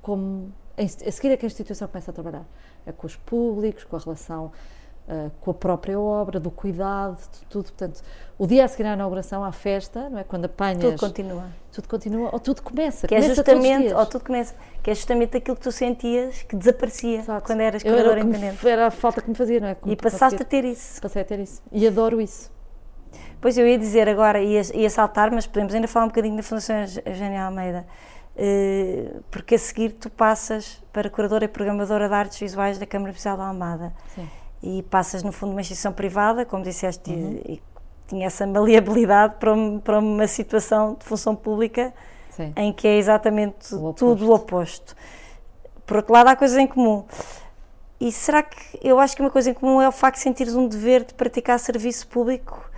como. 0.00 0.52
A 0.76 1.10
seguir 1.10 1.30
é 1.32 1.36
que 1.36 1.44
a 1.44 1.48
instituição 1.48 1.86
começa 1.88 2.10
a 2.10 2.14
trabalhar. 2.14 2.46
É 2.86 2.92
com 2.92 3.06
os 3.06 3.16
públicos, 3.16 3.84
com 3.84 3.96
a 3.96 3.98
relação 3.98 4.50
uh, 5.08 5.30
com 5.40 5.50
a 5.50 5.54
própria 5.54 5.98
obra, 5.98 6.38
do 6.40 6.50
cuidado, 6.50 7.16
de 7.18 7.46
tudo. 7.46 7.64
Portanto, 7.64 8.02
o 8.38 8.46
dia 8.46 8.64
a 8.64 8.68
seguir 8.68 8.88
à 8.88 8.94
inauguração, 8.94 9.44
à 9.44 9.52
festa, 9.52 10.08
não 10.10 10.18
é? 10.18 10.24
Quando 10.24 10.46
apanhas. 10.46 10.80
Tudo 10.80 10.98
continua. 10.98 11.44
Tudo 11.70 11.88
continua, 11.88 12.30
ou 12.32 12.40
tudo 12.40 12.62
começa. 12.62 13.06
Que 13.06 13.14
é 13.14 13.20
começa 13.20 13.34
justamente, 13.34 13.94
ou 13.94 14.06
tudo 14.06 14.24
começa, 14.24 14.54
que 14.82 14.90
é 14.90 14.94
justamente 14.94 15.36
aquilo 15.36 15.56
que 15.56 15.62
tu 15.62 15.72
sentias 15.72 16.42
que 16.42 16.56
desaparecia 16.56 17.20
Exato. 17.20 17.46
quando 17.46 17.60
eras 17.60 17.84
Eu 17.84 17.92
curadora 17.92 18.20
era, 18.20 18.28
independente. 18.28 18.68
era 18.68 18.86
a 18.88 18.90
falta 18.90 19.22
que 19.22 19.28
me 19.30 19.34
fazia, 19.34 19.60
não 19.60 19.68
é? 19.68 19.74
Como 19.74 19.92
E 19.92 19.96
passaste 19.96 20.42
a 20.42 20.44
ter 20.44 20.64
isso. 20.64 21.00
Passei 21.00 21.22
a 21.22 21.24
ter 21.24 21.38
isso. 21.38 21.62
E 21.72 21.86
adoro 21.86 22.20
isso. 22.20 22.50
Pois 23.40 23.58
eu 23.58 23.66
ia 23.66 23.78
dizer 23.78 24.08
agora, 24.08 24.40
ia, 24.40 24.62
ia 24.74 24.90
saltar, 24.90 25.30
mas 25.30 25.46
podemos 25.46 25.74
ainda 25.74 25.88
falar 25.88 26.06
um 26.06 26.08
bocadinho 26.08 26.36
da 26.36 26.42
Fundação 26.42 26.76
Eugénia 27.04 27.44
Almeida, 27.44 27.84
eh, 28.36 29.16
porque 29.30 29.56
a 29.56 29.58
seguir 29.58 29.90
tu 29.92 30.08
passas 30.08 30.82
para 30.92 31.10
curadora 31.10 31.44
e 31.44 31.48
programadora 31.48 32.08
de 32.08 32.14
artes 32.14 32.38
visuais 32.38 32.78
da 32.78 32.86
Câmara 32.86 33.10
Oficial 33.10 33.36
da 33.36 33.46
Almada 33.46 33.92
Sim. 34.14 34.28
E 34.62 34.82
passas 34.84 35.22
no 35.22 35.32
fundo 35.32 35.52
uma 35.52 35.60
instituição 35.60 35.92
privada, 35.92 36.44
como 36.44 36.62
disseste, 36.62 37.10
Uhum. 37.10 37.40
e, 37.48 37.62
tinha 38.06 38.26
essa 38.26 38.46
maleabilidade 38.46 39.36
para, 39.40 39.54
um- 39.54 39.78
para 39.80 39.98
uma 39.98 40.26
situação 40.26 40.94
de 40.98 41.04
função 41.04 41.34
pública 41.34 41.94
Sim. 42.30 42.52
em 42.56 42.70
que 42.72 42.86
é 42.86 42.98
exatamente 42.98 43.74
O 43.74 43.94
tudo 43.94 44.28
o 44.30 44.34
oposto. 44.34 44.94
Por 45.86 45.96
outro 45.96 46.12
lado, 46.12 46.28
há 46.28 46.36
coisas 46.36 46.58
em 46.58 46.66
comum. 46.66 47.04
E 47.98 48.12
será 48.12 48.42
que 48.42 48.58
eu 48.82 48.98
acho 48.98 49.16
que 49.16 49.22
uma 49.22 49.30
coisa 49.30 49.50
em 49.50 49.54
comum 49.54 49.80
é 49.80 49.88
o 49.88 49.92
facto 49.92 50.16
de 50.16 50.22
sentires 50.24 50.54
um 50.54 50.66
dever 50.68 51.04
de 51.04 51.14
praticar 51.14 51.58
serviço 51.58 52.06
público 52.08 52.70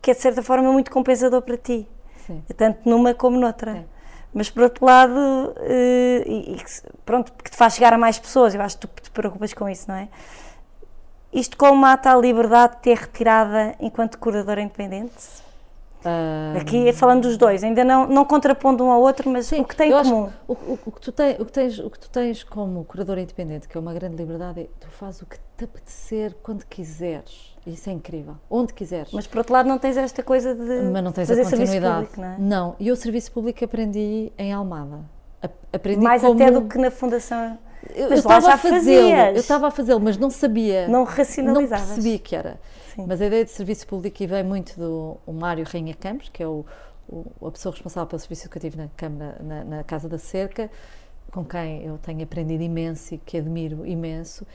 que 0.00 0.10
é 0.10 0.14
de 0.14 0.20
certa 0.20 0.42
forma 0.42 0.70
muito 0.72 0.90
compensador 0.90 1.42
para 1.42 1.56
ti, 1.56 1.88
Sim. 2.26 2.42
tanto 2.56 2.88
numa 2.88 3.14
como 3.14 3.38
noutra. 3.40 3.78
É. 3.78 3.84
Mas 4.34 4.48
por 4.50 4.62
outro 4.64 4.84
lado, 4.84 5.54
eh, 5.60 6.22
e, 6.26 6.52
e 6.54 6.56
que 6.56 6.70
pronto, 7.04 7.32
porque 7.32 7.50
te 7.50 7.56
faz 7.56 7.74
chegar 7.74 7.92
a 7.92 7.98
mais 7.98 8.18
pessoas, 8.18 8.54
eu 8.54 8.60
acho 8.62 8.78
que 8.78 8.86
tu 8.86 9.00
te 9.02 9.10
preocupas 9.10 9.52
com 9.54 9.68
isso, 9.68 9.86
não 9.88 9.94
é? 9.96 10.08
Isto 11.32 11.56
como 11.56 11.76
mata 11.80 12.12
a 12.12 12.16
liberdade 12.16 12.76
de 12.76 12.82
ter 12.82 12.96
retirada 12.98 13.74
enquanto 13.80 14.18
curadora 14.18 14.60
independente? 14.60 15.42
Ah, 16.04 16.54
Aqui 16.60 16.88
é 16.88 16.92
falando 16.92 17.22
dos 17.22 17.36
dois, 17.36 17.62
ainda 17.62 17.84
não, 17.84 18.08
não 18.08 18.24
contrapondo 18.24 18.84
um 18.84 18.90
ao 18.90 19.00
outro, 19.00 19.30
mas 19.30 19.46
Sim, 19.46 19.60
o 19.60 19.64
que 19.64 19.76
tem 19.76 19.90
em 19.90 20.02
comum. 20.02 20.28
O, 20.48 20.52
o- 20.52 20.78
o 20.86 20.90
que 20.92 21.00
tu 21.00 21.12
tens, 21.12 21.38
o, 21.38 21.44
que 21.46 21.52
tens, 21.52 21.78
o 21.78 21.88
que 21.88 21.98
tu 22.00 22.10
tens 22.10 22.42
como 22.42 22.84
curadora 22.84 23.20
independente, 23.20 23.68
que 23.68 23.76
é 23.76 23.80
uma 23.80 23.94
grande 23.94 24.16
liberdade, 24.16 24.62
é 24.62 24.66
tu 24.80 24.88
fazes 24.88 25.22
o 25.22 25.26
que 25.26 25.36
te 25.56 25.64
apetecer 25.64 26.34
quando 26.42 26.64
quiseres. 26.66 27.52
Isso 27.64 27.88
é 27.88 27.92
incrível. 27.92 28.34
Onde 28.50 28.74
quiseres. 28.74 29.12
Mas 29.12 29.28
por 29.28 29.38
outro 29.38 29.52
lado 29.54 29.68
não 29.68 29.78
tens 29.78 29.96
esta 29.96 30.24
coisa 30.24 30.52
de 30.56 30.90
Mas 30.90 31.04
não 31.04 31.12
tens 31.12 31.28
fazer 31.28 31.42
a 31.42 31.44
serviço 31.44 31.72
continuidade. 31.72 32.06
público, 32.08 32.20
não 32.20 32.28
é? 32.28 32.36
Não, 32.38 32.76
e 32.80 32.90
o 32.90 32.96
serviço 32.96 33.30
público 33.30 33.64
aprendi 33.64 34.32
em 34.36 34.52
Almada. 34.52 34.98
Aprendi 35.72 36.02
Mais 36.02 36.20
como... 36.22 36.34
até 36.34 36.50
do 36.50 36.62
que 36.62 36.78
na 36.78 36.90
fundação. 36.90 37.56
Eu 37.94 38.12
estava 38.12 38.54
a 38.54 38.58
fazê-lo, 38.58 39.08
eu 39.08 39.40
estava 39.40 39.66
a 39.68 39.70
fazê-lo, 39.70 40.00
mas 40.00 40.16
não 40.16 40.30
sabia. 40.30 40.86
Não 40.86 41.00
não 41.00 41.04
racionalizavas. 41.04 41.86
percebi 41.86 42.18
que 42.18 42.34
era. 42.36 42.58
Sim. 42.94 43.04
Mas 43.06 43.20
a 43.20 43.26
ideia 43.26 43.44
de 43.44 43.50
serviço 43.50 43.86
público 43.86 44.22
e 44.22 44.26
vem 44.26 44.42
muito 44.44 44.78
do 44.78 45.16
o 45.26 45.32
Mário 45.32 45.64
Rainha 45.66 45.94
Campos, 45.94 46.28
que 46.32 46.42
é 46.42 46.46
o, 46.46 46.64
o- 47.08 47.46
a 47.46 47.50
pessoa 47.50 47.72
responsável 47.72 48.06
pelo 48.06 48.20
serviço 48.20 48.42
educativo 48.44 48.76
na, 48.76 48.88
Câmara, 48.96 49.36
na, 49.42 49.64
na 49.64 49.84
Casa 49.84 50.08
da 50.08 50.18
Cerca, 50.18 50.70
com 51.32 51.44
quem 51.44 51.84
eu 51.84 51.98
tenho 51.98 52.22
aprendido 52.22 52.62
imenso 52.62 53.14
e 53.14 53.18
que 53.18 53.38
admiro 53.38 53.86
imenso. 53.86 54.46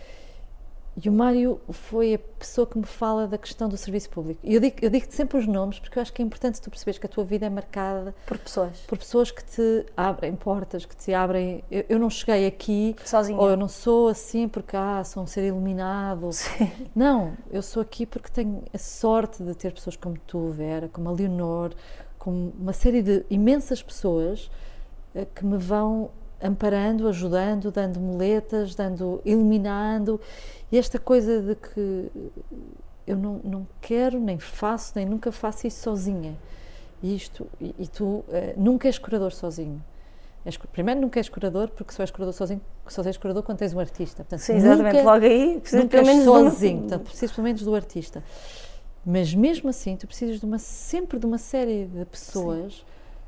E 1.00 1.08
o 1.10 1.12
Mário 1.12 1.62
foi 1.70 2.16
a 2.16 2.20
pessoa 2.20 2.66
que 2.66 2.76
me 2.76 2.84
fala 2.86 3.28
da 3.28 3.38
questão 3.38 3.70
do 3.70 3.78
serviço 3.78 4.10
público. 4.10 4.40
E 4.44 4.56
eu 4.56 4.60
digo, 4.60 4.78
eu 4.82 4.90
digo 4.90 5.06
sempre 5.12 5.38
os 5.38 5.46
nomes 5.46 5.78
porque 5.78 6.00
eu 6.00 6.02
acho 6.02 6.12
que 6.12 6.24
é 6.24 6.26
importante 6.26 6.60
tu 6.60 6.72
perceberes 6.72 6.98
que 6.98 7.06
a 7.06 7.10
tua 7.10 7.24
vida 7.24 7.46
é 7.46 7.50
marcada 7.52 8.16
Por 8.26 8.36
pessoas. 8.40 8.80
por 8.88 8.98
pessoas 8.98 9.30
que 9.30 9.46
te 9.46 9.86
abrem 9.96 10.36
portas, 10.36 10.86
que 10.88 10.96
te 10.96 11.14
abrem. 11.14 11.64
Eu, 11.70 11.86
eu 11.88 12.00
não 12.00 12.10
cheguei 12.10 12.48
aqui 12.48 12.96
Sozinha. 13.06 13.40
ou 13.40 13.48
eu 13.48 13.56
não 13.56 13.68
sou 13.68 14.08
assim 14.08 14.48
porque 14.48 14.76
ah, 14.76 15.04
sou 15.04 15.22
um 15.22 15.28
ser 15.28 15.46
iluminado. 15.48 16.32
Sim. 16.34 16.72
Não, 16.96 17.34
eu 17.52 17.62
sou 17.62 17.82
aqui 17.84 18.06
porque 18.08 18.32
tenho 18.32 18.64
a 18.74 18.78
sorte 18.80 19.44
de 19.44 19.54
ter 19.54 19.74
pessoas 19.74 19.96
como 19.96 20.18
tu, 20.26 20.50
Vera, 20.50 20.90
como 20.92 21.10
a 21.10 21.12
Leonor, 21.12 21.74
como 22.18 22.52
uma 22.60 22.74
série 22.74 23.04
de 23.04 23.24
imensas 23.30 23.84
pessoas 23.84 24.50
eh, 25.14 25.28
que 25.36 25.46
me 25.46 25.58
vão 25.58 26.10
amparando, 26.42 27.08
ajudando, 27.08 27.72
dando 27.72 28.00
muletas, 28.00 28.76
dando, 28.76 29.22
iluminando. 29.26 30.20
E 30.72 30.78
esta 30.78 31.00
coisa 31.00 31.42
de 31.42 31.56
que 31.56 32.12
eu 33.06 33.16
não, 33.16 33.40
não 33.44 33.68
quero, 33.82 34.20
nem 34.20 34.38
faço, 34.38 34.94
nem 34.96 35.06
nunca 35.06 35.32
faço 35.32 35.66
isso 35.66 35.82
sozinha. 35.82 36.36
E 37.02 37.16
isto, 37.16 37.48
e, 37.62 37.74
e 37.80 37.88
tu 37.88 38.24
eh, 38.30 38.54
nunca 38.58 38.88
és 38.88 38.98
curador 38.98 39.32
sozinho. 39.32 39.82
És 40.46 40.58
primeiro, 40.58 41.00
nunca 41.02 41.20
és 41.20 41.30
curador, 41.30 41.70
porque 41.70 41.94
só 41.94 42.04
és 42.04 42.12
curador 42.12 42.34
sozinho, 42.34 42.62
só 42.88 43.02
és 43.04 43.18
curador 43.18 43.44
quando 43.44 43.58
tens 43.60 43.74
um 43.74 43.80
artista. 43.80 44.24
Portanto, 44.24 44.40
Sim, 44.40 44.56
exatamente. 44.56 44.98
nunca- 44.98 45.12
Logo 45.14 45.26
aí, 45.26 45.60
precisas 45.60 45.84
nunca 45.84 45.98
pelo 45.98 46.08
menos 46.08 46.24
sozinho, 46.26 46.80
portanto, 46.82 47.04
precisas 47.04 47.32
pelo 47.36 47.44
menos 47.46 47.62
do 47.64 47.76
artista. 47.76 48.24
Mas 49.06 49.34
mesmo 49.34 49.70
assim, 49.70 49.96
tu 49.96 50.06
precisas 50.08 50.40
de 50.40 50.46
uma, 50.46 50.58
sempre 50.60 51.18
de 51.20 51.26
uma 51.26 51.38
série 51.38 51.86
de 51.86 52.04
pessoas 52.06 52.86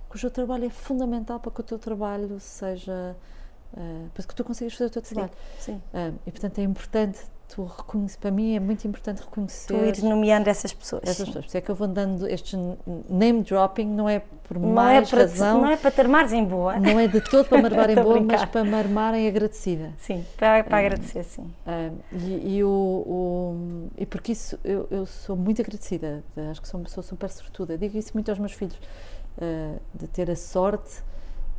cujo 0.10 0.30
trabalho 0.30 0.66
é 0.66 0.70
fundamental 0.70 1.40
para 1.40 1.52
que 1.52 1.60
o 1.62 1.64
teu 1.64 1.78
trabalho 1.80 2.38
seja. 2.40 3.16
Ah, 3.78 4.06
para 4.14 4.24
que 4.26 4.36
tu 4.36 4.44
consigas 4.44 4.74
fazer 4.74 4.86
o 4.86 4.90
teu 4.90 5.02
trabalho. 5.02 5.32
Sim. 5.60 5.82
Ah, 5.94 6.12
e 6.26 6.32
portanto 6.32 6.60
é 6.60 6.64
importante 6.64 7.20
tu 7.48 7.64
reconhecer, 7.64 8.20
para 8.20 8.30
mim 8.30 8.56
é 8.56 8.60
muito 8.60 8.88
importante 8.88 9.22
reconhecer 9.22 9.68
Tu 9.74 9.74
ires 9.84 10.04
nomeando 10.04 10.48
essas 10.52 10.72
pessoas. 10.72 11.02
essas 11.02 11.18
sim. 11.18 11.26
pessoas. 11.26 11.46
Por 11.46 11.50
isso 11.50 11.58
é 11.58 11.62
que 11.62 11.72
eu 11.72 11.74
vou 11.76 11.88
dando 11.88 12.28
estes 12.28 12.54
n- 12.54 12.78
name 13.10 13.42
dropping, 13.42 13.88
não 13.88 14.08
é 14.08 14.20
por 14.20 14.60
Não 14.60 14.70
é, 14.70 14.74
mais 14.74 15.10
para 15.10 15.26
te- 15.26 15.32
razão, 15.32 15.62
não 15.62 15.68
é 15.70 15.76
para 15.76 15.90
te 15.90 16.00
armares 16.00 16.32
em 16.32 16.46
boa. 16.46 16.78
não 16.80 17.00
é 17.00 17.08
de 17.08 17.20
todo 17.22 17.48
para 17.50 17.58
me 17.58 17.66
armar 17.66 17.90
em 17.90 17.96
boa, 17.96 18.20
mas 18.22 18.46
para 18.46 18.64
me 18.64 18.76
armarem 18.76 19.28
agradecida. 19.28 19.92
Sim, 19.98 20.24
para, 20.38 20.64
para 20.64 20.78
agradecer, 20.78 21.24
sim. 21.24 21.52
Ah, 21.66 21.90
e, 22.12 22.58
e 22.58 22.64
o, 22.64 22.70
o- 22.70 23.90
e 23.98 24.06
porque 24.06 24.32
isso 24.34 24.60
eu, 24.64 24.88
eu 24.92 25.06
sou 25.08 25.36
muito 25.36 25.60
agradecida, 25.60 26.24
acho 26.52 26.62
que 26.62 26.68
sou 26.68 26.80
uma 26.80 26.84
pessoa 26.86 27.04
super 27.04 27.32
sortuda. 27.32 27.76
Digo 27.80 27.98
isso 27.98 28.12
muito 28.14 28.30
aos 28.30 28.38
meus 28.38 28.52
filhos, 28.54 28.80
ah, 29.42 29.76
de 29.96 30.08
ter 30.08 30.30
a 30.30 30.36
sorte 30.36 31.02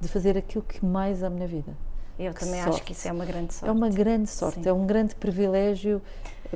de 0.01 0.07
fazer 0.07 0.39
aquilo 0.39 0.63
que 0.63 0.85
mais 0.87 1.21
amo 1.25 1.37
na 1.37 1.47
vida. 1.47 1.73
Eu 2.21 2.35
Que 2.35 2.41
também 2.41 2.61
acho 2.61 2.71
sorte. 2.73 2.85
que 2.85 2.93
isso 2.93 3.09
é 3.09 3.13
uma 3.13 3.25
grande 3.25 3.55
sorte. 3.55 3.69
É 3.69 3.73
uma 3.73 3.89
grande 3.89 4.29
sorte, 4.29 4.63
Sim. 4.63 4.69
é 4.69 4.73
um 4.73 4.85
grande 4.87 5.15
privilégio 5.15 6.03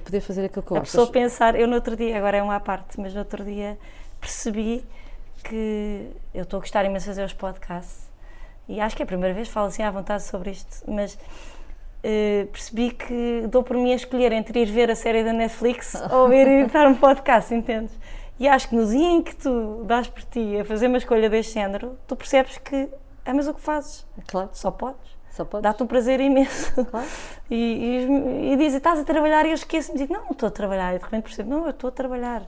poder 0.05 0.21
fazer 0.21 0.45
aquilo 0.45 0.63
que 0.63 0.71
eu 0.73 0.77
A 0.77 0.81
pessoa 0.81 1.07
pensar, 1.07 1.55
eu 1.59 1.67
no 1.67 1.75
outro 1.77 1.97
dia, 1.97 2.19
agora 2.19 2.37
é 2.37 2.43
uma 2.43 2.57
à 2.57 2.61
parte, 2.61 3.01
mas 3.01 3.15
no 3.15 3.21
outro 3.21 3.43
dia 3.45 3.79
percebi 4.21 4.85
que 5.43 6.11
eu 6.35 6.43
estou 6.43 6.59
a 6.59 6.61
gostar 6.61 6.85
imenso 6.85 7.05
de 7.05 7.11
fazer 7.11 7.25
os 7.25 7.33
podcasts 7.33 8.09
e 8.69 8.81
acho 8.81 8.97
que 8.97 9.03
é 9.03 9.05
a 9.05 9.07
primeira 9.07 9.35
vez 9.35 9.49
que 9.49 9.55
falo 9.55 9.69
assim 9.69 9.83
à 9.83 9.91
vontade 9.91 10.23
sobre 10.25 10.51
isto, 10.51 10.83
mas 10.91 11.19
eh, 12.03 12.47
percebi 12.53 12.91
que 12.91 13.47
dou 13.51 13.63
por 13.63 13.77
mim 13.77 13.93
a 13.93 13.97
escolher 13.97 14.33
entre 14.33 14.61
ir 14.61 14.67
ver 14.67 14.91
a 14.91 14.95
série 14.97 15.23
da 15.25 15.33
Netflix 15.33 15.95
ou 16.13 16.33
ir 16.33 16.47
editar 16.47 16.87
um 16.89 16.95
podcast, 16.95 17.55
entendes? 17.55 17.93
E 18.39 18.49
acho 18.49 18.69
que 18.69 18.75
no 18.75 18.87
dia 18.87 19.07
em 19.07 19.23
que 19.23 19.37
tu 19.37 19.85
dás 19.85 20.09
por 20.09 20.23
ti 20.25 20.59
a 20.59 20.65
fazer 20.65 20.89
uma 20.89 20.99
escolha 20.99 21.31
deste 21.31 21.55
género, 21.55 21.97
tu 22.07 22.17
percebes 22.17 22.59
que 22.59 22.89
amas 23.25 23.47
o 23.47 23.55
que 23.55 23.61
fazes, 23.61 24.05
Claro, 24.27 24.51
só 24.53 24.71
podes. 24.71 25.14
Dá-te 25.61 25.83
um 25.83 25.87
prazer 25.87 26.21
imenso. 26.21 26.85
Claro. 26.85 27.07
E, 27.51 27.55
e, 27.55 28.53
e 28.53 28.57
dizem, 28.57 28.79
estás 28.79 28.99
a 28.99 29.05
trabalhar 29.05 29.45
e 29.45 29.51
eu 29.51 29.55
esqueço-me, 29.55 29.99
digo, 29.99 30.15
não, 30.15 30.23
não 30.23 30.31
estou 30.31 30.47
a 30.47 30.51
trabalhar. 30.51 30.95
E 30.95 30.99
de 30.99 31.05
repente 31.05 31.25
percebo, 31.25 31.51
não, 31.51 31.65
eu 31.65 31.71
estou 31.71 31.89
a 31.89 31.91
trabalhar. 31.91 32.43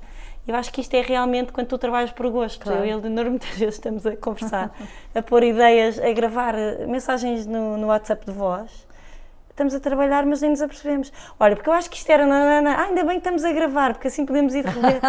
E 0.47 0.51
eu 0.51 0.57
acho 0.57 0.73
que 0.73 0.81
isto 0.81 0.95
é 0.95 1.03
realmente 1.03 1.53
quando 1.53 1.67
tu 1.67 1.77
trabalhas 1.77 2.11
por 2.13 2.31
gosto. 2.31 2.63
Claro. 2.63 2.81
Eu 2.81 2.87
e 2.87 2.93
a 2.93 2.97
Leonor 2.97 3.27
muitas 3.31 3.51
vezes 3.51 3.75
estamos 3.75 4.07
a 4.07 4.17
conversar, 4.17 4.75
a 5.15 5.23
pôr 5.23 5.43
ideias, 5.43 5.99
a 5.99 6.11
gravar 6.13 6.55
eh, 6.55 6.87
mensagens 6.87 7.47
no, 7.47 7.77
no 7.77 7.89
WhatsApp 7.89 8.25
de 8.25 8.33
voz. 8.33 8.87
Estamos 9.51 9.75
a 9.75 9.81
trabalhar, 9.81 10.25
mas 10.25 10.41
nem 10.43 10.51
nos 10.51 10.63
apercebemos. 10.63 11.13
Olha, 11.41 11.57
porque 11.57 11.69
eu 11.69 11.75
acho 11.75 11.91
que 11.91 11.97
isto 11.97 12.11
era. 12.11 12.25
Ah, 12.27 12.85
ainda 12.85 13.05
bem 13.05 13.13
que 13.13 13.19
estamos 13.19 13.45
a 13.45 13.53
gravar, 13.53 13.95
porque 13.95 14.09
assim 14.09 14.25
podemos 14.25 14.55
ir 14.55 14.65
rever. 14.65 15.01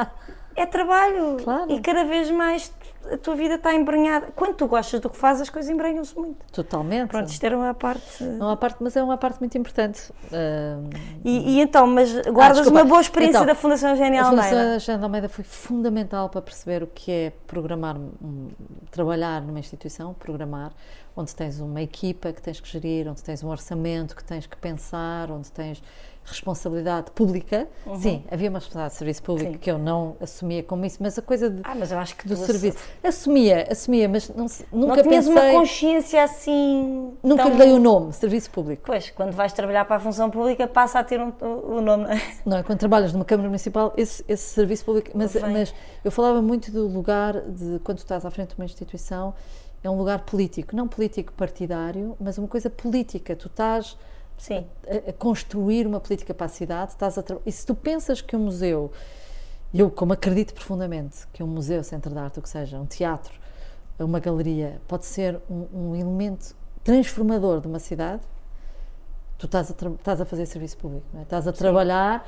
é 0.54 0.66
trabalho. 0.66 1.38
Claro. 1.42 1.72
E 1.72 1.80
cada 1.80 2.04
vez 2.04 2.30
mais 2.30 2.72
a 3.12 3.18
tua 3.18 3.34
vida 3.34 3.54
está 3.54 3.74
embranhada. 3.74 4.28
Quando 4.34 4.54
tu 4.54 4.66
gostas 4.66 5.00
do 5.00 5.10
que 5.10 5.16
fazes, 5.16 5.42
as 5.42 5.50
coisas 5.50 5.70
embranham-se 5.70 6.16
muito. 6.16 6.44
Totalmente. 6.52 7.10
Pronto, 7.10 7.28
isto 7.28 7.44
era 7.44 7.56
uma 7.56 7.74
parte. 7.74 8.22
Não 8.22 8.48
há 8.50 8.56
parte, 8.56 8.76
mas 8.80 8.96
é 8.96 9.02
uma 9.02 9.16
parte 9.16 9.38
muito 9.40 9.56
importante. 9.58 10.12
Ah, 10.32 10.78
E, 11.24 11.56
e 11.56 11.60
então, 11.60 11.86
mas 11.86 12.12
guardas 12.28 12.58
desculpa. 12.58 12.80
uma 12.80 12.84
boa 12.88 13.00
experiência 13.00 13.38
Então, 13.38 13.46
da 13.46 13.54
Fundação 13.54 13.94
Genial 13.96 14.24
a 14.24 14.28
Almeida? 14.28 14.48
Fundação 14.48 14.78
Jean 14.80 14.98
de 14.98 15.04
Almeida 15.04 15.28
foi 15.28 15.44
fundamental 15.44 16.28
para 16.28 16.42
perceber 16.42 16.82
o 16.82 16.86
que 16.86 17.10
é 17.10 17.32
programar, 17.46 17.96
um, 17.96 18.48
trabalhar 18.90 19.42
numa 19.42 19.58
instituição, 19.58 20.14
programar, 20.14 20.72
onde 21.16 21.34
tens 21.34 21.60
uma 21.60 21.80
equipa 21.82 22.32
que 22.32 22.42
tens 22.42 22.60
que 22.60 22.68
gerir, 22.68 23.08
onde 23.08 23.22
tens 23.22 23.42
um 23.42 23.48
orçamento 23.48 24.16
que 24.16 24.24
tens 24.24 24.46
que 24.46 24.56
pensar, 24.56 25.30
onde 25.30 25.50
tens 25.52 25.82
responsabilidade 26.24 27.10
pública. 27.12 27.68
Sim, 28.00 28.24
havia 28.30 28.48
uma 28.50 28.58
responsabilidade 28.58 28.92
de 28.94 28.98
serviço 28.98 29.22
público 29.22 29.46
Uhum. 29.48 29.52
Sim. 29.54 29.58
que 29.58 29.70
eu 29.70 29.78
não 29.78 30.16
assumia 30.20 30.62
como 30.62 30.84
isso, 30.84 30.98
mas 31.00 31.18
a 31.18 31.22
coisa 31.22 31.50
de, 31.50 31.60
Ah, 31.64 31.74
mas 31.74 31.92
eu 31.92 31.98
acho 31.98 32.16
que 32.16 32.26
do 32.26 32.36
serviço. 32.36 32.78
Assumia, 33.02 33.66
assumia, 33.70 34.08
mas 34.08 34.28
não, 34.30 34.46
não 34.72 34.88
nunca 34.88 35.02
tinhas 35.02 35.26
pensei. 35.28 35.50
uma 35.50 35.60
consciência 35.60 36.22
assim. 36.22 37.12
Nunca 37.22 37.42
tão- 37.44 37.52
lhe 37.52 37.58
dei 37.58 37.72
o 37.72 37.78
nome, 37.78 38.12
serviço 38.12 38.50
público. 38.50 38.82
Pois, 38.86 39.10
quando 39.10 39.32
vais 39.32 39.52
trabalhar 39.52 39.84
para 39.84 39.96
a 39.96 40.00
função 40.00 40.30
pública, 40.30 40.66
passa 40.66 40.98
a 40.98 41.04
ter 41.04 41.20
um, 41.20 41.32
o 41.42 41.80
nome. 41.80 42.04
não 42.04 42.10
é? 42.12 42.22
Não, 42.44 42.62
quando 42.62 42.78
trabalhas 42.78 43.12
numa 43.12 43.24
Câmara 43.24 43.48
Municipal, 43.48 43.92
esse, 43.96 44.24
esse 44.26 44.54
serviço 44.54 44.84
público. 44.84 45.10
Mas, 45.14 45.34
mas 45.34 45.74
eu 46.04 46.10
falava 46.10 46.40
muito 46.40 46.70
do 46.70 46.86
lugar 46.88 47.40
de 47.42 47.78
quando 47.80 47.98
estás 47.98 48.24
à 48.24 48.30
frente 48.30 48.50
de 48.50 48.56
uma 48.56 48.64
instituição, 48.64 49.34
é 49.82 49.90
um 49.90 49.98
lugar 49.98 50.20
político, 50.20 50.74
não 50.74 50.88
político 50.88 51.32
partidário, 51.34 52.16
mas 52.18 52.38
uma 52.38 52.48
coisa 52.48 52.70
política. 52.70 53.36
Tu 53.36 53.48
estás 53.48 53.96
Sim. 54.38 54.66
a, 54.86 55.10
a 55.10 55.12
construir 55.12 55.86
uma 55.86 56.00
política 56.00 56.34
para 56.34 56.46
a 56.46 56.48
cidade, 56.48 56.92
estás 56.92 57.16
a 57.18 57.24
e 57.46 57.52
se 57.52 57.64
tu 57.64 57.74
pensas 57.74 58.20
que 58.20 58.36
um 58.36 58.40
museu, 58.40 58.92
eu 59.72 59.90
como 59.90 60.12
acredito 60.12 60.52
profundamente 60.54 61.26
que 61.32 61.42
um 61.42 61.46
museu, 61.46 61.82
centro 61.82 62.12
de 62.12 62.18
arte, 62.18 62.38
o 62.38 62.42
que 62.42 62.48
seja, 62.48 62.78
um 62.78 62.86
teatro, 62.86 63.32
uma 63.98 64.20
galeria, 64.20 64.80
pode 64.86 65.06
ser 65.06 65.40
um, 65.48 65.66
um 65.72 65.96
elemento 65.96 66.54
transformador 66.82 67.60
de 67.60 67.68
uma 67.68 67.78
cidade, 67.78 68.22
tu 69.38 69.46
estás 69.46 69.70
a, 69.70 69.74
estás 69.74 70.20
a 70.20 70.24
fazer 70.24 70.46
serviço 70.46 70.76
público, 70.76 71.06
é? 71.16 71.22
estás 71.22 71.48
a 71.48 71.52
trabalhar 71.52 72.26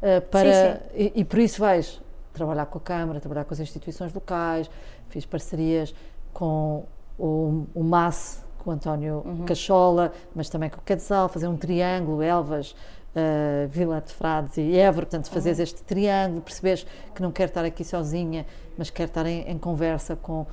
eh, 0.00 0.20
para. 0.20 0.76
Sim, 0.76 0.80
E, 0.94 1.12
e 1.16 1.24
por 1.24 1.38
isso 1.38 1.60
vais 1.60 2.00
trabalhar 2.32 2.66
com 2.66 2.78
a 2.78 2.80
Câmara, 2.80 3.18
trabalhar 3.18 3.44
com 3.44 3.54
as 3.54 3.60
instituições 3.60 4.12
locais, 4.12 4.70
fiz 5.08 5.24
parcerias 5.24 5.94
com 6.32 6.84
o, 7.18 7.66
o 7.74 7.82
MAS, 7.82 8.44
com 8.66 8.72
o 8.72 8.74
António 8.74 9.22
Cachola, 9.46 10.12
mas 10.34 10.48
também 10.48 10.68
com 10.68 10.78
o 10.80 10.82
Quetzal, 10.82 11.28
fazer 11.28 11.46
um 11.46 11.56
triângulo, 11.56 12.20
Elvas. 12.20 12.74
eh, 13.14 13.66
Vila 13.70 14.00
de 14.00 14.12
Frades 14.12 14.58
e 14.58 14.76
Évora, 14.76 15.06
portanto, 15.06 15.30
fazeres 15.30 15.58
este 15.58 15.82
triângulo, 15.84 16.42
percebes 16.42 16.86
que 17.14 17.22
não 17.22 17.30
quer 17.32 17.48
estar 17.48 17.64
aqui 17.64 17.82
sozinha, 17.84 18.44
mas 18.76 18.90
quer 18.90 19.04
estar 19.08 19.24
em, 19.24 19.48
em 19.48 19.56
conversa 19.56 20.16
com, 20.16 20.46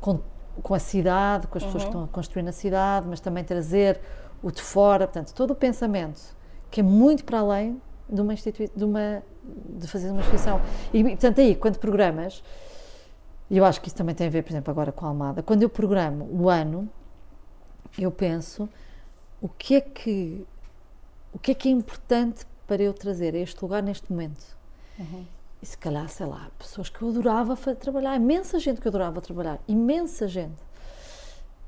com, 0.00 0.20
com 0.62 0.74
a 0.74 0.78
cidade, 0.78 1.46
com 1.48 1.58
as 1.58 1.64
pessoas 1.64 1.82
que 1.82 1.90
estão 1.90 2.04
a 2.04 2.08
construir 2.08 2.42
na 2.44 2.52
cidade, 2.52 3.06
mas 3.06 3.20
também 3.20 3.44
trazer 3.44 4.00
o 4.42 4.50
de 4.50 4.62
fora, 4.62 5.06
portanto, 5.06 5.34
todo 5.34 5.50
o 5.50 5.54
pensamento 5.54 6.34
que 6.70 6.80
é 6.80 6.82
muito 6.82 7.24
para 7.24 7.40
além 7.40 7.80
de 8.08 8.20
uma 8.22 8.32
instituição, 8.32 8.74
de, 8.74 8.84
uma, 8.84 9.22
de 9.78 9.86
fazer 9.86 10.10
uma 10.10 10.20
instituição. 10.20 10.60
E, 10.94 11.02
portanto, 11.04 11.40
aí, 11.40 11.54
quando 11.54 11.78
programas, 11.78 12.42
e 13.50 13.58
eu 13.58 13.64
acho 13.66 13.80
que 13.82 13.88
isso 13.88 13.96
também 13.96 14.14
tem 14.14 14.28
a 14.28 14.30
ver, 14.30 14.42
por 14.42 14.52
exemplo, 14.52 14.70
agora 14.70 14.92
com 14.92 15.04
a 15.04 15.08
Almada, 15.08 15.42
quando 15.42 15.62
eu 15.62 15.68
programo 15.68 16.26
o 16.30 16.48
ano, 16.48 16.88
eu 17.98 18.10
penso 18.10 18.68
o 19.40 19.48
que 19.48 19.76
é 19.76 19.80
que 19.80 20.44
o 21.32 21.38
que 21.38 21.52
é 21.52 21.54
que 21.54 21.68
é 21.68 21.72
importante 21.72 22.46
para 22.66 22.82
eu 22.82 22.92
trazer 22.92 23.34
a 23.34 23.38
este 23.38 23.60
lugar 23.62 23.82
neste 23.82 24.10
momento. 24.10 24.56
E 25.62 25.66
se 25.66 25.76
calhar, 25.76 26.08
sei 26.08 26.26
lá, 26.26 26.50
pessoas 26.58 26.88
que 26.88 27.00
eu 27.02 27.08
adorava 27.08 27.56
trabalhar, 27.74 28.16
imensa 28.16 28.58
gente 28.58 28.80
que 28.80 28.86
eu 28.86 28.90
adorava 28.90 29.20
trabalhar, 29.20 29.58
imensa 29.68 30.26
gente. 30.28 30.56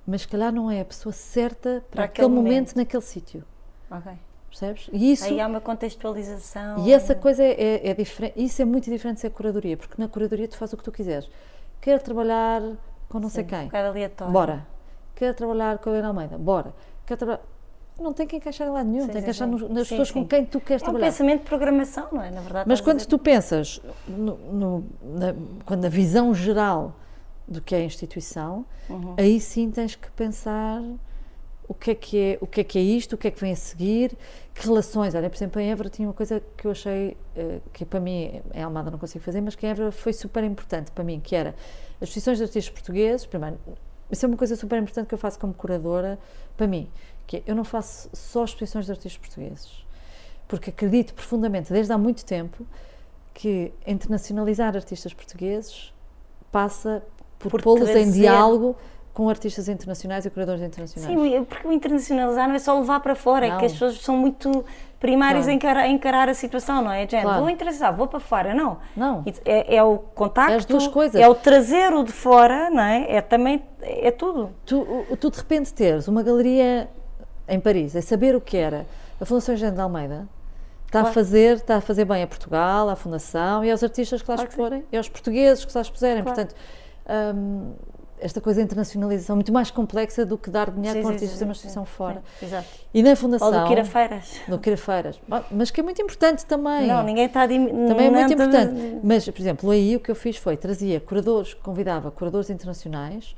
Mas 0.07 0.23
se 0.23 0.29
calhar 0.29 0.53
não 0.53 0.71
é 0.71 0.81
a 0.81 0.85
pessoa 0.85 1.13
certa 1.13 1.85
para, 1.91 1.97
Para 1.97 2.05
aquele, 2.05 2.29
momento, 2.29 2.45
momento. 2.47 2.77
naquele 2.77 3.03
sítio. 3.03 3.45
Ok. 3.91 4.13
Percebes? 4.49 4.91
E 4.93 5.13
isso, 5.13 5.25
Aí 5.27 5.41
há 5.41 5.47
uma 5.47 5.61
contextualização. 5.61 6.85
e 6.85 6.93
essa 6.93 7.15
coisa 7.15 7.43
é, 7.45 7.53
é, 7.53 7.89
é 7.91 7.95
diferente, 7.95 8.35
isso 8.43 8.61
é 8.61 8.65
muito 8.65 8.91
diferente 8.91 9.17
de 9.17 9.21
ser 9.21 9.31
curadoria, 9.31 9.77
porque 9.77 9.95
na 10.01 10.09
curadoria 10.09 10.49
tu 10.49 10.57
fazes 10.57 10.73
o 10.73 10.77
que 10.77 10.83
tu 10.83 10.91
quiseres. 10.91 11.29
Quero 11.81 12.03
trabalhar 12.03 12.61
com 13.09 13.21
não 13.21 13.29
sei 13.29 13.45
Sim, 13.45 13.49
quem, 13.51 13.61
Um 13.61 13.65
bocado 13.67 13.89
aleatório. 13.89 14.33
bora. 14.33 14.67
Quero 15.21 15.35
trabalhar 15.35 15.77
com 15.77 15.91
a 15.91 15.93
Helena 15.93 16.09
Almeida, 16.09 16.39
bora. 16.39 16.73
Quero 17.05 17.19
trabalhar... 17.19 17.43
Não 17.99 18.15
tem 18.15 18.27
que 18.27 18.37
encaixar 18.37 18.67
em 18.67 18.71
lado 18.71 18.89
nenhum, 18.89 19.03
Sim, 19.05 19.09
tem 19.13 19.17
que 19.23 19.33
sim, 19.35 19.45
encaixar 19.45 19.49
sim. 19.49 19.75
nas 19.75 19.87
Sim, 19.87 19.97
pessoas 19.97 20.11
com 20.11 20.27
quem 20.27 20.47
tu 20.47 20.59
queres 20.63 20.81
É 20.81 20.85
um 20.85 20.89
trabalhar. 20.89 21.07
pensamento 21.13 21.41
de 21.41 21.47
programação, 21.47 22.09
não 22.11 22.23
é? 22.23 22.31
Na 22.31 22.41
verdade. 22.41 22.67
Mas 22.67 22.81
quando 22.81 23.05
tu 23.05 23.19
pensas 23.19 23.83
no, 24.09 24.37
no- 24.39 24.85
na, 25.03 25.35
quando 25.67 25.85
a 25.85 25.91
visão 25.91 26.33
geral 26.35 26.95
do 27.47 27.61
que 27.61 27.75
é 27.75 27.79
a 27.79 27.85
instituição, 27.85 28.65
Uhum. 28.89 29.13
aí 29.19 29.39
sim 29.39 29.71
tens 29.71 29.95
que 29.95 30.11
pensar 30.13 30.83
o 31.69 31.75
que 31.75 31.91
é 31.91 31.95
que 31.95 32.19
é, 32.19 32.39
o 32.41 32.47
que 32.47 32.63
é 32.63 32.65
que 32.65 32.79
é 32.79 32.83
isto, 32.83 33.13
o 33.13 33.19
que 33.19 33.29
é 33.29 33.31
que 33.31 33.39
vem 33.43 33.53
a 33.53 33.57
seguir, 33.57 34.17
que 34.55 34.67
relações. 34.67 35.15
Olha, 35.15 35.29
por 35.29 35.37
exemplo, 35.37 35.61
em 35.61 35.71
Évora 35.71 35.91
tinha 35.91 36.09
uma 36.09 36.15
coisa 36.15 36.43
que 36.57 36.67
eu 36.67 36.71
achei 36.71 37.19
eh, 37.37 37.59
que 37.75 37.85
para 37.85 38.01
mim 38.01 38.41
em 38.55 38.63
Almada 38.63 38.91
não 38.91 38.99
consigo 38.99 39.23
fazer, 39.23 39.43
mas 39.43 39.55
que 39.55 39.67
em 39.67 39.69
Évora 39.69 39.93
foi 39.93 40.15
super 40.15 40.43
importante 40.43 40.91
para 40.93 41.05
mim, 41.05 41.21
que 41.23 41.37
era 41.37 41.51
as 42.01 42.09
instituições 42.09 42.39
de 42.39 42.45
artistas 42.45 42.73
portugueses, 42.73 43.27
primeiro, 43.27 43.59
isso 44.11 44.27
é 44.27 44.29
uma 44.29 44.37
coisa 44.37 44.57
super 44.57 44.81
importante 44.81 45.07
que 45.07 45.15
eu 45.15 45.19
faço 45.19 45.39
como 45.39 45.55
curadora 45.55 46.19
para 46.57 46.67
mim, 46.67 46.91
que 47.27 47.39
é, 47.39 47.43
eu 47.47 47.55
não 47.55 47.65
faço 47.65 48.09
só 48.13 48.45
exposições 48.45 48.87
de 48.87 48.93
artistas 48.93 49.19
portugueses, 49.19 49.87
porque 50.49 50.71
acredito 50.71 51.15
profundamente, 51.15 51.73
desde 51.73 51.93
há 51.93 51.99
muito 51.99 52.25
tempo, 52.25 52.67
que 53.33 53.73
internacionalizar 53.87 54.75
artistas 54.75 55.15
portugueses 55.15 55.95
passa 56.51 57.03
por, 57.39 57.51
Por 57.51 57.63
pô-los 57.63 57.89
em 57.91 58.11
diálogo 58.11 58.77
com 59.21 59.29
artistas 59.29 59.69
internacionais 59.69 60.25
e 60.25 60.31
curadores 60.31 60.63
internacionais. 60.63 61.13
Sim, 61.15 61.45
porque 61.45 61.69
o 61.69 61.71
internacionalizar 61.71 62.49
não 62.49 62.55
é 62.55 62.59
só 62.59 62.79
levar 62.79 63.01
para 63.01 63.15
fora, 63.15 63.45
é 63.45 63.51
Não. 63.51 63.59
que 63.59 63.67
as 63.67 63.73
pessoas 63.73 64.01
são 64.01 64.17
muito 64.17 64.65
primárias 64.99 65.45
Claro. 65.45 65.51
a 65.51 65.55
encarar, 65.55 65.81
a 65.83 65.89
encarar 65.89 66.29
a 66.31 66.33
situação, 66.33 66.81
não 66.81 66.91
é? 66.91 67.01
Gente, 67.01 67.21
Claro. 67.21 67.41
vou 67.41 67.51
internacionalizar, 67.51 67.95
vou 67.99 68.07
para 68.07 68.19
fora, 68.19 68.55
não. 68.55 68.79
Não. 68.97 69.23
É, 69.45 69.77
é 69.77 69.85
o 69.85 69.99
contacto, 69.99 70.53
É 70.53 70.57
as 70.57 70.65
duas 70.65 70.89
coisas. 70.89 71.21
é 71.21 71.29
o 71.29 71.35
trazer 71.35 71.93
o 71.93 72.03
de 72.03 72.13
fora, 72.13 72.71
não 72.71 72.83
é? 72.83 73.17
É 73.17 73.21
também, 73.21 73.63
é 73.83 74.11
tudo. 74.11 74.55
Tu, 74.65 74.87
tu 75.21 75.31
de 75.31 75.37
repente 75.37 75.75
teres 75.75 76.09
uma 76.09 76.23
galeria 76.23 76.89
em 77.47 77.61
Paris, 77.61 77.95
é 77.95 78.01
saber 78.01 78.35
o 78.35 78.41
que 78.41 78.57
era 78.57 78.87
a 79.21 79.27
Fundação 79.27 79.53
Eugênio 79.55 79.75
de 79.75 79.81
Almeida, 79.83 80.27
está 80.87 81.03
a 81.03 81.05
fazer, 81.13 81.57
está 81.57 81.77
a 81.77 81.81
fazer 81.83 82.07
bem 82.07 82.23
a 82.23 82.27
Portugal, 82.27 82.89
à 82.89 82.97
Fundação 82.97 83.63
e 83.63 83.71
aos 83.71 83.83
artistas 83.83 84.23
que 84.23 84.31
lá 84.31 84.37
Claro 84.39 84.49
exporem, 84.51 84.85
e 84.91 84.97
aos 84.97 85.11
portugueses 85.11 85.63
que 85.67 85.73
lá 85.75 85.83
expuserem. 85.83 86.23
Portanto, 86.25 86.55
hum, 87.35 87.75
esta 88.21 88.41
coisa 88.41 88.61
de 88.61 88.65
internacionalização 88.65 89.37
muito 89.37 89.53
mais 89.53 89.71
complexa 89.71 90.25
do 90.27 90.37
que 90.39 90.51
dar 90.51 90.71
dinheiro 90.71 90.99
Sim, 90.99 91.03
para 91.03 91.09
sim, 91.09 91.15
artista 91.15 91.33
sim, 91.35 91.39
ter 91.39 91.45
uma 91.45 91.55
sim, 91.55 91.85
fora. 91.87 92.23
sim, 92.39 92.47
Exato. 92.47 92.69
E 92.93 93.03
na 93.03 93.11
Ou 93.11 93.17
Fundação. 93.17 93.51
do 93.63 93.67
que 93.67 93.73
ir 93.73 93.79
a 93.81 93.85
feiras. 93.85 94.33
do 94.49 94.59
que 94.59 94.71
ir 94.71 94.73
a 94.75 94.77
feiras. 94.77 95.21
Mas 95.51 95.71
que 95.71 95.81
é 95.81 95.83
muito 95.83 96.01
importante 96.03 96.45
também. 96.47 96.87
Não, 96.87 97.03
ninguém 97.03 97.27
está 97.27 97.43
a 97.43 97.49
Também 97.49 98.07
é 98.07 98.11
muito 98.11 98.33
importante. 98.33 98.99
Mas, 99.03 99.25
por 99.29 99.41
exemplo, 99.41 99.71
aí 99.71 99.97
o 99.97 100.01
que 100.01 100.11
eu 100.11 100.15
fiz 100.15 100.37
foi 100.37 100.57
trazia 100.57 101.01
curadores, 101.01 101.55
convidava 101.55 102.11
curadores 102.11 102.51
internacionais 102.51 103.35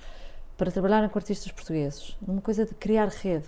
para 0.57 0.71
trabalharem 0.71 1.09
com 1.09 1.19
artistas 1.19 1.51
portugueses, 1.51 2.17
numa 2.27 2.41
coisa 2.41 2.65
de 2.65 2.75
criar 2.75 3.09
rede 3.09 3.47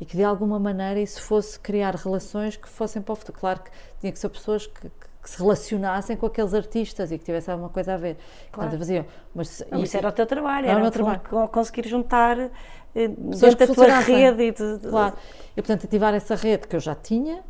e 0.00 0.04
que 0.04 0.16
de 0.16 0.24
alguma 0.24 0.58
maneira 0.58 1.00
isso 1.00 1.20
fosse 1.22 1.58
criar 1.58 1.94
relações 1.96 2.56
que 2.56 2.68
fossem 2.68 3.02
para 3.02 3.12
o 3.12 3.16
futuro. 3.16 3.38
Claro 3.38 3.60
que 3.60 3.70
tinha 4.00 4.12
que 4.12 4.18
ser 4.18 4.28
pessoas 4.28 4.66
que, 4.66 4.82
que- 4.82 5.07
que 5.28 5.36
se 5.36 5.42
relacionassem 5.42 6.16
com 6.16 6.26
aqueles 6.26 6.54
artistas 6.54 7.12
e 7.12 7.18
que 7.18 7.24
tivessem 7.24 7.52
alguma 7.52 7.68
coisa 7.70 7.94
a 7.94 7.96
ver. 7.96 8.16
Claro. 8.50 8.70
Portanto, 8.70 8.78
faziam. 8.78 9.04
Mas, 9.34 9.62
Não, 9.70 9.80
e- 9.80 9.82
isso 9.84 9.96
era 9.96 10.08
o 10.08 10.12
teu 10.12 10.26
trabalho, 10.26 10.64
Era 10.64 10.70
era, 10.72 10.78
o 10.78 10.82
meu 10.82 10.90
trabalho. 10.90 11.20
co- 11.28 11.48
conseguir 11.48 11.86
juntar 11.88 12.38
eh, 12.38 12.50
pessoas 13.08 13.54
dentro 13.54 13.74
que 13.74 13.80
da 13.80 13.86
tua 13.86 13.98
rede 14.00 14.42
e 14.42 14.52
de, 14.52 14.78
de- 14.78 14.88
Claro. 14.88 15.14
E, 15.56 15.60
portanto, 15.62 15.84
ativar 15.84 16.14
essa 16.14 16.34
rede 16.34 16.66
que 16.66 16.74
eu 16.74 16.80
já 16.80 16.94
tinha, 16.94 17.42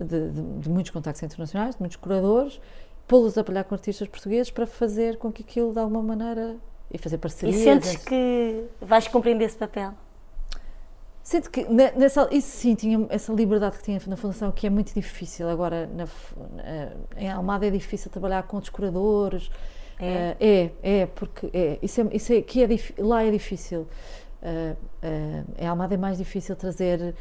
de, 0.00 0.30
de- 0.30 0.42
de 0.60 0.68
muitos 0.70 0.90
contactos 0.92 1.22
internacionais, 1.22 1.74
de 1.74 1.80
muitos 1.80 1.96
curadores, 1.96 2.60
pô-los 3.08 3.36
a 3.36 3.42
trabalhar 3.44 3.64
com 3.64 3.74
artistas 3.74 4.06
portugueses 4.08 4.50
para 4.50 4.66
fazer 4.66 5.16
com 5.18 5.32
que 5.32 5.42
aquilo, 5.42 5.72
de 5.72 5.78
alguma 5.80 6.02
maneira, 6.02 6.56
e 6.92 6.98
fazer 6.98 7.16
E 7.16 7.18
parcerias. 7.18 7.56
sentes 7.62 7.94
entre- 7.94 8.04
que 8.06 8.64
vais 8.80 9.08
cumprindo 9.08 9.42
esse 9.42 9.56
papel? 9.56 9.92
Sinto 11.26 11.50
que 11.50 11.64
ne- 11.64 11.90
nessa, 11.96 12.28
isso 12.30 12.56
sim, 12.56 12.76
tinha 12.76 13.04
essa 13.10 13.32
liberdade 13.32 13.78
que 13.78 13.82
tinha 13.82 14.00
na 14.06 14.16
Fundação, 14.16 14.52
que 14.52 14.64
é 14.64 14.70
muito 14.70 14.94
difícil. 14.94 15.48
Agora, 15.48 15.88
na 15.92 16.04
na- 16.54 16.92
em 17.20 17.28
Almada 17.28 17.66
é 17.66 17.70
difícil 17.70 18.08
trabalhar 18.12 18.44
com 18.44 18.58
outros 18.58 18.70
curadores. 18.70 19.50
É? 19.98 20.36
Eh, 20.38 20.70
é, 20.84 21.00
é, 21.00 21.06
porque 21.06 21.50
é, 21.52 21.80
isso, 21.82 22.00
é, 22.00 22.06
isso 22.12 22.32
é, 22.32 22.42
que 22.42 22.62
é, 22.62 22.68
lá 22.98 23.24
é 23.24 23.30
difícil. 23.32 23.88
Eh, 24.40 24.76
eh, 25.02 25.42
em 25.58 25.66
Almada 25.66 25.94
é 25.94 25.96
mais 25.98 26.16
difícil 26.16 26.54
trazer 26.54 27.12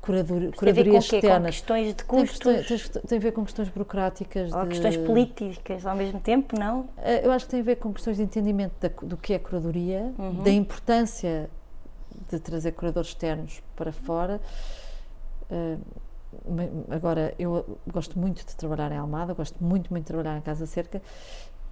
curador, 0.00 0.38
Tem 0.38 0.46
a 0.46 0.50
ver 0.50 0.52
com 0.52 0.56
curadorias 0.58 1.04
quê? 1.04 1.10
Com 1.10 1.16
externas. 1.26 1.54
questões 1.56 1.86
de 1.88 1.94
Tem, 1.96 2.06
custos? 2.06 2.38
questões- 2.66 2.88
tem, 2.88 3.02
tem 3.02 3.18
a 3.18 3.20
ver 3.20 3.32
com 3.32 3.44
questões 3.44 3.68
burocráticas. 3.68 4.54
Ou 4.54 4.62
de- 4.62 4.68
questões 4.70 4.96
políticas 4.96 5.84
ao 5.84 5.94
mesmo 5.94 6.18
tempo, 6.18 6.58
não? 6.58 6.88
Eu 7.22 7.30
acho 7.30 7.44
que 7.44 7.50
tem 7.50 7.60
a 7.60 7.64
ver 7.64 7.76
com 7.76 7.92
questões 7.92 8.16
de 8.16 8.22
entendimento 8.22 8.72
da- 8.80 8.88
do 9.06 9.18
que 9.18 9.34
é 9.34 9.38
curadoria, 9.38 10.14
da 10.42 10.50
importância 10.50 11.50
de 12.30 12.38
trazer 12.38 12.72
curadores 12.72 13.10
externos 13.10 13.62
para 13.76 13.92
fora. 13.92 14.40
Ma- 16.46 16.94
agora, 16.94 17.34
eu 17.38 17.78
gosto 17.92 18.18
muito 18.18 18.46
de 18.46 18.54
trabalhar 18.54 18.92
em 18.92 18.96
Almada, 18.98 19.34
gosto 19.34 19.62
muito, 19.62 19.90
muito 19.90 20.04
de 20.04 20.08
trabalhar 20.08 20.38
em 20.38 20.40
Casa 20.40 20.64
Cerca, 20.64 21.02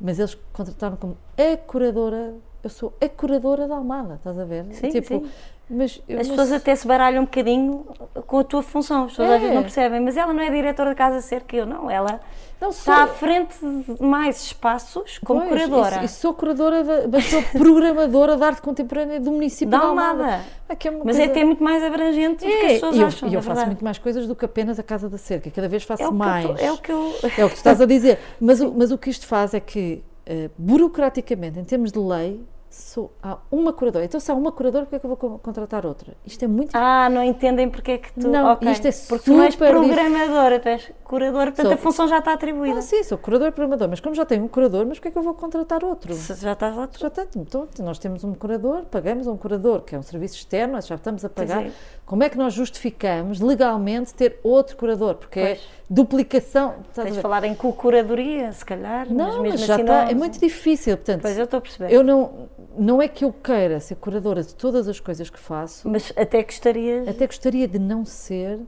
mas 0.01 0.19
eles 0.19 0.37
contrataram 0.53 0.97
como 0.97 1.17
a 1.37 1.57
curadora. 1.57 2.35
Eu 2.63 2.71
sou 2.71 2.93
a 3.01 3.09
curadora 3.09 3.69
da 3.69 3.77
Almada, 3.77 4.15
estás 4.17 4.37
a 4.39 4.45
ver? 4.45 4.65
Sim, 4.73 4.89
tipo, 4.89 5.21
sim. 5.21 5.31
Mas 5.71 6.01
As 6.19 6.29
pessoas 6.29 6.51
até 6.53 6.75
se 6.75 6.87
baralham 6.87 7.23
um 7.23 7.25
bocadinho 7.27 7.85
com 8.27 8.39
a 8.39 8.45
tua 8.45 8.63
função. 8.63 9.05
As 9.05 9.11
pessoas 9.11 9.31
às 9.33 9.41
vezes 9.41 9.51
É. 9.53 9.55
não 9.55 9.63
percebem, 9.63 10.01
mas 10.01 10.17
ela 10.17 10.33
não 10.33 10.43
é 10.43 10.51
diretora 10.51 10.91
da 10.91 10.95
Casa 10.95 11.21
Cerca, 11.21 11.55
eu 11.55 11.67
não. 11.67 11.91
Ela 11.91 12.21
não 12.61 12.73
sou- 12.73 12.93
está 12.95 13.05
à 13.05 13.07
frente 13.07 13.55
de 13.61 14.03
mais 14.03 14.43
espaços 14.43 15.19
como 15.19 15.41
Pois, 15.41 15.51
curadora. 15.53 16.01
E, 16.01 16.05
e 16.07 16.09
sou 16.09 16.33
curadora, 16.33 16.83
da, 16.83 17.07
mas 17.09 17.25
sou 17.27 17.43
programadora 17.53 18.37
de 18.37 18.43
arte 18.45 18.63
contemporânea 18.63 19.21
do 19.21 19.31
município 19.31 19.69
Da 19.71 19.79
de 19.79 19.85
Almada. 19.85 20.23
Almada. 20.25 20.45
Ah, 20.71 20.77
é 20.83 20.91
uma 20.91 21.05
Mas 21.05 21.17
coisa- 21.17 21.23
é 21.23 21.25
até 21.27 21.45
muito 21.45 21.63
mais 21.63 21.85
abrangente 21.85 22.47
do 22.47 22.51
que 22.51 22.57
as 22.57 22.63
É, 22.65 22.69
pessoas 22.75 22.97
e 22.97 23.01
eu, 23.01 23.07
acham. 23.07 23.29
e 23.29 23.35
eu 23.35 23.39
é 23.39 23.43
faço 23.43 23.47
verdade. 23.49 23.67
muito 23.69 23.85
mais 23.85 23.99
coisas 23.99 24.27
do 24.27 24.35
que 24.35 24.45
apenas 24.47 24.79
a 24.79 24.83
Casa 24.83 25.09
da 25.11 25.19
Cerca, 25.19 25.51
cada 25.51 25.69
vez 25.69 25.83
faço 25.85 26.03
é 26.03 26.11
mais. 26.11 26.47
tô- 26.47 26.57
é 26.57 26.73
o 26.73 26.79
que 26.79 26.91
eu. 26.91 27.15
É 27.37 27.45
o 27.45 27.49
que 27.49 27.55
tu 27.55 27.59
estás 27.59 27.81
a 27.81 27.85
dizer. 27.85 28.19
Mas, 28.41 28.61
o, 28.63 28.73
mas 28.75 28.91
o 28.91 28.97
que 28.97 29.11
isto 29.11 29.27
faz 29.27 29.53
é 29.53 29.61
que, 29.61 30.03
eh, 30.25 30.49
burocraticamente, 30.57 31.59
em 31.59 31.65
termos 31.65 31.93
de 31.93 31.99
lei, 31.99 32.41
sou, 32.71 33.13
há 33.23 33.39
uma 33.51 33.73
curadora. 33.73 34.05
Então, 34.05 34.21
se 34.21 34.31
há 34.31 34.35
uma 34.35 34.53
curadora, 34.53 34.85
porque 34.85 34.97
é 34.97 34.99
que 34.99 35.07
eu 35.07 35.17
vou 35.17 35.39
contratar 35.39 35.87
outra? 35.87 36.15
Isto 36.25 36.45
é 36.45 36.49
muito 36.49 36.71
Ah, 36.75 37.09
não 37.09 37.23
entendem 37.23 37.69
porque 37.69 37.93
é 37.93 37.99
que 37.99 38.13
tu. 38.13 38.29
Não, 38.29 38.53
okay. 38.53 38.73
isto 38.73 38.87
é 38.87 38.93
Porque 39.09 39.31
tu 39.31 39.41
és 39.41 39.57
programadora, 39.57 40.61
tu 40.61 40.69
és 40.69 40.93
curadora, 41.05 41.51
portanto 41.51 41.67
Sou. 41.67 41.75
a 41.75 41.77
função 41.77 42.09
já 42.09 42.19
está 42.19 42.33
atribuída. 42.33 42.79
Ah, 42.79 42.83
sim, 42.83 43.03
sou 43.03 43.17
curador 43.17 43.49
e 43.49 43.53
programador, 43.53 43.89
mas 43.89 44.01
como 44.01 44.15
já 44.15 44.25
tenho 44.25 44.45
um 44.45 44.49
curador, 44.49 44.87
mas 44.87 44.99
porque 44.99 45.09
é 45.09 45.11
que 45.11 45.19
eu 45.19 45.23
vou 45.23 45.35
contratar 45.35 45.83
outro? 45.83 46.13
Se 46.15 46.35
já 46.35 46.53
estás 46.53 46.77
lá, 46.77 46.87
tu 46.87 46.99
Já 46.99 47.11
tenho, 47.11 47.29
então 47.37 47.69
nós 47.81 47.99
temos 47.99 48.25
um 48.25 48.35
curador, 48.35 48.85
pagamos 48.85 49.27
a 49.27 49.33
um 49.33 49.37
curador, 49.37 49.83
que 49.83 49.95
é 49.95 49.99
um 49.99 50.03
serviço 50.03 50.37
externo, 50.37 50.81
já 50.83 50.95
estamos 50.95 51.25
a 51.25 51.29
pagar. 51.29 51.67
É. 51.67 51.73
Como 52.05 52.23
é 52.23 52.29
que 52.29 52.37
nós 52.37 52.53
justificamos 52.53 53.41
legalmente 53.41 54.15
ter 54.15 54.39
outro 54.43 54.77
curador? 54.77 55.15
Porque 55.15 55.41
Pois. 55.41 55.59
é 55.59 55.78
duplicação. 55.89 56.75
estás 56.89 57.07
tens 57.07 57.17
de 57.17 57.23
falar 57.23 57.45
em 57.45 57.55
curadoria, 57.55 58.53
se 58.53 58.65
calhar. 58.65 59.09
Não, 59.13 59.43
mas 59.43 59.53
mas 59.53 59.61
já 59.61 59.75
assim 59.75 59.83
está, 59.83 60.05
não- 60.05 60.11
é 60.11 60.15
muito 60.15 60.39
difícil. 60.39 60.97
Portanto, 60.97 61.23
Pois 61.23 61.39
eu 61.39 61.45
estou 61.45 61.59
a 61.59 61.61
perceber. 61.61 61.93
eu 61.93 62.03
não, 62.05 62.49
não 62.77 63.01
é 63.03 63.09
que 63.09 63.25
eu 63.25 63.33
queira 63.33 63.81
ser 63.81 63.95
curadora 63.97 64.43
de 64.43 64.55
todas 64.55 64.87
as 64.89 65.01
coisas 65.01 65.31
que 65.31 65.39
faço, 65.39 65.89
Mas 65.89 66.13
até 66.17 66.43
gostarias. 66.43 67.09
até 67.09 67.27
gostaria 67.27 67.67
de 67.67 67.79
não 67.79 68.05
ser, 68.05 68.61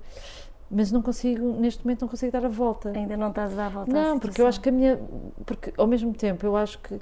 mas 0.70 0.90
não 0.90 1.02
consigo, 1.02 1.52
neste 1.60 1.84
momento, 1.84 2.02
não 2.02 2.08
consigo 2.08 2.32
dar 2.32 2.44
a 2.44 2.48
volta. 2.48 2.92
Ainda 2.96 3.16
não 3.16 3.28
estás 3.28 3.52
a 3.52 3.56
dar 3.56 3.66
a 3.66 3.68
volta 3.70 3.92
Não, 3.92 4.18
porque 4.18 4.40
eu 4.40 4.46
acho 4.46 4.60
que 4.60 4.68
a 4.68 4.72
minha. 4.72 4.98
Porque 5.44 5.72
ao 5.76 5.86
mesmo 5.86 6.12
tempo 6.14 6.46
eu 6.46 6.56
acho 6.56 6.78
que 6.78 6.94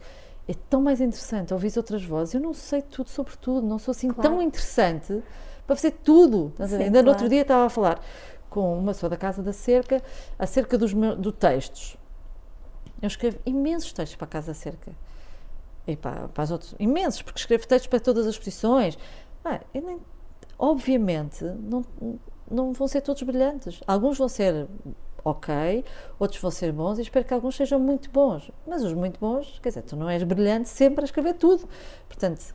é 0.48 0.54
tão 0.68 0.80
mais 0.80 1.00
interessante 1.00 1.52
ouvir 1.52 1.72
outras 1.76 2.02
vozes. 2.04 2.34
Eu 2.34 2.40
não 2.40 2.54
sei 2.54 2.82
tudo 2.82 3.08
sobre 3.10 3.34
tudo, 3.40 3.66
não 3.66 3.78
sou 3.78 3.92
assim 3.92 4.08
Claro. 4.08 4.30
tão 4.30 4.42
interessante 4.42 5.22
para 5.66 5.76
fazer 5.76 5.90
tudo. 6.02 6.50
Sim, 6.66 6.76
Ainda 6.84 7.02
no 7.02 7.08
outro 7.10 7.24
claro. 7.24 7.28
dia 7.28 7.42
estava 7.42 7.66
a 7.66 7.68
falar 7.68 8.00
com 8.48 8.78
uma 8.78 8.92
pessoa 8.92 9.10
da 9.10 9.16
Casa 9.16 9.42
da 9.42 9.52
Cerca 9.52 10.02
acerca 10.38 10.76
dos 10.78 10.92
meus, 10.92 11.18
do 11.18 11.32
textos. 11.32 11.96
Eu 13.00 13.06
escrevo 13.06 13.38
imensos 13.46 13.92
textos 13.92 14.16
para 14.16 14.24
a 14.26 14.28
Casa 14.28 14.48
da 14.48 14.54
Cerca. 14.54 14.92
E 15.86 15.96
para, 15.96 16.28
para 16.28 16.44
as 16.44 16.50
outras, 16.50 16.74
imensos, 16.78 17.22
porque 17.22 17.38
escrevo 17.40 17.66
textos 17.66 17.86
para 17.88 18.00
todas 18.00 18.26
as 18.26 18.36
posições. 18.36 18.98
Ah, 19.44 19.60
nem- 19.72 20.00
obviamente, 20.58 21.44
não, 21.44 21.84
não 22.50 22.72
vão 22.72 22.88
ser 22.88 23.00
todos 23.00 23.22
brilhantes. 23.22 23.80
Alguns 23.86 24.18
vão 24.18 24.28
ser 24.28 24.66
ok, 25.24 25.84
outros 26.18 26.40
vão 26.40 26.50
ser 26.50 26.72
bons 26.72 26.98
e 26.98 27.02
espero 27.02 27.24
que 27.24 27.32
alguns 27.34 27.56
sejam 27.56 27.78
muito 27.78 28.10
bons. 28.10 28.50
Mas 28.66 28.82
os 28.82 28.92
muito 28.92 29.18
bons, 29.20 29.58
quer 29.62 29.70
dizer, 29.70 29.82
tu 29.82 29.96
não 29.96 30.08
és 30.08 30.22
brilhante 30.22 30.68
sempre 30.68 31.02
a 31.02 31.04
escrever 31.04 31.34
tudo. 31.34 31.68
Portanto, 32.06 32.54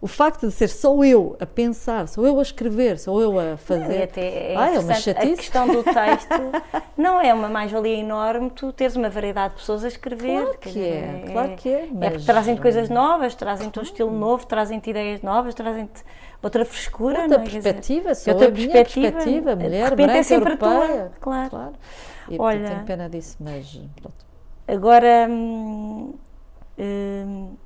o 0.00 0.06
facto 0.06 0.46
de 0.46 0.52
ser 0.52 0.68
só 0.68 1.02
eu 1.02 1.34
a 1.40 1.46
pensar, 1.46 2.06
sou 2.08 2.26
eu 2.26 2.38
a 2.38 2.42
escrever, 2.42 2.98
sou 2.98 3.20
eu 3.22 3.38
a 3.38 3.56
fazer. 3.56 4.02
até 4.02 4.52
é 4.52 4.56
Ah, 4.56 4.66
é 4.66 4.78
uma 4.78 4.82
interessante. 4.82 5.10
a 5.10 5.14
chatice. 5.22 5.36
questão 5.36 5.66
do 5.66 5.82
texto 5.82 6.28
não 6.96 7.20
é 7.20 7.32
uma 7.32 7.48
mais-valia 7.48 7.96
enorme 7.96 8.50
tu 8.50 8.70
teres 8.72 8.96
uma 8.96 9.08
variedade 9.08 9.54
de 9.54 9.60
pessoas 9.60 9.82
a 9.84 9.88
escrever. 9.88 10.42
Claro 10.42 10.58
que 10.58 10.68
dizer, 10.68 11.04
é, 11.04 11.30
claro 11.32 11.52
que 11.56 11.68
é, 11.70 11.82
É 11.84 11.88
mas- 11.90 12.12
porque 12.12 12.26
trazem-te 12.26 12.60
coisas 12.60 12.88
novas, 12.90 13.34
trazem-te 13.34 13.78
um 13.78 13.82
estilo 13.82 14.10
novo, 14.10 14.46
trazem-te 14.46 14.90
ideias 14.90 15.22
novas, 15.22 15.54
trazem-te 15.54 16.02
outra 16.42 16.64
frescura. 16.66 17.22
Outra 17.22 17.38
não 17.38 17.44
é? 17.44 17.48
Perspectiva, 17.48 18.14
sou 18.14 18.34
outra 18.34 18.48
a 18.48 18.52
perspectiva, 18.52 19.10
perspectiva, 19.12 19.56
de 19.56 19.62
mulher, 19.64 19.88
repente 19.88 20.02
é 20.02 20.06
branca, 20.06 20.22
sempre 20.24 20.52
a 20.52 20.56
tua, 20.58 20.68
europeia. 20.70 21.12
claro. 21.20 21.72
E 22.28 22.36
Olha, 22.38 22.68
tenho 22.68 22.84
pena 22.84 23.08
disso, 23.08 23.36
mas 23.40 23.80
pronto. 24.00 24.24
Agora, 24.68 25.26
hum, 25.30 26.14
hum, 26.78 27.56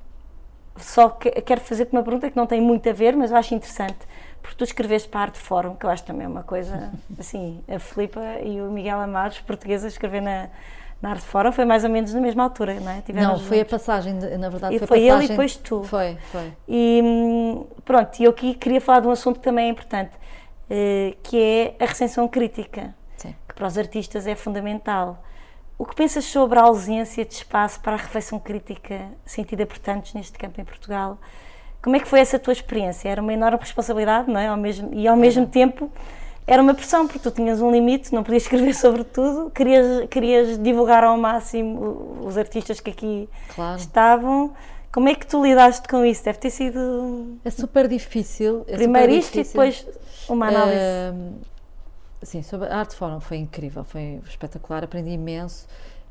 só 0.81 1.09
que, 1.09 1.29
quero 1.41 1.61
fazer-te 1.61 1.91
uma 1.93 2.03
pergunta 2.03 2.29
que 2.29 2.35
não 2.37 2.45
tem 2.47 2.61
muito 2.61 2.87
a 2.89 2.93
ver, 2.93 3.15
mas 3.15 3.31
eu 3.31 3.37
acho 3.37 3.53
interessante, 3.53 3.97
porque 4.41 4.55
tu 4.57 4.63
escreveste 4.63 5.07
para 5.09 5.19
a 5.19 5.23
Arte 5.23 5.37
Fórum, 5.39 5.75
que 5.75 5.85
eu 5.85 5.89
acho 5.89 6.03
também 6.03 6.25
uma 6.27 6.43
coisa, 6.43 6.91
assim, 7.19 7.61
a 7.67 7.79
Filipa 7.79 8.21
e 8.43 8.61
o 8.61 8.71
Miguel 8.71 8.99
Amados, 8.99 9.37
os 9.37 9.43
portugueses, 9.43 9.85
a 9.85 9.87
escrever 9.89 10.21
na, 10.21 10.47
na 11.01 11.11
Arte 11.11 11.25
Fórum, 11.25 11.51
foi 11.51 11.65
mais 11.65 11.83
ou 11.83 11.89
menos 11.89 12.13
na 12.13 12.21
mesma 12.21 12.43
altura, 12.43 12.79
não 12.79 12.91
é? 12.91 13.01
Tiveram 13.01 13.33
Não, 13.33 13.39
foi 13.39 13.57
a 13.57 13.59
juntos. 13.61 13.71
passagem, 13.71 14.17
de- 14.19 14.37
na 14.37 14.49
verdade, 14.49 14.75
E 14.75 14.79
foi, 14.79 14.87
foi 14.87 14.97
a 14.97 15.01
ele 15.01 15.07
e 15.07 15.13
passagem. 15.13 15.27
depois 15.29 15.55
tu. 15.57 15.83
Foi, 15.83 16.17
foi. 16.31 16.53
E 16.67 17.01
hum, 17.03 17.65
pronto, 17.85 18.19
e 18.19 18.23
eu 18.23 18.31
aqui 18.31 18.53
queria 18.53 18.81
falar 18.81 19.01
de 19.01 19.07
um 19.07 19.11
assunto 19.11 19.37
que 19.39 19.43
também 19.43 19.65
é 19.67 19.69
importante, 19.69 20.11
eh, 20.69 21.15
que 21.23 21.37
é 21.79 21.83
a 21.83 21.87
recensão 21.87 22.27
crítica, 22.27 22.93
Sim. 23.17 23.35
que 23.47 23.53
para 23.55 23.67
os 23.67 23.77
artistas 23.77 24.25
é 24.27 24.35
fundamental. 24.35 25.23
O 25.79 25.85
que 25.85 25.95
pensas 25.95 26.25
sobre 26.25 26.59
a 26.59 26.63
ausência 26.63 27.23
de 27.23 27.33
espaço 27.33 27.79
para 27.79 27.93
a 27.93 27.95
reflexão 27.95 28.37
crítica 28.37 28.99
sentida 29.25 29.65
por 29.65 29.77
tantos 29.77 30.13
neste 30.13 30.37
campo 30.37 30.59
em 30.59 30.65
Portugal? 30.65 31.17
Como 31.81 31.95
é 31.95 31.99
que 32.01 32.07
foi 32.07 32.19
essa 32.19 32.37
tua 32.37 32.51
experiência? 32.51 33.07
Era 33.07 33.21
uma 33.21 33.33
enorme 33.33 33.59
responsabilidade, 33.59 34.29
não 34.29 34.37
é? 34.39 34.47
Ao 34.47 34.57
mesmo, 34.57 34.89
e 34.93 35.07
ao 35.07 35.15
mesmo 35.15 35.47
tempo 35.47 35.89
era 36.45 36.61
uma 36.61 36.73
pressão, 36.73 37.07
porque 37.07 37.19
tu 37.19 37.31
tinhas 37.31 37.61
um 37.61 37.71
limite, 37.71 38.13
não 38.13 38.23
podias 38.23 38.43
escrever 38.51 38.73
sobre 38.75 39.05
tudo, 39.05 39.49
querias, 39.51 40.05
querias 40.09 40.61
divulgar 40.61 41.03
ao 41.05 41.17
máximo 41.17 42.17
os 42.25 42.37
artistas 42.37 42.81
que 42.81 42.89
aqui 42.89 43.29
Claro. 43.55 43.79
estavam. 43.79 44.53
Como 44.91 45.07
é 45.07 45.15
que 45.15 45.25
tu 45.25 45.41
lidaste 45.41 45.87
com 45.87 46.03
isso? 46.03 46.25
Deve 46.25 46.39
ter 46.39 46.49
sido 46.49 47.37
É 47.45 47.49
super 47.51 47.87
difícil. 47.87 48.65
é 48.67 48.75
primeiro 48.75 49.13
super 49.13 49.19
isto 49.19 49.35
e 49.35 49.43
difícil. 49.43 49.61
depois 49.61 49.87
uma 50.27 50.47
análise. 50.47 50.81
Ahm, 50.81 51.33
sim, 52.23 52.41
sobre 52.43 52.67
a 52.69 52.77
Arte 52.77 52.95
Fórum 52.95 53.19
foi 53.19 53.37
incrível, 53.37 53.83
foi 53.83 54.19
espetacular, 54.25 54.83
aprendi 54.83 55.11
imenso. 55.11 55.67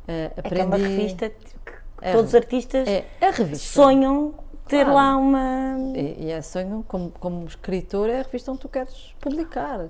é 0.06 0.30
que 0.34 0.40
aprendi, 0.40 0.60
é 0.62 0.64
uma 0.64 0.76
revista 0.76 1.28
que 1.30 1.72
É 2.00 2.12
todos 2.12 2.28
os 2.30 2.34
artistas 2.34 2.86
É 2.88 3.04
revista. 3.30 3.56
sonham 3.74 4.34
ter 4.66 4.84
Claro. 4.84 4.94
lá 4.94 5.16
uma. 5.16 5.76
E, 5.96 6.26
e 6.26 6.30
é 6.30 6.40
sonho, 6.42 6.84
como, 6.86 7.10
como 7.18 7.44
escritor, 7.46 8.08
é 8.10 8.20
a 8.20 8.22
revista 8.22 8.50
onde 8.52 8.60
tu 8.60 8.68
queres 8.68 9.14
publicar. 9.20 9.86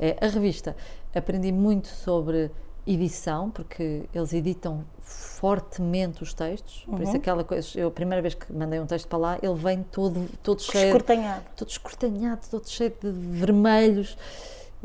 É 0.00 0.16
a 0.20 0.26
revista. 0.28 0.76
Aprendi 1.14 1.52
muito 1.52 1.88
sobre 1.88 2.50
edição, 2.86 3.50
porque 3.50 4.04
eles 4.14 4.32
editam 4.32 4.84
fortemente 5.00 6.22
os 6.22 6.32
textos. 6.34 6.84
Por 6.86 6.94
Uhum. 6.96 7.02
isso, 7.02 7.16
aquela 7.16 7.44
coisa, 7.44 7.68
eu 7.78 7.88
a 7.88 7.90
primeira 7.90 8.20
vez 8.22 8.34
que 8.34 8.52
mandei 8.52 8.78
um 8.80 8.86
texto 8.86 9.06
para 9.08 9.18
lá, 9.18 9.38
ele 9.42 9.54
vem 9.54 9.82
todo, 9.82 10.28
todo 10.42 10.60
cheio. 10.62 10.86
Escortanhado. 10.86 11.44
todo 11.56 11.68
escortanhado, 11.68 12.40
todo 12.50 12.68
cheio 12.68 12.92
de 13.00 13.10
vermelhos, 13.10 14.16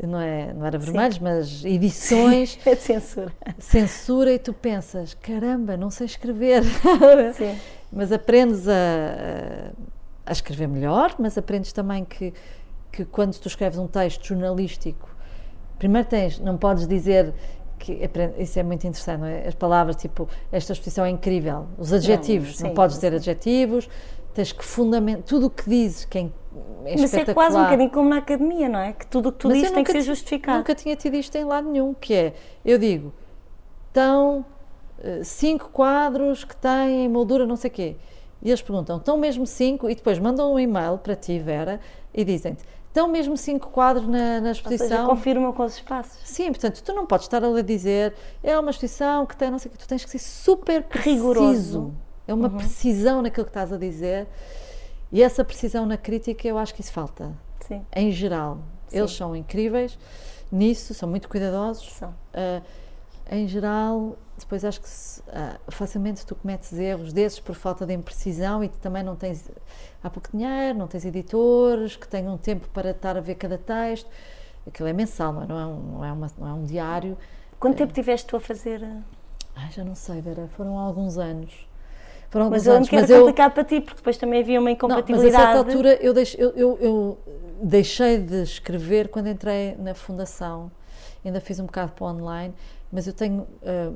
não, 0.06 0.20
é, 0.20 0.52
não 0.52 0.64
era 0.66 0.78
vermelhos, 0.78 1.18
mas 1.18 1.64
edições, 1.64 2.58
É 2.66 2.74
de 2.74 2.80
censura. 2.80 3.32
censura, 3.58 4.32
e 4.32 4.38
tu 4.38 4.52
pensas, 4.52 5.14
caramba, 5.14 5.76
não 5.76 5.90
sei 5.90 6.06
escrever. 6.06 6.62
Sim. 7.34 7.58
mas 7.92 8.10
aprendes 8.12 8.66
a, 8.68 8.72
a- 10.26 10.32
escrever 10.32 10.68
melhor, 10.68 11.14
mas 11.18 11.36
aprendes 11.36 11.72
também 11.72 12.04
que, 12.04 12.32
que 12.92 13.04
quando 13.04 13.36
tu 13.38 13.48
escreves 13.48 13.78
um 13.78 13.86
texto 13.86 14.24
jornalístico, 14.26 15.08
primeiro 15.78 16.06
tens, 16.08 16.38
não 16.38 16.56
podes 16.56 16.86
dizer 16.86 17.32
que 17.78 18.04
aprende- 18.04 18.34
isso 18.42 18.58
é 18.58 18.62
muito 18.62 18.86
interessante, 18.86 19.20
não 19.20 19.26
é? 19.26 19.48
As 19.48 19.54
palavras 19.54 19.96
tipo 19.96 20.28
esta 20.52 20.72
exposição 20.72 21.04
é 21.04 21.10
incrível, 21.10 21.66
os 21.78 21.92
adjetivos, 21.92 22.60
não, 22.60 22.68
sim, 22.70 22.74
podes 22.74 22.96
sim. 22.96 23.00
ter 23.00 23.14
adjetivos, 23.14 23.88
tens 24.40 24.52
que 24.52 24.64
fundamentar 24.64 25.22
tudo 25.24 25.46
o 25.46 25.50
que 25.50 25.68
dizes, 25.68 26.06
que 26.06 26.18
é, 26.18 26.22
é 26.86 26.96
Mas 26.98 27.12
é 27.12 27.34
quase 27.34 27.56
um 27.58 27.62
bocadinho 27.62 27.90
como 27.90 28.08
na 28.08 28.16
academia, 28.16 28.68
não 28.70 28.78
é? 28.78 28.92
Que 28.94 29.06
tudo 29.06 29.28
o 29.28 29.32
que 29.32 29.38
tu 29.38 29.48
Mas 29.48 29.58
dizes 29.58 29.70
tem 29.72 29.84
que 29.84 29.92
ser 29.92 29.98
ti- 29.98 30.04
justificado. 30.04 30.58
Nunca 30.58 30.74
tinha 30.74 30.96
tido 30.96 31.14
isto 31.16 31.36
em 31.36 31.44
lado 31.44 31.68
nenhum, 31.68 31.92
que 31.92 32.14
é, 32.14 32.34
eu 32.64 32.78
digo, 32.78 33.12
estão 33.88 34.44
eh, 35.02 35.22
cinco 35.22 35.68
quadros 35.70 36.42
que 36.44 36.56
têm 36.56 37.06
moldura 37.08 37.44
não 37.46 37.56
sei 37.56 37.68
quê. 37.70 37.96
E 38.42 38.48
eles 38.48 38.62
perguntam, 38.62 38.96
estão 38.96 39.18
mesmo 39.18 39.46
cinco? 39.46 39.90
E 39.90 39.94
depois 39.94 40.18
mandam 40.18 40.54
um 40.54 40.58
e-mail 40.58 40.96
para 40.96 41.14
ti, 41.14 41.38
Vera, 41.38 41.78
e 42.14 42.24
dizem-te, 42.24 42.64
estão 42.88 43.06
mesmo 43.08 43.36
cinco 43.36 43.68
quadros 43.68 44.08
na, 44.08 44.40
na 44.40 44.48
Ou 44.48 44.54
seja, 44.54 44.60
exposição? 44.74 45.06
confirmam 45.06 45.52
com 45.52 45.62
os 45.64 45.74
espaços. 45.74 46.18
Sim, 46.24 46.46
portanto, 46.46 46.82
tu 46.82 46.94
não 46.94 47.04
podes 47.04 47.26
estar 47.26 47.44
ali 47.44 47.60
a 47.60 47.62
dizer, 47.62 48.14
é 48.42 48.58
uma 48.58 48.70
exposição 48.70 49.26
que 49.26 49.36
tem 49.36 49.50
não 49.50 49.58
sei 49.58 49.68
o 49.68 49.72
quê, 49.72 49.78
tu 49.78 49.86
tens 49.86 50.02
que 50.02 50.10
ser 50.10 50.18
super 50.18 50.82
preciso. 50.84 51.14
Rigoroso. 51.14 51.94
É 52.30 52.34
uma 52.34 52.48
precisão 52.50 53.22
naquilo 53.22 53.44
que 53.44 53.50
estás 53.50 53.72
a 53.72 53.76
dizer. 53.76 54.26
E 55.12 55.22
essa 55.22 55.44
precisão 55.44 55.84
na 55.84 55.96
crítica, 55.96 56.46
eu 56.46 56.56
acho 56.56 56.72
que 56.74 56.80
isso 56.80 56.92
falta 56.92 57.32
Sim, 57.66 57.84
em 57.94 58.12
geral. 58.12 58.58
Sim. 58.88 58.98
Eles 58.98 59.10
são 59.12 59.34
incríveis 59.34 59.98
nisso, 60.52 60.94
são 60.94 61.08
muito 61.08 61.28
cuidadosos. 61.28 61.90
são. 61.92 62.14
Ah, 62.32 62.62
em 63.32 63.46
geral, 63.46 64.16
depois 64.38 64.64
acho 64.64 64.80
que 64.80 64.88
ah, 65.32 65.58
facilmente 65.68 66.24
tu 66.26 66.34
cometes 66.36 66.72
erros 66.72 67.12
desses 67.12 67.40
por 67.40 67.54
falta 67.54 67.84
de 67.86 67.92
imprecisão 67.94 68.62
e 68.62 68.68
também 68.68 69.02
não 69.02 69.16
tens 69.16 69.48
há 70.02 70.08
pouco 70.10 70.28
dinheiro, 70.36 70.78
não 70.78 70.86
tens 70.86 71.04
editores 71.04 71.96
que 71.96 72.06
tenham 72.08 72.36
tempo 72.38 72.68
para 72.68 72.90
estar 72.90 73.16
a 73.16 73.20
ver 73.20 73.34
cada 73.36 73.58
texto. 73.58 74.08
Aquilo 74.66 74.88
é 74.88 74.92
mensal, 74.92 75.32
não 75.32 75.40
é, 75.58 75.62
é, 75.62 75.66
um, 75.66 75.80
não 75.98 76.04
é, 76.04 76.12
uma- 76.12 76.30
não 76.38 76.46
é 76.48 76.52
um 76.52 76.64
diário. 76.64 77.16
Quanto 77.58 77.76
tempo 77.78 77.92
tiveste 77.92 78.26
tu 78.28 78.36
a 78.36 78.40
fazer? 78.40 78.82
eh, 78.82 78.96
Ai, 79.56 79.70
já 79.72 79.82
não 79.84 79.94
sei, 79.96 80.20
Vera, 80.20 80.48
foram 80.56 80.78
alguns 80.78 81.18
anos. 81.18 81.66
Foram 82.30 82.48
Mas 82.48 82.64
eu 82.66 82.74
anos, 82.74 82.88
lembro 82.88 82.90
que 82.90 82.96
mas 83.02 83.10
eu, 83.10 83.18
complicado 83.24 83.52
para 83.52 83.64
ti, 83.64 83.80
porque 83.80 83.96
depois 83.96 84.16
também 84.16 84.40
havia 84.40 84.60
uma 84.60 84.70
Não, 84.70 84.70
mas 84.70 84.72
a 84.72 84.72
incompatibilidade. 84.72 85.34
certa 85.34 85.58
altura 85.58 85.98
eu, 86.00 86.14
deix- 86.14 86.36
eu- 86.38 86.52
eu- 86.56 86.78
eu 86.80 87.18
deixei 87.62 88.18
de 88.18 88.42
escrever 88.42 89.08
quando 89.08 89.28
entrei 89.28 89.74
na 89.76 89.94
fundação. 89.94 90.70
Ainda 91.24 91.40
fiz 91.40 91.58
um 91.60 91.66
bocado 91.66 91.92
para 91.92 92.06
online, 92.06 92.54
mas 92.90 93.06
eu 93.06 93.12
tenho. 93.12 93.46
ah, 93.64 93.92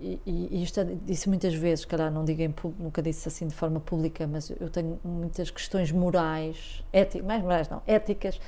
e, 0.00 0.20
e- 0.26 0.62
isto 0.62 0.80
é- 0.80 0.96
disse 1.06 1.28
muitas 1.28 1.54
vezes, 1.54 1.84
calhar 1.84 2.10
não 2.10 2.24
digo 2.24 2.40
em 2.42 2.52
nunca 2.78 3.00
disse 3.02 3.28
assim 3.28 3.46
de 3.46 3.54
forma 3.54 3.78
pública, 3.80 4.26
mas 4.26 4.50
eu 4.60 4.68
tenho 4.70 4.98
muitas 5.04 5.50
questões 5.50 5.92
morais, 5.92 6.82
éticas, 6.92 7.26
mais 7.26 7.42
morais 7.42 7.68
não, 7.68 7.82
éticas, 7.86 8.40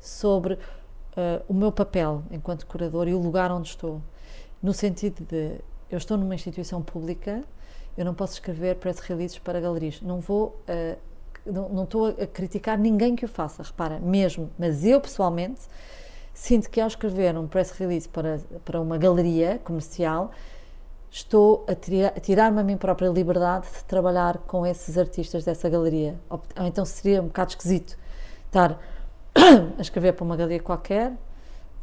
sobre 0.00 0.58
ah, 1.16 1.40
o 1.48 1.54
meu 1.54 1.72
papel 1.72 2.22
enquanto 2.30 2.66
curador 2.66 3.08
e 3.08 3.14
o 3.14 3.18
lugar 3.18 3.50
onde 3.50 3.68
estou. 3.68 4.00
No 4.62 4.72
sentido 4.74 5.24
de 5.24 5.56
eu 5.90 5.98
estou 5.98 6.16
numa 6.16 6.34
instituição 6.34 6.80
pública, 6.82 7.42
eu 7.96 8.04
não 8.04 8.14
posso 8.14 8.34
escrever 8.34 8.76
press 8.76 8.98
releases 8.98 9.38
para 9.38 9.60
galerias. 9.60 10.00
Não 10.02 10.20
vou 10.20 10.56
ah, 10.68 10.96
não, 11.46 11.84
estou 11.84 12.06
a 12.06 12.26
criticar 12.26 12.78
ninguém 12.78 13.14
que 13.14 13.24
o 13.24 13.28
faça, 13.28 13.62
repara, 13.62 13.98
mesmo, 14.00 14.50
mas 14.58 14.84
eu 14.84 15.00
pessoalmente 15.00 15.60
sinto 16.32 16.70
que 16.70 16.80
ao 16.80 16.88
escrever 16.88 17.36
um 17.36 17.46
press 17.46 17.70
release 17.70 18.08
para, 18.08 18.40
para 18.64 18.80
uma 18.80 18.98
galeria 18.98 19.60
comercial, 19.62 20.32
estou 21.10 21.64
a, 21.68 21.72
a 22.16 22.20
tirar-me 22.20 22.60
a 22.60 22.64
mim 22.64 22.76
própria 22.76 23.08
liberdade 23.08 23.66
de 23.70 23.84
trabalhar 23.84 24.38
com 24.38 24.66
esses 24.66 24.98
artistas 24.98 25.44
dessa 25.44 25.68
galeria. 25.68 26.18
Ou, 26.28 26.42
ou 26.58 26.66
então 26.66 26.84
seria 26.84 27.22
um 27.22 27.26
bocado 27.26 27.50
esquisito 27.50 27.96
estar 28.46 28.80
a 29.78 29.80
escrever 29.80 30.14
para 30.14 30.24
uma 30.24 30.36
galeria 30.36 30.60
qualquer, 30.60 31.12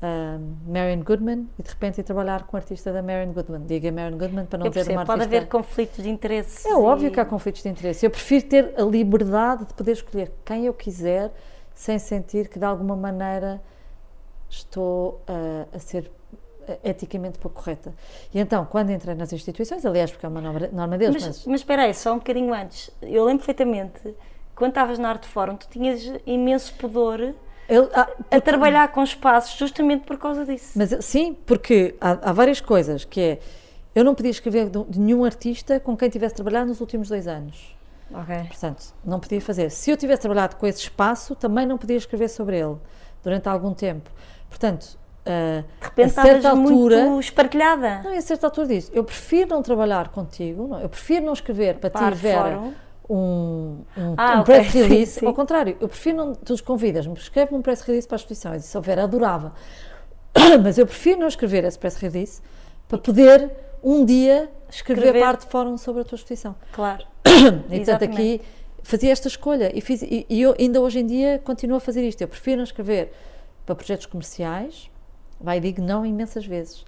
uh, 0.02 0.72
Marion 0.72 1.03
Goodman, 1.03 1.48
e 1.57 1.64
de 1.64 1.69
repente 1.69 1.99
ir 2.02 2.03
trabalhar 2.03 2.44
com 2.44 2.57
um 2.57 2.60
artista 2.60 2.91
da 2.91 3.02
Marion 3.02 3.32
Goodman. 3.34 3.65
Diga 3.65 3.91
Marion 3.91 4.18
Goodman 4.18 4.45
para 4.45 4.60
não 4.60 4.65
Eu 4.65 4.69
dizer 4.72 4.82
percebo, 4.82 4.99
uma 4.99 5.06
pode 5.06 5.22
artista... 5.22 5.38
haver 5.38 5.49
conflitos 5.49 6.03
de 6.03 6.10
interesse. 6.10 6.68
É 6.68 6.76
óbvio 6.76 7.07
e- 7.07 7.11
que 7.11 7.19
há 7.19 7.26
conflitos 7.26 7.61
de 7.64 7.69
interesse. 7.69 8.06
Eu 8.06 8.10
prefiro 8.11 8.45
ter 8.48 8.73
a 8.78 8.84
liberdade 8.84 9.65
de 9.65 9.73
poder 9.73 9.94
escolher 9.94 10.32
quem 10.44 10.65
eu 10.65 10.73
quiser, 10.73 11.32
sem 11.73 11.98
sentir 11.99 12.48
que 12.49 12.60
de 12.60 12.65
alguma 12.65 12.95
maneira 12.95 13.61
estou 14.49 15.22
a, 15.28 15.76
a 15.76 15.80
ser 15.80 16.11
eh, 16.68 16.78
eticamente 16.84 17.40
pouco 17.40 17.61
correta. 17.61 17.94
E 18.34 18.40
então, 18.40 18.65
quando 18.65 18.91
entrei 18.91 19.15
nas 19.15 19.32
instituições, 19.32 19.86
aliás, 19.86 20.11
porque 20.11 20.26
é 20.26 20.30
uma 20.30 20.41
norma, 20.41 20.68
norma 20.72 20.98
deles, 20.98 21.15
Mas, 21.15 21.38
mas, 21.38 21.45
mas 21.48 21.61
espera 21.61 21.84
aí, 21.84 21.94
só 21.94 22.14
um 22.14 22.18
bocadinho 22.18 22.53
antes. 22.53 22.91
Eu 23.02 23.23
lembro 23.26 23.45
perfeitamente, 23.45 24.14
quando 24.53 24.72
estavas 24.72 24.99
na 24.99 25.10
Arte 25.10 25.28
Fórum, 25.28 25.56
tu 25.56 25.68
tinhas 25.69 26.02
imenso 26.26 26.73
pudor 26.76 27.34
ah, 27.93 28.10
a 28.30 28.41
trabalhar 28.41 28.88
com 28.89 29.03
espaços 29.03 29.57
justamente 29.57 30.06
por 30.06 30.18
causa 30.18 30.45
disso. 30.45 30.73
Mas 30.76 30.95
sim, 31.02 31.38
porque 31.45 31.95
há, 32.02 32.30
há 32.30 32.34
várias 32.34 32.60
coisas, 32.60 33.06
que 33.06 33.22
é, 33.22 33.39
eu 33.95 34.03
não 34.03 34.14
podia 34.14 34.31
escrever 34.31 34.69
de, 34.69 34.99
nenhum 34.99 35.23
artista 35.23 35.80
com 35.80 35.95
quem 35.95 36.10
tivesse 36.10 36.35
trabalhado 36.35 36.68
nos 36.68 36.81
últimos 36.81 37.07
dois 37.07 37.27
anos. 37.27 37.76
Ok. 38.14 38.35
Portanto, 38.48 38.93
não 39.06 39.19
podia 39.19 39.39
fazer. 39.39 39.69
Se 39.72 39.89
eu 39.89 39.98
tivesse 39.98 40.22
trabalhado 40.22 40.57
com 40.57 40.68
esse 40.68 40.80
espaço, 40.80 41.35
também 41.35 41.65
não 41.65 41.77
podia 41.77 41.95
escrever 41.95 42.27
sobre 42.27 42.60
ele 42.60 42.76
durante 43.23 43.48
algum 43.48 43.73
tempo. 43.73 44.10
Portanto, 44.49 44.98
De 45.23 45.64
repente 45.85 46.19
a 46.19 46.23
certa 46.23 46.49
altura, 46.49 47.06
muito 47.06 47.19
espartilhada. 47.22 48.02
não, 48.03 48.18
a 48.18 48.22
certa 48.22 48.48
altura 48.48 48.68
diz, 48.68 48.91
eu 48.93 49.03
prefiro 49.03 49.49
não 49.49 49.61
trabalhar 49.61 50.10
contigo, 50.10 50.68
não, 50.68 50.80
eu 50.81 50.89
prefiro 50.89 51.26
não 51.26 51.34
escrever 51.34 51.77
para 51.77 51.89
Para 51.89 52.11
ti, 52.11 52.18
Vera, 52.18 52.57
fórum. 52.57 52.73
Um, 53.14 53.84
um, 53.98 54.14
Ah, 54.18 54.38
um 54.38 54.42
ok, 54.42 54.56
press 54.56 54.68
sim, 54.72 54.82
release. 54.84 55.20
sim. 55.20 55.26
Ao 55.26 55.34
contrário, 55.34 55.78
eu 55.80 55.88
prefiro 55.88 56.18
não, 56.18 56.34
tu 56.36 56.54
os 56.54 56.62
convidas-me, 56.62 57.14
escreve 57.16 57.54
um 57.56 57.62
press 57.62 57.82
release 57.82 58.08
para 58.08 58.16
a 58.16 58.20
exposição. 58.20 58.54
Eu 58.54 58.60
disse, 58.60 58.80
Vera, 58.80 59.04
adorava. 59.04 59.54
Mas 60.64 60.78
eu 60.78 60.86
prefiro 60.86 61.20
não 61.20 61.28
escrever 61.28 61.64
esse 61.66 61.78
press 61.78 61.96
release 61.98 62.42
para 62.88 62.98
poder 62.98 63.50
um 63.84 64.06
dia 64.06 64.50
escrever, 64.70 65.02
Escrever. 65.06 65.20
parte 65.22 65.46
de 65.46 65.52
fórum 65.52 65.78
sobre 65.78 66.02
a 66.02 66.06
tua 66.06 66.16
exposição. 66.16 66.56
Claro. 66.72 67.06
E 67.72 67.78
portanto 67.78 68.04
aqui 68.04 68.42
fazia 68.84 69.12
esta 69.12 69.28
escolha 69.28 69.72
e, 69.76 69.82
fiz, 69.82 70.02
e, 70.02 70.26
e 70.30 70.42
eu 70.42 70.56
ainda 70.60 70.80
hoje 70.82 71.00
em 71.00 71.06
dia 71.06 71.40
continuo 71.44 71.78
a 71.78 71.80
fazer 71.80 72.04
isto. 72.08 72.22
Eu 72.22 72.28
prefiro 72.28 72.58
não 72.58 72.64
escrever 72.64 73.12
para 73.66 73.76
projetos 73.76 74.06
comerciais, 74.06 74.90
vai 75.40 75.58
e 75.58 75.60
digo 75.62 75.82
não 75.82 76.06
imensas 76.06 76.46
vezes. 76.46 76.86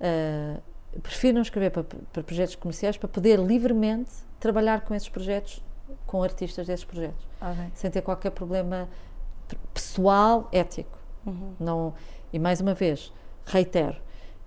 Ah, 0.00 0.58
prefiro 1.02 1.34
não 1.34 1.42
escrever 1.42 1.70
para, 1.70 1.84
para 2.12 2.22
projetos 2.22 2.54
comerciais 2.54 2.96
para 2.96 3.08
poder 3.08 3.38
livremente 3.38 4.10
trabalhar 4.40 4.82
com 4.82 4.94
esses 4.94 5.08
projetos, 5.08 5.62
com 6.06 6.22
artistas 6.22 6.66
desses 6.66 6.84
projetos, 6.84 7.26
Ok. 7.40 7.64
sem 7.74 7.90
ter 7.90 8.02
qualquer 8.02 8.30
problema 8.30 8.88
pessoal, 9.72 10.48
ético. 10.52 10.98
Uhum. 11.24 11.52
Não, 11.58 11.94
e 12.32 12.38
mais 12.38 12.60
uma 12.60 12.74
vez, 12.74 13.12
reitero, 13.44 13.96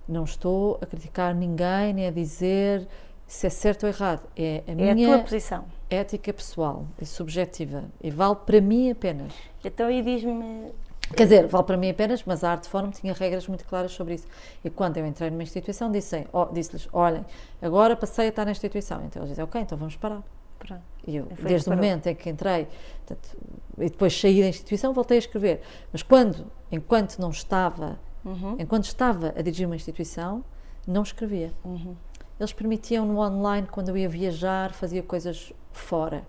não 0.08 0.24
estou 0.24 0.78
a 0.80 0.86
criticar 0.86 1.34
ninguém, 1.34 1.92
nem 1.92 2.06
a 2.06 2.10
dizer 2.10 2.86
se 3.26 3.46
é 3.46 3.50
certo 3.50 3.84
ou 3.84 3.88
errado. 3.88 4.22
É 4.36 4.62
a 4.66 4.70
É 4.72 4.90
a 4.90 4.94
minha 4.94 5.08
tua 5.08 5.18
posição. 5.20 5.64
ética 5.88 6.32
pessoal 6.32 6.84
e 7.00 7.06
subjetiva 7.06 7.84
e 8.02 8.10
vale 8.10 8.36
para 8.36 8.60
mim 8.60 8.90
apenas. 8.90 9.32
Então 9.64 9.86
aí 9.86 10.02
diz-me. 10.02 10.72
Quer 11.16 11.24
dizer, 11.24 11.46
vale 11.48 11.64
para 11.64 11.76
mim 11.76 11.90
apenas, 11.90 12.22
mas 12.24 12.44
a 12.44 12.52
Arte 12.52 12.68
Fórum 12.68 12.90
tinha 12.90 13.12
regras 13.12 13.46
muito 13.48 13.64
claras 13.64 13.92
sobre 13.92 14.14
isso. 14.14 14.26
E 14.64 14.70
quando 14.70 14.96
eu 14.96 15.06
entrei 15.06 15.28
numa 15.30 15.42
instituição, 15.42 15.90
disse, 15.90 16.26
oh, 16.32 16.46
disse-lhes: 16.46 16.88
olhem, 16.92 17.24
agora 17.60 17.96
passei 17.96 18.26
a 18.26 18.28
estar 18.28 18.44
na 18.44 18.52
instituição. 18.52 19.04
Então 19.04 19.20
eles 19.20 19.30
dizem: 19.30 19.44
ok, 19.44 19.60
então 19.60 19.76
vamos 19.76 19.96
parar. 19.96 20.22
Pronto. 20.58 20.82
E 21.06 21.16
eu, 21.16 21.26
desde 21.42 21.68
o 21.68 21.72
momento 21.74 22.06
em 22.06 22.14
que 22.14 22.28
entrei 22.28 22.68
portanto, 22.98 23.36
e 23.78 23.88
depois 23.88 24.18
saí 24.18 24.40
da 24.42 24.48
instituição, 24.48 24.92
voltei 24.92 25.16
a 25.16 25.18
escrever. 25.18 25.62
Mas 25.90 26.02
quando, 26.02 26.46
enquanto 26.70 27.18
não 27.18 27.30
estava, 27.30 27.98
Uhum. 28.24 28.56
enquanto 28.58 28.84
estava 28.84 29.28
a 29.28 29.40
dirigir 29.42 29.66
uma 29.66 29.74
instituição, 29.76 30.44
não 30.86 31.02
escrevia. 31.02 31.52
Uhum. 31.64 31.96
Eles 32.38 32.52
permitiam 32.52 33.06
no 33.06 33.18
online, 33.18 33.66
quando 33.70 33.88
eu 33.88 33.96
ia 33.96 34.08
viajar, 34.08 34.72
fazia 34.72 35.02
coisas 35.02 35.52
fora. 35.72 36.26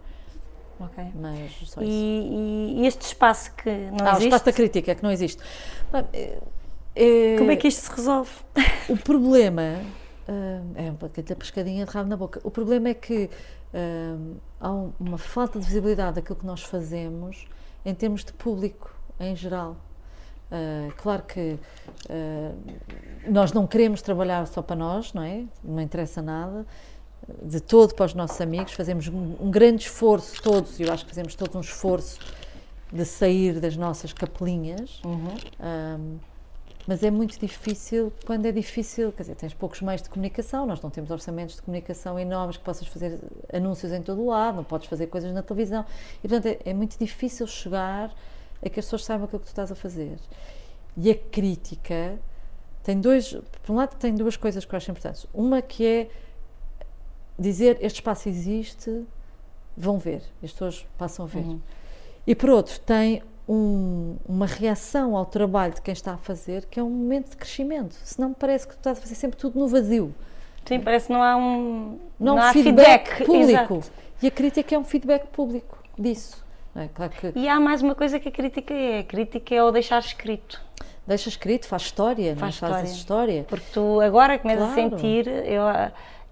Mas 1.15 1.51
só 1.69 1.81
E, 1.81 1.85
isso. 1.85 1.89
e- 1.93 2.81
e 2.81 2.87
este 2.87 3.01
espaço 3.05 3.53
que 3.55 3.69
não 3.69 3.97
Ah, 4.01 4.03
o 4.05 4.09
existe, 4.13 4.25
espaço 4.27 4.45
da 4.45 4.53
crítica, 4.53 4.95
que 4.95 5.03
não 5.03 5.11
existe. 5.11 5.41
É- 6.95 7.35
como 7.37 7.51
é 7.51 7.55
que 7.55 7.67
isto 7.67 7.81
se 7.81 7.91
resolve? 7.95 8.31
O 8.89 8.97
problema 8.97 9.79
ah, 10.27 10.61
é 10.75 10.91
um 10.91 10.95
pouquinho 10.95 11.27
da 11.27 11.35
pescadinha 11.35 11.85
de 11.85 11.91
rabo 11.91 12.09
na 12.09 12.17
boca. 12.17 12.39
O 12.43 12.51
problema 12.51 12.89
é 12.89 12.93
que 12.93 13.29
ah, 13.73 14.17
há 14.59 14.71
um- 14.71 14.91
uma 14.99 15.17
falta 15.17 15.59
de 15.59 15.65
visibilidade 15.65 16.15
daquilo 16.15 16.35
que 16.37 16.45
nós 16.45 16.61
fazemos 16.63 17.45
em 17.85 17.93
termos 17.93 18.23
de 18.23 18.33
público 18.33 18.93
em 19.19 19.35
geral. 19.35 19.77
Ah, 20.51 20.89
claro 20.97 21.23
que 21.23 21.57
ah, 22.09 22.51
nós 23.27 23.51
não 23.53 23.65
queremos 23.65 24.01
trabalhar 24.01 24.45
só 24.47 24.61
para 24.61 24.75
nós, 24.75 25.13
não 25.13 25.23
é? 25.23 25.45
Não 25.63 25.81
interessa 25.81 26.21
nada. 26.21 26.65
De 27.43 27.60
todo 27.60 27.93
para 27.93 28.06
os 28.06 28.14
nossos 28.14 28.41
amigos, 28.41 28.73
fazemos 28.73 29.07
um, 29.07 29.52
grande 29.52 29.84
esforço, 29.84 30.41
todos, 30.41 30.80
e 30.80 30.84
eu 30.84 30.91
acho 30.91 31.06
que 31.06 31.11
fazemos 31.11 31.35
todos 31.35 31.56
um 31.56 31.61
esforço 31.61 32.19
de 32.91 33.06
sair 33.06 33.60
das 33.60 33.77
nossas 33.77 34.11
capelinhas. 34.11 35.02
Um, 35.06 36.18
mas 36.88 37.03
é 37.03 37.11
muito 37.11 37.39
difícil 37.39 38.11
quando 38.26 38.45
é 38.48 38.52
difícil, 38.52 39.11
quer 39.11 39.23
dizer, 39.23 39.35
tens 39.35 39.53
poucos 39.53 39.81
meios 39.81 40.02
de 40.02 40.10
comunicação, 40.10 40.65
nós 40.65 40.81
não 40.81 40.89
temos 40.89 41.11
orçamentos 41.11 41.56
de 41.56 41.61
comunicação 41.61 42.19
enormes 42.19 42.57
que 42.57 42.64
possas 42.64 42.88
fazer 42.88 43.19
anúncios 43.53 43.91
em 43.91 44.02
todo 44.02 44.22
o 44.22 44.27
lado, 44.27 44.57
não 44.57 44.64
podes 44.64 44.88
fazer 44.88 45.07
coisas 45.07 45.31
na 45.31 45.43
televisão. 45.43 45.85
E 46.23 46.27
portanto 46.27 46.48
é, 46.48 46.72
é 46.72 46.73
muito 46.73 46.98
difícil 46.98 47.45
chegar 47.45 48.11
a 48.65 48.69
que 48.69 48.80
as 48.80 48.85
pessoas 48.85 49.06
saibam 49.06 49.26
aquilo 49.26 49.39
que 49.39 49.45
tu 49.45 49.49
estás 49.49 49.72
a 49.72 49.76
fazer. 49.76 50.18
E 50.98 51.11
a 51.11 51.15
crítica 51.15 52.19
tem 52.84 52.99
dois, 52.99 53.34
por 53.64 53.73
um 53.73 53.76
lado 53.76 53.95
tem 53.98 54.14
duas 54.15 54.35
coisas 54.35 54.65
que 54.65 54.73
eu 54.73 54.77
acho 54.77 54.89
importantes. 54.89 55.27
Uma 55.34 55.61
que 55.61 55.85
é 55.85 56.10
dizer 57.41 57.77
este 57.81 57.95
espaço 57.97 58.30
existe, 58.30 59.03
vão 59.76 59.97
ver, 59.97 60.22
as 60.43 60.51
pessoas 60.51 60.85
passam 60.97 61.26
a 61.26 61.27
ver. 61.27 61.39
Uhum. 61.39 61.59
E 62.26 62.35
por 62.35 62.49
outro, 62.49 62.80
tem 62.80 63.22
um- 63.49 64.15
uma 64.27 64.45
reação 64.45 65.18
ao 65.18 65.26
trabalho 65.26 65.73
de 65.73 65.81
quem 65.81 65.91
está 65.91 66.13
a 66.13 66.18
fazer, 66.18 66.65
que 66.65 66.80
é 66.80 66.84
um 66.84 66.89
momento 66.89 67.31
de 67.31 67.38
crescimento. 67.38 67.95
Senão 68.03 68.34
parece 68.34 68.68
que 68.68 68.73
tu 68.76 68.77
estás 68.77 68.97
a 68.97 69.01
fazer 69.01 69.15
sempre 69.15 69.38
tudo 69.38 69.59
no 69.59 69.68
vazio. 69.68 70.13
Sim, 70.65 70.80
parece 70.80 71.07
que 71.07 71.13
não 71.13 71.23
há 71.23 71.35
um. 71.35 71.97
Não, 72.19 72.38
há 72.38 72.53
feedback, 72.53 73.26
público. 73.26 73.49
Exato. 73.49 73.84
E 74.22 74.27
a 74.27 74.31
crítica 74.31 74.76
é 74.76 74.77
um 74.77 74.84
feedback 74.84 75.26
público 75.27 75.77
disso. 75.97 76.45
não 76.76 76.84
é? 76.84 76.88
Claro 76.93 77.11
que 77.11 77.34
E 77.38 77.49
há 77.49 77.59
mais 77.59 77.81
uma 77.81 77.95
coisa 77.95 78.19
que 78.19 78.30
a 78.30 78.31
crítica 78.31 78.73
é. 78.73 78.99
A 78.99 79.03
crítica 79.03 79.55
é 79.55 79.63
o 79.63 79.72
deixar 79.72 79.99
escrito. 79.99 80.61
deixa 81.07 81.27
escrito, 81.30 81.68
faz 81.68 81.81
história, 81.81 82.35
Faz 82.35 82.61
não 82.61 82.69
é? 82.69 82.72
faz 82.72 82.91
história. 82.91 83.43
Porque 83.49 83.65
tu 83.73 83.99
agora 83.99 84.38
começas 84.38 84.69
a 84.69 84.73
Claro. 84.73 84.89
sentir, 84.91 85.27
eu, 85.27 85.63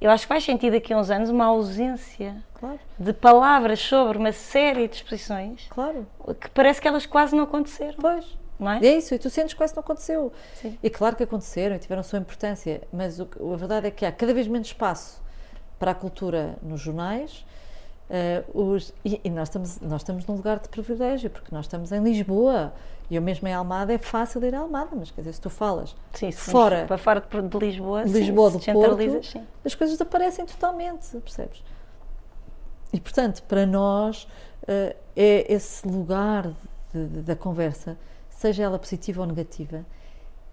eu 0.02 0.10
acho 0.12 0.24
que 0.26 0.30
vais 0.30 0.44
sentir 0.44 0.72
daqui 0.72 0.94
a 0.94 0.98
uns 0.98 1.10
anos 1.10 1.30
uma 1.30 1.46
ausência 1.46 2.36
Claro, 2.54 2.80
de 2.98 3.14
palavras 3.14 3.80
sobre 3.80 4.18
uma 4.18 4.32
série 4.32 4.88
de 4.88 4.96
exposições 4.98 5.66
claro. 5.70 6.06
que 6.40 6.50
parece 6.50 6.82
que 6.82 6.88
elas 6.88 7.06
quase 7.06 7.36
não 7.36 7.44
aconteceram, 7.46 7.98
Pois. 8.00 8.38
não 8.60 8.72
é? 8.72 8.80
É 8.86 8.98
isso, 8.98 9.14
e 9.16 9.20
tu 9.20 9.30
sentes 9.30 9.54
que 9.54 9.58
quase 9.58 9.74
não 9.76 9.82
aconteceu. 9.82 10.32
Sim. 10.56 10.78
E 10.84 10.90
claro 10.90 11.16
que 11.16 11.24
aconteceram 11.24 11.76
e 11.76 11.80
tiveram 11.80 12.04
sua 12.04 12.20
importância, 12.20 12.82
mas 12.92 13.20
o 13.20 13.28
a 13.54 13.58
verdade 13.58 13.88
é 13.88 13.92
que 13.92 14.06
há 14.06 14.12
cada 14.12 14.34
vez 14.34 14.48
menos 14.48 14.68
espaço 14.68 15.22
para 15.78 15.92
a 15.92 15.96
cultura 15.96 16.58
nos 16.62 16.82
jornais. 16.82 17.46
eh, 18.12 18.44
os- 18.56 18.92
e 19.06 19.22
e 19.24 19.30
nós, 19.30 19.50
estamos, 19.50 19.80
nós 19.82 20.02
estamos 20.02 20.26
num 20.26 20.34
lugar 20.36 20.58
de 20.60 20.68
privilégio, 20.68 21.30
porque 21.30 21.54
nós 21.54 21.66
estamos 21.66 21.92
em 21.92 22.02
Lisboa 22.02 22.74
e 23.10 23.16
eu 23.16 23.22
mesmo 23.22 23.48
em 23.48 23.54
Almada 23.54 23.92
é 23.94 23.98
fácil 23.98 24.44
ir 24.46 24.54
a 24.54 24.60
Almada, 24.60 24.92
mas 24.96 25.10
quer 25.12 25.22
dizer, 25.22 25.34
se 25.34 25.42
tu 25.42 25.50
falas 25.50 25.96
Sim, 26.14 26.32
se 26.32 26.52
fora 26.52 26.86
para 26.86 26.98
fora 26.98 27.22
de, 27.22 27.58
Lisboa, 27.58 28.04
de 28.04 28.12
sim, 28.12 28.20
Lisboa, 28.20 28.52
se 28.52 28.58
do 28.60 28.74
Porto, 28.74 29.24
sim. 29.24 29.44
as 29.66 29.76
coisas 29.76 29.98
desaparecem 29.98 30.46
totalmente, 30.46 31.08
percebes? 31.18 31.64
E 32.94 33.00
portanto, 33.00 33.44
para 33.44 33.66
nós 33.66 34.28
eh, 34.68 34.96
é 35.16 35.52
esse 35.54 35.88
lugar 35.88 36.48
de- 36.94 37.06
de- 37.08 37.22
da 37.22 37.36
conversa, 37.36 37.98
seja 38.30 38.64
ela 38.64 38.78
positiva 38.80 39.22
ou 39.22 39.28
negativa, 39.28 39.86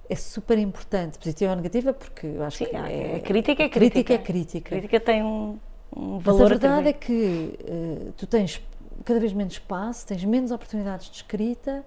é 0.09 0.15
super 0.16 0.59
importante. 0.59 1.19
Positiva 1.19 1.51
ou 1.51 1.57
negativa, 1.57 1.93
porque 1.93 2.27
eu 2.27 2.43
acho 2.45 2.59
Sim, 2.59 2.66
que 2.66 2.77
é, 2.77 3.16
a 3.16 3.20
crítica 3.20 3.62
é 3.62 3.69
crítica 3.69 4.15
é 4.15 4.19
crítica. 4.19 4.19
crítica. 4.19 4.74
A 4.74 4.78
crítica 4.78 5.01
tem 5.01 5.23
um, 5.23 5.59
um 5.95 6.15
Mas 6.16 6.23
valor 6.24 6.47
a 6.47 6.49
verdade 6.49 6.89
é 6.89 6.93
que 6.93 7.59
eh, 7.66 8.11
tu 8.16 8.27
tens 8.27 8.62
cada 9.05 9.19
vez 9.20 9.33
menos 9.33 9.55
espaço, 9.55 10.07
tens 10.07 10.24
menos 10.24 10.51
oportunidades 10.51 11.09
de 11.11 11.16
escrita. 11.16 11.85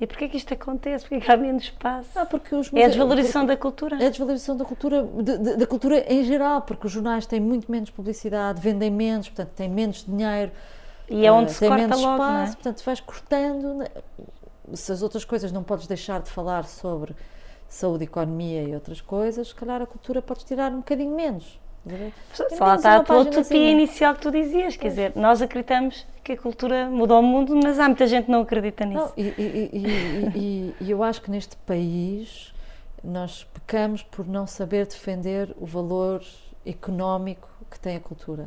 E 0.00 0.06
porquê 0.06 0.28
que 0.28 0.36
isto 0.36 0.52
acontece? 0.52 1.04
Porquê 1.08 1.24
que 1.24 1.30
há 1.30 1.36
menos 1.36 1.64
espaço? 1.64 2.08
Ah, 2.16 2.26
porque 2.26 2.54
os 2.54 2.66
é 2.66 2.70
a 2.70 2.72
museus- 2.72 2.90
desvalorização 2.96 3.46
da 3.46 3.56
cultura. 3.56 4.02
É 4.02 4.06
a 4.06 4.10
desvalorização 4.10 4.56
da 4.56 4.64
cultura, 4.64 5.02
de- 5.04 5.38
de- 5.38 5.56
da 5.56 5.66
cultura 5.66 6.04
em 6.12 6.24
geral, 6.24 6.62
porque 6.62 6.86
os 6.86 6.92
jornais 6.92 7.26
têm 7.26 7.40
muito 7.40 7.70
menos 7.70 7.90
publicidade, 7.90 8.60
vendem 8.60 8.90
menos, 8.90 9.28
portanto 9.28 9.50
têm 9.54 9.68
menos 9.68 10.04
dinheiro. 10.04 10.50
E 11.08 11.24
é 11.24 11.30
onde 11.30 11.50
uh, 11.50 11.54
se 11.54 11.60
corta 11.68 11.76
menos 11.82 12.00
logo, 12.00 12.14
espaço, 12.14 12.32
não 12.32 12.42
é? 12.42 12.54
portanto 12.54 12.84
vais 12.84 13.00
cortando. 13.00 13.74
né? 13.74 13.86
Se 14.72 14.90
as 14.92 15.02
outras 15.02 15.24
coisas 15.24 15.52
não 15.52 15.62
podes 15.62 15.86
deixar 15.86 16.20
de 16.22 16.30
falar 16.30 16.64
sobre 16.64 17.14
saúde, 17.68 18.04
economia 18.04 18.62
e 18.64 18.74
outras 18.74 19.00
coisas, 19.00 19.48
se 19.48 19.54
calhar 19.54 19.80
a 19.80 19.86
cultura 19.86 20.20
podes 20.22 20.42
tirar 20.44 20.72
um 20.72 20.78
bocadinho 20.78 21.14
menos. 21.14 21.60
Só 22.32 22.44
lá 22.64 22.76
está 22.76 22.96
a 22.96 23.00
tua 23.00 23.16
páginazinha. 23.16 23.40
utopia 23.42 23.70
inicial 23.70 24.14
que 24.14 24.20
tu 24.22 24.30
dizias, 24.30 24.76
quer 24.76 24.88
dizer, 24.88 25.12
nós 25.14 25.42
acreditamos 25.42 26.06
que 26.22 26.32
a 26.32 26.36
cultura 26.36 26.86
mudou 26.88 27.20
o 27.20 27.22
mundo, 27.22 27.54
mas 27.62 27.78
há 27.78 27.86
muita 27.86 28.06
gente 28.06 28.24
que 28.24 28.30
não 28.30 28.40
acredita 28.40 28.84
nisso. 28.86 29.00
Não, 29.04 29.12
e, 29.16 29.22
e- 29.36 29.70
e- 30.34 30.74
e- 30.80 30.90
eu 30.90 31.02
acho 31.02 31.20
que 31.20 31.30
neste 31.30 31.56
país 31.58 32.54
nós 33.02 33.44
pecamos 33.52 34.02
por 34.02 34.26
não 34.26 34.46
saber 34.46 34.86
defender 34.86 35.54
o 35.60 35.66
valor 35.66 36.22
económico 36.64 37.48
que 37.70 37.78
tem 37.78 37.96
a 37.96 38.00
cultura. 38.00 38.46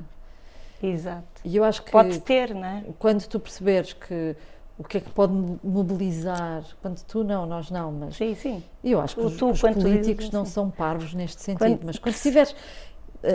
Exato. 0.82 1.24
E 1.46 1.56
eu 1.56 1.64
acho 1.64 1.84
que 1.84 1.92
Pode 1.92 2.20
ter, 2.22 2.54
não 2.54 2.66
é? 2.66 2.84
quando 3.00 3.26
tu 3.28 3.40
perceberes 3.40 3.94
que 3.94 4.36
o 4.80 4.84
que 4.84 4.98
é 4.98 5.02
que 5.02 5.10
pode 5.10 5.34
mo- 5.34 5.60
mobilizar, 5.64 6.64
quando 6.82 7.02
tu 7.04 7.24
não, 7.24 7.46
nós 7.48 7.72
não, 7.72 7.92
mas 7.92 8.16
Sim, 8.16 8.36
sim. 8.36 8.64
eu 8.84 9.02
acho 9.02 9.16
que 9.16 9.22
O 9.22 9.26
os, 9.26 9.36
tu, 9.38 9.50
os 9.50 9.60
políticos 9.60 10.06
dizes 10.26 10.32
não 10.32 10.44
assim. 10.44 10.52
são 10.52 10.70
parvos 10.70 11.14
neste 11.16 11.42
sentido, 11.42 11.60
Quando- 11.68 11.80
mas 11.84 11.98
quando 11.98 12.16
tiveres 12.16 12.56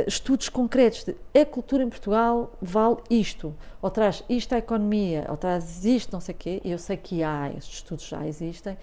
estudos 0.07 0.49
concretos 0.49 1.05
de 1.05 1.17
a 1.41 1.45
cultura 1.45 1.83
em 1.83 1.89
Portugal 1.89 2.53
vale 2.63 2.97
isto, 3.11 3.55
ou 3.81 3.91
traz 3.91 4.23
isto 4.29 4.55
à 4.55 4.59
economia, 4.59 5.27
ou 5.29 5.37
traz 5.37 5.85
isto, 5.85 6.13
não 6.13 6.21
sei 6.21 6.35
o 6.35 6.39
quê, 6.39 6.61
eu 6.65 6.79
sei 6.79 6.97
que 6.97 7.23
há, 7.23 7.51
estes 7.57 7.77
estudos 7.77 8.07
já 8.07 8.27
existem, 8.27 8.77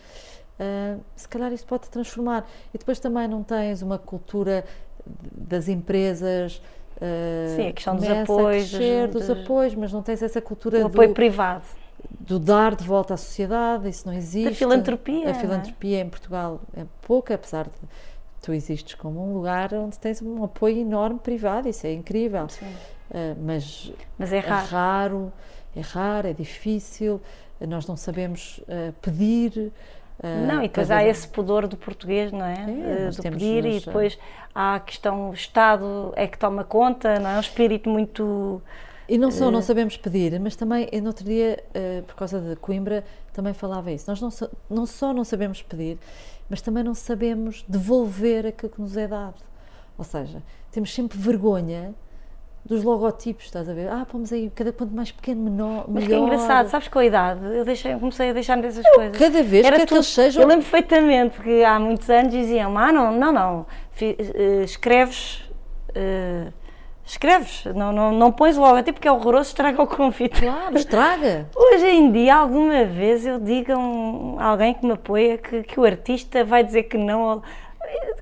eh, 0.60 0.98
se 1.16 1.28
calhar 1.28 1.52
isto 1.54 1.66
pode 1.66 1.90
transformar. 1.90 2.46
E 2.74 2.78
depois 2.78 3.00
também 3.00 3.28
não 3.28 3.44
tens 3.44 3.82
uma 3.82 3.98
cultura 3.98 4.66
das 5.34 5.68
empresas. 5.68 6.62
eh, 7.02 7.54
Sim, 7.56 7.68
a 7.70 7.72
questão 7.74 7.96
dos 7.96 8.10
apoios, 8.10 8.70
crescer, 8.70 9.08
dos- 9.08 9.26
dos 9.26 9.30
apoios, 9.40 9.74
mas 9.76 9.94
não 9.94 10.02
tens 10.04 10.22
essa 10.22 10.42
cultura 10.42 10.82
do, 10.82 10.88
apoio 10.88 11.14
privado. 11.14 11.64
do 12.20 12.38
dar 12.38 12.76
de 12.76 12.84
volta 12.84 13.14
à 13.14 13.18
sociedade, 13.18 13.88
isso 13.88 14.06
não 14.06 14.14
existe. 14.14 14.54
filantropia, 14.56 15.20
não 15.24 15.28
A 15.28 15.30
é? 15.30 15.34
filantropia 15.34 16.02
em 16.02 16.10
Portugal 16.10 16.60
é 16.76 16.84
pouca, 17.02 17.36
apesar 17.36 17.64
de 17.66 17.72
tu 18.42 18.54
existes 18.54 18.96
como 18.96 19.24
um 19.24 19.34
lugar 19.34 19.74
onde 19.74 19.98
tens 20.00 20.22
um 20.22 20.44
apoio 20.44 20.78
enorme 20.80 21.20
privado, 21.20 21.68
isso 21.68 21.86
é 21.88 21.94
incrível. 21.94 22.48
Sim. 22.50 22.74
Ah, 23.14 23.36
mas 23.40 23.92
Mas 24.18 24.32
é 24.34 24.40
raro. 24.40 24.68
raro, 24.68 25.34
é 25.76 25.82
raro, 25.82 26.28
é 26.28 26.34
difícil, 26.34 27.22
nós 27.62 27.88
não 27.88 27.96
sabemos 27.98 28.62
ah, 28.70 28.94
pedir. 29.02 29.72
ah, 30.22 30.28
Não, 30.48 30.60
e 30.64 30.68
depois 30.68 30.88
cada 30.88 31.00
há 31.00 31.06
esse 31.06 31.28
pudor 31.28 31.68
do 31.68 31.76
português, 31.78 32.32
não 32.32 32.46
é? 32.46 32.54
É, 33.08 33.10
do 33.12 33.22
pedir 33.24 33.66
e 33.66 33.80
depois 33.80 34.18
há 34.54 34.76
a 34.76 34.80
questão, 34.80 35.30
o 35.30 35.34
Estado 35.34 36.14
é 36.16 36.28
que 36.28 36.38
toma 36.38 36.64
conta, 36.64 37.20
não 37.20 37.30
é? 37.30 37.38
Um 37.38 37.40
espírito 37.42 37.90
muito. 37.90 38.62
E 39.08 39.18
não 39.18 39.32
só 39.32 39.48
Eh, 39.48 39.52
não 39.52 39.62
sabemos 39.62 39.98
pedir, 39.98 40.40
mas 40.40 40.56
também, 40.56 40.88
no 41.02 41.08
outro 41.08 41.26
dia, 41.26 41.64
eh, 41.74 42.04
por 42.06 42.16
causa 42.16 42.40
de 42.40 42.56
Coimbra, 42.58 43.04
também 43.34 43.54
falava 43.54 43.92
isso. 43.92 44.06
Nós 44.08 44.22
não 44.70 44.86
só 44.86 45.14
não 45.14 45.24
sabemos 45.24 45.64
pedir, 45.64 45.98
mas 46.50 46.62
também 46.62 46.84
não 46.84 46.94
sabemos 46.96 47.64
devolver 47.68 48.46
aquilo 48.48 48.72
que 48.72 48.82
nos 48.82 48.98
é 48.98 49.08
dado. 49.08 49.36
Ou 49.98 50.04
seja, 50.04 50.42
temos 50.72 50.94
sempre 50.94 51.18
vergonha 51.18 51.94
dos 52.66 52.84
logotipos, 52.84 53.46
estás 53.46 53.68
a 53.70 53.74
ver? 53.74 53.88
Ah, 53.90 54.06
vamos 54.12 54.32
aí, 54.34 54.52
cada 54.54 54.72
quanto 54.72 54.94
mais 54.94 55.12
pequeno, 55.12 55.42
menor, 55.44 55.86
Mas 55.88 56.06
que 56.06 56.12
é 56.12 56.16
melhor. 56.16 56.28
engraçado, 56.34 56.68
sabes 56.70 56.88
com 56.88 57.00
a 57.00 57.06
idade, 57.06 57.40
eu 57.46 57.64
deixei, 57.66 57.94
comecei 57.98 58.30
a 58.30 58.34
deixar 58.34 58.62
dessas 58.62 58.86
coisas. 58.96 59.18
Cada 59.18 59.42
vez 59.44 59.66
Era 59.66 59.78
que 59.80 59.86
tudo- 59.86 59.98
eles 59.98 60.08
sejam... 60.08 60.42
Eu 60.44 60.48
lembro 60.48 60.64
perfeitamente 60.70 61.40
que 61.42 61.64
há 61.64 61.80
muitos 61.80 62.10
anos 62.10 62.32
diziam: 62.32 62.78
ah, 62.78 62.92
não, 62.92 63.12
não, 63.12 63.32
não, 63.32 63.66
eh, 64.02 64.64
escreves. 64.64 65.44
eh, 65.96 66.52
escreves, 67.12 67.66
não, 67.76 67.92
não, 67.92 68.12
não 68.12 68.32
pões 68.32 68.56
logo, 68.58 68.78
até 68.78 68.92
porque 68.92 69.08
é 69.08 69.12
horroroso, 69.12 69.50
estraga 69.50 69.82
o 69.82 69.88
convite. 69.88 70.42
Claro, 70.42 70.78
estraga. 70.78 71.50
Hoje 71.56 71.88
em 71.88 72.12
dia, 72.12 72.36
alguma 72.36 72.86
vez 72.86 73.26
eu 73.26 73.40
digo 73.40 73.74
a 73.74 73.78
um, 73.78 74.40
alguém 74.40 74.74
que 74.74 74.86
me 74.86 74.94
apoia 74.94 75.38
que, 75.38 75.64
que 75.64 75.80
o 75.80 75.84
artista 75.86 76.44
vai 76.44 76.64
dizer 76.64 76.84
que 76.84 76.98
não. 76.98 77.42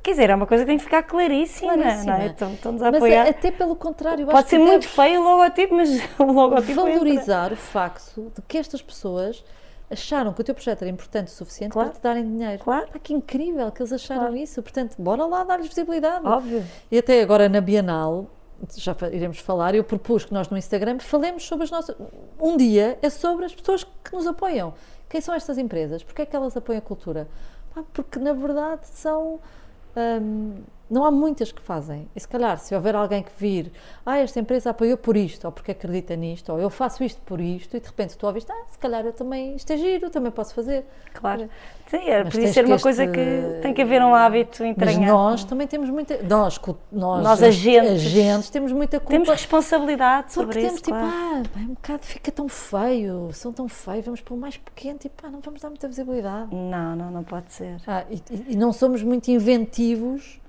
Quer 0.01 0.11
dizer, 0.11 0.30
é 0.30 0.35
uma 0.35 0.47
coisa 0.47 0.64
que 0.64 0.69
tem 0.69 0.77
que 0.77 0.84
ficar 0.85 1.03
claríssima, 1.03 1.73
Claríssima. 1.73 2.14
não 2.18 2.22
é? 2.22 2.26
Estão- 2.27 2.53
Estão-nos 2.53 2.81
a 2.81 2.85
Mas 2.85 2.95
apoiar. 2.95 3.27
até 3.27 3.51
pelo 3.51 3.76
contrário, 3.76 4.22
eu 4.23 4.27
acho 4.27 4.38
Pode 4.38 4.49
ser 4.49 4.57
que 4.59 4.64
muito 4.64 4.88
feio 4.88 5.19
o 5.19 5.23
logotipo, 5.23 5.76
mas 5.76 5.89
o 6.18 6.23
logotipo 6.23 6.72
entra. 6.88 6.93
valorizar 6.99 7.51
o 7.51 7.55
facto 7.57 8.31
de 8.34 8.41
que 8.47 8.57
estas 8.57 8.81
pessoas 8.81 9.43
acharam 9.91 10.31
que 10.31 10.39
o 10.39 10.43
teu 10.43 10.55
projeto 10.55 10.84
era 10.84 10.91
importante 10.91 11.27
o 11.27 11.31
suficiente 11.31 11.72
Claro. 11.73 11.89
para 11.89 11.99
te 11.99 12.01
darem 12.03 12.23
dinheiro. 12.23 12.64
Claro. 12.64 12.88
Pá, 12.93 12.99
que 12.99 13.14
incrível 13.14 13.69
que 13.72 13.81
eles 13.81 13.91
acharam 13.91 14.22
Claro. 14.22 14.38
isso. 14.38 14.61
Portanto, 14.64 14.95
bora 14.97 15.26
lá 15.26 15.43
dar-lhes 15.43 15.68
visibilidade. 15.68 16.26
Óbvio. 16.26 16.64
E 16.89 16.97
até 16.97 17.22
agora 17.22 17.49
na 17.49 17.59
Bienal, 17.59 18.26
já 18.75 18.95
iremos 19.11 19.39
falar, 19.39 19.75
eu 19.75 19.84
propus 19.84 20.25
que 20.25 20.34
nós 20.34 20.49
no 20.49 20.57
Instagram 20.57 20.99
falemos 20.99 21.43
sobre 21.43 21.65
as 21.65 21.71
nossas. 21.71 21.95
Um 22.39 22.57
dia 22.57 22.97
é 23.01 23.09
sobre 23.09 23.45
as 23.45 23.53
pessoas 23.53 23.84
que 23.84 24.13
nos 24.13 24.27
apoiam. 24.27 24.73
Quem 25.09 25.21
são 25.21 25.34
estas 25.34 25.57
empresas? 25.57 26.03
Porquê 26.03 26.23
é 26.23 26.25
que 26.25 26.35
elas 26.35 26.55
apoiam 26.57 26.79
a 26.79 26.81
cultura? 26.81 27.27
Porque 27.93 28.19
na 28.19 28.34
verdade 28.34 28.88
são. 28.88 29.39
hum, 29.95 30.61
não 30.89 31.03
há 31.05 31.11
muitas 31.11 31.51
que 31.51 31.61
fazem. 31.61 32.07
E 32.15 32.19
se 32.19 32.27
calhar, 32.27 32.57
se 32.59 32.73
houver 32.76 32.95
alguém 32.95 33.22
que 33.23 33.31
vir, 33.38 33.72
ah, 34.05 34.18
esta 34.19 34.39
empresa 34.39 34.69
apoiou 34.69 34.97
por 34.97 35.18
isto, 35.18 35.45
ou 35.45 35.51
porque 35.51 35.72
acredita 35.72 36.15
nisto, 36.15 36.51
ou 36.51 36.59
eu 36.59 36.69
faço 36.69 37.03
isto 37.03 37.22
por 37.26 37.39
isto, 37.41 37.76
e 37.76 37.80
de 37.80 37.85
repente 37.88 38.18
tu 38.18 38.26
ouviste, 38.26 38.51
ah, 38.51 38.65
se 38.69 38.77
calhar 38.77 39.05
eu 39.05 39.14
também, 39.14 39.55
isto 39.55 39.72
é 39.72 39.77
giro, 39.77 40.09
também 40.09 40.31
posso 40.31 40.53
fazer. 40.55 40.85
Claro. 41.14 41.49
Sim, 41.88 41.97
é, 42.09 42.23
Mas 42.23 42.34
podia 42.34 42.51
ser 42.53 42.65
uma 42.65 42.76
este- 42.76 42.84
coisa 42.84 43.07
que 43.07 43.59
tem 43.61 43.73
que 43.73 43.81
haver 43.81 44.01
um 44.01 44.14
hábito 44.14 44.61
Mas 44.61 44.72
entranhado. 44.72 45.05
nós 45.14 45.43
também 45.45 45.65
temos 45.68 45.89
muita. 45.89 46.22
Nós, 46.23 46.59
nós, 46.91 47.23
Nós, 47.23 47.41
agentes. 47.43 47.91
agentes, 48.05 48.49
temos 48.49 48.72
muita 48.73 48.99
culpa. 48.99 49.11
Temos 49.14 49.30
responsabilidade 49.30 50.34
sobre 50.34 50.47
Porque 50.47 50.59
temos 50.59 50.73
isso, 50.76 50.84
tipo, 50.84 50.97
claro. 50.97 51.14
ah, 51.14 51.43
pá, 51.53 51.59
um 51.61 51.73
bocado 51.73 52.03
fica 52.05 52.31
tão 52.31 52.47
feio, 52.49 53.30
são 53.34 53.53
tão 53.53 53.68
feios, 53.69 54.03
vamos 54.05 54.22
pôr 54.22 54.38
mais 54.38 54.57
pequeno, 54.57 54.99
tipo, 54.99 55.22
pá, 55.22 55.30
não 55.30 55.39
vamos 55.39 55.61
dar 55.61 55.69
muita 55.69 55.88
visibilidade. 55.88 56.53
Não, 56.53 56.95
não, 56.95 57.09
não 57.11 57.23
pode 57.23 57.51
ser. 57.53 57.77
Ah, 57.88 58.03
e- 58.09 58.22
e 58.49 58.55
não 58.57 58.73
somos 58.73 59.01
muito 59.01 59.30
inventivos 59.30 60.39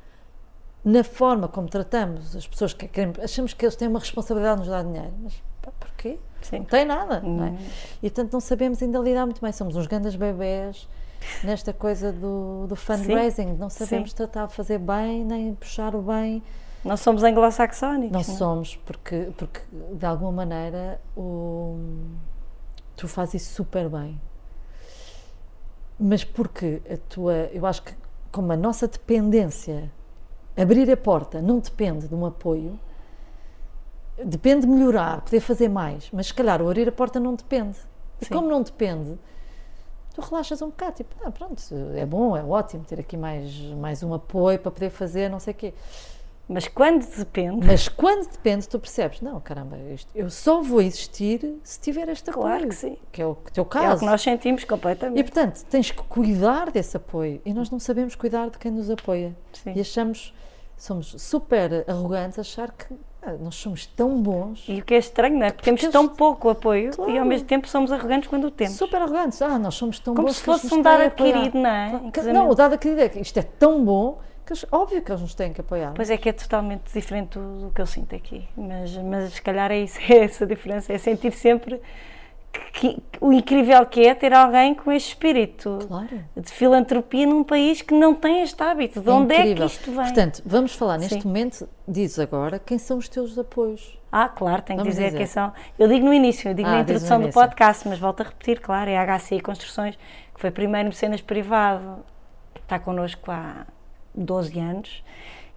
na 0.88 1.04
forma 1.04 1.48
como 1.48 1.68
tratamos 1.68 2.34
as 2.34 2.46
pessoas 2.46 2.72
que 2.72 2.88
queremos. 2.88 3.18
Achamos 3.18 3.52
que 3.52 3.64
eles 3.64 3.76
têm 3.76 3.88
uma 3.88 3.98
responsabilidade 3.98 4.62
de 4.62 4.68
nos 4.68 4.68
dar 4.70 4.82
dinheiro, 4.82 5.12
mas 5.22 5.34
pá, 5.60 5.70
porquê? 5.78 6.18
Sim. 6.40 6.60
Não 6.60 6.64
tem 6.64 6.84
nada, 6.86 7.20
não 7.20 7.44
é? 7.44 7.50
Hum. 7.50 7.58
E 8.02 8.10
portanto 8.10 8.32
não 8.32 8.40
sabemos 8.40 8.82
ainda 8.82 8.98
lidar 8.98 9.26
muito 9.26 9.40
bem, 9.40 9.52
somos 9.52 9.76
uns 9.76 9.86
grandes 9.86 10.16
bebés 10.16 10.88
nesta 11.44 11.74
coisa 11.74 12.10
do, 12.10 12.66
do 12.66 12.74
fundraising, 12.74 13.54
não 13.54 13.68
sabemos 13.68 14.10
Sim. 14.10 14.16
tratar 14.16 14.46
de 14.46 14.54
fazer 14.54 14.78
bem, 14.78 15.24
nem 15.24 15.54
puxar 15.54 15.94
o 15.94 16.00
bem. 16.00 16.42
Não 16.82 16.96
somos 16.96 17.22
anglo-saxónicos. 17.22 18.12
Não 18.12 18.20
é? 18.20 18.24
somos, 18.38 18.76
porque, 18.76 19.30
porque 19.36 19.60
de 19.92 20.06
alguma 20.06 20.32
maneira 20.32 20.98
o, 21.14 21.76
tu 22.96 23.06
fazes 23.08 23.42
isso 23.42 23.54
super 23.54 23.90
bem. 23.90 24.18
Mas 26.00 26.24
porque 26.24 26.80
a 26.88 26.96
tua. 26.96 27.34
Eu 27.52 27.66
acho 27.66 27.82
que 27.82 27.92
como 28.30 28.52
a 28.52 28.56
nossa 28.56 28.86
dependência, 28.86 29.90
abrir 30.60 30.90
a 30.90 30.96
porta, 30.96 31.40
não 31.40 31.58
depende 31.58 32.08
de 32.08 32.14
um 32.14 32.26
apoio, 32.26 32.78
depende 34.24 34.66
de 34.66 34.72
melhorar, 34.72 35.20
poder 35.20 35.40
fazer 35.40 35.68
mais, 35.68 36.08
mas 36.12 36.26
se 36.28 36.34
calhar 36.34 36.60
o 36.60 36.68
abrir 36.68 36.88
a 36.88 36.92
porta 36.92 37.20
não 37.20 37.34
depende. 37.34 37.76
E 38.20 38.24
Sim. 38.24 38.34
como 38.34 38.48
não 38.48 38.62
depende, 38.62 39.16
tu 40.14 40.20
relaxas 40.20 40.60
um 40.60 40.66
bocado, 40.66 40.96
tipo, 40.96 41.14
ah, 41.24 41.30
pronto, 41.30 41.62
é 41.94 42.04
bom, 42.04 42.36
é 42.36 42.42
ótimo 42.42 42.84
ter 42.84 42.98
aqui 42.98 43.16
mais, 43.16 43.54
mais 43.78 44.02
um 44.02 44.12
apoio 44.12 44.58
para 44.58 44.70
poder 44.72 44.90
fazer, 44.90 45.28
não 45.30 45.38
sei 45.38 45.52
o 45.52 45.56
quê. 45.56 45.74
Mas 46.50 46.66
quando 46.66 47.04
depende, 47.14 47.66
Mas 47.66 47.88
quando 47.90 48.26
depende, 48.26 48.66
tu 48.66 48.78
percebes, 48.80 49.20
não, 49.20 49.38
caramba, 49.38 49.76
isto- 49.94 50.10
eu 50.14 50.30
só 50.30 50.62
vou 50.62 50.80
existir 50.80 51.56
se 51.62 51.78
tiver 51.78 52.08
este 52.08 52.30
apoio. 52.30 52.46
Claro 52.46 52.68
que 52.68 52.74
sim. 52.74 52.96
Que 53.12 53.20
é 53.20 53.26
o 53.26 53.34
teu 53.52 53.60
é 53.62 53.66
o 53.66 53.68
caso. 53.68 54.00
que 54.00 54.06
nós 54.06 54.22
sentimos 54.22 54.62
E 54.62 54.66
completamente. 54.66 55.22
portanto, 55.30 55.62
tens 55.68 55.90
que 55.90 56.02
cuidar 56.04 56.70
desse 56.70 56.96
apoio. 56.96 57.38
E 57.44 57.52
nós 57.52 57.68
não 57.70 57.78
sabemos 57.78 58.14
cuidar 58.14 58.48
de 58.48 58.56
quem 58.56 58.70
nos 58.72 58.88
apoia. 58.88 59.36
Sim. 59.52 59.74
E 59.76 59.80
achamos, 59.82 60.32
somos 60.78 61.14
super 61.18 61.84
arrogantes 61.88 62.38
achar 62.38 62.70
que 62.72 62.94
ah, 63.22 63.32
nós 63.40 63.56
somos 63.56 63.84
tão 63.84 64.22
bons. 64.22 64.64
E 64.68 64.78
o 64.80 64.84
que 64.84 64.94
é 64.94 64.98
estranho, 64.98 65.36
não 65.38 65.46
é? 65.46 65.50
Porque 65.50 65.64
temos 65.64 65.82
tão 65.92 66.06
pouco 66.08 66.48
apoio 66.48 66.90
e 66.90 66.94
Claro. 66.96 67.18
ao 67.18 67.24
mesmo 67.26 67.46
tempo 67.48 67.68
somos 67.68 67.90
arrogantes 67.92 68.28
quando 68.28 68.44
o 68.46 68.50
temos. 68.50 68.74
Super 68.76 69.02
arrogantes. 69.02 69.42
Ah, 69.42 69.58
nós 69.58 69.74
somos 69.74 69.98
tão 69.98 70.14
Como 70.14 70.28
bons 70.28 70.36
se 70.36 70.44
que 70.44 70.50
eles 70.50 70.60
fosse 70.62 70.74
um 70.74 70.80
apoiar. 70.80 71.00
adquirido, 71.06 71.58
não 71.58 71.68
é? 71.70 72.10
Que-. 72.12 72.22
Não, 72.32 72.48
o 72.48 72.54
dado 72.54 72.74
adquirido 72.74 73.00
é 73.00 73.08
que 73.08 73.18
isto 73.20 73.36
é 73.38 73.42
tão 73.42 73.84
bom 73.84 74.20
que 74.46 74.52
eles- 74.52 74.64
óbvio 74.72 75.02
que 75.02 75.10
eles 75.10 75.20
nos 75.20 75.34
têm 75.34 75.52
que 75.52 75.60
apoiar. 75.60 75.92
Pois 75.94 76.08
é 76.10 76.16
que 76.16 76.28
é 76.28 76.32
totalmente 76.32 76.92
diferente 76.92 77.38
do, 77.38 77.66
do 77.66 77.70
que 77.70 77.80
eu 77.80 77.86
sinto 77.86 78.14
aqui. 78.14 78.48
Mas, 78.56 78.96
mas 78.96 79.32
se 79.34 79.42
calhar 79.42 79.70
é 79.72 79.78
isso, 79.80 79.98
é 80.08 80.18
essa 80.24 80.46
diferença. 80.46 80.92
É 80.92 80.96
sentir 80.98 81.32
sempre 81.32 81.82
que, 82.72 82.94
que- 82.94 83.00
o 83.20 83.32
incrível 83.32 83.84
que 83.86 84.06
é 84.06 84.14
ter 84.14 84.32
alguém 84.32 84.74
com 84.74 84.92
este 84.92 85.08
espírito 85.08 85.78
Claro. 85.88 86.24
de 86.36 86.50
filantropia 86.52 87.26
num 87.26 87.42
país 87.44 87.82
que 87.82 87.94
não 87.94 88.14
tem 88.14 88.42
este 88.42 88.62
hábito. 88.62 89.00
De 89.00 89.10
onde 89.10 89.34
é 89.34 89.36
que 89.36 89.42
incrível. 89.42 89.66
isto 89.66 89.90
vem? 89.90 90.04
Portanto, 90.04 90.42
vamos 90.46 90.74
falar 90.74 90.98
neste 90.98 91.20
Sim. 91.20 91.26
momento, 91.28 91.68
dizes 91.86 92.18
agora, 92.18 92.58
quem 92.58 92.78
são 92.78 92.98
os 92.98 93.08
teus 93.08 93.36
apoios. 93.38 93.98
Ah, 94.10 94.28
claro, 94.28 94.62
tenho 94.62 94.78
que 94.78 94.84
Vamos 94.84 94.94
dizer, 94.94 95.06
dizer. 95.06 95.18
quem 95.18 95.26
são. 95.26 95.52
Eu 95.78 95.86
digo 95.88 96.06
no 96.06 96.14
início, 96.14 96.48
eu 96.48 96.54
digo 96.54 96.68
Ah, 96.68 96.72
na 96.72 96.82
diz 96.82 96.90
introdução 97.02 97.20
do 97.20 97.28
podcast, 97.30 97.86
mas 97.88 97.98
volto 97.98 98.20
a 98.22 98.24
repetir, 98.24 98.58
claro, 98.60 98.88
é 98.88 98.96
a 98.96 99.18
HCI 99.18 99.40
Construções, 99.40 99.96
que 100.34 100.40
foi 100.40 100.50
primeiro 100.50 100.88
mecenas 100.88 101.20
privado, 101.20 102.04
que 102.54 102.60
está 102.60 102.78
connosco 102.78 103.30
há 103.30 103.66
12 104.14 104.58
anos, 104.58 105.02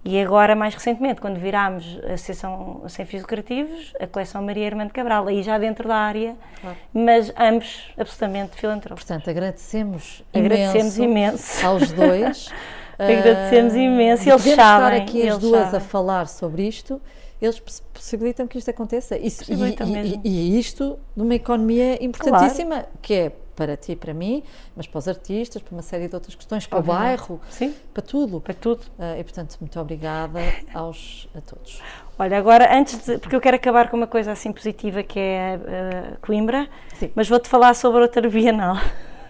E 0.04 0.20
agora, 0.20 0.56
mais 0.56 0.74
recentemente, 0.74 1.20
quando 1.20 1.38
virámos 1.38 1.84
a 2.08 2.14
Associação 2.14 2.82
Sem 2.88 3.06
Fins 3.06 3.22
Lucrativos, 3.22 3.92
a 4.00 4.06
coleção 4.06 4.42
Maria 4.42 4.66
Irmã 4.66 4.84
de 4.86 4.92
Cabral, 4.92 5.28
aí 5.28 5.42
já 5.44 5.58
dentro 5.58 5.86
da 5.86 5.94
área, 5.94 6.36
Claro. 6.60 6.76
mas 6.92 7.32
ambos 7.38 7.88
absolutamente 7.96 8.56
filantrópicos. 8.56 9.04
Portanto, 9.08 9.30
agradecemos, 9.30 10.24
Agradecemos 10.34 10.96
imenso, 10.98 11.02
imenso. 11.02 11.66
aos 11.66 11.92
dois. 11.92 12.48
Agradecemos 12.98 13.74
Ah, 13.74 13.78
imenso, 13.78 14.22
de 14.24 14.30
eles 14.30 14.42
sabem, 14.42 14.52
estar 14.52 14.92
aqui 14.92 15.28
as 15.28 15.38
duas 15.38 15.62
sabem. 15.66 15.78
a 15.78 15.80
falar 15.80 16.26
sobre 16.28 16.66
isto, 16.66 17.00
eles 17.40 17.58
poss- 17.60 17.82
possibilitam 17.92 18.46
que 18.46 18.58
isto 18.58 18.70
aconteça. 18.70 19.16
Isso- 19.16 19.44
e, 19.50 19.54
e- 19.54 20.20
e- 20.24 20.54
e 20.54 20.58
isto 20.58 20.98
numa 21.16 21.34
economia 21.34 22.04
importantíssima, 22.04 22.86
que 23.00 23.14
é 23.14 23.32
para 23.54 23.76
ti 23.76 23.92
e 23.92 23.96
para 23.96 24.14
mim, 24.14 24.42
mas 24.74 24.86
para 24.86 24.98
os 24.98 25.08
artistas, 25.08 25.60
para 25.62 25.72
uma 25.74 25.82
série 25.82 26.08
de 26.08 26.14
outras 26.14 26.34
questões, 26.34 26.66
para 26.66 26.78
Obviamente. 26.78 27.02
o 27.02 27.04
bairro, 27.04 27.40
Sim, 27.50 27.74
para 27.92 28.02
tudo. 28.02 28.40
para 28.40 28.54
tudo. 28.54 28.80
Ah, 28.98 29.18
e 29.18 29.22
portanto, 29.24 29.56
muito 29.60 29.78
obrigada 29.78 30.40
aos, 30.74 31.28
a 31.36 31.40
todos. 31.40 31.80
Olha, 32.18 32.38
agora, 32.38 32.76
antes 32.76 33.04
de. 33.04 33.18
Porque 33.18 33.34
eu 33.36 33.40
quero 33.40 33.56
acabar 33.56 33.88
com 33.90 33.96
uma 33.96 34.06
coisa 34.06 34.32
assim 34.32 34.52
positiva 34.52 35.02
que 35.02 35.18
é 35.18 35.58
eh, 35.66 36.12
Coimbra, 36.20 36.68
Sim. 36.94 37.10
mas 37.14 37.28
vou-te 37.28 37.48
falar 37.48 37.74
sobre 37.74 38.02
outra 38.02 38.28
Bienal. 38.28 38.76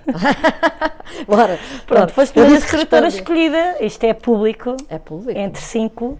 Bora, 1.27 1.59
Pronto, 1.87 2.13
foste 2.13 2.39
eu 2.39 2.47
uma 2.47 2.57
escritora 2.57 3.07
escolhida, 3.09 3.77
isto 3.85 4.05
é 4.05 4.13
público, 4.15 4.77
É 4.89 4.99
público. 4.99 5.39
entre 5.39 5.63
cinco, 5.63 6.19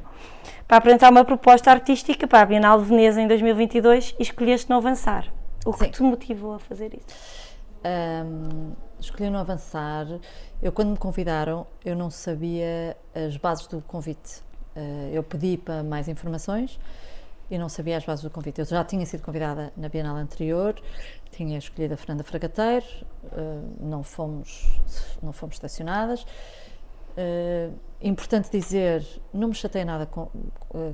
para 0.69 0.77
apresentar 0.79 1.11
uma 1.11 1.25
proposta 1.25 1.71
artística 1.71 2.27
para 2.27 2.41
a 2.41 2.47
Bienal 2.47 2.79
de 2.79 2.85
Veneza 2.87 3.21
em 3.21 3.27
2022 3.27 4.15
e 4.19 4.23
escolheste 4.23 4.71
não 4.71 4.79
avançar. 4.79 5.27
O 5.65 5.73
que 5.73 5.85
Sim. 5.85 5.91
te 5.91 6.03
motivou 6.03 6.55
a 6.55 6.59
fazer 6.59 6.93
isso? 6.95 7.42
Ahm, 7.85 8.75
escolhi 9.01 9.29
não 9.29 9.41
avançar. 9.41 10.07
Eu, 10.63 10.73
quando 10.73 10.91
me 10.91 10.97
convidaram, 10.97 11.67
eu 11.85 11.97
não 11.97 12.11
sabia 12.11 12.97
as 13.15 13.37
bases 13.37 13.67
do 13.67 13.81
convite. 13.83 14.43
Ah, 14.77 15.11
eu 15.13 15.23
pedi 15.23 15.57
para 15.57 15.83
mais 15.83 16.09
informações 16.09 16.79
e 17.51 17.59
não 17.59 17.69
sabia 17.69 17.97
as 17.97 18.05
bases 18.05 18.23
do 18.23 18.31
convite. 18.31 18.61
Eu 18.61 18.65
já 18.65 18.85
tinha 18.85 19.05
sido 19.05 19.23
convidada 19.23 19.73
na 19.77 19.89
Bienal 19.89 20.17
anterior, 20.17 20.75
tinha 21.31 21.59
escolhido 21.59 21.95
a 21.95 21.97
Fernanda 21.97 22.25
Fragateiro, 22.25 22.87
ah, 23.33 23.63
não 23.81 24.03
fomos, 24.03 24.81
não 25.23 25.33
fomos 25.33 25.57
estacionadas. 25.57 26.25
Ah, 27.17 27.71
importante 28.01 28.51
dizer, 28.51 29.05
não 29.33 29.49
me 29.49 29.55
chatei 29.55 29.85
nada 29.85 30.07
com 30.07 30.31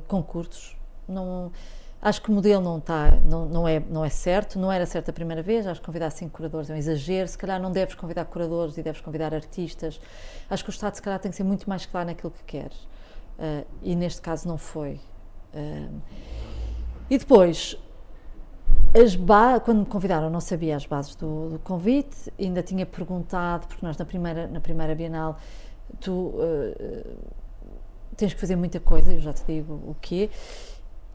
concursos. 0.08 0.76
Não, 1.06 1.52
acho 2.00 2.22
que 2.22 2.30
o 2.30 2.32
modelo 2.32 2.62
não, 2.62 2.78
está, 2.78 3.10
não, 3.24 3.46
não, 3.46 3.68
é, 3.68 3.80
não 3.80 4.04
é 4.04 4.08
certo, 4.08 4.58
não 4.58 4.70
era 4.70 4.86
certo 4.86 5.10
a 5.10 5.12
primeira 5.12 5.42
vez. 5.42 5.66
Acho 5.66 5.80
que 5.80 5.86
convidar 5.86 6.10
cinco 6.10 6.36
curadores 6.36 6.70
é 6.70 6.74
um 6.74 6.76
exagero. 6.76 7.28
Se 7.28 7.36
calhar 7.36 7.60
não 7.60 7.72
deves 7.72 7.94
convidar 7.94 8.24
curadores 8.26 8.76
e 8.78 8.82
deves 8.82 9.00
convidar 9.00 9.34
artistas. 9.34 10.00
Acho 10.48 10.64
que 10.64 10.70
o 10.70 10.72
Estado, 10.72 10.94
se 10.94 11.02
calhar, 11.02 11.18
tem 11.18 11.30
que 11.30 11.36
ser 11.36 11.44
muito 11.44 11.68
mais 11.68 11.86
claro 11.86 12.06
naquilo 12.06 12.30
que 12.30 12.44
quer. 12.44 12.70
Ah, 13.38 13.64
e 13.82 13.94
neste 13.94 14.20
caso 14.20 14.48
não 14.48 14.58
foi. 14.58 15.00
Ah, 15.54 15.88
e 17.10 17.16
depois, 17.16 17.78
quando 19.64 19.78
me 19.78 19.86
convidaram, 19.86 20.28
não 20.28 20.40
sabia 20.40 20.76
as 20.76 20.84
bases 20.84 21.14
do, 21.14 21.50
do 21.50 21.58
convite, 21.60 22.32
ainda 22.38 22.62
tinha 22.62 22.84
perguntado, 22.84 23.66
porque 23.66 23.84
nós 23.84 23.96
na 23.96 24.04
primeira, 24.04 24.46
na 24.46 24.60
primeira 24.60 24.94
Bienal, 24.94 25.38
tu 26.00 26.34
eh, 26.38 27.16
tens 28.14 28.34
que 28.34 28.40
fazer 28.40 28.56
muita 28.56 28.78
coisa, 28.78 29.12
eu 29.12 29.20
já 29.20 29.32
te 29.32 29.42
digo 29.46 29.72
o 29.72 29.96
quê. 30.00 30.28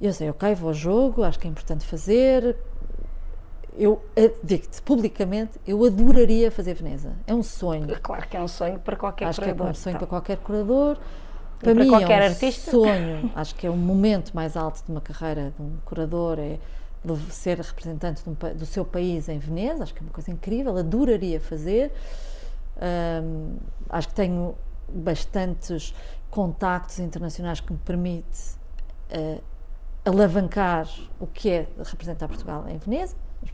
Eu 0.01 0.11
sei, 0.13 0.29
ok, 0.29 0.53
vou 0.55 0.69
ao 0.69 0.73
jogo, 0.73 1.23
acho 1.23 1.39
que 1.39 1.47
é 1.47 1.49
importante 1.49 1.85
fazer. 1.85 2.57
Eu 3.75 4.01
eh, 4.15 4.31
digo-te 4.43 4.81
publicamente, 4.81 5.59
eu 5.65 5.83
adoraria 5.83 6.51
fazer 6.51 6.73
Veneza. 6.75 7.13
É 7.25 7.33
um 7.33 7.41
sonho. 7.41 7.87
Claro 8.01 8.27
que 8.27 8.37
é 8.37 8.41
um 8.41 8.47
sonho 8.47 8.79
para 8.79 8.95
qualquer 8.95 9.27
Acho 9.27 9.41
que 9.41 9.49
é 9.49 9.53
curador. 9.53 9.71
um 9.71 9.73
sonho 9.73 9.95
então. 9.95 9.99
para 9.99 10.07
qualquer 10.07 10.37
curador. 10.37 10.97
E 10.97 11.63
Para 11.63 11.73
para 11.73 11.83
mim 11.83 11.89
qualquer 11.89 12.21
é 12.21 12.25
um 12.27 12.29
artista. 12.29 12.71
sonho. 12.71 13.31
Acho 13.35 13.55
que 13.55 13.65
é 13.65 13.69
o 13.69 13.75
momento 13.75 14.35
mais 14.35 14.55
alto 14.57 14.83
de 14.85 14.91
uma 14.91 15.01
carreira 15.01 15.53
de 15.55 15.61
um 15.61 15.77
curador 15.85 16.37
é 16.39 16.59
ser 17.29 17.59
representante 17.59 18.21
um 18.29 18.33
do 18.55 18.65
seu 18.65 18.85
país 18.85 19.27
em 19.27 19.39
Veneza. 19.39 19.83
Acho 19.83 19.93
que 19.93 19.99
é 19.99 20.03
uma 20.03 20.11
coisa 20.13 20.29
incrível. 20.31 20.77
Adoraria 20.77 21.39
fazer. 21.39 21.91
Acho 23.89 24.07
que 24.09 24.13
tenho 24.13 24.55
bastantes 24.89 25.93
contactos 26.29 26.99
internacionais 26.99 27.59
que 27.59 27.71
me 27.71 27.79
permite 27.79 28.55
eh, 29.09 29.39
alavancar 30.05 30.87
o 31.19 31.27
que 31.27 31.49
é 31.49 31.67
representar 31.83 32.27
Portugal 32.27 32.65
em 32.67 32.77
Veneza. 32.77 33.15
Mas 33.41 33.51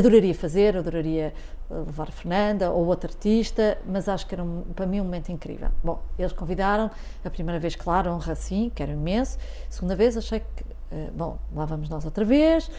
adoraria 0.00 0.34
fazer, 0.34 0.76
adoraria 0.76 1.34
eh, 1.70 1.74
levar 1.74 2.08
a 2.08 2.12
Fernanda 2.12 2.70
ou 2.70 2.86
outro 2.86 3.10
artista, 3.10 3.76
mas 3.86 4.08
acho 4.08 4.26
que 4.26 4.34
era 4.34 4.42
um- 4.42 4.62
para 4.74 4.86
mim 4.86 5.00
um 5.00 5.04
momento 5.04 5.30
incrível. 5.30 5.68
Bom, 5.84 6.00
eles 6.18 6.32
convidaram, 6.32 6.90
a 7.24 7.30
primeira 7.30 7.58
vez, 7.60 7.76
claro, 7.76 8.10
honra 8.10 8.34
sim, 8.34 8.70
quero 8.74 8.92
imenso. 8.92 9.38
A 9.68 9.70
segunda 9.72 9.94
vez 9.96 10.16
achei 10.16 10.40
que, 10.40 10.64
eh, 10.90 11.10
bom, 11.14 11.38
lá 11.54 11.64
vamos 11.66 11.88
nós 11.90 12.04
outra 12.06 12.24
vez, 12.24 12.70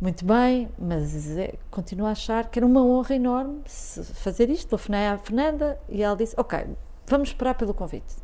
muito 0.00 0.24
bem, 0.24 0.68
mas 0.78 1.36
eh, 1.36 1.54
continuo 1.70 2.06
a 2.06 2.12
achar 2.12 2.48
que 2.48 2.58
era 2.58 2.64
uma 2.66 2.82
honra 2.82 3.14
enorme 3.14 3.60
fazer 3.66 4.48
isto. 4.48 4.68
Telefonei 4.68 5.06
à 5.06 5.18
Fernanda 5.18 5.78
e 5.88 6.02
ela 6.02 6.16
disse: 6.16 6.34
Ok, 6.38 6.58
vamos 7.06 7.28
esperar 7.30 7.54
pelo 7.54 7.74
convite 7.74 8.16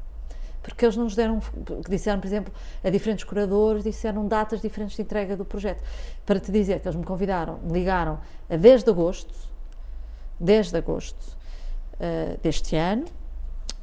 porque 0.64 0.84
eles 0.84 0.96
não 0.96 1.04
nos 1.04 1.14
deram, 1.14 1.40
disseram, 1.88 2.18
por 2.18 2.26
exemplo, 2.26 2.52
a 2.82 2.88
diferentes 2.88 3.22
curadores, 3.22 3.84
disseram 3.84 4.26
datas 4.26 4.62
diferentes 4.62 4.96
de 4.96 5.02
entrega 5.02 5.36
do 5.36 5.44
projeto. 5.44 5.82
Para 6.24 6.40
te 6.40 6.50
dizer 6.50 6.80
que 6.80 6.88
eles 6.88 6.96
me 6.96 7.04
convidaram, 7.04 7.58
me 7.62 7.72
ligaram 7.72 8.18
a 8.48 8.56
10 8.56 8.82
de 8.82 8.90
agosto, 8.90 9.34
10 10.40 10.70
de 10.70 10.78
agosto 10.78 11.36
eh, 12.00 12.38
deste 12.42 12.74
ano, 12.76 13.04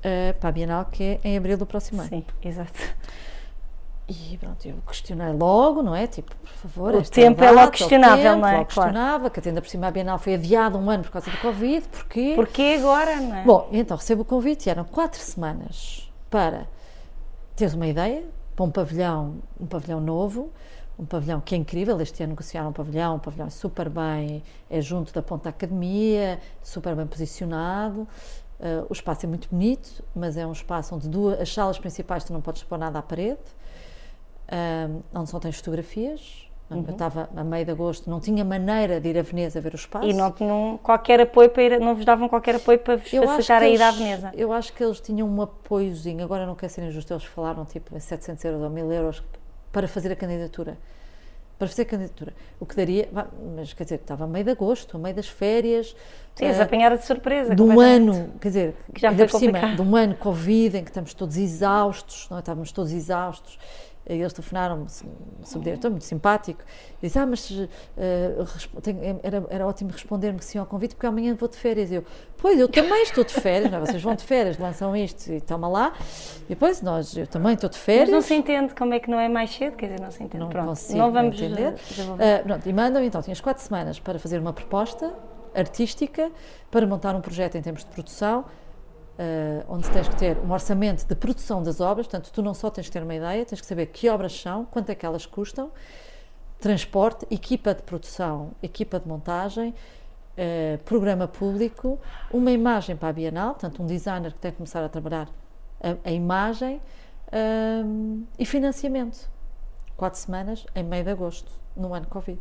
eh, 0.03 0.33
para 0.33 0.49
a 0.49 0.51
Bienal, 0.51 0.85
que 0.85 1.03
é 1.03 1.19
em 1.23 1.37
abril 1.37 1.55
do 1.55 1.67
próximo 1.67 2.01
ano. 2.01 2.09
Sim, 2.09 2.25
exato. 2.41 2.73
E 4.09 4.37
pronto, 4.39 4.67
eu 4.67 4.75
questionei 4.87 5.31
logo, 5.31 5.83
não 5.83 5.95
é? 5.95 6.07
Tipo, 6.07 6.35
por 6.35 6.49
favor, 6.49 6.95
O 6.95 7.03
tempo 7.03 7.43
é 7.43 7.51
logo 7.51 7.71
questionável, 7.71 8.23
tempo, 8.31 8.41
não 8.41 8.47
é? 8.47 8.57
Logo 8.57 8.65
Claro. 8.65 8.89
questionava, 8.89 9.29
que 9.29 9.47
ainda 9.47 9.61
por 9.61 9.69
cima 9.69 9.87
a 9.87 9.91
Bienal 9.91 10.17
foi 10.17 10.33
adiada 10.33 10.77
um 10.77 10.89
ano 10.89 11.03
por 11.03 11.11
causa 11.11 11.29
do 11.29 11.37
Covid, 11.37 11.87
porquê? 11.87 12.33
Porquê 12.35 12.77
agora, 12.79 13.17
não 13.17 13.35
é? 13.35 13.43
Bom, 13.43 13.69
então 13.71 13.95
recebo 13.95 14.23
o 14.23 14.25
convite 14.25 14.65
e 14.65 14.69
eram 14.71 14.83
quatro 14.83 15.21
semanas 15.21 16.10
para 16.31 16.67
teres 17.55 17.75
uma 17.75 17.85
ideia 17.85 18.23
para 18.55 18.65
um 18.65 18.71
pavilhão, 18.71 19.35
um 19.59 19.65
pavilhão 19.65 19.99
novo, 19.99 20.51
um 20.97 21.05
pavilhão 21.05 21.41
que 21.41 21.55
é 21.55 21.57
incrível. 21.57 21.99
Este 22.01 22.23
ano 22.23 22.31
negociaram 22.31 22.69
um 22.69 22.73
pavilhão, 22.73 23.15
um 23.15 23.19
pavilhão 23.19 23.49
super 23.49 23.89
bem, 23.89 24.43
é 24.69 24.81
junto 24.81 25.13
da 25.13 25.21
Ponta 25.21 25.49
Academia, 25.49 26.39
super 26.61 26.95
bem 26.95 27.07
posicionado. 27.07 28.07
Uh, 28.59 28.85
o 28.89 28.93
espaço 28.93 29.25
é 29.25 29.29
muito 29.29 29.49
bonito, 29.49 30.03
mas 30.15 30.37
é 30.37 30.45
um 30.45 30.51
espaço 30.51 30.93
onde 30.95 31.09
duas, 31.09 31.39
as 31.39 31.51
salas 31.51 31.79
principais 31.79 32.23
tu 32.23 32.31
não 32.31 32.41
podes 32.41 32.61
pôr 32.63 32.77
nada 32.77 32.99
à 32.99 33.01
parede, 33.01 33.39
um, 34.51 35.19
onde 35.19 35.29
só 35.29 35.39
tens 35.39 35.57
fotografias. 35.57 36.50
Eu 36.71 36.91
estava 36.91 37.29
a 37.35 37.43
meio 37.43 37.65
de 37.65 37.71
agosto, 37.71 38.09
não 38.09 38.19
tinha 38.19 38.45
maneira 38.45 38.99
de 39.01 39.09
ir 39.09 39.17
a 39.17 39.21
Veneza 39.21 39.59
ver 39.59 39.73
o 39.73 39.75
espaço. 39.75 40.05
E 40.07 40.13
não 40.13 40.31
tinham 40.31 40.79
qualquer 40.81 41.19
apoio 41.19 41.49
para 41.49 41.63
ir, 41.63 41.79
não 41.79 41.95
vos 41.95 42.05
davam 42.05 42.29
qualquer 42.29 42.55
apoio 42.55 42.79
para 42.79 42.95
vos 42.95 43.09
facilitar 43.09 43.61
a 43.61 43.67
ida 43.67 43.87
à 43.87 43.91
Veneza. 43.91 44.31
Eu 44.33 44.53
acho 44.53 44.71
que 44.73 44.83
eles 44.83 44.99
tinham 45.01 45.27
um 45.27 45.41
apoiozinho, 45.41 46.23
agora 46.23 46.45
não 46.45 46.55
quero 46.55 46.71
ser 46.71 46.83
injusto, 46.83 47.11
eles 47.13 47.25
falaram 47.25 47.65
tipo 47.65 47.95
em 47.95 47.99
700 47.99 48.45
euros 48.45 48.61
ou 48.61 48.69
1000 48.69 48.91
euros 48.93 49.23
para 49.71 49.87
fazer 49.87 50.11
a 50.11 50.15
candidatura. 50.15 50.77
Para 51.59 51.67
fazer 51.67 51.83
a 51.83 51.85
candidatura. 51.85 52.33
O 52.59 52.65
que 52.65 52.75
daria, 52.75 53.07
mas 53.55 53.71
quer 53.73 53.83
dizer, 53.83 53.95
estava 53.97 54.23
a 54.23 54.27
meio 54.27 54.43
de 54.43 54.49
agosto, 54.51 54.97
a 54.97 54.99
meio 54.99 55.15
das 55.15 55.27
férias, 55.27 55.95
Sim, 56.35 56.45
eles 56.45 56.57
eh, 56.57 56.63
apanharam 56.63 56.97
de 56.97 57.05
surpresa. 57.05 57.53
de 57.53 57.61
um 57.61 57.79
ano, 57.79 58.31
quer 58.41 58.47
dizer, 58.47 58.75
Que 58.93 58.99
já 58.99 59.09
ainda 59.09 59.27
foi 59.27 59.31
por 59.31 59.39
cima, 59.39 59.59
complicado. 59.59 59.75
de 59.83 59.89
um 59.89 59.95
ano 59.95 60.15
Covid, 60.15 60.77
em 60.77 60.83
que 60.83 60.89
estamos 60.89 61.13
todos 61.13 61.37
exaustos, 61.37 62.27
não 62.31 62.37
é? 62.37 62.39
estávamos 62.39 62.71
todos 62.71 62.91
exaustos. 62.91 63.59
E 64.09 64.13
Eles 64.15 64.33
telefonaram-me, 64.33 64.85
o 65.41 65.45
subdiretor, 65.45 65.91
muito 65.91 66.03
simpático, 66.05 66.61
e 67.01 67.05
disse: 67.05 67.19
Ah, 67.19 67.25
mas 67.25 67.49
eh, 67.97 68.35
respo- 68.53 68.81
tenho- 68.81 69.19
era, 69.21 69.45
era 69.49 69.67
ótimo 69.67 69.91
responder-me 69.91 70.39
que 70.39 70.45
sim 70.45 70.57
ao 70.57 70.65
convite, 70.65 70.95
porque 70.95 71.05
amanhã 71.05 71.35
vou 71.35 71.47
de 71.47 71.55
férias. 71.55 71.91
Eu, 71.91 72.03
pois, 72.37 72.59
eu 72.59 72.67
também 72.67 73.03
estou 73.03 73.23
de 73.23 73.31
férias, 73.33 73.71
não 73.71 73.77
é? 73.77 73.81
vocês 73.81 74.01
vão 74.01 74.15
de 74.15 74.23
férias, 74.23 74.57
lançam 74.57 74.95
isto 74.97 75.31
e 75.31 75.39
toma 75.39 75.67
lá. 75.67 75.93
E 76.45 76.49
depois 76.49 76.81
nós, 76.81 77.15
eu 77.15 77.27
também 77.27 77.53
estou 77.53 77.69
de 77.69 77.75
Mas 77.77 77.83
férias. 77.85 78.09
não 78.09 78.21
se 78.21 78.33
entende 78.33 78.73
como 78.73 78.93
é 78.93 78.99
que 78.99 79.09
não 79.09 79.19
é 79.19 79.29
mais 79.29 79.51
cedo, 79.51 79.75
quer 79.77 79.85
dizer, 79.91 80.01
não 80.01 80.09
se 80.11 80.23
entende. 80.23 80.43
Não 80.43 80.49
Pronto, 80.49 80.67
consigo 80.69 80.97
não 80.97 81.11
vamos 81.11 81.35
entender. 81.39 81.75
eh. 82.19 82.39
Ah, 82.39 82.43
pronto, 82.43 82.67
e 82.67 82.73
mandam, 82.73 83.03
então, 83.03 83.21
tinhas 83.21 83.39
quatro 83.39 83.63
semanas 83.63 83.99
para 83.99 84.17
fazer 84.17 84.39
uma 84.39 84.51
proposta 84.51 85.13
artística, 85.53 86.31
para 86.71 86.87
montar 86.87 87.15
um 87.15 87.21
projeto 87.21 87.55
em 87.55 87.61
termos 87.61 87.83
de 87.83 87.89
produção, 87.91 88.45
ah, 89.21 89.63
onde 89.69 89.87
tens 89.91 90.07
que 90.07 90.15
ter 90.15 90.35
um 90.39 90.51
orçamento 90.51 91.05
de 91.05 91.15
produção 91.15 91.61
das 91.61 91.79
obras, 91.79 92.07
portanto, 92.07 92.31
tu 92.33 92.41
não 92.41 92.55
só 92.55 92.71
tens 92.71 92.87
que 92.87 92.91
ter 92.91 93.03
uma 93.03 93.13
ideia, 93.13 93.45
tens 93.45 93.61
que 93.61 93.67
saber 93.67 93.85
que 93.87 94.09
obras 94.09 94.33
são, 94.33 94.65
quanto 94.65 94.89
é 94.89 94.95
que 94.95 95.05
elas 95.05 95.27
custam, 95.27 95.71
transporte, 96.59 97.27
equipa 97.29 97.75
de 97.75 97.83
produção, 97.83 98.51
equipa 98.63 98.99
de 98.99 99.07
montagem, 99.07 99.75
eh, 100.35 100.79
programa 100.85 101.27
público, 101.27 101.99
uma 102.33 102.51
imagem 102.51 102.95
para 102.95 103.09
a 103.09 103.13
Bienal, 103.13 103.51
portanto, 103.51 103.83
um 103.83 103.85
designer 103.85 104.33
que 104.33 104.39
tem 104.39 104.51
que 104.51 104.57
começar 104.57 104.83
a 104.83 104.89
trabalhar 104.89 105.29
a, 105.79 106.09
a 106.09 106.11
imagem 106.11 106.81
ahm, 107.31 108.23
e 108.39 108.45
financiamento. 108.45 109.29
Quatro 109.95 110.19
semanas 110.19 110.65
em 110.73 110.83
meio 110.83 111.03
de 111.03 111.11
agosto, 111.11 111.51
no 111.75 111.93
ano 111.93 112.07
Covid. 112.07 112.39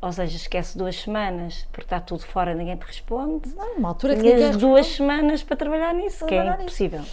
Ou 0.00 0.12
seja, 0.12 0.36
esquece 0.36 0.76
duas 0.76 0.94
semanas, 1.00 1.66
porque 1.72 1.86
está 1.86 1.98
tudo 2.00 2.22
fora, 2.22 2.54
ninguém 2.54 2.76
te 2.76 2.84
responde. 2.84 3.48
Não, 3.54 3.76
uma 3.76 3.88
altura 3.88 4.14
que 4.16 4.22
Tinhas 4.22 4.56
duas 4.56 4.86
semanas 4.86 5.42
para 5.42 5.56
trabalhar 5.56 5.94
nisso, 5.94 6.26
que 6.26 6.34
é 6.34 6.42
Trabalhar 6.42 6.62
nisso. 6.64 6.84
impossível. 6.84 7.04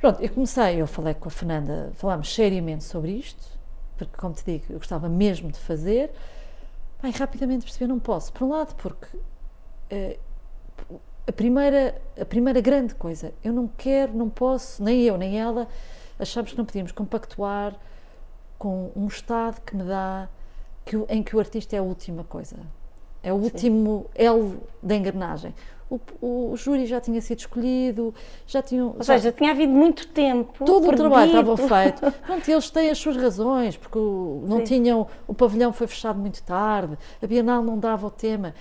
Pronto, 0.00 0.20
eu 0.20 0.28
comecei, 0.30 0.80
eu 0.82 0.86
falei 0.88 1.14
com 1.14 1.28
a 1.28 1.30
Fernanda, 1.30 1.92
falámos 1.94 2.34
seriamente 2.34 2.82
sobre 2.82 3.12
isto, 3.12 3.42
porque, 3.96 4.16
como 4.16 4.34
te 4.34 4.44
digo, 4.44 4.64
eu 4.70 4.78
gostava 4.78 5.08
mesmo 5.08 5.52
de 5.52 5.58
fazer. 5.58 6.10
Bem, 7.00 7.12
rapidamente 7.12 7.64
percebi, 7.64 7.86
não 7.86 8.00
posso. 8.00 8.32
Por 8.32 8.44
um 8.44 8.50
lado, 8.50 8.74
porque 8.74 9.06
eh, 9.88 10.18
a, 11.28 11.32
primeira, 11.32 12.00
a 12.20 12.24
primeira 12.24 12.60
grande 12.60 12.94
coisa, 12.96 13.32
eu 13.44 13.52
não 13.52 13.68
quero, 13.68 14.12
não 14.12 14.28
posso, 14.28 14.82
nem 14.82 15.02
eu, 15.02 15.16
nem 15.16 15.38
ela, 15.40 15.68
achamos 16.18 16.50
que 16.50 16.58
não 16.58 16.64
podíamos 16.64 16.90
compactuar 16.90 17.74
com 18.58 18.90
um 18.96 19.06
Estado 19.06 19.60
que 19.60 19.76
me 19.76 19.84
dá, 19.84 20.28
que, 20.84 20.96
em 21.08 21.22
que 21.22 21.36
o 21.36 21.38
artista 21.38 21.76
é 21.76 21.78
a 21.78 21.82
última 21.82 22.24
coisa. 22.24 22.56
É 23.22 23.32
o 23.32 23.36
último 23.36 24.06
elo 24.14 24.56
da 24.82 24.96
engrenagem. 24.96 25.54
O, 25.88 26.00
o, 26.20 26.50
o 26.52 26.56
júri 26.56 26.86
já 26.86 27.00
tinha 27.00 27.20
sido 27.20 27.38
escolhido, 27.40 28.14
já 28.46 28.62
tinham. 28.62 28.88
Ou 28.96 29.02
já- 29.02 29.14
seja, 29.18 29.30
tinha 29.30 29.50
havido 29.50 29.72
muito 29.72 30.08
tempo. 30.08 30.64
todo 30.64 30.88
o 30.88 30.96
trabalho 30.96 31.30
perdido. 31.32 31.52
estava 31.54 31.82
feito. 31.84 32.12
Pronto, 32.22 32.48
eles 32.50 32.70
têm 32.70 32.90
as 32.90 32.98
suas 32.98 33.16
razões, 33.16 33.76
porque 33.76 33.98
o- 33.98 34.42
não 34.48 34.58
Sim. 34.58 34.64
tinham. 34.64 35.06
O 35.28 35.34
pavilhão 35.34 35.72
foi 35.72 35.86
fechado 35.86 36.18
muito 36.18 36.42
tarde, 36.42 36.96
a 37.22 37.26
Bienal 37.26 37.62
não 37.62 37.78
dava 37.78 38.06
o 38.06 38.10
tema. 38.10 38.54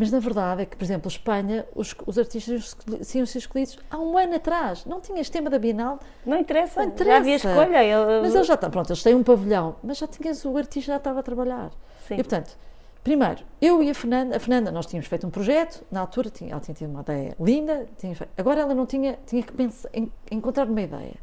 Mas 0.00 0.10
na 0.10 0.18
verdade 0.18 0.62
é 0.62 0.64
que, 0.64 0.74
por 0.78 0.82
exemplo, 0.82 1.08
Espanha, 1.08 1.66
os, 1.74 1.94
os 2.06 2.18
artistas 2.18 2.74
tinham 3.06 3.26
sido 3.26 3.40
escolhidos 3.42 3.78
há 3.90 3.98
um 3.98 4.16
ano 4.16 4.36
atrás. 4.36 4.86
Não 4.86 4.98
tinhas 4.98 5.28
tema 5.28 5.50
da 5.50 5.58
Bienal, 5.58 5.98
Não 6.24 6.38
interessa. 6.38 6.80
Não 6.86 6.96
Já 6.96 7.16
havia 7.18 7.36
interessa. 7.36 7.48
escolha. 7.60 7.84
ele- 7.84 8.20
mas 8.22 8.34
eles 8.34 8.46
já 8.46 8.54
estão. 8.54 8.70
Pronto, 8.70 8.88
eles 8.88 9.02
têm 9.02 9.14
um 9.14 9.22
pavilhão, 9.22 9.76
mas 9.84 9.98
já 9.98 10.06
tinhas 10.06 10.42
o 10.46 10.56
artista 10.56 10.92
já 10.92 10.96
estava 10.96 11.20
a 11.20 11.22
trabalhar. 11.22 11.70
Sim. 12.08 12.14
E 12.14 12.16
portanto, 12.16 12.56
primeiro, 13.04 13.42
eu 13.60 13.82
e 13.82 13.90
a 13.90 13.94
Fernanda, 13.94 14.36
a 14.38 14.40
Fernanda, 14.40 14.70
nós 14.72 14.86
tínhamos 14.86 15.06
feito 15.06 15.26
um 15.26 15.30
projeto, 15.30 15.84
na 15.92 16.00
altura 16.00 16.30
tinha, 16.30 16.52
ela 16.52 16.60
tinha 16.60 16.74
tido 16.74 16.88
uma 16.90 17.02
ideia 17.02 17.36
linda, 17.38 17.86
tinha 17.98 18.14
feito- 18.16 18.32
agora 18.38 18.60
ela 18.60 18.74
não 18.74 18.86
tinha, 18.86 19.18
tinha 19.26 19.42
que 19.42 19.52
pensar, 19.52 19.90
em, 19.92 20.10
encontrar 20.30 20.66
uma 20.66 20.80
ideia. 20.80 21.16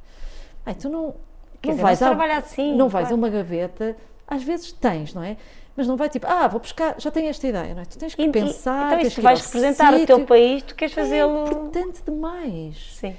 Ah, 0.63 0.75
tu 0.75 0.87
não, 0.87 1.15
Quer 1.61 1.69
não 1.69 1.75
dizer, 1.77 1.81
vais 1.83 1.99
não 1.99 2.07
trabalha 2.09 2.37
assim, 2.37 2.75
não 2.75 2.89
vais 2.89 3.07
claro. 3.07 3.15
a 3.15 3.17
uma 3.17 3.29
gaveta, 3.29 3.97
às 4.27 4.43
vezes 4.43 4.71
tens, 4.71 5.15
não 5.15 5.23
é? 5.23 5.35
Mas 5.77 5.87
não 5.87 5.95
vai 5.95 6.09
tipo, 6.09 6.25
ah, 6.27 6.47
vou 6.47 6.59
buscar, 6.59 6.95
já 6.99 7.11
tenho 7.11 7.29
esta 7.29 7.47
ideia, 7.47 7.73
não 7.75 7.83
é? 7.83 7.85
Tu 7.85 7.97
tens 7.99 8.15
que 8.15 8.21
E- 8.21 8.25
e- 8.25 8.31
pensar, 8.31 8.87
então, 8.87 8.97
e 8.99 9.01
tens 9.03 9.09
se 9.09 9.15
que 9.15 9.21
vais 9.21 9.39
representar 9.45 9.93
o 9.93 9.99
sítio. 9.99 10.15
teu 10.17 10.25
país, 10.25 10.63
tu 10.63 10.73
queres 10.75 10.97
É 10.97 11.01
fazê-lo. 11.01 11.43
importante 11.47 12.01
demais. 12.03 12.95
Sim. 12.99 13.15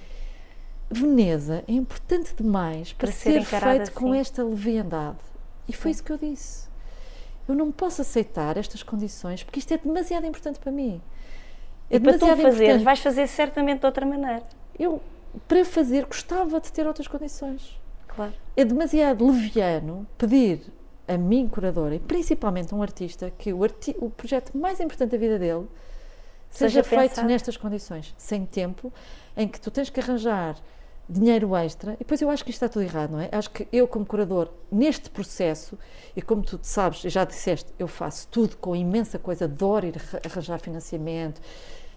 Veneza 0.90 1.62
é 1.68 1.72
importante 1.72 2.34
demais 2.34 2.92
para, 2.92 3.08
Para 3.08 3.16
ser 3.16 3.44
ser, 3.44 3.60
feito 3.60 3.92
com 3.92 4.10
assim. 4.10 4.20
esta 4.20 4.42
leviandade. 4.42 5.18
E 5.68 5.72
foi 5.72 5.90
isso 5.90 6.02
que 6.02 6.10
eu 6.10 6.16
disse. 6.18 6.66
Eu 7.46 7.54
não 7.54 7.70
posso 7.70 8.00
aceitar 8.02 8.56
estas 8.56 8.82
condições 8.82 9.42
porque 9.44 9.58
isto 9.58 9.72
é 9.72 9.78
demasiado 9.78 10.26
importante 10.26 10.58
para 10.58 10.72
mim. 10.72 11.00
É 11.90 11.96
E 11.96 12.00
para 12.00 12.12
tu 12.14 12.20
demasiado 12.20 12.42
fazeres, 12.42 12.60
importante. 12.60 12.84
vais 12.84 12.98
fazer 13.00 13.26
certamente 13.26 13.80
de 13.80 13.86
outra 13.86 14.04
maneira. 14.04 14.42
Eu, 14.78 15.00
para 15.46 15.64
fazer, 15.64 16.06
gostava 16.06 16.60
de 16.60 16.72
ter 16.72 16.86
outras 16.86 17.06
condições. 17.06 17.78
Claro. 18.08 18.32
É 18.56 18.64
demasiado 18.64 19.26
leviano 19.30 20.06
pedir 20.16 20.60
a 21.08 21.16
mim, 21.16 21.48
curadora, 21.48 21.94
e 21.94 21.98
principalmente 21.98 22.72
a 22.72 22.76
um 22.76 22.82
artista, 22.82 23.30
que 23.36 23.52
o, 23.52 23.64
arti- 23.64 23.96
o 23.98 24.10
projeto 24.10 24.56
mais 24.56 24.78
importante 24.80 25.10
da 25.12 25.18
vida 25.18 25.38
dele 25.38 25.66
Seja 26.50 26.82
seja, 26.82 26.84
feito 26.84 27.10
pensado. 27.10 27.28
nestas 27.28 27.56
condições, 27.56 28.14
sem 28.16 28.44
tempo, 28.46 28.92
em 29.36 29.46
que 29.48 29.60
tu 29.60 29.70
tens 29.70 29.90
que 29.90 30.00
arranjar 30.00 30.56
dinheiro 31.08 31.54
extra. 31.56 31.92
E 31.94 31.98
depois 31.98 32.20
eu 32.22 32.28
acho 32.30 32.44
que 32.44 32.50
isto 32.50 32.62
está 32.62 32.68
tudo 32.68 32.82
errado, 32.82 33.10
não 33.12 33.20
é? 33.20 33.28
Acho 33.32 33.50
que 33.50 33.66
eu, 33.72 33.86
como 33.88 34.04
curador, 34.06 34.50
neste 34.70 35.08
processo, 35.10 35.78
e 36.14 36.20
como 36.22 36.42
tu 36.42 36.58
sabes, 36.62 37.00
já 37.00 37.24
disseste, 37.24 37.72
eu 37.78 37.88
faço 37.88 38.28
tudo 38.28 38.56
com 38.58 38.74
imensa 38.76 39.18
coisa, 39.18 39.44
adoro 39.46 39.86
ir 39.86 39.94
arra- 39.96 40.20
arranjar 40.24 40.58
financiamento, 40.58 41.40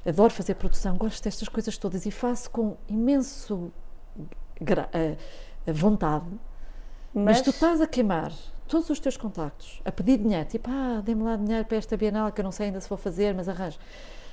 adoro 0.06 0.34
fazer 0.34 0.56
produção, 0.56 0.98
gosto 0.98 1.24
destas 1.24 1.48
coisas 1.50 1.78
todas 1.78 2.06
e 2.06 2.12
faço 2.12 2.50
com 2.52 2.76
imenso 2.90 3.72
eh, 4.94 5.16
vontade. 5.72 6.26
Mas, 7.14 7.42
tu 7.42 7.50
estás 7.50 7.82
a 7.82 7.88
queimar 7.88 8.32
todos 8.72 8.90
os 8.90 9.00
teus 9.00 9.18
contactos, 9.18 9.82
a 9.84 9.92
pedir 9.92 10.18
dinheiro, 10.18 10.48
tipo, 10.48 10.70
ah, 10.72 11.02
dê-me 11.04 11.24
lá 11.24 11.36
dinheiro 11.36 11.66
para 11.66 11.78
esta 11.78 11.98
Bienal 11.98 12.32
que 12.32 12.40
eu 12.40 12.44
não 12.46 12.52
sei 12.52 12.68
ainda 12.68 12.80
se 12.80 12.88
vou 12.90 12.98
fazer, 12.98 13.34
mas 13.36 13.50
arranjo. 13.50 13.78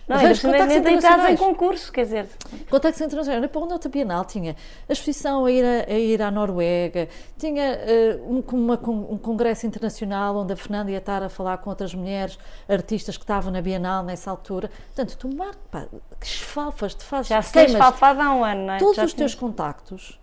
Não, 0.06 0.16
Arranjo 0.16 0.48
nem 0.48 0.62
estás 0.62 0.72
em 0.72 0.78
internacionais. 0.96 1.38
concurso, 1.38 1.92
quer 1.92 2.04
dizer. 2.04 2.28
Contactos 2.70 2.98
internacionais. 3.02 3.42
Olha, 3.42 3.48
Para 3.50 3.60
onde 3.60 3.72
outra 3.74 3.90
Bienal 3.90 4.24
tinha 4.24 4.56
a 4.88 4.92
exposição 4.94 5.44
a 5.44 5.50
ir, 5.52 5.62
a, 5.62 5.84
a 5.92 5.98
ir 5.98 6.22
à 6.22 6.30
Noruega, 6.30 7.08
tinha 7.36 7.62
eh, 7.62 8.18
um, 8.26 8.42
uma- 8.52 8.80
um 8.88 9.18
congresso 9.18 9.66
internacional 9.66 10.34
onde 10.36 10.54
a 10.54 10.56
Fernanda 10.56 10.90
ia 10.90 10.96
estar 10.96 11.22
a 11.22 11.28
falar 11.28 11.58
com 11.58 11.68
outras 11.68 11.92
mulheres, 11.94 12.38
artistas 12.66 13.18
que 13.18 13.24
estavam 13.24 13.52
na 13.52 13.60
Bienal 13.60 14.02
nessa 14.02 14.30
altura. 14.30 14.70
Portanto, 14.86 15.14
tu 15.18 15.36
marca, 15.36 15.58
pá, 15.70 15.86
que 16.18 16.26
esfalfas, 16.26 16.94
te 16.94 17.04
fazes, 17.04 17.28
Já 17.28 17.42
se 17.42 17.68
falfado 17.76 18.22
há 18.22 18.34
um 18.34 18.42
ano, 18.42 18.64
não 18.66 18.72
é? 18.74 18.78
todos 18.78 18.96
Já 18.96 19.04
os 19.04 19.12
teus 19.12 19.34
contactos 19.34 20.18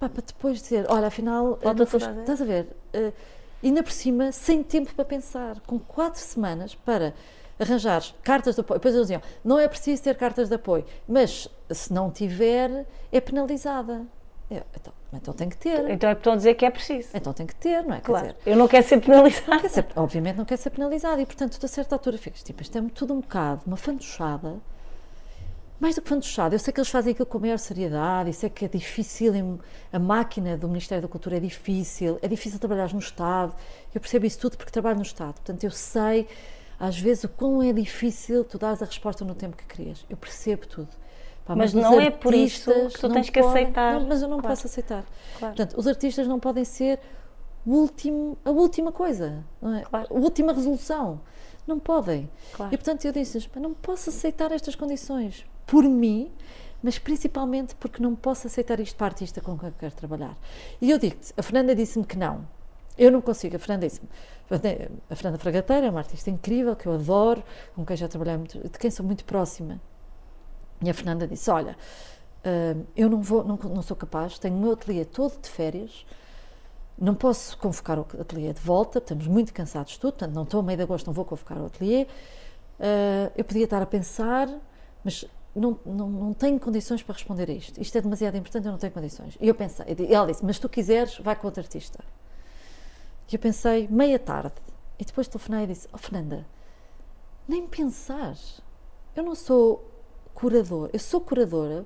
pá, 0.00 0.08
para 0.08 0.22
depois 0.26 0.60
dizer, 0.60 0.86
olha, 0.88 1.06
afinal, 1.06 1.58
Volta 1.62 1.86
foste- 1.86 2.08
a 2.08 2.20
estás 2.20 2.40
a 2.42 2.44
ver? 2.44 2.66
Eh, 2.92 3.12
ainda 3.62 3.82
por 3.82 3.92
cima, 3.92 4.32
sem 4.32 4.62
tempo 4.62 4.92
para 4.94 5.04
pensar, 5.04 5.60
com 5.66 5.78
quatro 5.78 6.20
semanas 6.20 6.74
para 6.74 7.12
arranjares 7.58 8.14
cartas 8.22 8.54
de 8.54 8.62
apoio. 8.62 8.80
Depois 8.80 8.94
eles 8.94 9.06
diziam, 9.06 9.22
não 9.44 9.58
é 9.58 9.68
preciso 9.68 10.02
ter 10.02 10.16
cartas 10.16 10.48
de 10.48 10.54
apoio, 10.54 10.84
mas 11.06 11.46
se 11.70 11.92
não 11.92 12.10
tiver, 12.10 12.86
é 13.12 13.20
penalizada. 13.20 14.06
Eu, 14.50 14.62
então, 14.74 14.92
então 15.12 15.34
tem 15.34 15.48
que 15.48 15.56
ter. 15.56 15.88
Então 15.90 16.08
é 16.10 16.14
para 16.14 16.34
dizer 16.34 16.54
que 16.54 16.64
é 16.64 16.70
preciso. 16.70 17.10
Então 17.14 17.32
tem 17.32 17.46
que 17.46 17.54
ter, 17.54 17.84
não 17.84 17.94
é? 17.94 18.00
Claro. 18.00 18.26
dizer, 18.28 18.36
Eu 18.46 18.56
não 18.56 18.66
quero 18.66 18.84
ser 18.88 19.00
penalizado. 19.00 19.60
quer 19.60 19.68
ser- 19.70 19.86
obviamente 19.94 20.36
não 20.36 20.44
quer 20.44 20.56
ser 20.56 20.70
penalizado 20.70 21.20
e, 21.20 21.26
portanto, 21.26 21.56
a 21.64 21.68
certa 21.68 21.94
altura 21.94 22.16
ficas 22.18 22.42
tipo, 22.42 22.60
isto 22.62 22.76
é 22.76 22.82
tudo 22.94 23.12
um 23.14 23.20
bocado, 23.20 23.62
uma 23.66 23.76
fantochada. 23.76 24.56
Mais 25.80 25.94
do 25.94 26.02
que 26.02 26.08
fantochada, 26.10 26.54
eu 26.54 26.58
sei 26.58 26.72
que 26.74 26.78
eles 26.78 26.90
fazem 26.90 27.12
aquilo 27.12 27.24
com 27.26 27.38
a 27.38 27.40
maior 27.40 27.58
seriedade, 27.58 28.28
e 28.28 28.32
sei 28.34 28.50
que 28.50 28.66
é 28.66 28.68
difícil, 28.68 29.58
a 29.90 29.98
máquina 29.98 30.54
do 30.56 30.68
Ministério 30.68 31.00
da 31.00 31.08
Cultura 31.08 31.38
é 31.38 31.40
difícil, 31.40 32.18
é 32.20 32.28
difícil 32.28 32.58
trabalhar 32.58 32.92
no 32.92 32.98
Estado, 32.98 33.54
eu 33.94 34.00
percebo 34.00 34.26
isso 34.26 34.38
tudo 34.38 34.58
porque 34.58 34.70
trabalho 34.70 34.96
no 34.96 35.02
Estado, 35.02 35.34
portanto 35.34 35.64
eu 35.64 35.70
sei 35.70 36.28
às 36.78 36.98
vezes 36.98 37.24
o 37.24 37.28
quão 37.30 37.62
é 37.62 37.72
difícil 37.72 38.44
tu 38.44 38.58
dares 38.58 38.82
a 38.82 38.84
resposta 38.84 39.24
no 39.24 39.34
tempo 39.34 39.56
que 39.56 39.64
querias, 39.64 40.04
eu 40.10 40.16
percebo 40.18 40.66
tudo. 40.66 40.88
Pá, 41.46 41.56
Mas 41.56 41.72
os 41.74 41.82
não 41.82 41.98
é 41.98 42.10
por 42.10 42.34
isso 42.34 42.70
que 42.90 42.98
tu 42.98 43.08
tens 43.08 43.30
que 43.30 43.40
podem- 43.40 43.62
aceitar. 43.64 43.94
não, 44.00 44.06
mas 44.06 44.20
eu 44.22 44.28
não 44.28 44.38
Claro. 44.38 44.54
posso 44.56 44.66
aceitar. 44.66 45.04
Claro. 45.38 45.54
Portanto, 45.56 45.78
os 45.78 45.86
artistas 45.86 46.26
não 46.28 46.38
podem 46.38 46.64
ser 46.64 47.00
o 47.66 47.70
último, 47.72 48.36
a 48.44 48.50
última 48.50 48.92
coisa, 48.92 49.42
é? 49.62 49.80
Claro. 49.80 50.06
a 50.10 50.14
última 50.14 50.52
resolução. 50.52 51.20
Não 51.66 51.78
podem. 51.78 52.28
Claro. 52.52 52.72
E 52.74 52.76
portanto 52.76 53.04
eu 53.04 53.12
disse-lhes, 53.12 53.46
"Pá, 53.46 53.60
não 53.60 53.72
posso 53.74 54.10
aceitar 54.10 54.50
estas 54.52 54.74
condições 54.74 55.44
por 55.70 55.84
mim, 55.84 56.32
mas 56.82 56.98
principalmente 56.98 57.76
porque 57.76 58.02
não 58.02 58.16
posso 58.16 58.48
aceitar 58.48 58.80
isto 58.80 58.96
para 58.96 59.06
a 59.06 59.10
artista 59.10 59.40
com 59.40 59.56
quem 59.56 59.68
eu 59.68 59.74
quero 59.78 59.94
trabalhar. 59.94 60.36
E 60.80 60.90
eu 60.90 60.98
digo-te, 60.98 61.32
a 61.36 61.42
Fernanda 61.42 61.76
disse-me 61.76 62.04
que 62.04 62.18
não. 62.18 62.44
Eu 62.98 63.12
não 63.12 63.20
consigo. 63.20 63.54
A 63.54 63.58
Fernanda 63.60 63.86
disse-me. 63.86 64.08
A 65.08 65.14
Fernanda 65.14 65.38
Fragateira 65.38 65.86
é 65.86 65.90
uma 65.90 66.00
artista 66.00 66.28
incrível, 66.28 66.74
que 66.74 66.86
eu 66.86 66.94
adoro, 66.94 67.44
com 67.76 67.86
quem 67.86 67.96
já 67.96 68.08
trabalhei 68.08 68.36
muito, 68.36 68.58
de 68.58 68.78
quem 68.78 68.90
sou 68.90 69.06
muito 69.06 69.24
próxima. 69.24 69.80
E 70.82 70.90
a 70.90 70.94
Fernanda 70.94 71.24
disse: 71.24 71.48
Olha, 71.52 71.76
hum, 72.44 72.84
eu 72.96 73.08
não, 73.08 73.22
vou, 73.22 73.44
não, 73.44 73.56
não 73.56 73.82
sou 73.82 73.96
capaz, 73.96 74.40
tenho 74.40 74.56
o 74.56 74.58
meu 74.58 74.72
ateliê 74.72 75.04
todo 75.04 75.40
de 75.40 75.48
férias, 75.48 76.04
não 76.98 77.14
posso 77.14 77.56
convocar 77.58 77.96
o 77.96 78.06
ateliê 78.20 78.52
de 78.52 78.60
volta, 78.60 78.98
estamos 78.98 79.28
muito 79.28 79.54
cansados 79.54 79.92
de 79.92 80.00
tudo, 80.00 80.14
portanto, 80.14 80.34
não 80.34 80.42
estou 80.42 80.58
a 80.58 80.62
meio 80.64 80.78
de 80.78 80.82
agosto, 80.82 81.06
não 81.06 81.14
vou 81.14 81.24
convocar 81.24 81.58
o 81.58 81.66
ateliê. 81.66 82.08
Uh, 82.80 83.30
eu 83.36 83.44
podia 83.44 83.64
estar 83.64 83.80
a 83.80 83.86
pensar, 83.86 84.48
mas 85.04 85.24
não, 85.54 85.78
não, 85.84 86.08
não 86.08 86.34
tenho 86.34 86.58
condições 86.60 87.02
para 87.02 87.14
responder 87.14 87.50
a 87.50 87.52
isto. 87.52 87.80
Isto 87.80 87.98
é 87.98 88.00
demasiado 88.00 88.36
importante, 88.36 88.66
eu 88.66 88.72
não 88.72 88.78
tenho 88.78 88.92
condições. 88.92 89.36
E 89.40 89.48
eu 89.48 89.54
pensei, 89.54 89.86
e 89.98 90.14
ela 90.14 90.26
disse: 90.26 90.44
Mas 90.44 90.58
tu 90.58 90.68
quiseres, 90.68 91.18
vai 91.18 91.34
com 91.34 91.46
outro 91.46 91.60
artista. 91.60 92.04
E 93.30 93.34
eu 93.34 93.38
pensei, 93.38 93.88
meia 93.88 94.18
tarde, 94.18 94.54
e 94.98 95.04
depois 95.04 95.26
telefonei 95.28 95.64
e 95.64 95.66
disse: 95.68 95.88
Oh, 95.92 95.98
Fernanda, 95.98 96.46
nem 97.48 97.66
pensar. 97.66 98.36
Eu 99.14 99.24
não 99.24 99.34
sou 99.34 99.90
curador, 100.34 100.88
eu 100.92 100.98
sou 100.98 101.20
curadora 101.20 101.84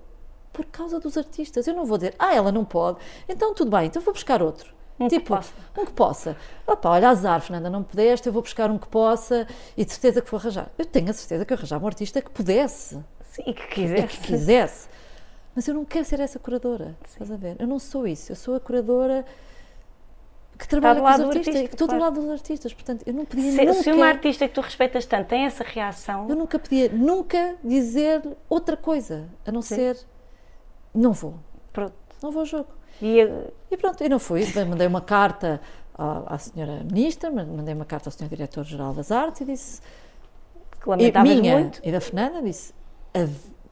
por 0.52 0.64
causa 0.66 1.00
dos 1.00 1.16
artistas. 1.16 1.66
Eu 1.66 1.74
não 1.74 1.84
vou 1.84 1.96
dizer, 1.96 2.14
ah, 2.18 2.34
ela 2.34 2.52
não 2.52 2.64
pode, 2.64 2.98
então 3.28 3.54
tudo 3.54 3.70
bem, 3.70 3.86
então 3.86 4.00
vou 4.02 4.12
buscar 4.12 4.42
outro. 4.42 4.74
Um 4.98 5.08
que 5.08 5.18
tipo, 5.18 5.34
possa. 5.34 5.52
um 5.76 5.84
que 5.84 5.92
possa. 5.92 6.36
Opa, 6.66 6.90
olha, 6.90 7.08
azar, 7.08 7.40
Fernanda, 7.40 7.68
não 7.68 7.82
pudeste, 7.82 8.28
eu 8.28 8.32
vou 8.32 8.42
buscar 8.42 8.70
um 8.70 8.78
que 8.78 8.86
possa 8.86 9.46
e 9.76 9.84
de 9.84 9.90
certeza 9.90 10.22
que 10.22 10.30
vou 10.30 10.38
arranjar. 10.38 10.70
Eu 10.78 10.86
tenho 10.86 11.10
a 11.10 11.12
certeza 11.12 11.44
que 11.44 11.52
eu 11.52 11.56
arranjava 11.56 11.84
um 11.84 11.88
artista 11.88 12.22
que 12.22 12.30
pudesse 12.30 13.02
Sim, 13.34 13.42
e 13.46 13.52
que 13.54 13.62
e 13.62 13.66
quiser. 13.68 14.06
que 14.08 14.18
quisesse. 14.18 14.88
Mas 15.54 15.66
eu 15.68 15.74
não 15.74 15.84
quero 15.84 16.04
ser 16.04 16.18
essa 16.20 16.38
curadora, 16.38 16.96
estás 17.08 17.30
a 17.30 17.36
ver? 17.36 17.56
Eu 17.58 17.66
não 17.66 17.78
sou 17.78 18.06
isso, 18.06 18.32
eu 18.32 18.36
sou 18.36 18.54
a 18.56 18.60
curadora 18.60 19.24
que 20.58 20.68
trabalha 20.68 21.00
do 21.00 21.02
com 21.02 21.08
os 21.10 21.16
do 21.16 21.22
artistas, 21.26 21.46
artista, 21.48 21.68
que 21.68 21.74
estou 21.74 21.86
do 21.88 21.90
claro. 21.90 22.04
lado 22.04 22.20
dos 22.20 22.30
artistas. 22.30 22.72
Portanto, 22.74 23.02
eu 23.06 23.12
não 23.12 23.24
podia 23.24 23.50
Se, 23.52 23.64
nunca... 23.64 23.74
se 23.82 23.92
uma 23.92 24.06
artista 24.06 24.48
que 24.48 24.54
tu 24.54 24.60
respeitas 24.60 25.04
tanto 25.06 25.26
tem 25.28 25.44
essa 25.46 25.64
reação, 25.64 26.28
Eu 26.28 26.36
nunca 26.36 26.58
podia 26.58 26.88
nunca 26.90 27.56
dizer 27.62 28.22
outra 28.48 28.76
coisa, 28.76 29.28
a 29.46 29.50
não 29.52 29.62
Sim. 29.62 29.74
ser 29.76 29.98
não 30.94 31.12
vou, 31.12 31.34
pronto. 31.72 31.94
não 32.22 32.30
vou 32.30 32.40
ao 32.40 32.46
jogo. 32.46 32.68
E, 33.02 33.20
eh, 33.20 33.50
E 33.70 33.76
pronto, 33.76 34.00
eu 34.02 34.08
não 34.10 34.20
fui, 34.20 34.44
mandei 34.68 34.86
uma 34.86 35.00
carta 35.00 35.60
à, 35.96 36.34
à 36.34 36.38
senhora 36.38 36.84
ministra, 36.84 37.30
ma- 37.32 37.44
mandei 37.44 37.74
uma 37.74 37.84
carta 37.84 38.08
ao 38.08 38.12
senhor 38.12 38.28
diretor-geral 38.28 38.92
das 38.94 39.10
artes 39.10 39.40
e 39.40 39.44
disse, 39.44 39.80
que 40.80 40.88
e 41.02 41.22
minha 41.22 41.58
muito. 41.58 41.80
e 41.82 41.90
da 41.90 42.00
Fernanda, 42.00 42.40
disse, 42.40 42.72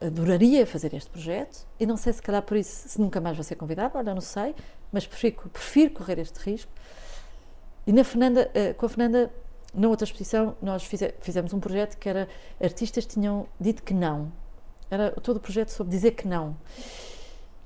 adoraria 0.01 0.65
fazer 0.65 0.93
este 0.93 1.09
projeto 1.09 1.65
e 1.79 1.85
não 1.85 1.97
sei 1.97 2.13
se 2.13 2.21
calhar 2.21 2.41
por 2.41 2.57
isso, 2.57 2.89
se 2.89 2.99
nunca 2.99 3.21
mais 3.21 3.37
vou 3.37 3.43
ser 3.43 3.55
convidada, 3.55 3.97
olha, 3.97 4.13
não 4.13 4.21
sei, 4.21 4.55
mas 4.91 5.07
prefiro, 5.07 5.49
prefiro 5.49 5.93
correr 5.93 6.19
este 6.19 6.37
risco. 6.39 6.71
E 7.85 7.91
na 7.91 8.03
Fernanda, 8.03 8.49
uh, 8.49 8.73
com 8.75 8.85
a 8.85 8.89
Fernanda, 8.89 9.31
na 9.73 9.87
outra 9.87 10.05
exposição, 10.05 10.55
nós 10.61 10.83
fize, 10.83 11.13
fizemos 11.19 11.53
um 11.53 11.59
projeto 11.59 11.97
que 11.97 12.07
era 12.07 12.27
artistas 12.61 13.05
tinham 13.05 13.47
dito 13.59 13.83
que 13.83 13.93
não. 13.93 14.31
Era 14.89 15.11
todo 15.11 15.37
o 15.37 15.39
projeto 15.39 15.69
sobre 15.69 15.91
dizer 15.91 16.11
que 16.11 16.27
não. 16.27 16.55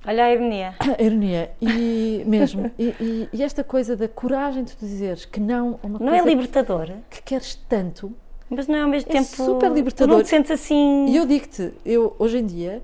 Olha 0.06 0.26
a 0.26 0.32
ironia. 0.32 0.76
A 0.98 1.02
ironia, 1.02 1.52
e 1.62 2.24
mesmo. 2.26 2.72
e, 2.80 2.96
e, 3.00 3.30
e, 3.34 3.44
esta 3.44 3.64
coisa 3.64 3.96
da 3.96 4.08
coragem 4.08 4.64
de 4.64 4.76
tu 4.76 4.86
dizeres 4.86 5.26
que 5.26 5.40
não 5.40 5.80
a 5.84 5.88
uma 5.88 6.00
não 6.00 6.08
coisa. 6.08 6.12
Não 6.12 6.16
é 6.16 6.26
libertador? 6.26 6.92
Que 7.10 7.22
queres 7.22 7.56
tanto. 7.68 8.16
Mas 8.50 8.68
não 8.68 8.76
é 8.76 8.82
ao 8.82 8.88
mesmo 8.88 9.10
é 9.10 9.14
tempo. 9.14 9.26
super 9.26 9.72
libertador. 9.72 10.16
Tu 10.16 10.18
não 10.18 10.24
te 10.24 10.30
sentes 10.30 10.52
assim. 10.52 11.08
E 11.08 11.18
eu 11.18 11.26
digo-te, 11.26 11.74
eu 11.86 12.16
hoje 12.18 12.38
em 12.38 12.46
dia 12.46 12.82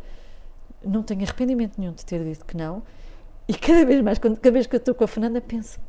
não 0.83 1.01
tenho 1.01 1.23
arrependimento 1.23 1.79
nenhum 1.79 1.93
de 1.93 2.05
ter 2.05 2.23
dito 2.23 2.45
que 2.45 2.57
não. 2.57 2.83
E 3.47 3.53
cada 3.53 3.85
vez 3.85 4.01
mais, 4.01 4.19
quando, 4.19 4.37
cada 4.37 4.51
vez 4.51 4.67
que 4.67 4.75
eu 4.75 4.77
estou 4.77 4.93
com 4.93 5.03
a 5.03 5.07
Fernanda, 5.07 5.41
penso, 5.41 5.79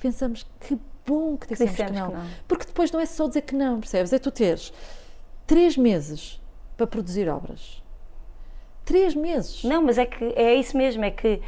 pensamos 0.00 0.46
que 0.60 0.78
bom 1.06 1.36
que 1.36 1.48
dissemos 1.48 1.74
que 1.74 1.82
não. 1.82 2.10
que 2.10 2.16
não. 2.16 2.26
Porque 2.46 2.66
depois 2.66 2.90
não 2.90 3.00
é 3.00 3.06
só 3.06 3.26
dizer 3.28 3.42
que 3.42 3.54
não, 3.54 3.80
percebes? 3.80 4.12
É 4.12 4.18
tu 4.18 4.30
teres 4.30 4.72
três 5.46 5.76
meses 5.76 6.40
para 6.76 6.86
produzir 6.86 7.28
obras 7.28 7.82
Três 8.84 9.14
meses. 9.14 9.62
Não, 9.62 9.82
mas 9.82 9.96
é 9.96 10.04
que 10.04 10.24
é 10.34 10.54
isso 10.54 10.76
mesmo, 10.76 11.04
é 11.04 11.10
que 11.10 11.40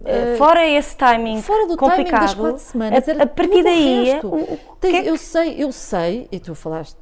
uh, 0.00 0.36
fora 0.38 0.64
esse 0.68 0.96
timing 0.96 1.42
fora 1.42 1.66
do 1.66 1.76
complicado, 1.76 2.04
timing 2.04 2.20
das 2.20 2.34
quatro 2.34 2.58
semanas, 2.58 3.08
a, 3.08 3.22
a 3.24 3.26
partir 3.26 3.62
daí, 3.64 4.20
o, 4.22 4.54
o, 4.54 4.58
Tens, 4.80 4.94
é 4.94 5.02
que... 5.02 5.08
eu 5.08 5.16
sei, 5.16 5.62
eu 5.62 5.72
sei, 5.72 6.28
e 6.30 6.38
tu 6.38 6.54
falaste 6.54 6.96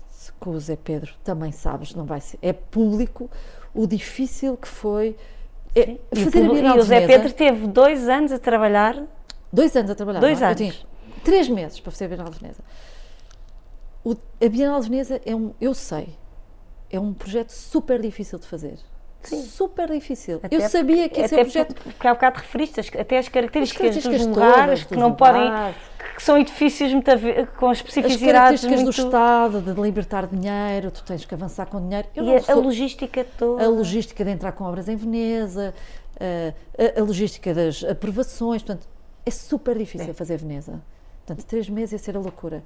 o 0.50 0.60
Zé 0.60 0.76
Pedro, 0.76 1.12
também 1.22 1.52
sabes, 1.52 1.94
não 1.94 2.04
vai 2.04 2.20
ser, 2.20 2.38
é 2.42 2.52
público 2.52 3.30
o 3.74 3.86
difícil 3.86 4.56
que 4.56 4.68
foi 4.68 5.16
é, 5.74 5.96
fazer 6.14 6.44
e, 6.44 6.66
a 6.66 6.76
E 6.76 6.78
o 6.78 6.82
Zé 6.82 7.06
Pedro 7.06 7.32
teve 7.32 7.66
dois 7.66 8.08
anos 8.08 8.30
a 8.32 8.38
trabalhar. 8.38 9.02
Dois 9.52 9.74
anos 9.76 9.90
a 9.90 9.94
trabalhar. 9.94 10.20
Dois 10.20 10.40
não? 10.40 10.48
anos. 10.48 10.60
Eu 10.60 10.70
tinha 10.70 10.86
três 11.24 11.48
meses 11.48 11.80
para 11.80 11.90
fazer 11.90 12.04
a 12.04 12.08
Bienal 12.08 12.30
de 12.30 12.38
Veneza. 12.38 12.62
O, 14.04 14.12
a 14.12 14.48
Bienal 14.48 14.80
de 14.80 14.88
Veneza 14.88 15.20
é 15.24 15.34
um, 15.34 15.52
eu 15.60 15.74
sei, 15.74 16.16
é 16.90 17.00
um 17.00 17.12
projeto 17.12 17.50
super 17.50 18.00
difícil 18.00 18.38
de 18.38 18.46
fazer. 18.46 18.78
Sim. 19.28 19.42
super 19.42 19.90
difícil. 19.90 20.40
Até 20.42 20.54
eu 20.54 20.60
sabia 20.68 21.08
que 21.08 21.20
esse 21.20 21.34
é 21.34 21.42
projeto. 21.42 21.74
Porque 21.74 22.06
há 22.06 22.14
bocado 22.14 22.38
referiste 22.40 22.80
até 22.80 23.18
as 23.18 23.28
características, 23.28 23.86
as 23.96 24.02
características 24.06 24.18
dos 24.18 24.26
lugares 24.26 24.84
que 24.84 24.96
não 24.96 25.12
podem. 25.12 25.50
que 26.14 26.22
são 26.22 26.38
edifícios 26.38 26.92
muito 26.92 27.10
com 27.56 27.72
especificidades. 27.72 28.64
As 28.64 28.70
características 28.70 28.82
muito... 28.82 28.96
do 28.96 29.04
Estado, 29.06 29.60
de 29.60 29.80
libertar 29.80 30.26
dinheiro, 30.26 30.90
tu 30.90 31.02
tens 31.04 31.24
que 31.24 31.34
avançar 31.34 31.66
com 31.66 31.80
dinheiro. 31.80 32.08
Eu 32.14 32.24
e 32.24 32.36
a, 32.36 32.42
sou... 32.42 32.54
a, 32.54 32.58
logística 32.58 33.26
toda. 33.38 33.64
A 33.64 33.68
logística 33.68 34.24
de 34.24 34.30
entrar 34.30 34.52
com 34.52 34.64
obras 34.64 34.88
em 34.88 34.96
Veneza, 34.96 35.74
a, 36.20 36.98
a, 36.98 37.00
a 37.00 37.04
logística 37.04 37.54
das 37.54 37.82
aprovações. 37.84 38.62
Portanto, 38.62 38.86
é 39.24 39.30
super 39.30 39.78
difícil 39.78 40.10
é. 40.10 40.14
fazer 40.14 40.36
Veneza. 40.36 40.82
Portanto, 41.26 41.46
três 41.46 41.68
meses 41.68 41.92
ia 41.92 41.98
ser 41.98 42.16
a 42.16 42.20
loucura. 42.20 42.62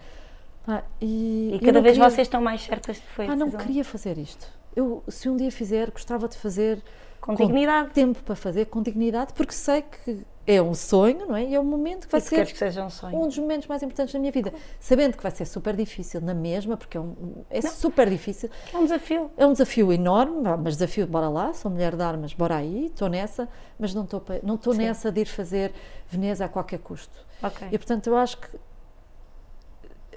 Ah, 0.66 0.82
e, 1.00 1.52
e 1.54 1.58
cada 1.64 1.80
vez 1.80 1.94
queria... 1.94 2.10
vocês 2.10 2.26
estão 2.26 2.42
mais 2.42 2.62
certas 2.62 2.96
de 2.96 3.02
foi. 3.02 3.26
Ah, 3.26 3.36
não 3.36 3.50
queria 3.50 3.84
fazer 3.84 4.18
isto 4.18 4.57
eu, 4.78 5.02
se 5.08 5.28
um 5.28 5.36
dia 5.36 5.50
fizer, 5.50 5.90
gostava 5.90 6.28
de 6.28 6.36
fazer 6.36 6.80
com, 7.20 7.36
com 7.36 7.46
dignidade. 7.46 7.90
tempo 7.90 8.22
para 8.22 8.36
fazer, 8.36 8.66
com 8.66 8.80
dignidade, 8.80 9.32
porque 9.32 9.52
sei 9.52 9.82
que 9.82 10.24
é 10.46 10.62
um 10.62 10.72
sonho, 10.72 11.26
não 11.26 11.36
é? 11.36 11.44
E 11.44 11.54
é 11.54 11.60
um 11.60 11.64
momento 11.64 12.06
que 12.06 12.12
vai 12.12 12.20
ser 12.20 12.46
que 12.46 12.56
seja 12.56 12.84
um, 12.84 12.88
sonho. 12.88 13.20
um 13.20 13.26
dos 13.26 13.36
momentos 13.36 13.66
mais 13.66 13.82
importantes 13.82 14.12
da 14.14 14.20
minha 14.20 14.30
vida. 14.30 14.54
Sabendo 14.78 15.16
que 15.16 15.22
vai 15.22 15.32
ser 15.32 15.44
super 15.46 15.74
difícil 15.74 16.20
na 16.20 16.32
mesma, 16.32 16.76
porque 16.76 16.96
é, 16.96 17.00
um, 17.00 17.44
é 17.50 17.60
super 17.60 18.08
difícil. 18.08 18.48
É 18.72 18.78
um 18.78 18.84
desafio. 18.84 19.30
É 19.36 19.44
um 19.44 19.52
desafio 19.52 19.92
enorme, 19.92 20.42
mas 20.62 20.76
desafio, 20.76 21.06
bora 21.06 21.28
lá, 21.28 21.52
sou 21.52 21.70
mulher 21.70 21.96
de 21.96 22.02
armas, 22.02 22.32
bora 22.32 22.56
aí, 22.56 22.86
estou 22.86 23.08
nessa, 23.08 23.48
mas 23.78 23.92
não 23.92 24.04
estou 24.04 24.22
não 24.42 24.58
nessa 24.74 25.10
de 25.10 25.22
ir 25.22 25.26
fazer 25.26 25.72
Veneza 26.08 26.44
a 26.44 26.48
qualquer 26.48 26.78
custo. 26.78 27.26
Okay. 27.42 27.68
E 27.72 27.76
portanto 27.76 28.06
eu 28.06 28.16
acho 28.16 28.38
que 28.38 28.48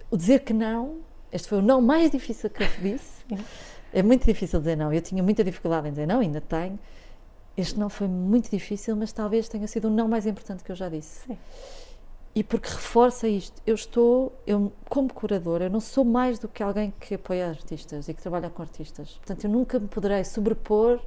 o 0.09 0.15
dizer 0.15 0.41
que 0.41 0.53
não, 0.53 0.99
este 1.31 1.49
foi 1.49 1.57
o 1.57 1.61
não 1.61 1.81
mais 1.81 2.11
difícil 2.11 2.49
que 2.49 2.63
eu 2.63 2.67
disse. 2.79 3.25
É 3.93 4.01
muito 4.01 4.26
difícil 4.26 4.59
dizer 4.59 4.76
não. 4.76 4.91
Eu 4.93 5.01
tinha 5.01 5.22
muita 5.22 5.43
dificuldade 5.43 5.88
em 5.88 5.91
dizer 5.91 6.07
não, 6.07 6.19
ainda 6.19 6.41
tenho. 6.41 6.80
Este 7.57 7.77
não 7.80 7.89
foi 7.89 8.07
muito 8.07 8.49
difícil, 8.49 8.95
mas 8.95 9.11
talvez 9.11 9.49
tenha 9.49 9.68
sido 9.68 9.88
o 9.88 9.91
não 9.91 10.07
mais 10.07 10.26
importante 10.26 10.63
que 10.63 10.72
eu 10.72 10.76
já 10.76 10.88
disse. 10.88 11.26
Sim. 11.27 11.38
E 12.34 12.43
porque 12.43 12.69
reforça 12.69 13.27
isto, 13.27 13.61
eu 13.68 13.76
estou, 13.76 14.34
eu 14.47 14.72
como 14.88 15.13
curadora, 15.13 15.65
eu 15.65 15.69
não 15.69 15.81
sou 15.81 16.05
mais 16.05 16.39
do 16.39 16.47
que 16.47 16.63
alguém 16.63 16.93
que 16.97 17.15
apoia 17.15 17.49
artistas 17.49 18.07
e 18.07 18.13
que 18.13 18.22
trabalha 18.22 18.49
com 18.49 18.61
artistas. 18.61 19.15
Portanto, 19.18 19.43
eu 19.43 19.49
nunca 19.49 19.77
me 19.77 19.88
poderei 19.88 20.23
sobrepor 20.23 21.01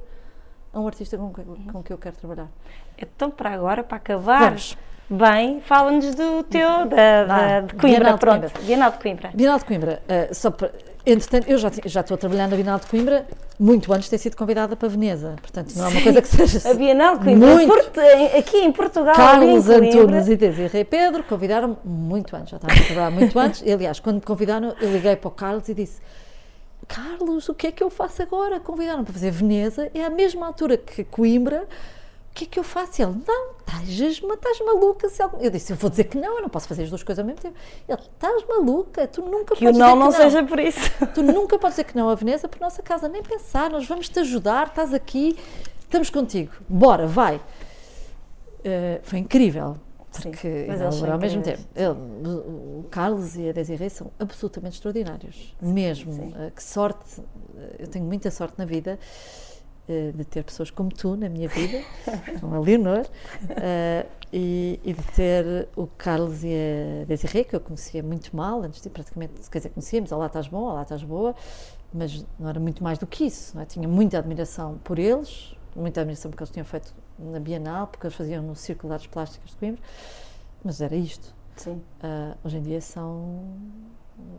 a 0.71 0.79
um 0.79 0.85
artista 0.85 1.17
com, 1.17 1.33
com 1.33 1.83
que 1.83 1.91
eu 1.91 1.97
quero 1.97 2.15
trabalhar. 2.15 2.47
Então, 2.95 3.31
para 3.31 3.49
agora, 3.51 3.83
para 3.83 3.97
acabar, 3.97 4.49
Vamos. 4.49 4.77
bem, 5.09 5.61
fala-nos 5.61 6.13
do 6.13 6.43
teu, 6.43 6.85
da, 6.85 7.23
da, 7.25 7.61
de 7.61 7.73
Coimbra, 7.73 7.99
Bienal 8.01 8.17
pronto. 8.19 8.45
De 8.45 8.53
Coimbra. 8.53 8.67
Bienal 8.67 8.91
de 8.91 8.97
Coimbra. 8.99 9.31
Bienal 9.33 9.57
de 9.57 9.65
Coimbra, 9.65 10.03
uh, 10.03 10.35
só 10.35 10.51
para 10.51 10.71
Entretanto, 11.05 11.47
eu 11.47 11.57
já, 11.57 11.71
já 11.85 12.01
estou 12.01 12.15
a 12.15 12.17
trabalhar 12.17 12.47
na 12.47 12.55
Bienal 12.55 12.79
de 12.79 12.87
Coimbra 12.87 13.27
muito 13.59 13.93
antes 13.93 14.05
de 14.05 14.09
ter 14.09 14.17
sido 14.17 14.35
convidada 14.35 14.75
para 14.75 14.89
Veneza. 14.89 15.35
Portanto, 15.39 15.73
não 15.75 15.85
é 15.85 15.89
uma 15.89 16.01
coisa 16.01 16.21
que 16.21 16.27
seja. 16.27 16.69
A 16.69 16.73
Bienal 16.73 17.17
de 17.17 17.25
Coimbra, 17.25 17.53
muito... 17.53 17.67
Porto, 17.67 17.99
aqui 18.37 18.57
em 18.57 18.71
Portugal. 18.71 19.15
Carlos 19.15 19.69
Antunes 19.69 20.27
e 20.27 20.35
Desirê 20.35 20.83
Pedro 20.83 21.23
convidaram-me 21.23 21.77
muito 21.85 22.35
antes, 22.35 22.49
já 22.49 22.57
estava 22.57 22.73
a 22.73 22.85
trabalhar 22.85 23.11
muito 23.11 23.37
antes. 23.37 23.61
Aliás, 23.61 23.99
quando 23.99 24.15
me 24.15 24.21
convidaram, 24.21 24.75
eu 24.81 24.91
liguei 24.91 25.15
para 25.15 25.27
o 25.27 25.31
Carlos 25.31 25.69
e 25.69 25.73
disse: 25.73 26.01
Carlos, 26.87 27.47
o 27.49 27.53
que 27.53 27.67
é 27.67 27.71
que 27.71 27.83
eu 27.83 27.89
faço 27.89 28.21
agora? 28.23 28.59
Convidaram-me 28.59 29.05
para 29.05 29.13
fazer 29.13 29.31
Veneza, 29.31 29.89
é 29.93 30.03
a 30.03 30.09
mesma 30.09 30.47
altura 30.47 30.75
que 30.75 31.03
Coimbra 31.03 31.67
que 32.35 32.43
é 32.43 32.47
que 32.47 32.59
eu 32.59 32.63
faço? 32.63 33.01
Ele, 33.01 33.15
não, 33.25 33.51
estás, 33.59 33.89
estás 33.89 34.59
maluca. 34.59 35.07
Se 35.07 35.23
Eu 35.39 35.49
disse, 35.49 35.71
eu 35.71 35.77
vou 35.77 35.89
dizer 35.89 36.03
que 36.03 36.17
não, 36.17 36.35
eu 36.35 36.41
não 36.41 36.49
posso 36.49 36.67
fazer 36.67 36.83
as 36.83 36.89
duas 36.89 37.01
coisas 37.01 37.23
ao 37.23 37.25
mesmo 37.25 37.41
tempo. 37.41 37.55
Ele, 37.87 37.97
estás 37.97 38.45
maluca, 38.45 39.07
tu 39.07 39.21
nunca 39.21 39.55
que 39.55 39.63
podes 39.63 39.71
dizer 39.71 39.71
não 39.71 39.71
que 39.71 39.79
não. 39.79 39.87
Que 39.87 39.95
o 39.95 39.97
não 39.97 40.05
não 40.05 40.11
seja 40.11 40.43
por 40.43 40.59
isso. 40.59 40.91
Tu 41.15 41.23
nunca 41.23 41.57
podes 41.57 41.77
dizer 41.77 41.85
que 41.85 41.95
não 41.95 42.09
a 42.09 42.15
Veneza 42.15 42.49
por 42.49 42.59
nossa 42.59 42.83
casa, 42.83 43.07
nem 43.07 43.23
pensar, 43.23 43.69
nós 43.71 43.87
vamos 43.87 44.09
te 44.09 44.19
ajudar, 44.19 44.67
estás 44.67 44.93
aqui, 44.93 45.37
estamos 45.79 46.09
contigo, 46.09 46.51
bora, 46.67 47.07
vai. 47.07 47.37
Uh, 47.37 48.99
foi 49.03 49.19
incrível. 49.19 49.77
Porque 50.11 50.65
Sim, 50.65 50.67
mas 50.67 51.03
ao 51.03 51.17
mesmo 51.17 51.41
tempo, 51.41 51.61
ele, 51.75 51.89
o 51.89 52.85
Carlos 52.89 53.35
e 53.35 53.49
a 53.49 53.51
Desiree 53.51 53.89
são 53.89 54.11
absolutamente 54.17 54.75
extraordinários, 54.75 55.53
mesmo. 55.61 56.11
Uh, 56.11 56.51
que 56.51 56.63
sorte, 56.63 57.21
eu 57.77 57.87
tenho 57.87 58.05
muita 58.05 58.31
sorte 58.31 58.57
na 58.57 58.63
vida 58.63 58.97
eh, 59.87 60.11
de 60.15 60.25
ter 60.25 60.43
pessoas 60.43 60.71
como 60.71 60.89
tu 60.89 61.15
na 61.15 61.29
minha 61.29 61.47
vida, 61.47 61.83
como 62.41 62.55
a 62.55 62.59
Leonor, 62.59 63.05
uh, 63.05 64.09
e, 64.33 64.79
e, 64.83 64.93
de 64.93 65.03
ter 65.11 65.69
o 65.75 65.85
Carlos 65.85 66.43
e 66.43 66.53
a 67.03 67.05
Desirê, 67.05 67.43
que 67.43 67.55
eu 67.55 67.59
conhecia 67.59 68.01
muito 68.01 68.35
mal, 68.35 68.63
antes 68.63 68.81
de 68.81 68.89
praticamente, 68.89 69.33
quer 69.49 69.59
dizer, 69.59 69.69
conhecíamos, 69.69 70.11
olá 70.11 70.25
estás 70.25 70.47
bom, 70.47 70.63
olá 70.63 70.81
estás 70.81 71.03
boa, 71.03 71.35
mas 71.93 72.25
não 72.39 72.49
era 72.49 72.59
muito 72.59 72.83
mais 72.83 72.97
do 72.97 73.05
que 73.05 73.25
isso, 73.25 73.59
é? 73.59 73.65
tinha 73.65 73.87
muita 73.87 74.17
admiração 74.17 74.79
por 74.83 74.97
eles, 74.97 75.55
muita 75.75 76.01
admiração 76.01 76.31
porque 76.31 76.41
eles 76.41 76.51
tinham 76.51 76.65
feito 76.65 76.91
na 77.19 77.39
Bienal, 77.39 77.85
porque 77.85 78.07
eles 78.07 78.15
faziam 78.15 78.41
no 78.41 78.55
Círculo 78.55 78.89
de 78.89 78.93
Artes 78.95 79.07
Plásticas 79.07 79.51
de 79.51 79.57
Coimbra, 79.57 79.81
mas 80.63 80.81
era 80.81 80.95
isto. 80.95 81.31
Sim. 81.57 81.81
Uh, 82.03 82.35
hoje 82.43 82.57
em 82.57 82.61
dia 82.61 82.81
são 82.81 83.55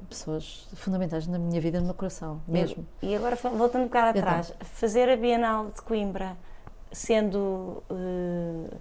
pessoas 0.09 0.69
fundamentais 0.75 1.27
na 1.27 1.39
minha 1.39 1.61
vida 1.61 1.79
e 1.79 1.81
no 1.81 1.87
meu 1.87 1.95
coração, 1.95 2.41
mesmo. 2.47 2.87
E, 3.03 3.09
e 3.09 3.17
agora, 3.17 3.37
voltando 3.37 3.83
um 3.83 3.87
bocado 3.87 4.19
então. 4.19 4.29
atrás, 4.29 4.55
fazer 4.61 5.09
a 5.09 5.17
Bienal 5.17 5.67
de 5.67 5.83
Coimbra 5.83 6.37
sendo 6.93 7.83
uh, 7.91 8.77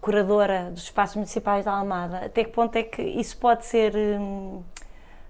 curadora 0.00 0.70
dos 0.70 0.84
espaços 0.84 1.16
municipais 1.16 1.64
da 1.64 1.72
Almada, 1.72 2.26
até 2.26 2.44
que 2.44 2.50
ponto 2.50 2.74
é 2.76 2.82
que 2.82 3.02
isso 3.02 3.36
pode 3.36 3.64
ser. 3.64 3.94
Um, 3.94 4.62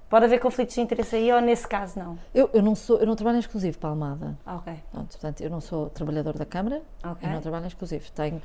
pode 0.09 0.27
haver 0.27 0.41
conflitos 0.41 0.75
de 0.75 0.81
interesse 0.81 1.17
aí 1.17 1.33
ou 1.33 1.41
nesse 1.41 1.67
caso 1.67 1.99
não? 1.99 2.19
Eu, 2.35 2.51
eu 2.53 2.63
não 2.63 2.75
sou, 2.75 2.99
eu 2.99 3.07
não 3.07 3.17
trabalho 3.17 3.37
em 3.37 3.41
exclusivo 3.41 3.79
para 3.79 3.89
a 3.89 3.93
Almada. 3.93 4.39
Ok. 4.47 4.75
Pronto, 4.91 5.09
portanto, 5.09 5.41
eu 5.41 5.51
não 5.51 5.61
sou 5.61 5.91
trabalhador 5.91 6.37
da 6.37 6.47
Câmara, 6.47 6.83
okay. 7.03 7.29
eu 7.29 7.33
não 7.33 7.41
trabalho 7.41 7.65
em 7.65 7.69
exclusivo. 7.69 8.11
Tenho 8.13 8.41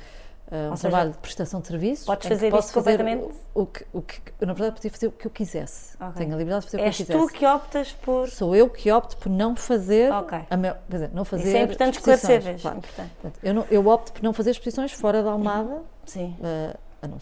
um 0.50 0.76
seja, 0.76 0.88
trabalho 0.88 1.10
de 1.12 1.18
prestação 1.18 1.60
de 1.60 1.66
serviços. 1.66 2.06
Podes 2.06 2.26
fazer 2.26 2.54
isso 2.54 2.72
completamente? 2.72 3.34
O, 3.54 3.62
o, 3.62 3.66
que, 3.66 3.84
o 3.92 4.02
que, 4.02 4.20
eu, 4.40 4.46
na 4.46 4.52
verdade, 4.54 4.76
podia 4.76 4.90
fazer 4.90 5.06
o 5.08 5.12
que 5.12 5.26
eu 5.26 5.30
quisesse. 5.30 5.94
Okay. 5.96 6.12
Tenho 6.16 6.34
a 6.34 6.38
liberdade 6.38 6.64
de 6.64 6.70
fazer 6.70 6.82
És 6.82 6.94
o 6.94 6.96
que 6.96 7.02
eu 7.02 7.06
quisesse. 7.06 7.18
És 7.18 7.32
tu 7.32 7.38
que 7.38 7.46
optas 7.46 7.92
por... 7.92 8.28
Sou 8.28 8.56
eu 8.56 8.70
que 8.70 8.90
opto 8.90 9.16
por 9.16 9.28
não 9.28 9.54
fazer... 9.54 10.10
Ok. 10.12 10.38
A 10.48 10.56
meu, 10.56 10.74
quer 10.74 10.96
dizer, 10.96 11.10
não 11.12 11.24
fazer 11.24 11.48
Isso 11.48 11.56
é 11.56 11.62
importante 11.62 11.98
esclarecer, 11.98 12.60
claro. 12.60 12.78
importante. 12.78 13.10
Portanto, 13.20 13.40
eu, 13.42 13.54
não, 13.54 13.66
eu 13.70 13.86
opto 13.86 14.12
por 14.12 14.22
não 14.22 14.32
fazer 14.32 14.50
exposições 14.50 14.92
fora 14.92 15.22
da 15.22 15.30
Almada. 15.30 15.82
Sim. 16.06 16.34
Uh, 16.40 16.78
não, 17.06 17.18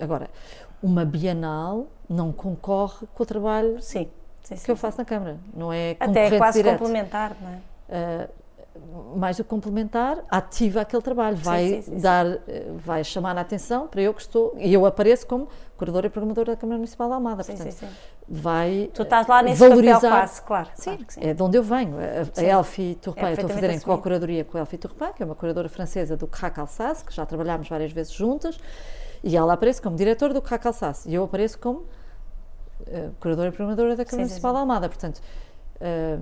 agora, 0.00 0.30
uma 0.82 1.04
Bienal 1.04 1.86
não 2.08 2.32
concorre 2.32 3.06
com 3.14 3.22
o 3.22 3.26
trabalho 3.26 3.82
sim, 3.82 4.08
sim, 4.42 4.56
sim. 4.56 4.64
que 4.64 4.70
eu 4.70 4.76
faço 4.76 4.98
na 4.98 5.04
Câmara. 5.04 5.38
Não 5.54 5.72
é 5.72 5.96
Até 5.98 6.26
é 6.26 6.38
quase 6.38 6.62
direto. 6.62 6.78
complementar, 6.78 7.36
não 7.40 7.50
é? 7.50 7.56
Uh, 7.88 8.45
mais 9.16 9.36
do 9.36 9.44
que 9.44 9.50
complementar, 9.50 10.24
ativa 10.30 10.80
aquele 10.80 11.02
trabalho, 11.02 11.36
vai 11.36 11.66
sim, 11.66 11.82
sim, 11.82 11.92
sim. 11.92 11.98
dar, 12.00 12.26
eh, 12.26 12.66
vai 12.76 13.02
chamar 13.02 13.36
a 13.36 13.40
atenção 13.40 13.86
para 13.86 14.02
eu 14.02 14.12
que 14.12 14.20
estou, 14.20 14.54
e 14.58 14.72
eu 14.72 14.84
apareço 14.86 15.26
como 15.26 15.48
curadora 15.76 16.06
e 16.06 16.10
programadora 16.10 16.52
da 16.52 16.56
Câmara 16.56 16.78
Municipal 16.78 17.08
de 17.08 17.14
Almada, 17.14 17.44
portanto, 17.44 17.76
vai 18.28 18.90
Tu 18.92 19.02
estás 19.02 19.26
lá 19.26 19.40
eh, 19.40 19.44
nesse 19.44 19.60
valorizar, 19.60 20.00
papel 20.00 20.10
quase, 20.10 20.42
claro. 20.42 20.68
Sim, 20.74 20.96
claro 20.96 21.28
é 21.28 21.34
de 21.34 21.42
onde 21.42 21.58
eu 21.58 21.62
venho. 21.62 21.96
A, 21.98 22.20
a 22.20 22.24
Sim. 22.24 22.46
Elfie 22.46 22.94
Turpin, 22.96 23.20
É 23.20 23.28
eu 23.28 23.32
estou 23.34 23.50
a 23.50 23.52
fazer 23.54 23.70
em 23.70 23.80
co-curadoria 23.80 24.44
com 24.44 24.56
a 24.58 24.60
Elfie 24.60 24.78
Turpin, 24.78 25.12
que 25.14 25.22
é 25.22 25.26
uma 25.26 25.34
curadora 25.34 25.68
francesa 25.68 26.16
do 26.16 26.26
Crac 26.26 26.58
Alsace, 26.58 27.04
que 27.04 27.14
já 27.14 27.24
trabalhámos 27.24 27.68
várias 27.68 27.92
vezes 27.92 28.12
juntas, 28.12 28.58
e 29.22 29.36
ela 29.36 29.54
aparece 29.54 29.80
como 29.80 29.96
diretora 29.96 30.34
do 30.34 30.42
Crac 30.42 30.66
Alsace, 30.66 31.08
e 31.08 31.14
eu 31.14 31.24
apareço 31.24 31.58
como 31.58 31.84
eh, 32.86 33.10
curadora 33.20 33.48
e 33.48 33.52
programadora 33.52 33.96
da 33.96 34.04
Câmara 34.04 34.26
Municipal 34.26 34.52
de 34.52 34.58
Almada. 34.58 34.88
Portanto, 34.88 35.20
eh, 35.80 36.18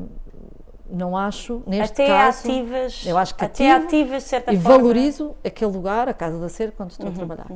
não 0.88 1.16
acho, 1.16 1.62
neste 1.66 1.92
Até 2.02 2.06
caso, 2.08 2.40
ativas, 2.48 3.06
eu 3.06 3.16
acho 3.18 3.34
que 3.34 3.44
até 3.44 3.72
ativo 3.72 3.86
ativas 3.86 4.22
de 4.24 4.28
certa 4.28 4.52
e 4.52 4.58
forma. 4.60 4.78
valorizo 4.78 5.34
aquele 5.44 5.70
lugar, 5.72 6.08
a 6.08 6.14
Casa 6.14 6.38
da 6.38 6.48
Cerca, 6.48 6.82
onde 6.84 6.92
estou 6.92 7.06
Uhum, 7.08 7.12
a 7.12 7.16
trabalhar. 7.16 7.46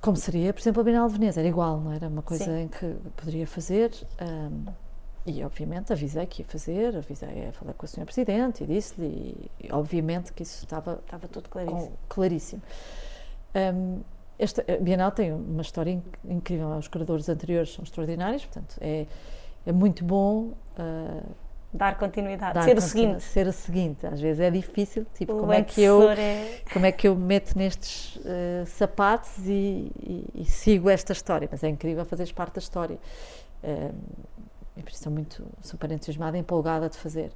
Como 0.00 0.16
seria, 0.16 0.52
por 0.52 0.60
exemplo, 0.60 0.80
a 0.80 0.84
Bienal 0.84 1.06
de 1.08 1.12
Veneza, 1.18 1.40
era 1.40 1.48
igual, 1.48 1.80
não 1.80 1.92
era? 1.92 2.08
Uma 2.08 2.22
coisa 2.22 2.44
Sim. 2.44 2.62
em 2.62 2.68
que 2.68 2.96
poderia 3.16 3.46
fazer. 3.46 3.92
ahm, 4.20 4.64
e, 5.24 5.44
obviamente, 5.44 5.92
avisei 5.92 6.26
que 6.26 6.42
ia 6.42 6.46
fazer, 6.48 6.96
avisei, 6.96 7.50
falei 7.52 7.74
com 7.78 7.86
o 7.86 7.88
Sr. 7.88 8.04
Presidente 8.04 8.64
e 8.64 8.66
disse-lhe, 8.66 9.50
e, 9.60 9.72
obviamente, 9.72 10.32
que 10.32 10.42
isso 10.42 10.64
estava 10.64 10.98
Estava 11.04 11.28
tudo 11.28 11.48
claríssimo. 11.48 11.80
com- 11.80 11.96
claríssimo. 12.08 12.62
Ahm, 13.54 14.00
esta 14.38 14.64
Bienal 14.80 15.12
tem 15.12 15.32
uma 15.32 15.62
história 15.62 15.92
inc- 15.92 16.18
incrível, 16.24 16.68
os 16.76 16.88
curadores 16.88 17.28
anteriores 17.28 17.72
são 17.72 17.84
extraordinários, 17.84 18.44
portanto, 18.44 18.76
é, 18.80 19.06
é 19.64 19.70
muito 19.72 20.04
bom. 20.04 20.52
ah, 20.76 21.22
Dar 21.74 21.96
continuidade, 21.98 22.52
dar 22.54 22.62
ser 22.64 22.72
o 22.72 22.74
continu- 22.82 22.88
seguinte. 22.90 23.22
Ser 23.22 23.46
o 23.46 23.52
seguinte, 23.52 24.06
às 24.06 24.20
vezes 24.20 24.40
é 24.40 24.50
difícil, 24.50 25.06
tipo, 25.14 25.32
O 25.32 25.40
como 25.40 25.52
é 25.54 25.62
que 25.62 25.80
eu 25.80 26.10
é- 26.10 26.60
como 26.72 26.84
é 26.84 26.92
que 26.92 27.08
eu 27.08 27.16
me 27.16 27.24
meto 27.24 27.56
nestes 27.56 28.18
eh, 28.26 28.64
sapatos 28.66 29.30
e, 29.46 29.90
e- 29.98 30.24
e 30.34 30.44
sigo 30.44 30.90
esta 30.90 31.12
história, 31.14 31.48
mas 31.50 31.64
é 31.64 31.68
incrível 31.68 32.04
fazeres 32.04 32.30
parte 32.30 32.54
da 32.56 32.58
história. 32.58 32.98
Eh, 33.62 33.90
e 34.76 34.82
por 34.82 34.88
isso 34.90 34.98
estou 34.98 35.12
muito 35.12 35.46
super 35.62 35.90
entusiasmada 35.90 36.36
empolgada 36.36 36.90
de 36.90 36.96
fazer. 36.98 37.30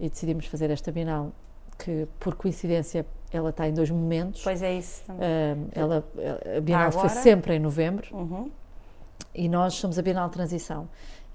E 0.00 0.08
decidimos 0.08 0.46
fazer 0.46 0.70
esta 0.70 0.90
Bienal, 0.90 1.30
que 1.78 2.08
por 2.18 2.34
coincidência 2.34 3.06
ela 3.32 3.50
está 3.50 3.68
em 3.68 3.72
dois 3.74 3.90
momentos. 3.90 4.42
Pois 4.42 4.60
é 4.60 4.74
isso 4.74 5.04
também. 5.04 5.24
Eh, 5.24 5.56
ela, 5.72 6.04
a 6.56 6.60
Bienal 6.60 6.90
foi 6.90 7.08
sempre 7.10 7.54
em 7.54 7.58
novembro 7.60 8.08
Uhum. 8.12 8.50
e 9.32 9.48
nós 9.48 9.74
somos 9.74 9.98
a 10.00 10.02
Bienal 10.02 10.26
de 10.28 10.34
Transição, 10.34 10.88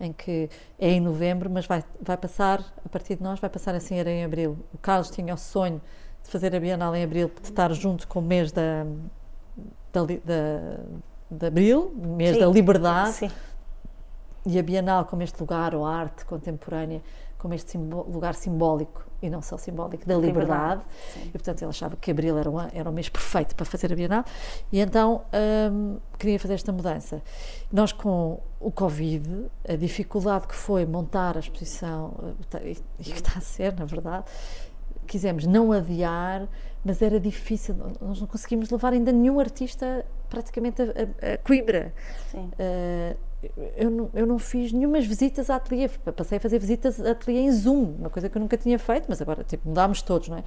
em 0.04 0.14
que 0.14 0.50
é 0.80 0.92
em 0.92 1.00
novembro, 1.00 1.50
mas 1.50 1.66
vai, 1.66 1.84
vai 2.02 2.18
passar, 2.18 2.64
a 2.86 2.90
partir 2.90 3.16
de 3.16 3.24
nós, 3.24 3.40
vai 3.40 3.50
passar 3.50 3.74
assim 3.76 3.96
era 3.96 4.10
em 4.10 4.24
abril. 4.24 4.58
O 4.74 4.78
Carlos 4.78 5.10
tinha 5.10 5.34
o 5.34 5.38
sonho 5.38 5.82
de 6.24 6.30
fazer 6.30 6.56
a 6.56 6.60
Bienal 6.60 6.96
em 6.96 7.04
abril, 7.04 7.32
de 7.42 7.50
estar 7.50 7.72
junto 7.74 8.08
com 8.08 8.20
o 8.20 8.22
mês 8.22 8.52
da, 8.52 8.86
da, 9.92 10.02
da, 10.02 10.80
de 11.30 11.46
abril, 11.46 11.94
mês 11.96 12.36
Sim. 12.36 12.42
da 12.42 12.48
liberdade, 12.48 13.14
Sim. 13.14 13.32
e 14.46 14.58
a 14.58 14.64
Bienal 14.64 15.06
como 15.06 15.22
este 15.24 15.40
lugar, 15.40 15.76
ou 15.76 15.86
arte 15.86 16.26
contemporânea, 16.26 17.02
como 17.44 17.53
este 17.53 17.72
simbo- 17.72 18.07
lugar 18.10 18.36
simbólico, 18.36 19.03
e 19.22 19.30
não 19.30 19.41
só 19.41 19.57
simbólico, 19.57 20.06
da 20.07 20.15
liberdade. 20.15 20.82
Liberdade. 20.82 21.28
E, 21.28 21.30
portanto, 21.32 21.61
ele 21.61 21.70
achava 21.70 21.95
que 21.98 22.10
abril 22.10 22.38
era, 22.38 22.49
um, 22.49 22.57
an- 22.57 22.70
era 22.74 22.90
o 22.90 22.94
mês 22.94 23.10
perfeito 23.10 23.53
para 23.56 23.65
fazer 23.65 23.91
a 23.91 23.95
Bienal 23.95 24.24
e 24.72 24.80
então 24.80 25.24
hum, 25.72 25.98
queria 26.18 26.40
fazer 26.40 26.53
esta 26.56 26.72
mudança. 26.72 27.22
Nós, 27.72 27.91
com 27.91 28.40
o 28.61 28.72
Covid, 28.72 29.48
a 29.68 29.76
dificuldade 29.76 30.48
que 30.48 30.56
foi 30.56 30.86
montar 30.86 31.36
a 31.36 31.40
exposição, 31.41 32.14
eh, 32.24 32.44
tá- 32.49 32.61
e 32.64 32.78
e 32.99 33.03
que 33.03 33.11
está 33.11 33.38
a 33.38 33.41
ser, 33.41 33.74
na 33.78 33.84
verdade, 33.86 34.24
quisemos 35.06 35.45
não 35.45 35.72
adiar, 35.74 36.48
mas 36.84 37.01
era 37.01 37.19
difícil, 37.19 37.76
nós 38.01 38.19
não 38.19 38.27
conseguimos 38.27 38.69
levar 38.69 38.93
ainda 38.93 39.11
nenhum 39.11 39.39
artista 39.39 40.05
praticamente 40.30 40.81
a, 40.81 40.85
a, 40.85 41.34
a 41.34 41.38
Coimbra. 41.38 41.93
Eh, 42.60 43.15
eu, 43.76 43.91
não, 43.91 44.10
eu 44.14 44.26
não 44.26 44.39
fiz 44.39 44.72
nenhumas 44.72 45.05
visitas 45.05 45.49
a 45.49 45.55
ateliê, 45.55 45.89
passei 45.89 46.38
a 46.38 46.41
fazer 46.41 46.60
visitas 46.60 46.99
a 46.99 47.11
ateliê 47.11 47.41
em 47.41 47.51
Zoom, 47.51 47.95
uma 47.99 48.10
coisa 48.10 48.30
que 48.30 48.38
eu 48.38 48.41
nunca 48.41 48.57
tinha 48.57 48.80
feito, 48.80 49.05
mas 49.07 49.22
agora 49.22 49.43
tipo, 49.43 49.68
mudámos 49.68 50.01
todos, 50.01 50.30
não 50.30 50.38
é? 50.38 50.43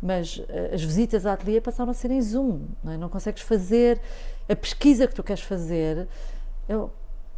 Mas 0.00 0.42
eh, 0.48 0.70
as 0.72 0.82
visitas 0.82 1.26
a 1.26 1.32
ateliê 1.32 1.60
passaram 1.60 1.90
a 1.90 1.94
ser 1.94 2.10
em 2.10 2.20
Zoom, 2.22 2.60
não 2.82 2.92
é? 2.92 2.96
Não 2.96 3.08
consegues 3.08 3.42
fazer 3.42 4.00
a 4.48 4.56
pesquisa 4.56 5.06
que 5.06 5.14
tu 5.14 5.22
queres 5.22 5.42
fazer, 5.42 6.08
é, 6.68 6.74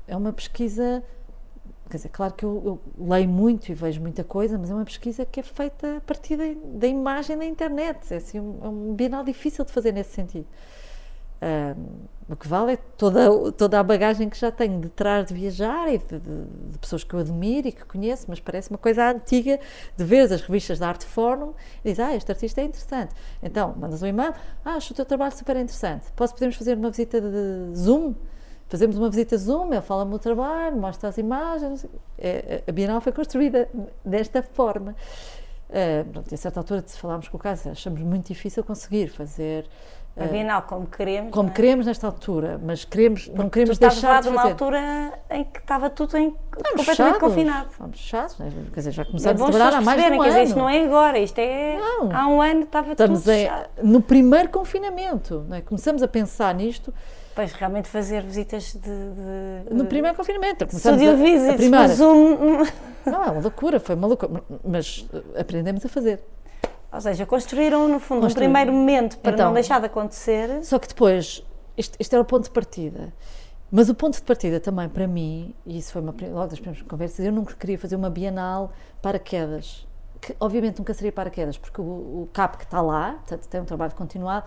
é 0.09 0.17
uma 0.17 0.33
pesquisa, 0.33 1.03
quer 1.91 1.97
dizer, 1.99 2.09
claro 2.11 2.35
que 2.35 2.45
eu, 2.45 2.81
eu 2.99 3.07
leio 3.09 3.29
muito 3.29 3.71
e 3.71 3.75
vejo 3.75 4.01
muita 4.01 4.25
coisa, 4.25 4.57
mas 4.59 4.71
é 4.71 4.75
uma 4.75 4.85
pesquisa 4.85 5.25
que 5.27 5.41
é 5.41 5.43
feita 5.43 5.97
a 5.99 6.01
partir 6.01 6.37
da, 6.37 6.45
da 6.79 6.87
imagem 6.87 7.37
da 7.37 7.45
internet, 7.45 8.13
é 8.13 8.17
assim, 8.17 8.41
um, 8.41 8.59
é 8.63 8.69
um 8.69 8.95
bienal 8.95 9.25
difícil 9.25 9.65
de 9.65 9.73
fazer 9.73 9.93
nesse 9.93 10.13
sentido. 10.15 10.47
Ahm, 11.43 12.07
o 12.29 12.37
que 12.37 12.47
vale 12.47 12.75
é 12.75 12.77
toda, 12.77 13.51
toda 13.53 13.81
a 13.81 13.83
bagagem 13.83 14.29
que 14.29 14.39
já 14.39 14.53
tenho 14.53 14.79
de 14.81 14.89
trás 14.91 15.27
de 15.27 15.35
viajar 15.35 15.93
e 15.93 15.99
de, 15.99 16.19
de- 16.21 16.45
de 16.73 16.79
pessoas 16.79 17.03
que 17.03 17.13
eu 17.15 17.19
admiro 17.19 17.67
e 17.69 17.73
que 17.73 17.85
conheço, 17.85 18.27
mas 18.29 18.39
parece 18.39 18.71
uma 18.71 18.79
coisa 18.79 19.11
antiga 19.11 19.59
de 19.97 20.05
ver 20.05 20.33
as 20.33 20.41
revistas 20.43 20.79
da 20.79 20.89
Arte 20.89 21.07
Fórum 21.07 21.55
e 21.85 21.91
diz, 21.91 21.99
ah, 21.99 22.15
este 22.15 22.31
artista 22.31 22.61
é 22.61 22.65
interessante. 22.65 23.15
Então, 23.43 23.75
mandas 23.77 24.03
um 24.03 24.07
e-mail, 24.07 24.33
ah, 24.65 24.75
acho 24.75 24.93
o 24.93 24.97
teu 24.97 25.05
trabalho 25.05 25.33
super 25.37 25.57
interessante. 25.57 26.13
Posso, 26.15 26.35
podemos 26.35 26.55
fazer 26.57 26.77
uma 26.77 26.91
visita 26.91 27.21
de 27.21 27.75
Zoom? 27.77 28.15
Fazemos 28.71 28.97
uma 28.97 29.11
visita 29.11 29.37
Zoom, 29.37 29.73
ele 29.73 29.81
fala-me 29.83 30.15
o 30.15 30.19
trabalho, 30.19 30.77
mostra 30.77 31.09
as 31.09 31.19
imagens. 31.19 31.85
É, 32.17 32.63
a 32.67 32.73
Bienal 32.73 33.01
foi 33.01 33.13
construída 33.13 33.69
desta 34.05 34.43
forma. 34.43 34.95
Ah, 35.69 36.05
pronto, 36.11 36.33
a 36.33 36.37
certa 36.37 36.61
altura, 36.61 36.83
se 36.87 36.99
falámos 36.99 37.29
com 37.29 37.37
o 37.37 37.41
caso, 37.41 37.69
achamos 37.69 38.01
muito 38.01 38.27
difícil 38.29 38.63
conseguir 38.65 39.09
fazer 39.09 39.67
A 40.17 40.25
Bienal 40.25 40.63
como 40.63 40.87
queremos. 40.87 41.31
como 41.33 41.49
é? 41.49 41.53
queremos 41.53 41.87
nesta 41.87 42.07
altura, 42.09 42.61
mas 42.65 42.85
queremos, 42.85 43.29
não 43.29 43.45
Tu 43.49 43.51
queremos 43.51 43.73
estavas 43.77 43.95
deixar 44.01 44.17
de 44.19 44.23
de 44.23 44.29
uma 44.31 44.37
fazer. 44.43 44.53
altura 44.53 45.13
em 45.31 45.45
que 45.45 45.59
estava 45.61 45.89
tudo 45.91 46.17
em, 46.17 46.29
Estamos 46.29 46.53
completamente 46.53 46.87
fechados, 46.97 47.19
confinado. 47.19 47.69
Estamos 47.71 48.01
fechados, 48.01 48.39
né? 48.39 48.53
quer 48.73 48.81
dizer, 48.81 48.91
já 48.93 49.03
É 49.03 49.05
começamos 49.05 49.41
bom 49.41 49.47
a 49.49 49.51
trabalhar 49.51 49.77
há 49.79 49.81
mais 49.81 50.01
de 50.03 50.09
um 50.09 50.11
quer 50.23 50.27
dizer, 50.29 50.39
ano. 50.41 50.49
isto 50.49 50.59
não 50.59 50.69
é 50.69 50.85
agora, 50.85 51.19
isto 51.21 51.39
é. 51.39 51.77
Não. 51.79 52.09
Há 52.17 52.27
um 52.29 52.41
ano 52.43 52.63
estava 52.63 52.93
Estamos 52.93 53.21
tudo 53.21 53.31
em- 53.33 53.43
fechado. 53.49 53.69
no 53.83 54.01
primeiro 54.01 54.49
confinamento, 54.49 55.45
não 55.49 55.57
é? 55.57 55.61
começamos 55.61 56.03
a 56.03 56.09
pensar 56.09 56.53
nisto 56.55 56.93
Pois 57.35 57.53
realmente 57.53 57.89
fazer 57.89 58.23
visitas 58.23 58.73
de. 58.73 58.81
de- 58.81 59.75
no 59.75 59.85
primeiro 59.87 60.17
confinamento. 60.17 60.67
Studio 60.77 61.11
a, 61.11 61.13
a 61.13 61.17
visits, 61.17 61.57
primeira. 61.57 61.89
por 61.89 61.95
Zoom. 61.95 62.37
Não, 63.07 63.25
é 63.25 63.31
uma 63.31 63.41
loucura, 63.41 63.79
foi 63.81 63.95
uma 63.95 64.07
loucura, 64.09 64.43
mas 64.65 65.07
eh, 65.13 65.41
aprendemos 65.41 65.85
a 65.87 65.89
fazer. 65.89 66.21
Ou 66.93 67.01
seja, 67.01 67.25
construíram 67.25 67.87
no 67.89 68.01
fundo 68.01 68.19
um 68.19 68.23
Construíram. 68.23 68.53
primeiro 68.53 68.73
momento 68.77 69.17
para 69.19 69.33
Então, 69.33 69.47
não 69.47 69.55
deixar 69.55 69.79
de 69.79 69.87
acontecer. 69.87 70.63
Só 70.65 70.77
que 70.79 70.89
depois, 70.89 71.43
isto, 71.77 71.97
isto 72.01 72.13
era 72.13 72.21
o 72.21 72.25
ponto 72.25 72.45
de 72.45 72.51
partida. 72.51 73.13
Mas 73.71 73.89
o 73.89 73.95
ponto 73.95 74.15
de 74.17 74.23
partida 74.23 74.59
também 74.59 74.89
para 74.89 75.07
mim, 75.07 75.55
e 75.65 75.79
isso 75.79 75.93
foi 75.93 76.03
uma, 76.03 76.11
logo 76.33 76.49
das 76.49 76.59
primeiras 76.59 76.83
conversas, 76.87 77.25
eu 77.25 77.31
nunca 77.31 77.55
queria 77.55 77.79
fazer 77.79 77.95
uma 77.95 78.11
bienal 78.11 78.73
para 79.01 79.21
quedas. 79.21 79.87
Que 80.21 80.35
obviamente 80.41 80.79
nunca 80.81 80.93
seria 80.93 81.13
para 81.13 81.31
quedas, 81.31 81.57
porque 81.57 81.81
o, 81.81 81.85
o 81.85 82.29
CAP 82.33 82.57
que 82.59 82.65
está 82.65 82.83
lá, 82.83 83.13
portanto, 83.21 83.47
tem 83.47 83.61
um 83.61 83.65
trabalho 83.65 83.95
continuado, 83.95 84.45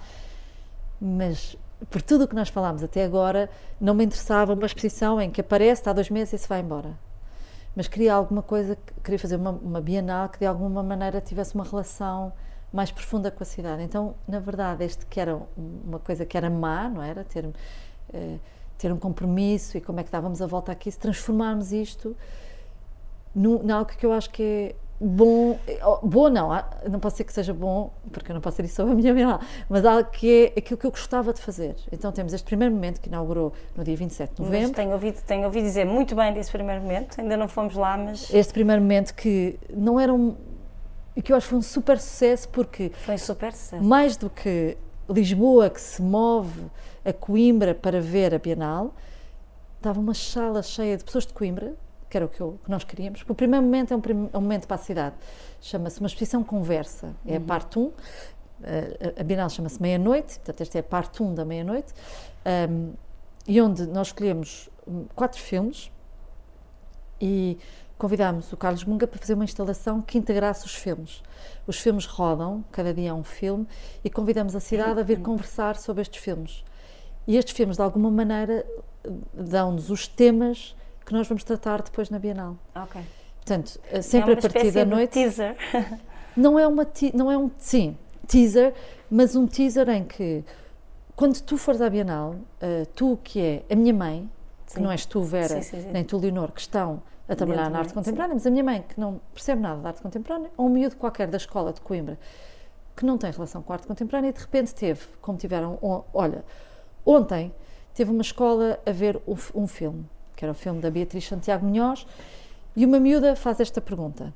mas 1.00 1.56
por 1.90 2.02
tudo 2.02 2.24
o 2.24 2.28
que 2.28 2.36
nós 2.36 2.50
falámos 2.50 2.84
até 2.84 3.04
agora, 3.04 3.50
não 3.80 3.94
me 3.94 4.04
interessava 4.06 4.54
uma 4.54 4.66
exposição 4.66 5.20
em 5.22 5.30
que 5.30 5.42
aparece, 5.42 5.82
está 5.82 5.92
há 5.92 5.94
dois 5.94 6.10
meses 6.10 6.34
e 6.34 6.38
se 6.38 6.48
vai 6.48 6.60
embora. 6.62 6.98
Mas 7.76 7.88
queria 7.88 8.14
alguma 8.14 8.42
coisa, 8.44 8.76
que- 8.76 8.94
queria 9.04 9.20
fazer 9.20 9.36
uma, 9.36 9.52
uma 9.52 9.82
bienal 9.82 10.30
que 10.30 10.40
de 10.40 10.46
alguma 10.46 10.84
maneira 10.84 11.20
tivesse 11.22 11.56
uma 11.56 11.64
relação 11.64 12.32
mais 12.72 12.92
profunda 12.92 13.30
com 13.32 13.44
a 13.44 13.46
cidade. 13.46 13.84
Então, 13.84 14.16
na 14.28 14.40
verdade, 14.40 14.84
este 14.84 15.06
que 15.06 15.20
era 15.20 15.36
um- 15.36 15.46
uma 15.86 16.00
coisa 16.00 16.26
que 16.26 16.38
era 16.38 16.50
má, 16.50 16.88
não 16.90 17.02
era? 17.02 17.24
Ter, 17.24 17.50
eh, 18.14 18.38
ter 18.78 18.92
um 18.92 18.98
compromisso 18.98 19.78
e 19.78 19.82
como 19.82 20.00
é 20.00 20.04
que 20.04 20.12
dávamos 20.12 20.42
a 20.42 20.48
volta 20.48 20.72
aqui, 20.72 20.92
se 20.92 21.00
transformarmos 21.00 21.72
isto 21.72 22.16
num, 23.34 23.60
num 23.64 23.74
algo 23.74 23.92
que 23.92 24.06
eu 24.06 24.12
acho 24.14 24.30
que 24.30 24.44
é 24.44 24.76
bom, 25.04 25.60
bom 26.02 26.30
não, 26.30 26.50
não 26.90 27.00
pode 27.00 27.18
ser 27.18 27.24
que 27.26 27.34
seja 27.34 27.54
bom, 27.54 27.92
porque 28.12 28.32
eu 28.32 28.34
não 28.34 28.42
posso 28.42 28.58
ser 28.58 28.66
isso 28.66 28.76
sobre 28.76 28.94
a 28.94 28.96
minha 28.96 29.14
bienal, 29.14 29.40
mas 29.68 29.86
algo 29.86 30.10
que 30.10 30.52
é 30.56 30.60
aquilo 30.60 30.78
que 30.78 30.86
eu 30.86 30.92
gostava 30.92 31.34
de 31.34 31.42
fazer. 31.42 31.76
Então 31.92 32.12
temos 32.12 32.34
este 32.34 32.46
primeiro 32.46 32.74
momento 32.74 33.02
que 33.02 33.10
inaugurou 33.10 33.54
no 33.76 33.84
dia 33.84 33.96
27 33.96 34.36
de 34.36 34.42
Mas 34.42 34.50
novembro, 34.50 34.76
tenho 34.76 34.92
ouvido, 34.92 35.22
tenho 35.26 35.46
ouvido 35.46 35.64
dizer 35.64 35.86
muito 35.86 36.16
bem 36.16 36.34
desse 36.34 36.52
primeiro 36.52 36.82
momento, 36.82 37.20
ainda 37.20 37.36
não 37.36 37.48
fomos 37.48 37.76
lá, 37.76 37.98
mas 37.98 38.34
este 38.34 38.54
primeiro 38.54 38.82
momento 38.82 39.14
que 39.14 39.60
não 39.76 40.00
era 40.00 40.14
um, 40.14 40.36
e 41.16 41.22
que 41.22 41.34
eu 41.34 41.36
acho 41.36 41.46
que 41.46 41.50
foi 41.50 41.60
um 41.60 41.64
super 41.64 42.00
sucesso 42.00 42.48
porque 42.50 42.92
foi 43.06 43.16
um 43.16 43.18
super 43.18 43.52
sucesso. 43.52 43.84
mais 43.84 44.16
do 44.16 44.30
que 44.30 44.78
Lisboa 45.10 45.70
que 45.70 45.82
se 45.82 46.02
move 46.02 46.66
a 47.04 47.12
Coimbra 47.12 47.76
para 47.76 48.00
ver 48.00 48.34
a 48.34 48.40
Bienal, 48.40 48.94
estava 49.78 50.00
uma 50.00 50.14
sala 50.14 50.64
cheia 50.64 50.96
de 50.96 51.04
pessoas 51.04 51.26
de 51.26 51.34
Coimbra, 51.34 51.76
que 52.14 52.18
era 52.18 52.28
o 52.28 52.30
que, 52.30 52.40
eu- 52.40 52.60
que 52.64 52.70
nós 52.70 52.84
queríamos. 52.84 53.26
O 53.28 53.34
primeiro 53.34 53.66
momento 53.66 53.92
é 53.92 53.98
um, 53.98 54.00
prim- 54.00 54.30
é 54.32 54.38
um 54.38 54.42
momento 54.42 54.68
para 54.68 54.76
a 54.76 54.78
cidade, 54.78 55.16
chama-se 55.60 56.00
uma 56.00 56.06
exposição 56.06 56.44
conversa, 56.44 57.16
é 57.26 57.38
a 57.38 57.42
parte 57.42 57.80
1, 57.80 57.92
a, 59.18 59.20
a 59.20 59.24
Bienal 59.24 59.50
chama-se 59.50 59.82
Meia-Noite, 59.82 60.36
portanto 60.36 60.62
esta 60.62 60.78
é 60.78 60.82
a 60.82 60.84
parte 60.84 61.24
1 61.24 61.34
da 61.34 61.44
Meia-Noite, 61.44 61.92
um, 62.70 62.94
e 63.48 63.60
onde 63.60 63.88
nós 63.88 64.08
escolhemos 64.10 64.70
hum, 64.88 65.06
quatro 65.16 65.42
filmes 65.42 65.92
e 67.20 67.58
convidámos 67.98 68.54
o 68.54 68.58
Carlos 68.58 68.84
Munga 68.84 69.08
para 69.08 69.18
fazer 69.20 69.34
uma 69.34 69.44
instalação 69.46 70.00
que 70.00 70.16
integrasse 70.16 70.68
os 70.68 70.76
filmes. 70.76 71.24
Os 71.66 71.80
filmes 71.80 72.06
rodam, 72.06 72.64
cada 72.72 72.94
dia 72.94 73.10
é 73.10 73.14
um 73.14 73.24
filme, 73.24 73.68
e 74.04 74.10
convidamos 74.10 74.56
a 74.56 74.60
cidade 74.60 75.00
a 75.00 75.04
vir 75.04 75.20
conversar 75.20 75.78
sobre 75.78 76.04
estes 76.04 76.22
filmes. 76.22 76.64
E 77.26 77.38
estes 77.38 77.56
filmes, 77.56 77.78
de 77.78 77.82
alguma 77.82 78.12
maneira, 78.12 78.64
dão-nos 79.34 79.90
os 79.90 80.08
temas 80.08 80.76
que 81.06 81.14
nós 81.14 81.28
vamos 81.28 81.44
tratar 81.44 81.82
depois 81.82 82.10
na 82.10 82.20
Bienal. 82.20 82.56
Ok. 82.76 83.02
Portanto, 83.38 83.80
sempre 84.02 84.32
é 84.34 84.38
a 84.38 84.42
partir 84.42 84.72
da 84.72 84.86
noite. 84.86 85.12
teaser. 85.12 85.56
Não 86.36 86.58
é 86.58 86.66
uma 86.68 86.88
não 87.14 87.32
é 87.32 87.38
um 87.38 87.52
sim 87.58 87.98
teaser, 88.28 88.74
mas 89.12 89.36
um 89.36 89.46
teaser 89.46 89.90
em 89.90 90.04
que 90.04 90.44
quando 91.16 91.40
tu 91.42 91.58
fores 91.58 91.82
à 91.82 91.90
Bienal, 91.90 92.36
eh, 92.62 92.86
tu 92.96 93.20
que 93.24 93.40
é 93.40 93.64
a 93.72 93.76
minha 93.76 93.94
mãe, 93.94 94.30
que 94.66 94.74
Sim. 94.74 94.82
não 94.82 94.92
és 94.92 95.06
tu 95.06 95.22
Vera, 95.22 95.62
Sim, 95.62 95.82
sim, 95.82 95.92
nem 95.92 96.04
tu 96.04 96.18
Leonor, 96.18 96.52
que 96.52 96.62
estão 96.62 97.04
a 97.30 97.36
trabalhar 97.36 97.70
na 97.70 97.80
arte 97.80 97.94
contemporânea, 97.94 98.34
mas 98.34 98.48
a 98.48 98.50
minha 98.50 98.64
mãe 98.64 98.84
que 98.88 99.00
não 99.00 99.20
percebe 99.34 99.62
nada 99.62 99.80
de 99.82 99.88
arte 99.88 100.02
contemporânea, 100.02 100.50
ou 100.58 100.66
um 100.66 100.70
miúdo 100.70 100.96
qualquer 100.96 101.28
da 101.28 101.38
escola 101.38 101.72
de 101.72 101.82
Coimbra 101.82 102.18
que 102.96 103.06
não 103.06 103.18
tem 103.18 103.30
relação 103.32 103.62
com 103.62 103.72
a 103.74 103.76
arte 103.76 103.88
contemporânea 103.88 104.30
e 104.30 104.34
de 104.34 104.40
repente 104.40 104.74
teve, 104.74 105.02
como 105.22 105.38
tiveram, 105.38 105.78
olha, 106.14 106.44
ontem 107.06 107.54
teve 107.94 108.12
uma 108.12 108.22
escola 108.22 108.80
a 108.86 108.92
ver 108.92 109.20
f- 109.28 109.52
um 109.56 109.68
filme, 109.68 110.06
que 110.36 110.44
era 110.46 110.52
o 110.52 110.56
filme 110.56 110.82
da 110.82 110.90
Beatriz 110.90 111.28
Santiago 111.28 111.66
Munhoz, 111.66 112.06
e 112.76 112.86
uma 112.86 113.00
miúda 113.00 113.36
faz 113.36 113.60
esta 113.60 113.80
pergunta: 113.80 114.34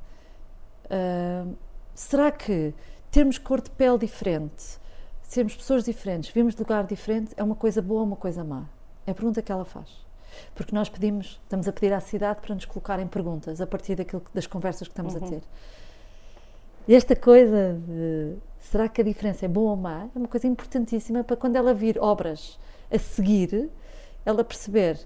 ah, 0.89 1.45
será 1.93 2.31
que 2.31 2.73
termos 3.11 3.37
cor 3.37 3.61
de 3.61 3.69
pele 3.71 3.97
diferente, 3.97 4.79
sermos 5.23 5.55
pessoas 5.55 5.83
diferentes, 5.83 6.29
vimos 6.29 6.55
de 6.55 6.61
lugar 6.61 6.85
diferente, 6.85 7.33
é 7.35 7.43
uma 7.43 7.55
coisa 7.55 7.81
boa 7.81 8.01
ou 8.01 8.07
uma 8.07 8.15
coisa 8.15 8.43
má? 8.43 8.65
É 9.05 9.11
a 9.11 9.15
pergunta 9.15 9.41
que 9.41 9.51
ela 9.51 9.65
faz. 9.65 10.05
Porque 10.53 10.75
nós 10.75 10.89
pedimos, 10.89 11.39
estamos 11.43 11.67
a 11.67 11.73
pedir 11.73 11.93
à 11.93 11.99
cidade 11.99 12.41
para 12.41 12.53
nos 12.53 12.65
colocarem 12.65 13.07
perguntas 13.07 13.59
a 13.59 13.65
partir 13.65 13.95
daquilo, 13.95 14.23
das 14.33 14.45
conversas 14.45 14.87
que 14.87 14.91
estamos 14.91 15.15
a 15.15 15.19
ter. 15.19 15.41
E 16.87 16.93
esta 16.93 17.15
coisa 17.15 17.73
de 17.87 18.35
será 18.59 18.87
que 18.87 19.01
a 19.01 19.03
diferença 19.03 19.45
é 19.45 19.47
boa 19.47 19.71
ou 19.71 19.77
má 19.77 20.07
é 20.13 20.17
uma 20.17 20.27
coisa 20.27 20.47
importantíssima 20.47 21.23
para 21.23 21.35
quando 21.35 21.55
ela 21.55 21.73
vir 21.73 21.97
obras 21.99 22.59
a 22.91 22.99
seguir, 22.99 23.69
ela 24.25 24.43
perceber 24.43 24.99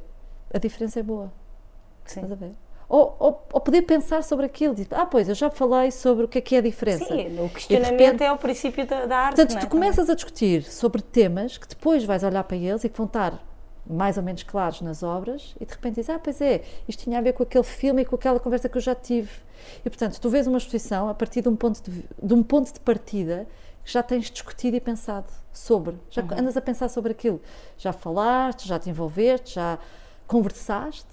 a 0.53 0.57
diferença 0.57 0.99
é 0.99 1.03
boa. 1.03 1.31
Sim. 2.05 2.21
Estás 2.21 2.31
a 2.31 2.35
ver? 2.35 2.51
Ou, 2.89 3.15
ou, 3.19 3.47
ou 3.53 3.61
poder 3.61 3.83
pensar 3.83 4.21
sobre 4.21 4.45
aquilo, 4.45 4.75
tipo, 4.75 4.93
ah, 4.93 5.05
pois, 5.05 5.29
eu 5.29 5.35
já 5.35 5.49
falei 5.49 5.91
sobre 5.91 6.25
o 6.25 6.27
que 6.27 6.39
é 6.39 6.41
que 6.41 6.55
é 6.55 6.57
a 6.57 6.61
diferença. 6.61 7.05
Sim, 7.05 7.39
o 7.39 7.47
questionamento 7.47 7.99
repente- 8.01 8.23
é 8.23 8.31
o 8.33 8.37
princípio 8.37 8.85
da, 8.85 9.05
da 9.05 9.17
arte. 9.17 9.35
Portanto, 9.37 9.57
é? 9.57 9.61
tu 9.61 9.69
começas 9.69 10.09
a 10.09 10.13
discutir 10.13 10.63
sobre 10.63 11.01
temas 11.01 11.57
que 11.57 11.65
depois 11.67 12.03
vais 12.03 12.21
olhar 12.21 12.43
para 12.43 12.57
eles 12.57 12.83
e 12.83 12.89
que 12.89 12.97
vão 12.97 13.05
estar 13.05 13.41
mais 13.85 14.17
ou 14.17 14.23
menos 14.23 14.43
claros 14.43 14.81
nas 14.81 15.03
obras 15.03 15.55
e 15.59 15.65
de 15.65 15.71
repente 15.71 15.95
dizes, 15.95 16.09
ah, 16.09 16.19
pois 16.19 16.41
é, 16.41 16.63
isto 16.85 17.03
tinha 17.03 17.17
a 17.17 17.21
ver 17.21 17.31
com 17.31 17.43
aquele 17.43 17.63
filme 17.63 18.01
e 18.01 18.05
com 18.05 18.15
aquela 18.15 18.41
conversa 18.41 18.67
que 18.67 18.77
eu 18.77 18.81
já 18.81 18.93
tive. 18.93 19.31
E 19.85 19.89
portanto, 19.89 20.19
tu 20.19 20.29
vês 20.29 20.45
uma 20.45 20.57
exposição 20.57 21.07
a 21.07 21.13
partir 21.13 21.41
de 21.41 21.47
um 21.49 21.55
ponto 21.55 21.81
de, 21.89 22.03
de, 22.21 22.33
um 22.33 22.43
ponto 22.43 22.73
de 22.73 22.79
partida 22.81 23.47
que 23.85 23.91
já 23.91 24.03
tens 24.03 24.29
discutido 24.29 24.75
e 24.75 24.81
pensado 24.81 25.27
sobre. 25.51 25.97
Já 26.09 26.21
andas 26.37 26.57
a 26.57 26.61
pensar 26.61 26.89
sobre 26.89 27.13
aquilo. 27.13 27.41
Já 27.77 27.93
falaste, 27.93 28.67
já 28.67 28.77
te 28.77 28.89
envolveste, 28.89 29.55
já 29.55 29.79
conversaste 30.31 31.09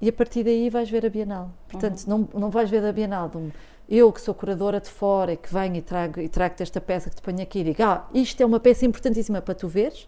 e 0.00 0.08
a 0.08 0.12
partir 0.12 0.44
daí 0.44 0.68
vais 0.70 0.88
ver 0.90 1.04
a 1.06 1.10
Bienal. 1.10 1.50
Portanto, 1.70 2.04
não, 2.06 2.28
não 2.34 2.50
vais 2.50 2.68
ver 2.70 2.84
a 2.84 2.92
Bienal 2.92 3.28
de 3.30 3.36
um, 3.38 3.50
eu 3.88 4.12
que 4.12 4.20
sou 4.20 4.34
curadora 4.34 4.78
de 4.80 4.88
fora 4.90 5.32
e 5.32 5.36
que 5.36 5.52
venho 5.52 5.76
e 5.76 5.82
trago 5.82 6.20
e 6.20 6.28
trago-te 6.28 6.62
esta 6.62 6.80
peça 6.80 7.08
que 7.10 7.16
te 7.16 7.22
ponho 7.22 7.40
aqui 7.42 7.60
e 7.60 7.64
digo, 7.64 7.82
ah, 7.82 8.06
isto 8.12 8.40
é 8.42 8.46
uma 8.46 8.60
peça 8.60 8.84
importantíssima 8.84 9.40
para 9.40 9.54
tu 9.54 9.66
veres, 9.68 10.06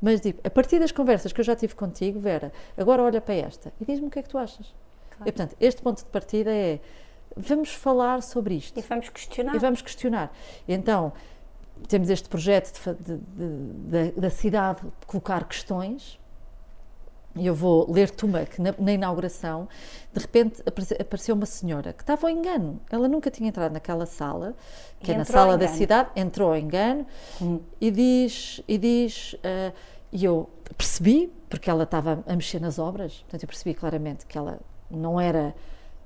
mas 0.00 0.20
digo, 0.20 0.38
a 0.44 0.50
partir 0.50 0.78
das 0.78 0.92
conversas 0.92 1.32
que 1.32 1.40
eu 1.40 1.44
já 1.44 1.54
tive 1.54 1.74
contigo, 1.74 2.18
Vera, 2.20 2.52
agora 2.76 3.02
olha 3.02 3.20
para 3.20 3.34
esta 3.34 3.72
e 3.80 3.84
diz-me 3.84 4.08
o 4.08 4.10
que 4.10 4.18
é 4.18 4.22
que 4.22 4.28
tu 4.28 4.38
achas. 4.38 4.74
E 5.20 5.24
portanto, 5.24 5.54
este 5.60 5.80
ponto 5.82 5.98
de 5.98 6.10
partida 6.10 6.50
é, 6.50 6.80
vamos 7.36 7.70
falar 7.72 8.22
sobre 8.22 8.54
isto 8.54 8.78
E 8.78 8.82
vamos 8.82 9.08
questionar. 9.08 9.54
e 9.54 9.58
vamos 9.58 9.80
questionar. 9.82 10.30
E 10.68 10.72
então, 10.74 11.12
temos 11.88 12.10
este 12.10 12.28
projeto 12.28 12.72
de 12.74 12.78
fa- 12.80 12.92
de- 12.98 13.16
de- 13.18 14.10
da- 14.12 14.20
da 14.22 14.30
cidade 14.30 14.80
colocar 15.06 15.44
questões. 15.48 16.18
Eu 17.38 17.54
vou 17.54 17.90
ler-te 17.90 18.24
uma 18.24 18.44
que 18.44 18.60
na, 18.60 18.74
na 18.78 18.92
inauguração, 18.92 19.68
de 20.12 20.20
repente 20.20 20.62
aparece- 20.66 20.96
apareceu 21.00 21.34
uma 21.34 21.46
senhora 21.46 21.92
que 21.92 22.02
estava 22.02 22.26
ao 22.26 22.30
engano. 22.30 22.80
Ela 22.90 23.08
nunca 23.08 23.30
tinha 23.30 23.48
entrado 23.48 23.72
naquela 23.72 24.06
sala, 24.06 24.54
que 25.00 25.10
E 25.10 25.14
é 25.14 25.18
na 25.18 25.24
sala 25.24 25.58
da 25.58 25.68
cidade, 25.68 26.10
entrou 26.16 26.50
ao 26.50 26.56
engano 26.56 27.06
e 27.80 27.90
diz, 27.90 28.62
e 28.66 28.78
diz, 28.78 29.36
ah, 29.44 29.72
e 30.12 30.24
eu 30.24 30.48
percebi, 30.76 31.32
porque 31.48 31.68
ela 31.68 31.84
estava 31.84 32.24
a 32.26 32.34
mexer 32.34 32.60
nas 32.60 32.78
obras, 32.78 33.18
portanto 33.20 33.42
eu 33.42 33.48
percebi 33.48 33.74
claramente 33.74 34.26
que 34.26 34.36
ela 34.38 34.58
não 34.90 35.20
era 35.20 35.54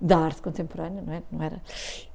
da 0.01 0.17
arte 0.19 0.41
contemporânea, 0.41 1.03
não, 1.03 1.13
é? 1.13 1.23
não 1.31 1.43
era? 1.43 1.61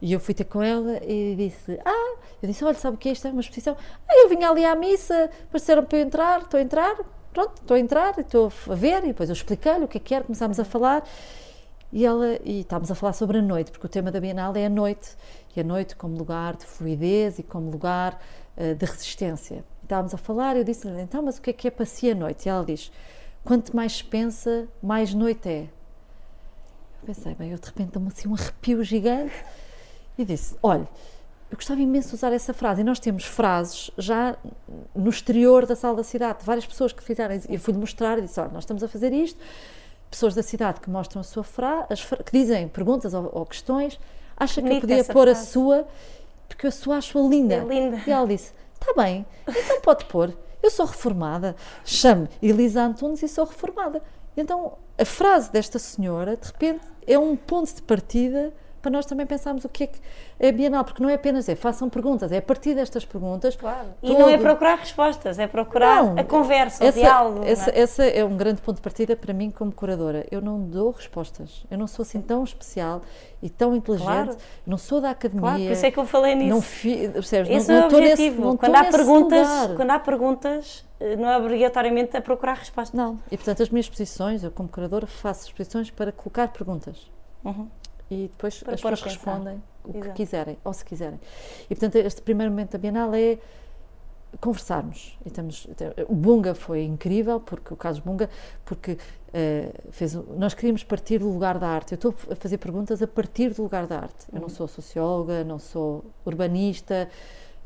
E 0.02 0.12
eu 0.12 0.20
fui 0.20 0.34
ter 0.34 0.46
com 0.46 0.62
ela 0.62 0.98
e 1.04 1.36
disse, 1.36 1.80
ah, 1.86 2.18
eu 2.42 2.48
disse, 2.50 2.66
olha, 2.66 2.76
sabe 2.76 2.96
o 2.96 2.98
que 2.98 3.10
é 3.10 3.12
isto? 3.12 3.28
É 3.28 3.32
uma 3.32 3.42
exposição. 3.42 3.78
Ah, 4.08 4.14
eu 4.24 4.28
vim 4.30 4.44
ali 4.44 4.66
à 4.66 4.76
missa, 4.76 5.30
pareceram 5.52 5.86
para 5.86 6.00
eu 6.00 6.04
entrar, 6.04 6.42
estou 6.42 6.60
a 6.60 6.64
entrar, 6.64 6.98
pronto, 7.36 7.62
estou 7.62 7.76
a 7.76 7.80
entrar, 7.80 8.18
estou 8.18 8.52
a 8.70 8.76
ver, 8.76 9.04
e 9.04 9.08
depois 9.08 9.28
eu 9.28 9.34
expliquei-lhe 9.34 9.84
o 9.84 9.88
que 9.90 9.98
é 9.98 10.00
que 10.00 10.16
era, 10.16 10.24
começámos 10.24 10.58
a 10.58 10.64
falar, 10.64 11.04
e 11.92 12.06
ela, 12.06 12.40
e 12.46 12.62
estávamos 12.62 12.90
a 12.90 12.96
falar 12.96 13.12
sobre 13.12 13.40
a 13.40 13.42
noite, 13.42 13.72
porque 13.72 13.86
o 13.86 13.90
tema 13.90 14.10
da 14.10 14.22
Bienal 14.22 14.56
é 14.56 14.66
a 14.66 14.70
noite, 14.70 15.18
e 15.54 15.60
a 15.60 15.64
noite 15.64 15.98
como 15.98 16.18
lugar 16.18 16.56
de 16.56 16.66
fluidez 16.66 17.38
e 17.38 17.44
como 17.44 17.70
lugar 17.70 18.22
eh, 18.56 18.74
de 18.74 18.86
resistência. 18.86 19.66
E 19.82 19.86
estávamos 19.86 20.14
a 20.14 20.18
falar, 20.18 20.56
e 20.56 20.60
eu 20.60 20.64
disse-lhe, 20.64 21.02
então, 21.02 21.22
mas 21.22 21.38
o 21.38 21.42
que 21.42 21.50
é 21.50 21.54
que 21.54 21.68
é 21.68 21.72
para 21.72 21.86
si 21.86 22.10
a 22.10 22.16
noite? 22.16 22.46
E 22.46 22.50
ela 22.50 22.64
diz, 22.64 22.90
quanto 23.44 23.76
mais 23.76 24.02
pensa, 24.02 24.68
mais 24.82 25.14
noite 25.14 25.50
é. 25.50 25.64
Eu 27.02 27.08
pensei, 27.08 27.36
bem, 27.36 27.52
eu 27.52 27.58
de 27.58 27.66
repente 27.66 27.92
dou-me 27.92 28.08
assim 28.08 28.30
um 28.30 28.34
arrepio 28.34 28.82
gigante, 28.82 29.36
e 30.18 30.24
disse, 30.24 30.56
olha, 30.64 30.88
eu 31.50 31.58
gostava 31.58 31.80
imenso 31.80 32.10
de 32.10 32.16
usar 32.16 32.34
essa 32.34 32.54
frase, 32.54 32.82
e 32.82 32.84
nós 32.84 33.00
temos 33.00 33.24
frases 33.24 33.92
já 33.98 34.36
no 34.96 35.10
exterior 35.10 35.66
da 35.66 35.76
sala 35.76 35.98
da 35.98 36.04
cidade, 36.04 36.40
de 36.40 36.46
várias 36.46 36.66
pessoas 36.66 36.92
que 36.92 37.04
fizeram, 37.04 37.40
eu 37.48 37.60
fui-lhe 37.60 37.80
mostrar 37.80 38.18
e 38.18 38.22
disse, 38.22 38.40
olha, 38.40 38.50
nós 38.50 38.64
estamos 38.64 38.84
a 38.84 38.88
fazer 38.88 39.14
isto, 39.14 39.40
pessoas 40.10 40.34
da 40.34 40.42
cidade 40.44 40.80
que 40.80 40.90
mostram 40.90 41.22
a 41.22 41.24
sua 41.24 41.44
frase, 41.44 41.88
que 42.26 42.32
dizem 42.32 42.68
perguntas 42.68 43.14
ou, 43.14 43.30
ou 43.32 43.46
questões, 43.46 44.00
acha 44.36 44.62
que 44.62 44.70
eu 44.70 44.82
podia 44.82 45.04
pôr 45.06 45.28
a 45.28 45.36
frase. 45.36 45.52
sua, 45.52 45.88
porque 46.50 46.68
eu 46.68 46.72
sua 46.72 46.98
acho-a 46.98 47.22
linda. 47.22 47.56
É 47.56 47.64
linda. 47.64 48.02
E 48.06 48.12
ela 48.12 48.28
disse, 48.28 48.54
está 48.74 48.94
bem, 48.94 49.26
então 49.48 49.82
pode 49.82 50.06
pôr, 50.06 50.36
eu 50.64 50.72
sou 50.72 50.86
reformada, 50.86 51.56
chamo 51.84 52.28
Elisa 52.42 52.82
Antunes 52.82 53.22
e 53.22 53.28
sou 53.28 53.46
reformada. 53.46 54.02
Então 54.36 54.74
a 54.98 55.06
frase 55.06 55.52
desta 55.52 55.78
senhora, 55.78 56.36
de 56.38 56.48
repente, 56.48 56.86
é 57.06 57.20
um 57.20 57.36
ponto 57.36 57.74
de 57.74 57.82
partida 57.82 58.54
para 58.86 58.92
nós 58.92 59.08
também 59.08 59.26
pensarmos 59.26 59.66
o 59.66 59.70
que 59.70 59.86
é 59.86 59.88
que 59.88 60.00
é 60.40 60.52
Bienal, 60.52 60.84
porque 60.86 61.02
não 61.02 61.10
é 61.10 61.16
apenas 61.16 61.46
dizer, 61.46 61.56
façam 61.56 61.90
perguntas, 61.90 62.32
é 62.32 62.38
a 62.38 62.42
partir 62.42 62.76
destas 62.76 63.04
perguntas. 63.04 63.56
Claro. 63.56 63.88
E 64.04 64.14
não 64.14 64.30
é 64.30 64.34
todo- 64.34 64.44
procurar 64.44 64.76
respostas, 64.76 65.40
é 65.40 65.48
procurar 65.48 66.04
Não, 66.04 66.20
a 66.20 66.24
conversa, 66.24 66.84
o 66.84 66.88
essa, 66.88 67.00
diálogo. 67.00 67.40
não 67.40 67.46
é? 67.46 67.50
Essa, 67.52 67.72
essa 67.72 68.04
é 68.06 68.24
um 68.24 68.38
grande 68.38 68.62
ponto 68.62 68.76
de 68.76 68.82
partida 68.84 69.16
para 69.16 69.34
mim 69.34 69.50
como 69.50 69.72
curadora. 69.72 70.28
Eu 70.30 70.40
não 70.40 70.60
dou 70.62 70.92
respostas. 70.92 71.66
Eu 71.72 71.80
não 71.80 71.88
sou 71.88 72.04
assim 72.04 72.22
tão 72.22 72.44
especial 72.44 73.02
e 73.42 73.50
tão 73.50 73.76
inteligente. 73.76 74.06
Claro. 74.06 74.38
Não 74.68 74.78
sou 74.78 75.02
da 75.02 75.10
academia. 75.10 75.42
Claro, 75.42 75.64
por 75.64 75.72
isso 75.72 75.86
é 75.88 75.90
que 75.90 75.98
eu 75.98 76.06
falei 76.06 76.36
nisso. 76.36 76.50
Não 76.52 76.62
fi, 76.62 77.10
percebes? 77.10 77.50
Esse 77.50 77.72
não, 77.72 77.76
é 77.76 77.88
o 77.88 77.92
não 77.92 78.00
nesse- 78.00 78.12
objetivo. 78.14 78.42
não 78.46 78.58
quando, 78.58 78.76
há 78.76 78.82
nesse 78.84 78.98
perguntas, 78.98 79.48
lugar. 79.50 79.76
quando 79.76 79.90
há 79.92 80.00
perguntas, 80.00 80.86
não 81.18 81.28
é 81.28 81.38
obrigatoriamente 81.40 82.16
a 82.16 82.22
procurar 82.22 82.54
respostas. 82.54 82.94
Não. 82.96 83.18
E 83.32 83.36
portanto, 83.36 83.64
as 83.64 83.70
minhas 83.70 83.86
exposições, 83.88 84.44
eu 84.44 84.52
como 84.52 84.70
curadora 84.70 85.08
faço 85.08 85.48
exposições 85.48 85.90
para 85.90 86.12
colocar 86.12 86.50
perguntas. 86.50 87.10
Uhum. 87.44 87.68
E 88.10 88.30
depois 88.32 88.62
Para 88.62 88.76
as 88.76 88.82
pessoas 88.82 89.02
respondem 89.02 89.62
o 89.84 89.92
que 89.92 89.98
Exato. 90.00 90.14
quiserem, 90.14 90.58
ou 90.64 90.74
se 90.74 90.86
quiserem. 90.86 91.20
E 91.66 91.76
portanto, 91.76 91.96
este 91.96 92.22
primeiro 92.22 92.52
momento 92.52 92.72
da 92.72 92.78
Bienal 92.78 93.14
é 93.14 93.40
conversarmos. 94.40 95.18
E 95.26 95.30
estamos, 95.30 95.68
o 96.08 96.16
Bunga 96.16 96.54
foi 96.54 96.84
incrível, 96.84 97.40
porque 97.40 97.74
o 97.74 97.78
Carlos 97.78 98.00
Bunga, 98.00 98.30
porque 98.64 98.98
eh, 99.34 99.72
fez, 99.92 100.14
nós 100.14 100.54
queríamos 100.54 100.84
partir 100.84 101.20
do 101.20 101.30
lugar 101.30 101.58
da 101.58 101.68
arte. 101.68 101.94
Eu 101.94 101.96
estou 101.96 102.14
a 102.30 102.36
fazer 102.36 102.58
perguntas 102.58 103.02
a 103.02 103.08
partir 103.08 103.54
do 103.54 103.64
lugar 103.64 103.88
da 103.88 104.00
arte. 104.00 104.28
Eu 104.32 104.42
não 104.42 104.50
sou 104.50 104.68
socióloga, 104.68 105.44
não 105.44 105.60
sou 105.60 106.04
urbanista, 106.26 107.10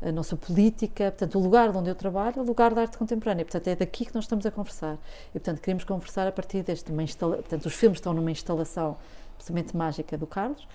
eh, 0.00 0.12
não 0.12 0.22
sou 0.22 0.38
política. 0.38 1.10
Portanto, 1.10 1.38
o 1.38 1.42
lugar 1.42 1.74
onde 1.76 1.90
eu 1.90 1.94
trabalho 1.94 2.34
é 2.38 2.40
o 2.40 2.44
lugar 2.44 2.72
da 2.74 2.82
arte 2.82 2.96
contemporânea. 2.98 3.44
Portanto, 3.44 3.68
é 3.68 3.76
daqui 3.76 4.04
que 4.04 4.14
nós 4.14 4.24
estamos 4.24 4.46
a 4.46 4.50
conversar. 4.50 4.96
E 5.30 5.32
portanto, 5.32 5.60
queríamos 5.60 5.84
conversar 5.84 6.26
a 6.26 6.32
partir 6.32 6.62
deste 6.62 6.90
uma 6.92 7.02
instala, 7.02 7.36
Portanto, 7.36 7.66
os 7.66 7.74
filmes 7.74 7.98
estão 7.98 8.12
numa 8.12 8.30
instalação 8.30 8.96
absolutamente 9.40 9.76
mágica 9.76 10.16
do 10.16 10.26
Carlos. 10.26 10.66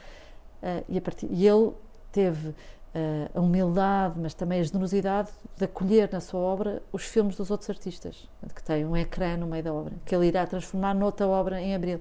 eh, 0.61 0.83
e, 0.89 0.99
partir, 1.01 1.27
e 1.29 1.47
ele 1.47 1.71
teve 2.11 2.53
eh, 2.93 3.29
a 3.33 3.39
humildade, 3.39 4.19
mas 4.19 4.33
também 4.33 4.59
a 4.59 4.63
generosidade 4.63 5.29
de 5.57 5.65
acolher 5.65 6.09
na 6.11 6.19
sua 6.19 6.39
obra 6.39 6.81
os 6.91 7.03
filmes 7.03 7.35
dos 7.35 7.51
outros 7.51 7.69
artistas, 7.69 8.27
que 8.55 8.63
tem 8.63 8.85
um 8.85 8.97
ecrã 8.97 9.37
no 9.37 9.45
meio 9.45 9.63
da 9.63 9.73
obra, 9.73 9.93
que 10.05 10.15
ele 10.15 10.27
irá 10.27 10.45
transformar 10.47 10.93
noutra 10.93 11.27
obra 11.27 11.61
em 11.61 11.75
abril. 11.75 11.99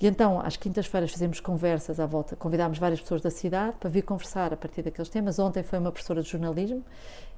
E 0.00 0.06
então, 0.06 0.40
às 0.40 0.56
quintas-feiras, 0.56 1.10
fazemos 1.10 1.40
conversas 1.40 1.98
à 1.98 2.06
volta. 2.06 2.36
Convidámos 2.36 2.78
várias 2.78 3.00
pessoas 3.00 3.20
da 3.20 3.30
cidade 3.30 3.76
para 3.78 3.90
vir 3.90 4.02
conversar 4.02 4.52
a 4.52 4.56
partir 4.56 4.82
daqueles 4.82 5.08
temas. 5.08 5.40
Ontem 5.40 5.64
foi 5.64 5.78
uma 5.78 5.90
professora 5.90 6.22
de 6.22 6.28
jornalismo 6.28 6.84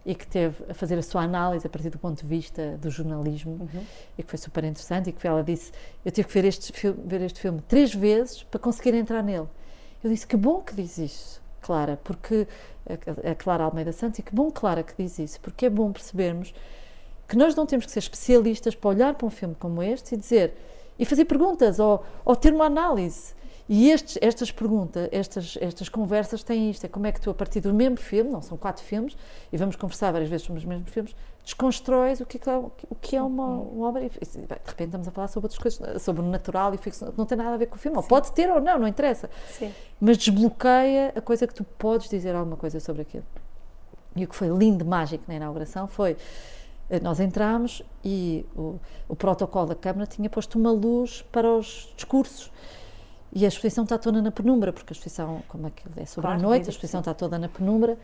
e 0.05 0.14
que 0.14 0.27
teve 0.27 0.64
a 0.68 0.74
fazer 0.74 0.98
a 0.98 1.02
sua 1.02 1.22
análise 1.22 1.66
a 1.66 1.70
partir 1.70 1.90
do 1.90 1.98
ponto 1.98 2.22
de 2.22 2.27
vista 2.27 2.78
do 2.78 2.90
jornalismo 2.90 3.52
uhum. 3.60 3.85
e 4.16 4.22
que 4.22 4.31
foi 4.31 4.39
super 4.39 4.64
interessante 4.64 5.10
e 5.10 5.12
que 5.12 5.27
ela 5.27 5.43
disse 5.43 5.72
eu 6.05 6.10
tive 6.10 6.28
que 6.28 6.35
ver 6.35 6.44
este 6.47 6.72
filme, 6.72 7.02
ver 7.05 7.20
este 7.20 7.40
filme 7.40 7.60
três 7.68 7.94
vezes 7.94 8.43
para 8.43 8.59
conseguir 8.59 8.94
entrar 8.94 9.22
nele 9.22 9.48
eu 10.02 10.10
disse 10.10 10.27
que 10.27 10.36
bom 10.36 10.60
que 10.62 10.74
diz 10.74 10.97
isso 10.97 11.43
Clara 11.60 11.98
porque 12.02 12.48
a 13.31 13.35
Clara 13.35 13.64
Almeida 13.64 13.93
Santos 13.93 14.18
e 14.18 14.22
que 14.22 14.35
bom 14.35 14.51
Clara 14.51 14.82
que 14.82 14.94
diz 14.97 15.18
isso 15.18 15.40
porque 15.40 15.66
é 15.66 15.70
bom 15.70 15.93
percebermos 15.93 16.55
que 17.28 17.36
nós 17.36 17.55
não 17.55 17.66
temos 17.66 17.85
que 17.85 17.93
ser 17.93 17.98
especialistas 17.98 18.74
para 18.74 18.90
olhar 18.90 19.14
para 19.14 19.27
um 19.27 19.31
filme 19.31 19.55
como 19.55 19.82
este 19.82 20.14
e 20.14 20.18
dizer 20.18 20.55
e 20.98 21.05
fazer 21.05 21.27
perguntas 21.27 21.78
ou, 21.78 22.05
ou 22.24 22.35
ter 22.35 22.52
uma 22.52 22.64
análise 22.64 23.35
e 23.72 23.88
estes, 23.88 24.18
estas 24.20 24.51
perguntas, 24.51 25.09
estas, 25.12 25.56
estas 25.60 25.88
conversas 25.88 26.42
têm 26.42 26.70
isto: 26.70 26.84
é 26.84 26.88
como 26.88 27.06
é 27.06 27.12
que 27.12 27.20
tu, 27.20 27.30
a 27.30 27.34
partir 27.34 27.60
do 27.60 27.72
mesmo 27.72 27.97
filme, 27.97 28.28
não 28.28 28.42
são 28.42 28.59
quatro 28.59 28.82
filmes, 28.82 29.16
e 29.52 29.56
vamos 29.56 29.76
conversar 29.76 30.10
várias 30.10 30.28
vezes 30.28 30.44
sobre 30.44 30.59
os 30.59 30.64
mesmos 30.64 30.90
filmes, 30.90 31.14
desconstróis 31.44 32.20
o 32.20 32.26
que 32.26 32.36
é, 32.51 32.56
o 32.56 32.94
que 33.01 33.14
é 33.14 33.22
uma, 33.22 33.47
uma 33.47 33.86
obra. 33.86 34.05
E, 34.05 34.09
de 34.09 34.40
repente 34.66 34.86
estamos 34.86 35.06
a 35.06 35.12
falar 35.12 35.28
sobre 35.28 35.44
outras 35.44 35.62
coisas, 35.62 36.02
sobre 36.02 36.20
o 36.20 36.24
natural 36.24 36.74
e 36.74 36.78
ficção, 36.78 37.12
que 37.12 37.18
não 37.18 37.24
tem 37.24 37.38
nada 37.38 37.55
a 37.55 37.56
ver 37.56 37.66
com 37.66 37.76
o 37.76 37.78
filme. 37.78 37.97
Ou 37.97 38.02
pode 38.02 38.32
ter 38.32 38.51
ou 38.51 38.60
não, 38.60 38.76
não 38.76 38.88
interessa. 38.88 39.30
Sim. 39.51 39.72
Mas 40.01 40.18
desbloqueia 40.18 41.12
a 41.14 41.20
coisa 41.20 41.47
que 41.47 41.55
tu 41.55 41.62
podes 41.62 42.09
dizer 42.09 42.34
alguma 42.34 42.56
coisa 42.56 42.80
sobre 42.80 43.02
aquilo. 43.02 43.24
E 44.16 44.24
o 44.24 44.28
que 44.28 44.34
foi 44.34 44.48
lindo, 44.48 44.84
mágico 44.84 45.22
na 45.28 45.36
inauguração 45.36 45.86
foi 45.86 46.16
eh, 46.88 46.98
nós 46.98 47.20
entramos 47.20 47.84
e 48.05 48.44
o, 48.56 48.80
o 49.09 49.14
protocolo 49.14 49.66
da 49.66 49.76
Câmara 49.76 50.09
tinha 50.09 50.28
posto 50.28 50.59
uma 50.59 50.72
luz 50.72 51.22
para 51.30 51.48
os 51.48 51.92
discursos. 51.94 52.51
E 53.32 53.44
a 53.44 53.48
exposição 53.48 53.85
está 53.85 53.97
toda 53.97 54.20
na 54.20 54.31
penumbra, 54.31 54.73
porque 54.73 54.93
a 54.93 54.94
exposição, 54.94 55.43
como 55.48 55.66
aquilo 55.66 55.94
é 55.97 56.05
sobre 56.05 56.28
claro, 56.28 56.40
a 56.40 56.43
noite, 56.43 56.66
a 56.66 56.70
exposição 56.70 57.01
está 57.01 57.15
toda 57.15 57.39
na 57.39 57.48
penumbra. 57.48 57.97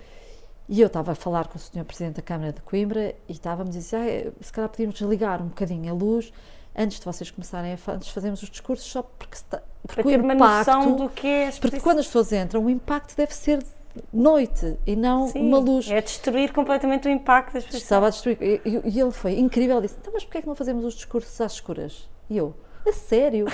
E 0.68 0.80
eu 0.80 0.86
estava 0.88 1.12
a 1.12 1.14
falar 1.14 1.46
com 1.48 1.56
o 1.56 1.60
Sr. 1.60 1.84
Presidente 1.84 2.16
da 2.16 2.22
Câmara 2.22 2.52
de 2.52 2.60
Coimbra 2.60 3.14
e 3.28 3.32
estávamos 3.32 3.76
a 3.76 3.78
dizer, 3.78 4.32
ah, 4.36 4.44
se 4.44 4.52
calhar 4.52 4.68
podíamos 4.68 4.96
desligar 4.96 5.40
um 5.40 5.46
bocadinho 5.46 5.92
a 5.92 5.94
luz 5.94 6.32
antes 6.76 6.98
de 6.98 7.04
vocês 7.04 7.30
começarem 7.30 7.72
a 7.72 7.92
antes 7.92 8.08
de 8.08 8.12
fazermos 8.12 8.42
os 8.42 8.50
discursos, 8.50 8.86
só 8.86 9.02
porque, 9.02 9.34
está, 9.34 9.62
porque 9.82 10.02
Para 10.02 10.10
ter 10.10 10.18
impacto, 10.18 10.34
uma 10.34 10.58
noção 10.58 10.96
do 10.96 11.08
que 11.08 11.26
é 11.26 11.48
a 11.48 11.52
Porque 11.52 11.80
quando 11.80 12.00
as 12.00 12.06
pessoas 12.06 12.32
entram, 12.32 12.64
o 12.64 12.68
impacto 12.68 13.16
deve 13.16 13.34
ser 13.34 13.64
noite 14.12 14.76
e 14.86 14.94
não 14.94 15.28
Sim, 15.28 15.46
uma 15.48 15.58
luz. 15.58 15.88
É 15.90 16.00
destruir 16.00 16.52
completamente 16.52 17.08
o 17.08 17.10
impacto 17.10 17.54
das 17.54 17.64
pessoas. 17.64 17.82
Estava 17.82 18.06
a 18.08 18.10
destruir. 18.10 18.36
E, 18.40 18.60
e, 18.64 18.90
e 18.90 19.00
ele 19.00 19.10
foi 19.10 19.38
incrível, 19.38 19.78
ele 19.78 19.86
disse, 19.86 19.98
então 20.00 20.12
mas 20.12 20.24
porquê 20.24 20.38
é 20.38 20.42
que 20.42 20.48
não 20.48 20.54
fazemos 20.54 20.84
os 20.84 20.94
discursos 20.94 21.40
às 21.40 21.52
escuras? 21.52 22.08
E 22.28 22.36
eu, 22.36 22.54
a 22.88 22.92
sério? 22.92 23.46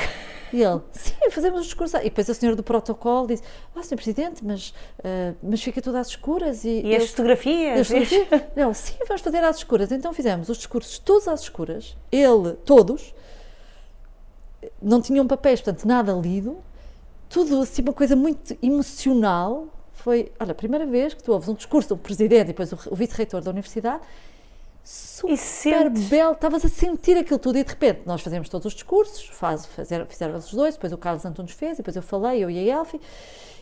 E 0.53 0.63
ele, 0.63 0.81
sim, 0.93 1.15
fazemos 1.31 1.61
os 1.61 1.67
discursos. 1.67 1.99
E 2.01 2.05
depois 2.05 2.29
a 2.29 2.35
senhora 2.35 2.55
do 2.55 2.63
protocolo 2.63 3.27
disse, 3.27 3.43
ah, 3.75 3.83
senhor 3.83 3.97
Presidente, 3.97 4.45
mas, 4.45 4.69
uh, 4.99 5.35
mas 5.43 5.63
fica 5.63 5.81
tudo 5.81 5.97
às 5.97 6.09
escuras. 6.09 6.65
E, 6.65 6.83
e 6.83 6.95
as 6.95 7.09
fotografias? 7.09 7.89
Não, 8.55 8.75
sim, 8.75 8.95
vamos 9.09 9.23
fazer 9.23 9.43
às 9.43 9.57
escuras. 9.57 9.91
Então 9.91 10.13
fizemos 10.13 10.51
os 10.51 10.59
discursos 10.59 10.99
todos 10.99 11.27
às 11.27 11.41
escuras, 11.41 11.97
ele, 12.11 12.53
todos, 12.65 13.15
não 14.81 15.01
tinham 15.01 15.27
papéis, 15.27 15.61
portanto, 15.61 15.87
nada 15.87 16.13
lido, 16.13 16.59
tudo 17.29 17.63
assim, 17.63 17.83
uma 17.83 17.93
coisa 17.93 18.15
muito 18.15 18.57
emocional. 18.63 19.67
Foi, 19.93 20.33
olha, 20.39 20.53
a 20.53 20.55
primeira 20.55 20.87
vez 20.87 21.15
que 21.15 21.23
tu 21.23 21.33
ouves 21.33 21.49
um 21.49 21.55
discurso 21.55 21.91
do 21.91 21.97
Presidente 21.97 22.43
e 22.43 22.45
depois 22.49 22.73
o, 22.73 22.79
o 22.91 22.97
Vice-Reitor 22.97 23.41
da 23.41 23.51
Universidade 23.51 24.03
super 24.85 25.89
belo, 25.91 26.33
estavas 26.33 26.65
a 26.65 26.69
sentir 26.69 27.17
aquilo 27.17 27.39
tudo 27.39 27.59
e 27.59 27.65
de 27.65 27.71
repente 27.71 28.03
nós 28.05 28.21
fazemos 28.21 28.49
todos 28.49 28.67
os 28.67 28.75
discursos, 28.75 29.29
faz, 29.29 29.65
fazer, 29.67 30.05
fizeram 30.07 30.37
os 30.37 30.53
dois, 30.53 30.75
depois 30.75 30.93
o 30.93 30.99
Carlos 30.99 31.25
Antunes 31.25 31.53
fez, 31.53 31.77
depois 31.77 31.95
eu 31.95 32.03
falei, 32.03 32.43
eu 32.43 32.51
e 32.51 32.71
a 32.71 32.79
Elfi, 32.79 33.01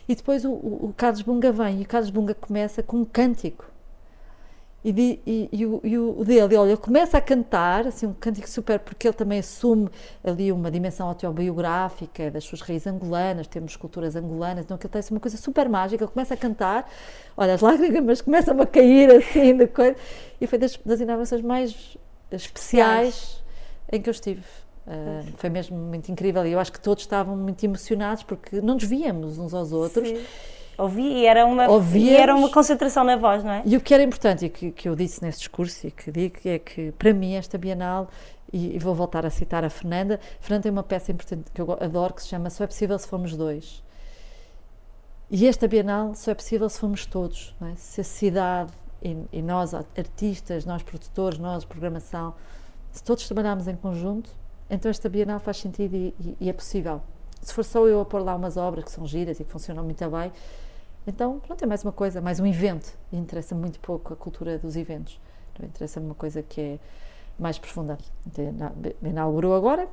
e 0.09 0.15
depois 0.15 0.45
o, 0.45 0.51
o, 0.51 0.87
o 0.87 0.95
Carlos 0.97 1.23
Bunga 1.23 1.53
vem 1.53 1.81
e 1.81 1.83
o 1.83 1.87
Carlos 1.87 2.11
Bunga 2.11 2.35
começa 2.35 2.83
com 2.83 2.99
um 2.99 3.05
cântico. 3.05 3.70
E, 4.83 5.21
e, 5.27 5.49
e, 5.53 5.67
o, 5.67 5.81
e, 5.85 5.99
o, 5.99 6.25
dele, 6.25 6.57
olha, 6.57 6.77
começa 6.77 7.19
a 7.19 7.21
cantar, 7.21 7.87
assim, 7.87 8.07
um 8.07 8.15
cântico 8.15 8.49
super, 8.49 8.79
porque 8.79 9.07
ele 9.07 9.15
também 9.15 9.39
assume 9.41 9.91
ali 10.25 10.51
uma 10.51 10.71
dimensão 10.71 11.07
autobiográfica 11.07 12.31
das 12.31 12.45
suas 12.45 12.63
raízes 12.63 12.87
angolanas, 12.87 13.47
temos 13.47 13.77
culturas 13.77 14.17
angolanas, 14.17 14.65
então 14.65 14.77
aquilo 14.77 14.91
tem 14.91 15.01
assim, 15.01 15.13
uma 15.13 15.21
coisa 15.21 15.37
super 15.37 15.69
mágica, 15.69 16.03
ele 16.03 16.11
começa 16.11 16.33
a 16.33 16.37
cantar, 16.37 16.91
olha, 17.37 17.53
as 17.53 17.61
lágrimas 17.61 18.23
começam 18.23 18.59
a 18.59 18.67
cair 18.67 19.11
assim, 19.11 19.55
da 19.55 19.69
coisa, 19.69 19.97
e 20.41 20.47
foi 20.47 20.59
das, 20.59 20.79
das 20.79 20.99
inaugurações 20.99 21.43
mais 21.43 21.99
especiais 22.33 23.45
em 23.93 24.01
que 24.01 24.09
eu 24.09 24.13
estive. 24.13 24.43
Uh, 24.87 25.31
foi 25.37 25.51
mesmo 25.51 25.77
muito 25.77 26.11
incrível 26.11 26.45
e 26.47 26.53
eu 26.53 26.59
acho 26.59 26.73
que 26.73 26.81
todos 26.81 27.05
estavam 27.05 27.37
muito 27.37 27.63
emocionados 27.63 28.23
porque 28.23 28.63
não 28.63 28.75
nos 28.75 28.85
víamos 28.85 29.39
uns 29.39 29.53
aos 29.53 29.73
outros. 29.73 30.09
Sim 30.09 30.25
Ouvi 30.81 31.03
e 31.03 31.27
era 31.27 31.45
uma, 31.47 31.67
e 31.95 32.15
era 32.15 32.35
uma 32.35 32.51
concentração 32.51 33.05
na 33.05 33.17
voz, 33.17 33.45
não 33.45 33.53
é? 33.53 33.63
E 33.65 33.77
o 33.77 33.81
que 33.81 33.93
era 33.93 34.03
importante 34.03 34.47
e 34.47 34.49
que, 34.49 34.71
que 34.71 34.89
eu 34.89 34.97
disse 34.97 35.23
nesse 35.23 35.39
discurso 35.39 35.87
e 35.87 35.91
que 35.91 36.11
digo 36.11 36.37
é 36.45 36.59
que 36.59 36.93
para 36.93 37.13
mim 37.13 37.35
esta 37.35 37.59
Bienal, 37.59 38.09
e, 38.53 38.77
e 38.77 38.79
vou 38.79 38.95
voltar 38.95 39.25
a 39.25 39.31
citar 39.31 39.65
a 39.65 39.71
Fernanda, 39.71 40.19
Fernanda 40.41 40.63
tem 40.65 40.73
uma 40.73 40.83
peça 40.83 41.13
importante 41.13 41.51
que 41.53 41.61
eu 41.61 41.73
adoro 41.73 42.15
que 42.15 42.23
se 42.23 42.29
chama 42.29 42.51
Só 42.51 42.65
é 42.65 42.67
possível 42.67 42.99
se 42.99 43.07
formos 43.07 43.37
dois. 43.37 43.83
E 45.31 45.47
esta 45.47 45.69
Bienal 45.69 46.15
só 46.17 46.33
é 46.33 46.35
possível 46.35 46.69
se 46.69 46.81
formos 46.81 47.07
todos, 47.07 47.55
é? 47.63 47.75
se 47.77 48.01
a 48.01 48.05
cidade 48.05 48.73
e, 49.01 49.17
e, 49.33 49.41
nós 49.41 49.73
artistas, 49.75 50.65
nós 50.65 50.83
produtores, 50.83 51.39
nós 51.39 51.65
programação, 51.65 52.35
se 52.91 53.03
todos 53.05 53.27
trabalharmos 53.27 53.69
em 53.69 53.77
conjunto, 53.77 54.31
então 54.69 54.91
esta 54.91 55.09
Bienal 55.09 55.39
faz 55.39 55.59
sentido 55.59 55.95
e, 55.95 56.15
e, 56.21 56.37
e 56.41 56.49
é 56.49 56.53
possível. 56.53 57.01
Se 57.41 57.55
for 57.55 57.65
só 57.65 57.87
eu 57.87 58.01
a 58.01 58.05
pôr 58.05 58.23
lá 58.23 58.35
umas 58.35 58.57
obras 58.57 58.85
que 58.85 58.91
são 58.91 59.07
giras 59.07 59.39
e 59.39 59.45
que 59.45 59.51
funcionam 59.51 59.85
muito 59.85 60.05
bem, 60.11 60.33
então, 61.07 61.41
pronto, 61.41 61.63
é 61.63 61.67
mais 61.67 61.83
uma 61.83 61.93
coisa, 61.93 62.21
mais 62.21 62.41
um 62.41 62.47
evento. 62.47 62.97
Interessa 63.13 63.55
muito 63.55 63.81
pouco 63.81 64.13
a 64.13 64.17
cultura 64.17 64.59
dos 64.59 64.77
eventos. 64.77 65.21
Então, 65.53 65.67
interessa-me 65.67 66.07
uma 66.07 66.15
coisa 66.15 66.43
que 66.43 66.61
é 66.61 66.79
mais 67.39 67.59
profunda. 67.59 67.99
Então, 68.27 68.73
inaugurou 69.03 69.55
agora. 69.55 69.89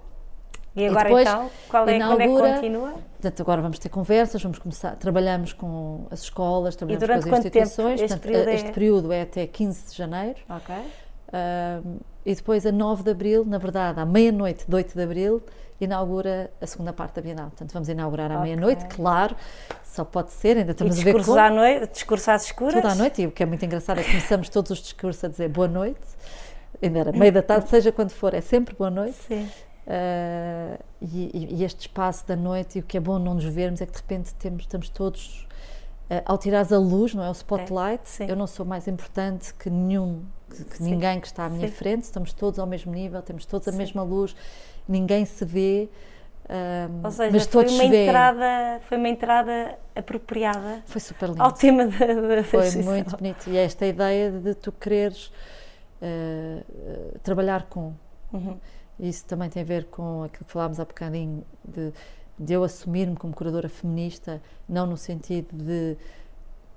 E 0.75 0.85
agora 0.85 1.01
e 1.01 1.03
depois, 1.05 1.27
então, 1.27 1.49
qual 1.69 1.89
é, 1.89 1.95
inaugura, 1.95 2.27
quando 2.27 2.45
é 2.45 2.49
que 2.49 2.55
continua? 2.55 2.91
Portanto, 2.91 3.41
agora 3.41 3.61
vamos 3.63 3.79
ter 3.79 3.89
conversas, 3.89 4.43
vamos 4.43 4.59
começar, 4.59 4.95
trabalhamos 4.95 5.51
com 5.51 6.05
as 6.11 6.21
escolas, 6.21 6.75
trabalhamos 6.75 7.25
com 7.25 7.33
as 7.33 7.39
instituições. 7.39 7.99
Este, 7.99 8.13
portanto, 8.13 8.21
período, 8.21 8.49
este 8.49 8.67
é... 8.67 8.71
período 8.71 9.11
é 9.11 9.21
até 9.23 9.47
15 9.47 9.91
de 9.91 9.97
janeiro. 9.97 10.39
Ok. 10.47 10.75
E 12.25 12.35
depois, 12.35 12.65
a 12.65 12.71
9 12.71 13.03
de 13.03 13.09
abril, 13.09 13.43
na 13.43 13.57
verdade, 13.57 13.99
à 13.99 14.05
meia-noite 14.05 14.65
de 14.67 14.75
8 14.75 14.93
de 14.93 15.01
abril, 15.01 15.41
inaugura 15.79 16.51
a 16.59 16.67
segunda 16.67 16.91
parte 16.91 17.15
da 17.15 17.21
Bienal. 17.21 17.47
Portanto, 17.47 17.71
vamos 17.71 17.89
inaugurar 17.89 18.31
à 18.31 18.39
okay. 18.39 18.55
meia-noite, 18.55 18.85
claro, 18.87 19.35
só 19.83 20.03
pode 20.03 20.31
ser, 20.31 20.57
ainda 20.57 20.71
estamos 20.71 20.97
e 20.97 21.01
a 21.01 21.03
ver 21.03 21.23
como. 21.23 21.37
À 21.37 21.49
noite, 21.49 21.91
discurso 21.91 22.31
às 22.31 22.45
escuras? 22.45 22.75
Tudo 22.75 22.87
à 22.87 22.95
noite, 22.95 23.21
e 23.21 23.27
o 23.27 23.31
que 23.31 23.43
é 23.43 23.45
muito 23.45 23.63
engraçado 23.63 23.99
é 23.99 24.03
que 24.03 24.09
começamos 24.09 24.49
todos 24.49 24.71
os 24.71 24.79
discursos 24.79 25.23
a 25.23 25.27
dizer 25.27 25.49
boa 25.49 25.67
noite, 25.67 26.01
ainda 26.81 26.99
era 26.99 27.11
meio 27.11 27.31
da 27.31 27.41
tarde, 27.41 27.69
seja 27.69 27.91
quando 27.91 28.11
for, 28.11 28.33
é 28.33 28.41
sempre 28.41 28.75
boa 28.75 28.89
noite. 28.89 29.17
Sim. 29.27 29.47
Uh, 29.87 30.83
e, 31.01 31.55
e, 31.55 31.63
este 31.63 31.81
espaço 31.81 32.27
da 32.27 32.35
noite, 32.35 32.77
e 32.77 32.81
o 32.81 32.83
que 32.83 32.97
é 32.97 32.99
bom 32.99 33.17
não 33.17 33.35
nos 33.35 33.45
vermos 33.45 33.79
é 33.79 33.85
que 33.85 33.93
de 33.93 33.97
repente 33.99 34.33
temos, 34.35 34.63
estamos 34.63 34.89
todos, 34.89 35.47
uh, 36.09 36.21
ao 36.25 36.37
tirares 36.37 36.73
a 36.73 36.77
luz, 36.77 37.13
não 37.13 37.23
é? 37.23 37.29
O 37.29 37.31
spotlight, 37.31 38.03
é, 38.21 38.29
eu 38.29 38.35
não 38.35 38.47
sou 38.47 38.65
mais 38.65 38.85
importante 38.89 39.53
que 39.53 39.69
nenhum, 39.69 40.25
que, 40.49 40.65
que 40.65 40.83
ninguém 40.83 41.21
que 41.21 41.27
está 41.27 41.45
à 41.45 41.49
minha 41.49 41.69
sim. 41.69 41.73
frente, 41.73 42.03
estamos 42.03 42.33
todos 42.33 42.59
ao 42.59 42.67
mesmo 42.67 42.91
nível, 42.91 43.21
temos 43.21 43.45
todos 43.45 43.65
a 43.69 43.71
sim. 43.71 43.77
mesma 43.77 44.03
luz, 44.03 44.35
ninguém 44.87 45.25
se 45.25 45.45
vê. 45.45 45.89
Um, 46.49 47.05
Ou 47.05 47.11
seja, 47.11 47.31
mas 47.31 47.43
foi 47.45 47.63
todos 47.63 47.73
uma 47.73 47.83
entrada, 47.83 48.79
foi 48.87 48.97
uma 48.97 49.09
entrada 49.09 49.77
apropriada. 49.95 50.81
Foi 50.85 51.01
super 51.01 51.29
lindo. 51.29 51.43
Ao 51.43 51.51
tema 51.51 51.87
da, 51.87 52.05
da 52.05 52.43
Foi 52.43 52.71
muito 52.83 53.17
bonito 53.17 53.49
e 53.49 53.57
esta 53.57 53.85
ideia 53.85 54.31
de 54.31 54.53
tu 54.55 54.71
quereres 54.71 55.27
uh, 56.01 57.19
trabalhar 57.21 57.63
com. 57.63 57.93
Uhum. 58.31 58.57
Isso 58.99 59.25
também 59.25 59.49
tem 59.49 59.61
a 59.61 59.65
ver 59.65 59.85
com 59.85 60.23
aquilo 60.23 60.45
que 60.45 60.51
falámos 60.51 60.79
há 60.79 60.85
bocadinho 60.85 61.43
de, 61.63 61.93
de 62.39 62.53
eu 62.53 62.63
assumir-me 62.63 63.15
como 63.15 63.33
curadora 63.33 63.69
feminista, 63.69 64.41
não 64.67 64.85
no 64.85 64.97
sentido 64.97 65.49
de 65.53 65.97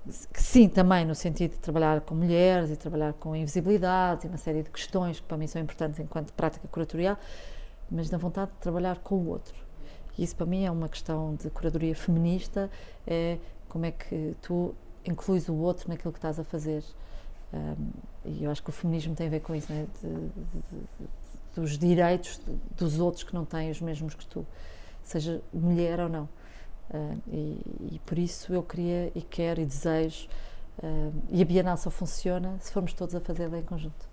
sim, 0.08 0.68
também 0.68 1.04
no 1.04 1.14
sentido 1.14 1.52
de 1.52 1.58
trabalhar 1.58 2.00
com 2.00 2.14
mulheres 2.14 2.70
e 2.70 2.76
trabalhar 2.76 3.12
com 3.14 3.36
invisibilidade 3.36 4.26
e 4.26 4.28
uma 4.28 4.38
série 4.38 4.62
de 4.62 4.70
questões 4.70 5.20
que 5.20 5.26
para 5.26 5.36
mim 5.36 5.46
são 5.46 5.60
importantes 5.60 6.00
enquanto 6.00 6.32
prática 6.32 6.66
curatorial, 6.68 7.18
mas 7.90 8.10
na 8.10 8.18
vontade 8.18 8.50
de 8.52 8.58
trabalhar 8.58 8.98
com 8.98 9.16
o 9.16 9.28
outro. 9.28 9.54
E 10.16 10.22
isso 10.22 10.36
para 10.36 10.46
mim 10.46 10.64
é 10.64 10.70
uma 10.70 10.88
questão 10.88 11.34
de 11.34 11.50
curadoria 11.50 11.94
feminista, 11.94 12.70
é 13.06 13.38
como 13.68 13.86
é 13.86 13.90
que 13.90 14.36
tu 14.42 14.74
incluís 15.04 15.48
o 15.48 15.54
outro 15.54 15.88
naquilo 15.88 16.12
que 16.12 16.18
estás 16.18 16.38
a 16.38 16.44
fazer. 16.44 16.84
Um, 17.52 17.90
e 18.24 18.44
eu 18.44 18.50
acho 18.50 18.62
que 18.62 18.70
o 18.70 18.72
feminismo 18.72 19.14
tem 19.14 19.26
a 19.26 19.30
ver 19.30 19.40
com 19.40 19.54
isso, 19.54 19.72
né? 19.72 19.86
de, 20.00 20.08
de, 20.08 20.80
de, 21.00 21.08
dos 21.54 21.78
direitos 21.78 22.40
dos 22.76 23.00
outros 23.00 23.24
que 23.24 23.34
não 23.34 23.44
têm 23.44 23.70
os 23.70 23.80
mesmos 23.80 24.14
que 24.14 24.26
tu, 24.26 24.46
seja 25.02 25.42
mulher 25.52 26.00
ou 26.00 26.08
não. 26.08 26.28
Uh, 26.90 27.20
e, 27.28 27.94
e, 27.94 28.00
por 28.04 28.18
isso 28.18 28.52
eu 28.52 28.62
queria 28.62 29.12
e 29.14 29.22
quero 29.22 29.60
e 29.60 29.64
desejo, 29.64 30.28
uh, 30.82 31.12
e 31.30 31.40
a 31.40 31.44
Bienal 31.44 31.76
só 31.76 31.88
funciona 31.88 32.56
se 32.60 32.72
formos 32.72 32.92
todos 32.92 33.14
a 33.14 33.20
fazê-la 33.20 33.58
em 33.58 33.62
conjunto. 33.62 34.09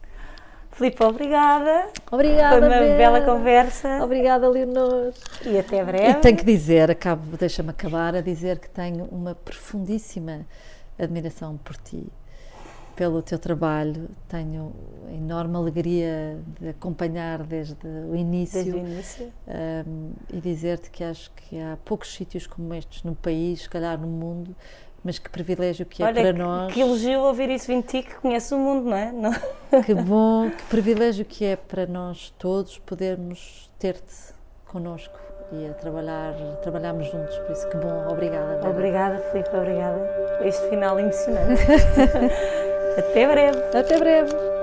Filipe, 0.78 1.04
obrigada. 1.04 1.88
Obrigada, 2.12 2.60
Foi 2.60 2.68
uma 2.68 2.80
Vera. 2.80 2.98
bela 2.98 3.22
conversa. 3.22 4.04
Obrigada, 4.04 4.48
Leonor. 4.48 5.12
E 5.44 5.58
até 5.58 5.82
E 5.82 5.84
breve. 5.84 6.20
tenho 6.20 6.38
que 6.38 6.46
dizer, 6.46 6.92
acabo, 6.92 7.36
deixa-me 7.36 7.72
acabar 7.72 8.16
a 8.16 8.22
dizer 8.22 8.60
que 8.60 8.70
tenho 8.70 9.06
uma 9.06 9.34
profundíssima 9.34 10.46
admiração 11.00 11.58
por 11.58 11.76
ti, 11.78 12.06
pelo 12.96 13.24
teu 13.24 13.40
trabalho. 13.40 14.08
Tenho 14.30 14.72
enorme 15.12 15.56
alegria 15.56 16.38
de 16.60 16.70
acompanhar 16.70 17.42
desde 17.42 17.76
o 17.88 18.16
início. 18.16 18.64
Desde 18.64 18.80
o 18.80 18.80
início. 18.80 19.34
um, 19.88 20.12
e 20.32 20.40
dizer-te 20.40 20.92
que 20.92 21.04
acho 21.04 21.32
que 21.36 21.60
há 21.60 21.76
poucos 21.84 22.14
sítios 22.14 22.46
como 22.46 22.72
estes 22.76 23.02
no 23.04 23.16
país, 23.16 23.64
se 23.64 23.70
calhar 23.70 24.00
no 24.00 24.08
mundo, 24.08 24.56
mas 25.04 25.20
que 25.20 25.30
privilégio 25.30 25.86
que 25.86 26.04
é 26.04 26.06
Olha, 26.06 26.22
para 26.22 26.34
que, 26.34 26.40
nós. 26.40 26.74
que 26.74 26.82
elogio 26.82 27.20
ouvir 27.22 27.50
isso 27.50 27.68
vindo 27.68 27.82
de 27.84 27.88
ti, 27.88 28.04
que 28.04 28.16
conhece 28.16 28.54
o 28.54 28.58
mundo, 28.58 28.90
não 28.90 28.98
é? 28.98 29.12
Não- 29.12 29.32
Que 29.84 29.94
bom, 29.94 30.50
que 30.50 30.64
privilégio 30.66 31.24
que 31.26 31.46
é 31.46 31.56
para 31.56 31.86
nós 31.86 32.34
todos 32.38 32.78
podermos 32.80 33.70
ter-te 33.80 34.34
connosco 34.66 35.18
e 35.52 35.66
a 35.68 35.74
trabalhar, 35.74 36.34
trabalharmos 36.62 37.08
juntos. 37.10 37.38
Por 37.40 37.52
isso, 37.52 37.70
que 37.70 37.78
bom, 37.78 38.08
obrigada. 38.10 38.58
Vera. 38.58 38.70
Obrigada, 38.70 39.18
Filipe, 39.32 39.50
obrigada. 39.56 40.40
Este 40.44 40.68
final 40.70 41.00
emocionante. 41.00 41.62
até 42.98 43.28
breve. 43.28 43.58
Até 43.78 43.98
breve. 43.98 44.57